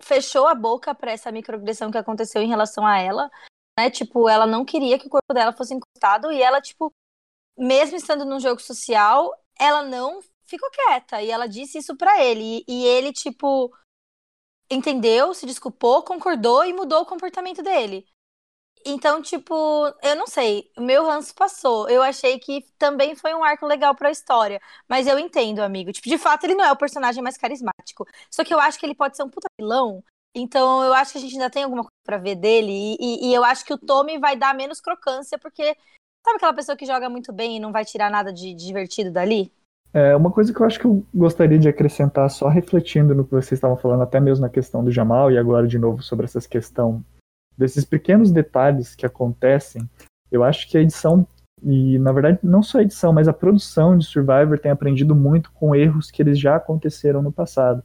fechou 0.00 0.46
a 0.46 0.54
boca 0.54 0.94
para 0.94 1.10
essa 1.10 1.32
microagressão 1.32 1.90
que 1.90 1.98
aconteceu 1.98 2.40
em 2.42 2.48
relação 2.48 2.86
a 2.86 2.98
ela, 2.98 3.28
né? 3.78 3.90
Tipo, 3.90 4.28
ela 4.28 4.46
não 4.46 4.64
queria 4.64 4.98
que 4.98 5.06
o 5.06 5.10
corpo 5.10 5.34
dela 5.34 5.52
fosse 5.52 5.74
encostado 5.74 6.30
e 6.30 6.40
ela 6.40 6.60
tipo, 6.60 6.92
mesmo 7.58 7.96
estando 7.96 8.24
num 8.24 8.40
jogo 8.40 8.60
social, 8.60 9.32
ela 9.58 9.82
não 9.82 10.20
ficou 10.44 10.70
quieta 10.70 11.22
e 11.22 11.30
ela 11.30 11.46
disse 11.46 11.78
isso 11.78 11.96
para 11.96 12.22
ele 12.24 12.64
e, 12.68 12.82
e 12.82 12.86
ele 12.86 13.12
tipo 13.12 13.70
entendeu, 14.70 15.34
se 15.34 15.46
desculpou, 15.46 16.02
concordou 16.02 16.64
e 16.64 16.72
mudou 16.72 17.02
o 17.02 17.06
comportamento 17.06 17.62
dele. 17.62 18.06
Então, 18.86 19.20
tipo, 19.20 19.54
eu 20.02 20.16
não 20.16 20.26
sei, 20.26 20.70
o 20.76 20.82
meu 20.82 21.04
ranço 21.04 21.34
passou. 21.34 21.88
Eu 21.88 22.02
achei 22.02 22.38
que 22.38 22.62
também 22.78 23.14
foi 23.16 23.34
um 23.34 23.42
arco 23.44 23.66
legal 23.66 23.94
para 23.94 24.08
a 24.08 24.12
história, 24.12 24.60
mas 24.88 25.06
eu 25.06 25.18
entendo, 25.18 25.60
amigo. 25.60 25.92
Tipo, 25.92 26.08
de 26.08 26.18
fato 26.18 26.44
ele 26.44 26.54
não 26.54 26.64
é 26.64 26.72
o 26.72 26.76
personagem 26.76 27.22
mais 27.22 27.36
carismático. 27.36 28.06
Só 28.30 28.44
que 28.44 28.54
eu 28.54 28.58
acho 28.60 28.78
que 28.78 28.86
ele 28.86 28.94
pode 28.94 29.16
ser 29.16 29.24
um 29.24 29.30
puta 29.30 29.48
vilão. 29.60 30.02
Então, 30.34 30.84
eu 30.84 30.92
acho 30.94 31.12
que 31.12 31.18
a 31.18 31.20
gente 31.20 31.32
ainda 31.34 31.50
tem 31.50 31.64
alguma 31.64 31.82
coisa 31.82 31.92
para 32.04 32.18
ver 32.18 32.36
dele 32.36 32.72
e, 32.72 32.96
e, 33.00 33.30
e 33.30 33.34
eu 33.34 33.42
acho 33.44 33.64
que 33.64 33.72
o 33.72 33.78
Tommy 33.78 34.18
vai 34.18 34.36
dar 34.36 34.54
menos 34.54 34.80
crocância 34.80 35.38
porque 35.38 35.76
sabe 36.28 36.36
aquela 36.36 36.54
pessoa 36.54 36.76
que 36.76 36.84
joga 36.84 37.08
muito 37.08 37.32
bem 37.32 37.56
e 37.56 37.60
não 37.60 37.72
vai 37.72 37.84
tirar 37.84 38.10
nada 38.10 38.32
de 38.32 38.54
divertido 38.54 39.10
dali? 39.10 39.50
É, 39.92 40.14
uma 40.14 40.30
coisa 40.30 40.52
que 40.52 40.60
eu 40.60 40.66
acho 40.66 40.78
que 40.78 40.86
eu 40.86 41.02
gostaria 41.14 41.58
de 41.58 41.68
acrescentar, 41.68 42.28
só 42.28 42.48
refletindo 42.48 43.14
no 43.14 43.24
que 43.24 43.30
vocês 43.30 43.52
estavam 43.52 43.76
falando, 43.76 44.02
até 44.02 44.20
mesmo 44.20 44.44
na 44.44 44.50
questão 44.50 44.84
do 44.84 44.90
Jamal, 44.90 45.32
e 45.32 45.38
agora 45.38 45.66
de 45.66 45.78
novo 45.78 46.02
sobre 46.02 46.26
essa 46.26 46.40
questão 46.46 47.02
desses 47.56 47.84
pequenos 47.84 48.30
detalhes 48.30 48.94
que 48.94 49.06
acontecem, 49.06 49.88
eu 50.30 50.44
acho 50.44 50.68
que 50.68 50.76
a 50.76 50.82
edição, 50.82 51.26
e 51.62 51.98
na 51.98 52.12
verdade 52.12 52.38
não 52.42 52.62
só 52.62 52.78
a 52.78 52.82
edição, 52.82 53.12
mas 53.12 53.28
a 53.28 53.32
produção 53.32 53.96
de 53.96 54.04
Survivor 54.04 54.58
tem 54.58 54.70
aprendido 54.70 55.14
muito 55.14 55.50
com 55.52 55.74
erros 55.74 56.10
que 56.10 56.20
eles 56.20 56.38
já 56.38 56.56
aconteceram 56.56 57.22
no 57.22 57.32
passado. 57.32 57.82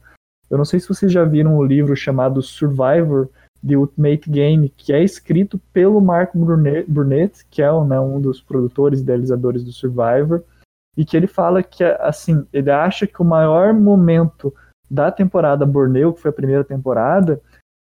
Eu 0.50 0.58
não 0.58 0.64
sei 0.64 0.78
se 0.78 0.88
vocês 0.88 1.10
já 1.10 1.24
viram 1.24 1.56
um 1.56 1.64
livro 1.64 1.96
chamado 1.96 2.42
Survivor 2.42 3.30
The 3.66 3.76
Ultimate 3.76 4.28
Game, 4.28 4.68
que 4.68 4.92
é 4.92 5.02
escrito 5.02 5.58
pelo 5.72 6.00
Marco 6.00 6.38
Burnett, 6.38 7.44
que 7.50 7.62
é 7.62 7.84
né, 7.84 7.98
um 7.98 8.20
dos 8.20 8.40
produtores 8.40 9.00
e 9.00 9.02
idealizadores 9.02 9.64
do 9.64 9.72
Survivor, 9.72 10.42
e 10.96 11.04
que 11.04 11.16
ele 11.16 11.26
fala 11.26 11.62
que, 11.62 11.82
assim, 11.82 12.46
ele 12.52 12.70
acha 12.70 13.06
que 13.06 13.20
o 13.20 13.24
maior 13.24 13.72
momento 13.72 14.54
da 14.90 15.10
temporada 15.10 15.66
Borneo, 15.66 16.12
que 16.12 16.20
foi 16.20 16.30
a 16.30 16.34
primeira 16.34 16.62
temporada, 16.62 17.40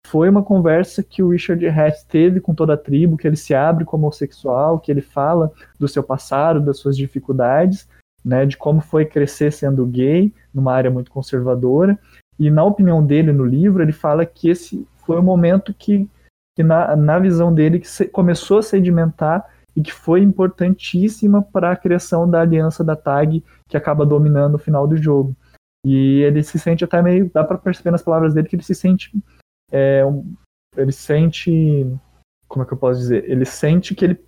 foi 0.06 0.28
uma 0.28 0.42
conversa 0.42 1.02
que 1.02 1.22
o 1.22 1.30
Richard 1.30 1.66
Hatch 1.66 2.04
teve 2.08 2.40
com 2.40 2.54
toda 2.54 2.74
a 2.74 2.76
tribo, 2.76 3.16
que 3.16 3.26
ele 3.26 3.36
se 3.36 3.54
abre 3.54 3.84
como 3.84 4.06
homossexual, 4.06 4.78
que 4.78 4.90
ele 4.90 5.00
fala 5.00 5.52
do 5.78 5.88
seu 5.88 6.02
passado, 6.02 6.60
das 6.60 6.78
suas 6.78 6.96
dificuldades, 6.96 7.88
né, 8.24 8.46
de 8.46 8.56
como 8.56 8.80
foi 8.80 9.04
crescer 9.04 9.52
sendo 9.52 9.84
gay, 9.86 10.32
numa 10.52 10.72
área 10.72 10.90
muito 10.90 11.10
conservadora, 11.10 11.98
e 12.38 12.50
na 12.50 12.64
opinião 12.64 13.04
dele 13.04 13.32
no 13.32 13.44
livro, 13.44 13.82
ele 13.82 13.92
fala 13.92 14.26
que 14.26 14.48
esse 14.48 14.86
foi 15.06 15.18
o 15.18 15.22
momento 15.22 15.72
que, 15.72 16.08
que 16.56 16.62
na, 16.62 16.96
na 16.96 17.18
visão 17.18 17.54
dele, 17.54 17.78
que 17.78 17.88
se, 17.88 18.06
começou 18.06 18.58
a 18.58 18.62
sedimentar 18.62 19.48
e 19.74 19.82
que 19.82 19.92
foi 19.92 20.20
importantíssima 20.20 21.42
para 21.42 21.70
a 21.70 21.76
criação 21.76 22.28
da 22.28 22.40
aliança 22.40 22.82
da 22.82 22.96
TAG, 22.96 23.44
que 23.68 23.76
acaba 23.76 24.04
dominando 24.04 24.54
o 24.54 24.58
final 24.58 24.86
do 24.86 24.96
jogo. 24.96 25.36
E 25.84 26.22
ele 26.22 26.42
se 26.42 26.58
sente 26.58 26.82
até 26.82 27.00
meio, 27.00 27.30
dá 27.32 27.44
para 27.44 27.58
perceber 27.58 27.90
nas 27.90 28.02
palavras 28.02 28.34
dele 28.34 28.48
que 28.48 28.56
ele 28.56 28.62
se 28.62 28.74
sente, 28.74 29.12
é, 29.70 30.04
um, 30.04 30.34
ele 30.76 30.92
sente, 30.92 31.86
como 32.48 32.64
é 32.64 32.66
que 32.66 32.72
eu 32.72 32.78
posso 32.78 32.98
dizer? 32.98 33.30
Ele 33.30 33.44
sente 33.44 33.94
que 33.94 34.04
ele 34.04 34.20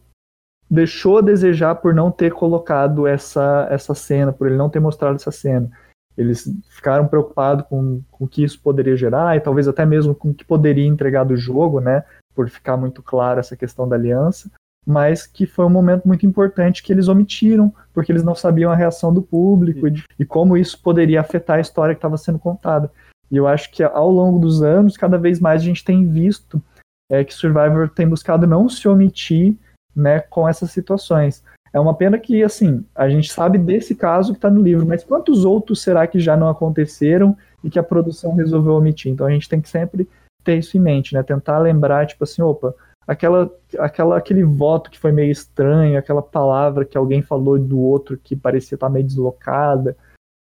deixou 0.70 1.18
a 1.18 1.22
desejar 1.22 1.76
por 1.76 1.94
não 1.94 2.10
ter 2.10 2.32
colocado 2.32 3.06
essa, 3.06 3.66
essa 3.70 3.94
cena, 3.94 4.32
por 4.32 4.46
ele 4.46 4.56
não 4.56 4.68
ter 4.70 4.80
mostrado 4.80 5.16
essa 5.16 5.32
cena. 5.32 5.70
Eles 6.18 6.52
ficaram 6.68 7.06
preocupados 7.06 7.64
com, 7.68 8.02
com 8.10 8.24
o 8.24 8.28
que 8.28 8.42
isso 8.42 8.60
poderia 8.60 8.96
gerar 8.96 9.36
e 9.36 9.40
talvez 9.40 9.68
até 9.68 9.86
mesmo 9.86 10.14
com 10.14 10.30
o 10.30 10.34
que 10.34 10.44
poderia 10.44 10.86
entregar 10.86 11.24
do 11.24 11.36
jogo, 11.36 11.80
né? 11.80 12.04
Por 12.34 12.50
ficar 12.50 12.76
muito 12.76 13.02
claro 13.02 13.40
essa 13.40 13.56
questão 13.56 13.88
da 13.88 13.96
aliança 13.96 14.50
mas 14.88 15.26
que 15.26 15.44
foi 15.44 15.66
um 15.66 15.70
momento 15.70 16.08
muito 16.08 16.24
importante 16.24 16.82
que 16.82 16.90
eles 16.90 17.08
omitiram, 17.08 17.70
porque 17.92 18.10
eles 18.10 18.24
não 18.24 18.34
sabiam 18.34 18.72
a 18.72 18.74
reação 18.74 19.12
do 19.12 19.20
público 19.20 19.86
e, 19.86 20.02
e 20.18 20.24
como 20.24 20.56
isso 20.56 20.80
poderia 20.80 21.20
afetar 21.20 21.58
a 21.58 21.60
história 21.60 21.94
que 21.94 21.98
estava 21.98 22.16
sendo 22.16 22.38
contada. 22.38 22.90
E 23.30 23.36
eu 23.36 23.46
acho 23.46 23.70
que 23.70 23.82
ao 23.82 24.10
longo 24.10 24.38
dos 24.38 24.62
anos, 24.62 24.96
cada 24.96 25.18
vez 25.18 25.40
mais 25.40 25.60
a 25.60 25.64
gente 25.66 25.84
tem 25.84 26.08
visto 26.10 26.62
é, 27.10 27.22
que 27.22 27.34
Survivor 27.34 27.90
tem 27.90 28.08
buscado 28.08 28.46
não 28.46 28.66
se 28.66 28.88
omitir 28.88 29.54
né, 29.94 30.20
com 30.20 30.48
essas 30.48 30.70
situações. 30.70 31.44
É 31.78 31.80
uma 31.80 31.94
pena 31.94 32.18
que, 32.18 32.42
assim, 32.42 32.84
a 32.92 33.08
gente 33.08 33.32
sabe 33.32 33.56
desse 33.56 33.94
caso 33.94 34.32
que 34.32 34.38
está 34.38 34.50
no 34.50 34.60
livro, 34.60 34.84
mas 34.84 35.04
quantos 35.04 35.44
outros 35.44 35.80
será 35.80 36.08
que 36.08 36.18
já 36.18 36.36
não 36.36 36.48
aconteceram 36.48 37.36
e 37.62 37.70
que 37.70 37.78
a 37.78 37.84
produção 37.84 38.34
resolveu 38.34 38.72
omitir? 38.72 39.12
Então 39.12 39.24
a 39.24 39.30
gente 39.30 39.48
tem 39.48 39.60
que 39.60 39.68
sempre 39.68 40.08
ter 40.42 40.58
isso 40.58 40.76
em 40.76 40.80
mente, 40.80 41.14
né? 41.14 41.22
Tentar 41.22 41.58
lembrar, 41.58 42.04
tipo 42.04 42.24
assim, 42.24 42.42
opa, 42.42 42.74
aquela, 43.06 43.48
aquela, 43.78 44.18
aquele 44.18 44.42
voto 44.42 44.90
que 44.90 44.98
foi 44.98 45.12
meio 45.12 45.30
estranho, 45.30 45.96
aquela 45.96 46.20
palavra 46.20 46.84
que 46.84 46.98
alguém 46.98 47.22
falou 47.22 47.56
do 47.56 47.78
outro 47.78 48.18
que 48.18 48.34
parecia 48.34 48.74
estar 48.74 48.88
meio 48.88 49.06
deslocada. 49.06 49.96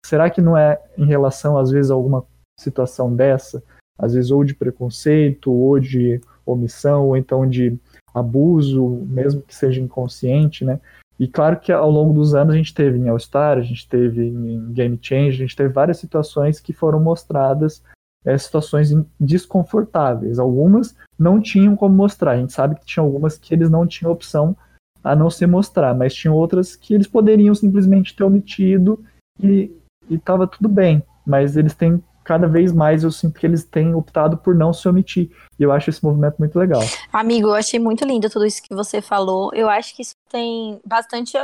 Será 0.04 0.28
que 0.28 0.42
não 0.42 0.54
é 0.54 0.78
em 0.98 1.06
relação, 1.06 1.56
às 1.56 1.70
vezes, 1.70 1.90
a 1.90 1.94
alguma 1.94 2.26
situação 2.60 3.16
dessa? 3.16 3.62
Às 3.98 4.12
vezes, 4.12 4.30
ou 4.30 4.44
de 4.44 4.54
preconceito, 4.54 5.50
ou 5.50 5.80
de 5.80 6.20
omissão, 6.44 7.06
ou 7.06 7.16
então 7.16 7.48
de 7.48 7.78
abuso, 8.14 8.86
mesmo 9.08 9.40
que 9.40 9.54
seja 9.54 9.80
inconsciente, 9.80 10.62
né? 10.62 10.78
E 11.18 11.28
claro 11.28 11.60
que 11.60 11.70
ao 11.70 11.90
longo 11.90 12.12
dos 12.12 12.34
anos 12.34 12.54
a 12.54 12.56
gente 12.56 12.74
teve 12.74 12.98
em 12.98 13.08
All 13.08 13.18
Star, 13.18 13.58
a 13.58 13.62
gente 13.62 13.88
teve 13.88 14.28
em 14.28 14.72
Game 14.72 14.98
Change, 15.00 15.36
a 15.36 15.46
gente 15.46 15.56
teve 15.56 15.68
várias 15.68 15.98
situações 15.98 16.58
que 16.58 16.72
foram 16.72 17.00
mostradas, 17.00 17.82
é, 18.24 18.36
situações 18.36 18.92
desconfortáveis. 19.20 20.38
Algumas 20.38 20.96
não 21.18 21.40
tinham 21.40 21.76
como 21.76 21.94
mostrar, 21.94 22.32
a 22.32 22.36
gente 22.38 22.52
sabe 22.52 22.76
que 22.76 22.86
tinha 22.86 23.02
algumas 23.02 23.36
que 23.38 23.54
eles 23.54 23.70
não 23.70 23.86
tinham 23.86 24.12
opção 24.12 24.56
a 25.02 25.16
não 25.16 25.28
se 25.28 25.46
mostrar, 25.46 25.94
mas 25.94 26.14
tinha 26.14 26.32
outras 26.32 26.76
que 26.76 26.94
eles 26.94 27.06
poderiam 27.06 27.54
simplesmente 27.54 28.14
ter 28.14 28.22
omitido 28.22 29.04
e 29.42 29.70
estava 30.08 30.46
tudo 30.46 30.68
bem, 30.68 31.02
mas 31.26 31.56
eles 31.56 31.74
têm 31.74 32.02
cada 32.24 32.46
vez 32.46 32.72
mais 32.72 33.04
eu 33.04 33.10
sinto 33.10 33.38
que 33.38 33.46
eles 33.46 33.64
têm 33.64 33.94
optado 33.94 34.36
por 34.36 34.54
não 34.54 34.72
se 34.72 34.88
omitir. 34.88 35.30
E 35.58 35.62
eu 35.62 35.72
acho 35.72 35.90
esse 35.90 36.04
movimento 36.04 36.36
muito 36.38 36.58
legal. 36.58 36.82
Amigo, 37.12 37.48
eu 37.48 37.54
achei 37.54 37.78
muito 37.78 38.04
lindo 38.04 38.30
tudo 38.30 38.46
isso 38.46 38.62
que 38.62 38.74
você 38.74 39.00
falou. 39.00 39.50
Eu 39.54 39.68
acho 39.68 39.94
que 39.94 40.02
isso 40.02 40.14
tem 40.28 40.80
bastante. 40.84 41.36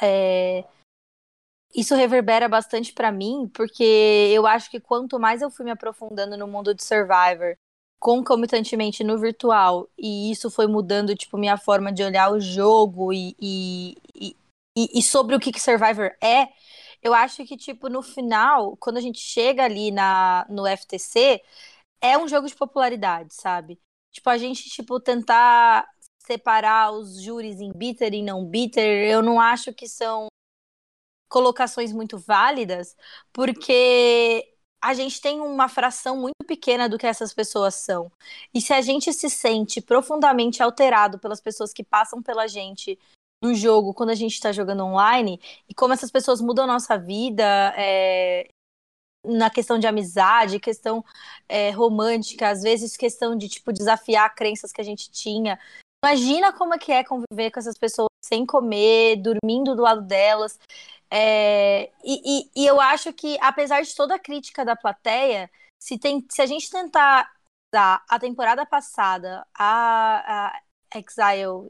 É... 0.00 0.64
Isso 1.74 1.94
reverbera 1.94 2.48
bastante 2.48 2.92
para 2.92 3.10
mim, 3.10 3.50
porque 3.52 4.30
eu 4.32 4.46
acho 4.46 4.70
que 4.70 4.78
quanto 4.78 5.18
mais 5.18 5.42
eu 5.42 5.50
fui 5.50 5.64
me 5.64 5.72
aprofundando 5.72 6.36
no 6.36 6.46
mundo 6.46 6.72
de 6.72 6.84
Survivor, 6.84 7.56
concomitantemente 7.98 9.02
no 9.02 9.18
virtual, 9.18 9.88
e 9.98 10.30
isso 10.30 10.50
foi 10.50 10.68
mudando, 10.68 11.16
tipo, 11.16 11.36
minha 11.36 11.56
forma 11.56 11.90
de 11.90 12.04
olhar 12.04 12.30
o 12.30 12.38
jogo 12.38 13.12
e, 13.12 13.34
e, 13.40 13.96
e, 14.14 14.98
e 14.98 15.02
sobre 15.02 15.34
o 15.34 15.40
que, 15.40 15.50
que 15.50 15.60
Survivor 15.60 16.12
é, 16.22 16.48
eu 17.04 17.12
acho 17.12 17.44
que, 17.44 17.56
tipo, 17.56 17.90
no 17.90 18.02
final, 18.02 18.76
quando 18.78 18.96
a 18.96 19.00
gente 19.00 19.18
chega 19.20 19.62
ali 19.64 19.90
na, 19.90 20.46
no 20.48 20.66
FTC, 20.66 21.42
é 22.00 22.16
um 22.16 22.26
jogo 22.26 22.48
de 22.48 22.56
popularidade, 22.56 23.34
sabe? 23.34 23.78
Tipo, 24.10 24.30
a 24.30 24.38
gente, 24.38 24.70
tipo, 24.70 24.98
tentar 24.98 25.86
separar 26.26 26.92
os 26.92 27.20
júris 27.20 27.60
em 27.60 27.70
bitter 27.72 28.14
e 28.14 28.22
não 28.22 28.46
bitter, 28.46 29.10
eu 29.10 29.22
não 29.22 29.38
acho 29.38 29.72
que 29.74 29.86
são 29.86 30.28
colocações 31.28 31.92
muito 31.92 32.16
válidas, 32.18 32.96
porque 33.32 34.54
a 34.80 34.94
gente 34.94 35.20
tem 35.20 35.40
uma 35.40 35.68
fração 35.68 36.16
muito 36.16 36.44
pequena 36.46 36.88
do 36.88 36.98
que 36.98 37.06
essas 37.06 37.34
pessoas 37.34 37.74
são. 37.74 38.10
E 38.54 38.60
se 38.62 38.72
a 38.72 38.80
gente 38.80 39.12
se 39.12 39.28
sente 39.28 39.80
profundamente 39.80 40.62
alterado 40.62 41.18
pelas 41.18 41.40
pessoas 41.40 41.72
que 41.72 41.84
passam 41.84 42.22
pela 42.22 42.46
gente 42.46 42.98
no 43.44 43.54
jogo 43.54 43.92
quando 43.92 44.10
a 44.10 44.14
gente 44.14 44.32
está 44.32 44.50
jogando 44.52 44.84
online 44.84 45.38
e 45.68 45.74
como 45.74 45.92
essas 45.92 46.10
pessoas 46.10 46.40
mudam 46.40 46.64
a 46.64 46.68
nossa 46.68 46.96
vida 46.96 47.44
é, 47.76 48.48
na 49.24 49.50
questão 49.50 49.78
de 49.78 49.86
amizade, 49.86 50.58
questão 50.58 51.04
é, 51.48 51.70
romântica, 51.70 52.48
às 52.48 52.62
vezes 52.62 52.96
questão 52.96 53.36
de 53.36 53.48
tipo 53.48 53.72
desafiar 53.72 54.34
crenças 54.34 54.72
que 54.72 54.80
a 54.80 54.84
gente 54.84 55.10
tinha. 55.10 55.58
Imagina 56.02 56.52
como 56.52 56.74
é 56.74 56.78
que 56.78 56.92
é 56.92 57.04
conviver 57.04 57.50
com 57.50 57.60
essas 57.60 57.76
pessoas 57.76 58.08
sem 58.24 58.46
comer, 58.46 59.16
dormindo 59.16 59.76
do 59.76 59.82
lado 59.82 60.02
delas. 60.02 60.58
É, 61.10 61.90
e, 62.02 62.48
e, 62.56 62.62
e, 62.62 62.66
eu 62.66 62.80
acho 62.80 63.12
que, 63.12 63.38
apesar 63.40 63.82
de 63.82 63.94
toda 63.94 64.14
a 64.14 64.18
crítica 64.18 64.64
da 64.64 64.74
plateia, 64.74 65.50
se, 65.78 65.98
tem, 65.98 66.26
se 66.30 66.42
a 66.42 66.46
gente 66.46 66.70
tentar 66.70 67.30
dar 67.72 68.04
a 68.08 68.18
temporada 68.18 68.66
passada, 68.66 69.46
a, 69.54 70.56
a 70.92 70.98
Exile, 70.98 71.68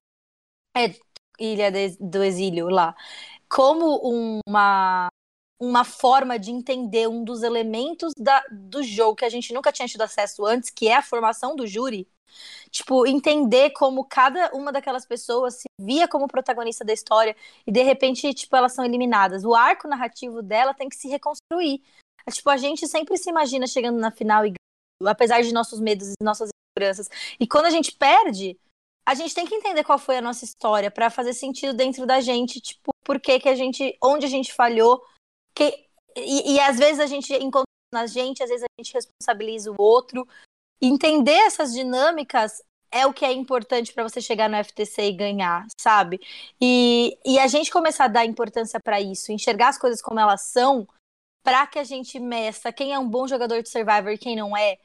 é, 0.76 0.94
Ilha 1.38 1.70
de, 1.70 1.96
do 1.98 2.22
Exílio 2.22 2.68
lá, 2.68 2.94
como 3.48 4.40
uma, 4.46 5.08
uma 5.60 5.84
forma 5.84 6.38
de 6.38 6.50
entender 6.50 7.08
um 7.08 7.24
dos 7.24 7.42
elementos 7.42 8.12
da, 8.18 8.42
do 8.50 8.82
jogo 8.82 9.16
que 9.16 9.24
a 9.24 9.28
gente 9.28 9.52
nunca 9.52 9.72
tinha 9.72 9.88
tido 9.88 10.02
acesso 10.02 10.44
antes, 10.44 10.70
que 10.70 10.88
é 10.88 10.96
a 10.96 11.02
formação 11.02 11.56
do 11.56 11.66
júri. 11.66 12.08
Tipo, 12.70 13.06
entender 13.06 13.70
como 13.70 14.04
cada 14.04 14.50
uma 14.52 14.72
daquelas 14.72 15.06
pessoas 15.06 15.54
se 15.54 15.66
via 15.80 16.08
como 16.08 16.26
protagonista 16.26 16.84
da 16.84 16.92
história 16.92 17.36
e 17.66 17.70
de 17.70 17.82
repente, 17.82 18.34
tipo, 18.34 18.56
elas 18.56 18.72
são 18.72 18.84
eliminadas. 18.84 19.44
O 19.44 19.54
arco 19.54 19.86
narrativo 19.86 20.42
dela 20.42 20.74
tem 20.74 20.88
que 20.88 20.96
se 20.96 21.08
reconstruir. 21.08 21.82
Tipo, 22.30 22.50
a 22.50 22.56
gente 22.56 22.88
sempre 22.88 23.16
se 23.16 23.30
imagina 23.30 23.66
chegando 23.66 23.98
na 23.98 24.10
final 24.10 24.44
e 24.46 24.54
apesar 25.06 25.42
de 25.42 25.52
nossos 25.52 25.80
medos 25.80 26.08
e 26.08 26.24
nossas 26.24 26.50
inseguranças. 26.50 27.08
E 27.38 27.46
quando 27.46 27.66
a 27.66 27.70
gente 27.70 27.92
perde, 27.92 28.58
a 29.06 29.14
gente 29.14 29.34
tem 29.34 29.46
que 29.46 29.54
entender 29.54 29.84
qual 29.84 29.98
foi 29.98 30.16
a 30.16 30.22
nossa 30.22 30.44
história 30.44 30.90
para 30.90 31.10
fazer 31.10 31.34
sentido 31.34 31.74
dentro 31.74 32.06
da 32.06 32.20
gente, 32.20 32.60
tipo, 32.60 32.92
por 33.02 33.20
que, 33.20 33.38
que 33.38 33.48
a 33.48 33.54
gente, 33.54 33.96
onde 34.02 34.24
a 34.24 34.28
gente 34.28 34.52
falhou, 34.52 35.04
que, 35.54 35.86
e, 36.16 36.54
e 36.54 36.60
às 36.60 36.78
vezes 36.78 37.00
a 37.00 37.06
gente 37.06 37.32
encontra 37.34 37.64
na 37.92 38.06
gente, 38.06 38.42
às 38.42 38.48
vezes 38.48 38.64
a 38.64 38.82
gente 38.82 38.94
responsabiliza 38.94 39.70
o 39.70 39.76
outro. 39.78 40.26
Entender 40.80 41.32
essas 41.32 41.72
dinâmicas 41.72 42.62
é 42.90 43.06
o 43.06 43.12
que 43.12 43.24
é 43.24 43.32
importante 43.32 43.92
para 43.92 44.04
você 44.04 44.20
chegar 44.20 44.48
no 44.48 44.56
FTC 44.56 45.02
e 45.02 45.12
ganhar, 45.12 45.66
sabe? 45.80 46.20
E, 46.60 47.18
e 47.24 47.38
a 47.38 47.46
gente 47.46 47.70
começar 47.70 48.04
a 48.04 48.08
dar 48.08 48.24
importância 48.24 48.78
para 48.80 49.00
isso, 49.00 49.32
enxergar 49.32 49.68
as 49.68 49.78
coisas 49.78 50.00
como 50.00 50.20
elas 50.20 50.42
são, 50.42 50.86
para 51.42 51.66
que 51.66 51.78
a 51.78 51.84
gente 51.84 52.18
meça 52.18 52.72
quem 52.72 52.92
é 52.92 52.98
um 52.98 53.08
bom 53.08 53.26
jogador 53.26 53.62
de 53.62 53.68
Survivor 53.68 54.12
e 54.12 54.18
quem 54.18 54.36
não 54.36 54.56
é, 54.56 54.78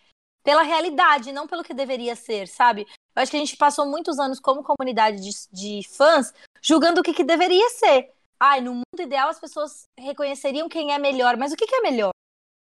pela 0.44 0.64
realidade, 0.64 1.32
não 1.32 1.48
pelo 1.48 1.64
que 1.64 1.74
deveria 1.74 2.16
ser, 2.16 2.48
sabe? 2.48 2.88
Eu 3.20 3.24
acho 3.24 3.32
que 3.32 3.36
a 3.36 3.42
gente 3.42 3.58
passou 3.58 3.86
muitos 3.86 4.18
anos 4.18 4.40
como 4.40 4.64
comunidade 4.64 5.20
de, 5.20 5.32
de 5.52 5.86
fãs 5.90 6.34
julgando 6.62 7.02
o 7.02 7.04
que, 7.04 7.14
que 7.14 7.22
deveria 7.22 7.70
ser. 7.72 8.14
Ai, 8.40 8.62
no 8.62 8.76
mundo 8.76 9.02
ideal 9.02 9.28
as 9.28 9.38
pessoas 9.38 9.84
reconheceriam 10.00 10.70
quem 10.70 10.94
é 10.94 10.98
melhor, 10.98 11.36
mas 11.36 11.52
o 11.52 11.58
que, 11.58 11.68
que 11.68 11.76
é 11.76 11.82
melhor? 11.82 12.12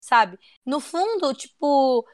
Sabe? 0.01 0.39
No 0.65 0.79
fundo, 0.79 1.35
tipo, 1.35 2.07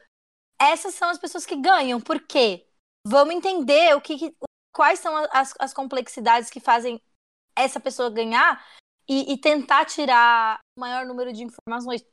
essas 0.59 0.95
são 0.95 1.11
as 1.11 1.19
pessoas 1.19 1.45
que 1.45 1.55
ganham. 1.55 2.01
Por 2.01 2.19
quê? 2.25 2.65
Vamos 3.05 3.35
entender 3.35 3.95
o 3.95 4.01
que, 4.01 4.17
que 4.17 4.35
quais 4.73 4.97
são 4.97 5.15
as, 5.31 5.53
as 5.59 5.71
complexidades 5.71 6.49
que 6.49 6.59
fazem 6.59 6.99
essa 7.55 7.79
pessoa 7.79 8.09
ganhar 8.09 8.65
e, 9.07 9.31
e 9.31 9.37
tentar 9.37 9.85
tirar 9.85 10.57
o 10.75 10.81
maior 10.81 11.05
número 11.05 11.31
de 11.31 11.43
informações 11.43 12.03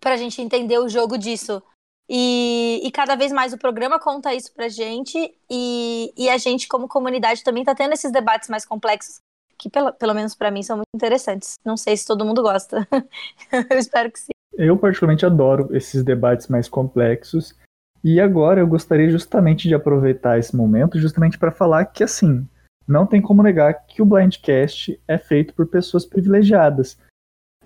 para 0.00 0.14
a 0.14 0.16
gente 0.16 0.40
entender 0.40 0.78
o 0.78 0.88
jogo 0.88 1.18
disso. 1.18 1.62
E, 2.08 2.80
e, 2.82 2.90
cada 2.90 3.16
vez 3.16 3.30
mais 3.30 3.52
o 3.52 3.58
programa 3.58 4.00
conta 4.00 4.34
isso 4.34 4.52
pra 4.54 4.68
gente, 4.68 5.30
e, 5.50 6.12
e 6.16 6.30
a 6.30 6.38
gente, 6.38 6.66
como 6.66 6.88
comunidade, 6.88 7.44
também 7.44 7.64
tá 7.64 7.74
tendo 7.74 7.92
esses 7.92 8.10
debates 8.10 8.48
mais 8.48 8.64
complexos, 8.64 9.20
que 9.58 9.68
pelo, 9.68 9.92
pelo 9.92 10.14
menos 10.14 10.34
para 10.34 10.50
mim 10.50 10.62
são 10.62 10.78
muito 10.78 10.88
interessantes. 10.94 11.56
Não 11.62 11.76
sei 11.76 11.96
se 11.96 12.06
todo 12.06 12.24
mundo 12.24 12.42
gosta. 12.42 12.88
eu 13.70 13.78
espero 13.78 14.10
que 14.10 14.20
sim. 14.20 14.32
Eu, 14.54 14.78
particularmente, 14.78 15.26
adoro 15.26 15.68
esses 15.76 16.02
debates 16.02 16.48
mais 16.48 16.66
complexos. 16.66 17.54
E 18.02 18.20
agora 18.20 18.60
eu 18.60 18.66
gostaria 18.66 19.10
justamente 19.10 19.68
de 19.68 19.74
aproveitar 19.74 20.38
esse 20.38 20.56
momento 20.56 20.98
justamente 20.98 21.38
para 21.38 21.52
falar 21.52 21.84
que, 21.84 22.02
assim, 22.02 22.48
não 22.86 23.06
tem 23.06 23.20
como 23.20 23.42
negar 23.42 23.74
que 23.86 24.00
o 24.00 24.06
Blindcast 24.06 24.98
é 25.06 25.18
feito 25.18 25.52
por 25.52 25.66
pessoas 25.66 26.06
privilegiadas 26.06 26.96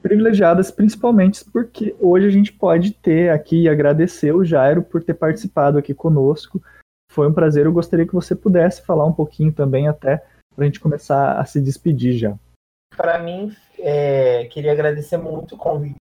privilegiadas, 0.02 0.70
principalmente 0.70 1.44
porque 1.50 1.96
hoje 2.00 2.26
a 2.26 2.30
gente 2.30 2.52
pode 2.52 2.92
ter 2.92 3.30
aqui 3.30 3.62
e 3.62 3.68
agradecer 3.68 4.32
o 4.32 4.44
Jairo 4.44 4.82
por 4.82 5.02
ter 5.02 5.14
participado 5.14 5.78
aqui 5.78 5.94
conosco. 5.94 6.60
Foi 7.10 7.28
um 7.28 7.32
prazer. 7.32 7.64
Eu 7.64 7.72
gostaria 7.72 8.06
que 8.06 8.14
você 8.14 8.34
pudesse 8.34 8.84
falar 8.84 9.06
um 9.06 9.12
pouquinho 9.12 9.52
também, 9.52 9.86
até 9.86 10.24
para 10.54 10.64
a 10.64 10.66
gente 10.66 10.80
começar 10.80 11.38
a 11.38 11.44
se 11.44 11.60
despedir 11.60 12.14
já. 12.14 12.36
Para 12.96 13.18
mim, 13.18 13.54
é, 13.78 14.44
queria 14.46 14.72
agradecer 14.72 15.16
muito 15.16 15.54
o 15.54 15.58
convite 15.58 15.96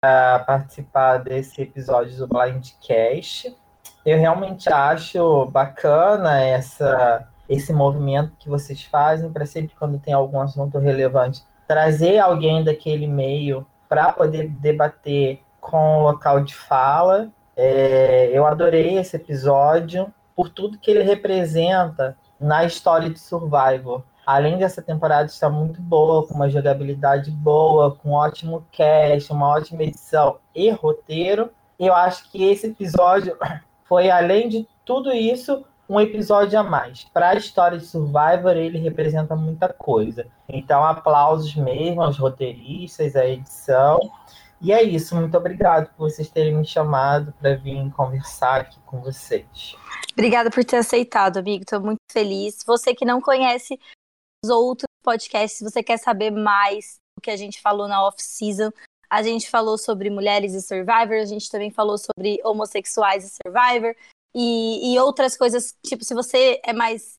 para 0.00 0.38
participar 0.40 1.18
desse 1.18 1.62
episódio 1.62 2.16
do 2.16 2.26
Blindcast. 2.26 3.54
Eu 4.04 4.18
realmente 4.18 4.72
acho 4.72 5.46
bacana 5.46 6.40
essa, 6.40 7.28
esse 7.48 7.72
movimento 7.72 8.36
que 8.38 8.48
vocês 8.48 8.82
fazem 8.84 9.32
para 9.32 9.46
sempre 9.46 9.74
quando 9.76 9.98
tem 9.98 10.14
algum 10.14 10.40
assunto 10.40 10.78
relevante 10.78 11.42
trazer 11.66 12.18
alguém 12.18 12.62
daquele 12.62 13.06
meio 13.06 13.66
para 13.88 14.12
poder 14.12 14.48
debater 14.48 15.40
com 15.60 15.98
o 15.98 16.02
local 16.02 16.42
de 16.42 16.54
fala. 16.54 17.28
É, 17.56 18.30
eu 18.32 18.46
adorei 18.46 18.98
esse 18.98 19.16
episódio 19.16 20.12
por 20.34 20.48
tudo 20.48 20.78
que 20.78 20.90
ele 20.90 21.02
representa 21.02 22.16
na 22.38 22.64
história 22.64 23.08
de 23.08 23.18
Survivor. 23.18 24.02
Além 24.26 24.58
dessa 24.58 24.82
temporada 24.82 25.26
estar 25.26 25.48
muito 25.48 25.80
boa, 25.80 26.26
com 26.26 26.34
uma 26.34 26.50
jogabilidade 26.50 27.30
boa, 27.30 27.94
com 27.94 28.10
um 28.10 28.12
ótimo 28.12 28.66
cast, 28.72 29.32
uma 29.32 29.48
ótima 29.48 29.84
edição 29.84 30.38
e 30.54 30.68
roteiro, 30.70 31.50
eu 31.78 31.94
acho 31.94 32.30
que 32.30 32.44
esse 32.44 32.66
episódio 32.66 33.36
foi, 33.84 34.10
além 34.10 34.48
de 34.48 34.68
tudo 34.84 35.12
isso, 35.12 35.64
um 35.88 36.00
episódio 36.00 36.58
a 36.58 36.62
mais. 36.62 37.04
Para 37.04 37.30
a 37.30 37.34
história 37.34 37.78
de 37.78 37.86
Survivor, 37.86 38.56
ele 38.56 38.78
representa 38.78 39.36
muita 39.36 39.68
coisa. 39.72 40.26
Então, 40.48 40.84
aplausos 40.84 41.54
mesmo 41.54 42.02
aos 42.02 42.18
roteiristas, 42.18 43.14
à 43.16 43.26
edição. 43.26 43.98
E 44.60 44.72
é 44.72 44.82
isso, 44.82 45.14
muito 45.14 45.36
obrigado 45.36 45.88
por 45.94 46.10
vocês 46.10 46.30
terem 46.30 46.54
me 46.54 46.64
chamado 46.64 47.32
para 47.40 47.56
vir 47.56 47.90
conversar 47.92 48.62
aqui 48.62 48.80
com 48.86 49.00
vocês. 49.00 49.76
Obrigada 50.12 50.50
por 50.50 50.64
ter 50.64 50.78
aceitado, 50.78 51.36
amigo. 51.36 51.62
Estou 51.62 51.80
muito 51.80 52.00
feliz. 52.10 52.64
Você 52.66 52.94
que 52.94 53.04
não 53.04 53.20
conhece 53.20 53.78
os 54.42 54.50
outros 54.50 54.86
podcasts, 55.02 55.58
se 55.58 55.64
você 55.64 55.82
quer 55.82 55.98
saber 55.98 56.30
mais 56.30 56.96
do 57.16 57.22
que 57.22 57.30
a 57.30 57.36
gente 57.36 57.60
falou 57.60 57.86
na 57.86 58.02
off-season, 58.06 58.70
a 59.10 59.22
gente 59.22 59.48
falou 59.48 59.78
sobre 59.78 60.10
mulheres 60.10 60.54
e 60.54 60.62
Survivor, 60.62 61.20
a 61.20 61.24
gente 61.24 61.50
também 61.50 61.70
falou 61.70 61.96
sobre 61.96 62.40
homossexuais 62.42 63.24
e 63.24 63.36
Survivor, 63.42 63.94
e, 64.34 64.94
e 64.94 64.98
outras 64.98 65.36
coisas, 65.36 65.76
tipo, 65.84 66.04
se 66.04 66.14
você 66.14 66.60
é 66.64 66.72
mais 66.72 67.14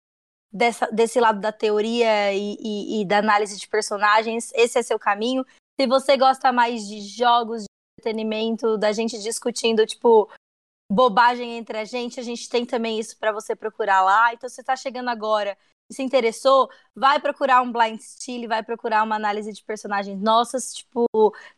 dessa, 0.52 0.88
desse 0.88 1.20
lado 1.20 1.40
da 1.40 1.52
teoria 1.52 2.34
e, 2.34 2.58
e, 2.60 3.02
e 3.02 3.06
da 3.06 3.20
análise 3.20 3.58
de 3.58 3.68
personagens, 3.68 4.52
esse 4.54 4.78
é 4.80 4.84
seu 4.84 5.00
caminho. 5.00 5.46
Se 5.80 5.88
você 5.88 6.18
gosta 6.18 6.52
mais 6.52 6.88
de 6.88 7.02
jogos, 7.02 7.64
de 7.64 7.68
entretenimento, 8.00 8.78
da 8.78 8.92
gente 8.92 9.20
discutindo, 9.20 9.86
tipo, 9.86 10.30
bobagem 10.92 11.58
entre 11.58 11.78
a 11.78 11.86
gente, 11.86 12.20
a 12.20 12.24
gente 12.24 12.50
tem 12.50 12.66
também 12.66 13.00
isso 13.00 13.18
para 13.18 13.32
você 13.32 13.56
procurar 13.56 14.02
lá. 14.02 14.34
Então, 14.34 14.50
se 14.50 14.56
você 14.56 14.62
está 14.62 14.76
chegando 14.76 15.10
agora 15.10 15.58
e 15.90 15.94
se 15.94 16.02
interessou, 16.02 16.70
vai 16.96 17.20
procurar 17.20 17.62
um 17.62 17.72
blind 17.72 18.00
style, 18.00 18.48
vai 18.48 18.64
procurar 18.64 19.04
uma 19.04 19.16
análise 19.16 19.52
de 19.54 19.64
personagens 19.64 20.20
nossas, 20.20 20.74
tipo, 20.74 21.06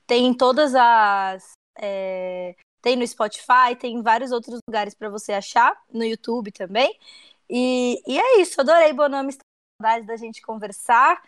tem 0.05 0.33
todas 0.33 0.75
as. 0.75 1.51
É, 1.77 2.55
tem 2.81 2.95
no 2.95 3.07
Spotify, 3.07 3.75
tem 3.79 3.95
em 3.95 4.01
vários 4.01 4.31
outros 4.31 4.59
lugares 4.67 4.93
para 4.93 5.09
você 5.09 5.33
achar, 5.33 5.75
no 5.91 6.03
YouTube 6.03 6.51
também. 6.51 6.97
E, 7.49 8.01
e 8.07 8.19
é 8.19 8.41
isso, 8.41 8.61
adorei 8.61 8.93
Bonami, 8.93 9.33
saudade 9.81 10.05
da 10.05 10.15
gente 10.15 10.41
conversar. 10.41 11.21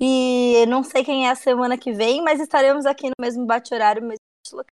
E 0.00 0.64
não 0.66 0.84
sei 0.84 1.04
quem 1.04 1.26
é 1.26 1.30
a 1.30 1.34
semana 1.34 1.76
que 1.76 1.92
vem, 1.92 2.22
mas 2.22 2.40
estaremos 2.40 2.86
aqui 2.86 3.08
no 3.08 3.14
mesmo 3.20 3.44
bate-horário, 3.46 4.02
mesmo 4.02 4.18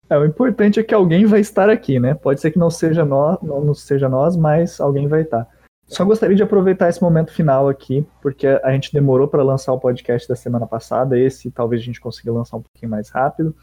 é, 0.09 0.16
o 0.16 0.24
importante 0.24 0.78
é 0.78 0.82
que 0.82 0.94
alguém 0.94 1.27
vai 1.27 1.40
estar 1.40 1.69
aqui, 1.69 1.98
né? 1.98 2.15
Pode 2.15 2.40
ser 2.40 2.51
que 2.51 2.59
não 2.59 2.70
seja 2.70 3.05
nós, 3.05 3.39
não 3.43 3.74
seja 3.74 4.09
nós, 4.09 4.36
mas 4.36 4.81
alguém 4.81 5.09
vai 5.09 5.23
estar. 5.23 5.48
Só 5.86 6.05
gostaria 6.05 6.36
de 6.36 6.43
aproveitar 6.43 6.89
esse 6.89 7.02
momento 7.02 7.32
final 7.32 7.69
aqui, 7.69 8.06
porque 8.23 8.47
a 8.47 8.73
gente 8.73 8.93
demorou 8.93 9.28
para 9.28 9.43
lançar 9.43 9.73
o 9.73 9.81
podcast 9.81 10.28
da 10.28 10.36
semana 10.36 10.66
passada. 10.66 11.19
Esse 11.19 11.51
talvez 11.51 11.82
a 11.82 11.85
gente 11.85 12.01
consiga 12.01 12.32
lançar 12.32 12.56
um 12.56 12.62
pouquinho 12.62 12.90
mais 12.90 13.11
rápido. 13.11 13.55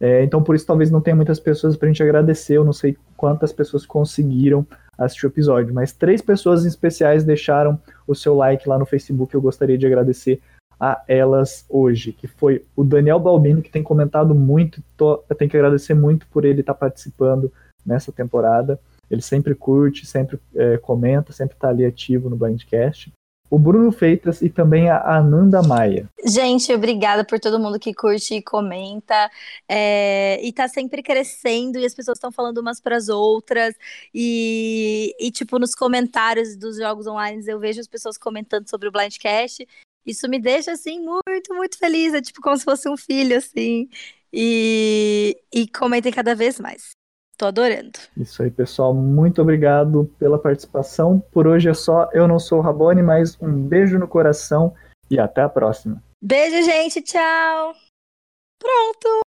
É, 0.00 0.22
então, 0.22 0.42
por 0.42 0.54
isso, 0.54 0.66
talvez 0.66 0.90
não 0.90 1.00
tenha 1.00 1.16
muitas 1.16 1.40
pessoas 1.40 1.76
para 1.76 1.86
a 1.86 1.90
gente 1.90 2.02
agradecer. 2.02 2.56
Eu 2.56 2.64
não 2.64 2.72
sei 2.72 2.96
quantas 3.16 3.52
pessoas 3.52 3.84
conseguiram 3.84 4.66
assistir 4.96 5.26
o 5.26 5.28
episódio, 5.28 5.72
mas 5.72 5.92
três 5.92 6.20
pessoas 6.20 6.64
especiais 6.64 7.24
deixaram 7.24 7.80
o 8.06 8.14
seu 8.14 8.34
like 8.34 8.68
lá 8.68 8.78
no 8.78 8.86
Facebook. 8.86 9.34
Eu 9.34 9.40
gostaria 9.40 9.78
de 9.78 9.86
agradecer 9.86 10.40
a 10.80 11.02
elas 11.08 11.64
hoje, 11.68 12.12
que 12.12 12.28
foi 12.28 12.64
o 12.76 12.84
Daniel 12.84 13.18
Balbino, 13.18 13.62
que 13.62 13.70
tem 13.70 13.82
comentado 13.82 14.34
muito. 14.34 14.82
Tô, 14.96 15.24
eu 15.28 15.36
tenho 15.36 15.50
que 15.50 15.56
agradecer 15.56 15.94
muito 15.94 16.26
por 16.28 16.44
ele 16.44 16.60
estar 16.60 16.74
tá 16.74 16.78
participando 16.78 17.52
nessa 17.84 18.12
temporada. 18.12 18.78
Ele 19.10 19.22
sempre 19.22 19.54
curte, 19.54 20.06
sempre 20.06 20.38
é, 20.54 20.76
comenta, 20.76 21.32
sempre 21.32 21.56
está 21.56 21.68
ali 21.68 21.84
ativo 21.84 22.28
no 22.28 22.36
Blindcast. 22.36 23.12
O 23.50 23.58
Bruno 23.58 23.90
Feitas 23.90 24.42
e 24.42 24.50
também 24.50 24.90
a 24.90 25.16
Ananda 25.16 25.62
Maia. 25.62 26.08
Gente, 26.24 26.72
obrigada 26.72 27.24
por 27.24 27.40
todo 27.40 27.58
mundo 27.58 27.78
que 27.78 27.94
curte 27.94 28.34
e 28.34 28.42
comenta. 28.42 29.30
É, 29.66 30.38
e 30.42 30.52
tá 30.52 30.68
sempre 30.68 31.02
crescendo, 31.02 31.78
e 31.78 31.86
as 31.86 31.94
pessoas 31.94 32.18
estão 32.18 32.30
falando 32.30 32.58
umas 32.58 32.80
para 32.80 32.96
as 32.96 33.08
outras. 33.08 33.74
E, 34.12 35.14
e, 35.18 35.30
tipo, 35.30 35.58
nos 35.58 35.74
comentários 35.74 36.56
dos 36.56 36.76
jogos 36.76 37.06
online, 37.06 37.42
eu 37.46 37.58
vejo 37.58 37.80
as 37.80 37.86
pessoas 37.86 38.18
comentando 38.18 38.68
sobre 38.68 38.88
o 38.88 38.92
Blindcast. 38.92 39.66
Isso 40.04 40.28
me 40.28 40.38
deixa, 40.38 40.72
assim, 40.72 41.00
muito, 41.00 41.54
muito 41.54 41.78
feliz. 41.78 42.12
É 42.12 42.20
tipo 42.20 42.40
como 42.42 42.56
se 42.56 42.64
fosse 42.64 42.88
um 42.88 42.96
filho, 42.96 43.36
assim. 43.36 43.88
E, 44.32 45.38
e 45.52 45.66
comentem 45.68 46.12
cada 46.12 46.34
vez 46.34 46.60
mais. 46.60 46.97
Tô 47.38 47.46
adorando. 47.46 47.92
Isso 48.16 48.42
aí, 48.42 48.50
pessoal. 48.50 48.92
Muito 48.92 49.40
obrigado 49.40 50.12
pela 50.18 50.40
participação. 50.40 51.20
Por 51.30 51.46
hoje 51.46 51.68
é 51.68 51.74
só. 51.74 52.10
Eu 52.12 52.26
não 52.26 52.40
sou 52.40 52.58
o 52.58 52.62
Rabone, 52.62 53.00
mas 53.00 53.40
um 53.40 53.62
beijo 53.62 53.96
no 53.96 54.08
coração 54.08 54.74
e 55.08 55.20
até 55.20 55.42
a 55.42 55.48
próxima. 55.48 56.02
Beijo, 56.20 56.60
gente. 56.64 57.00
Tchau. 57.00 57.74
Pronto. 58.58 59.27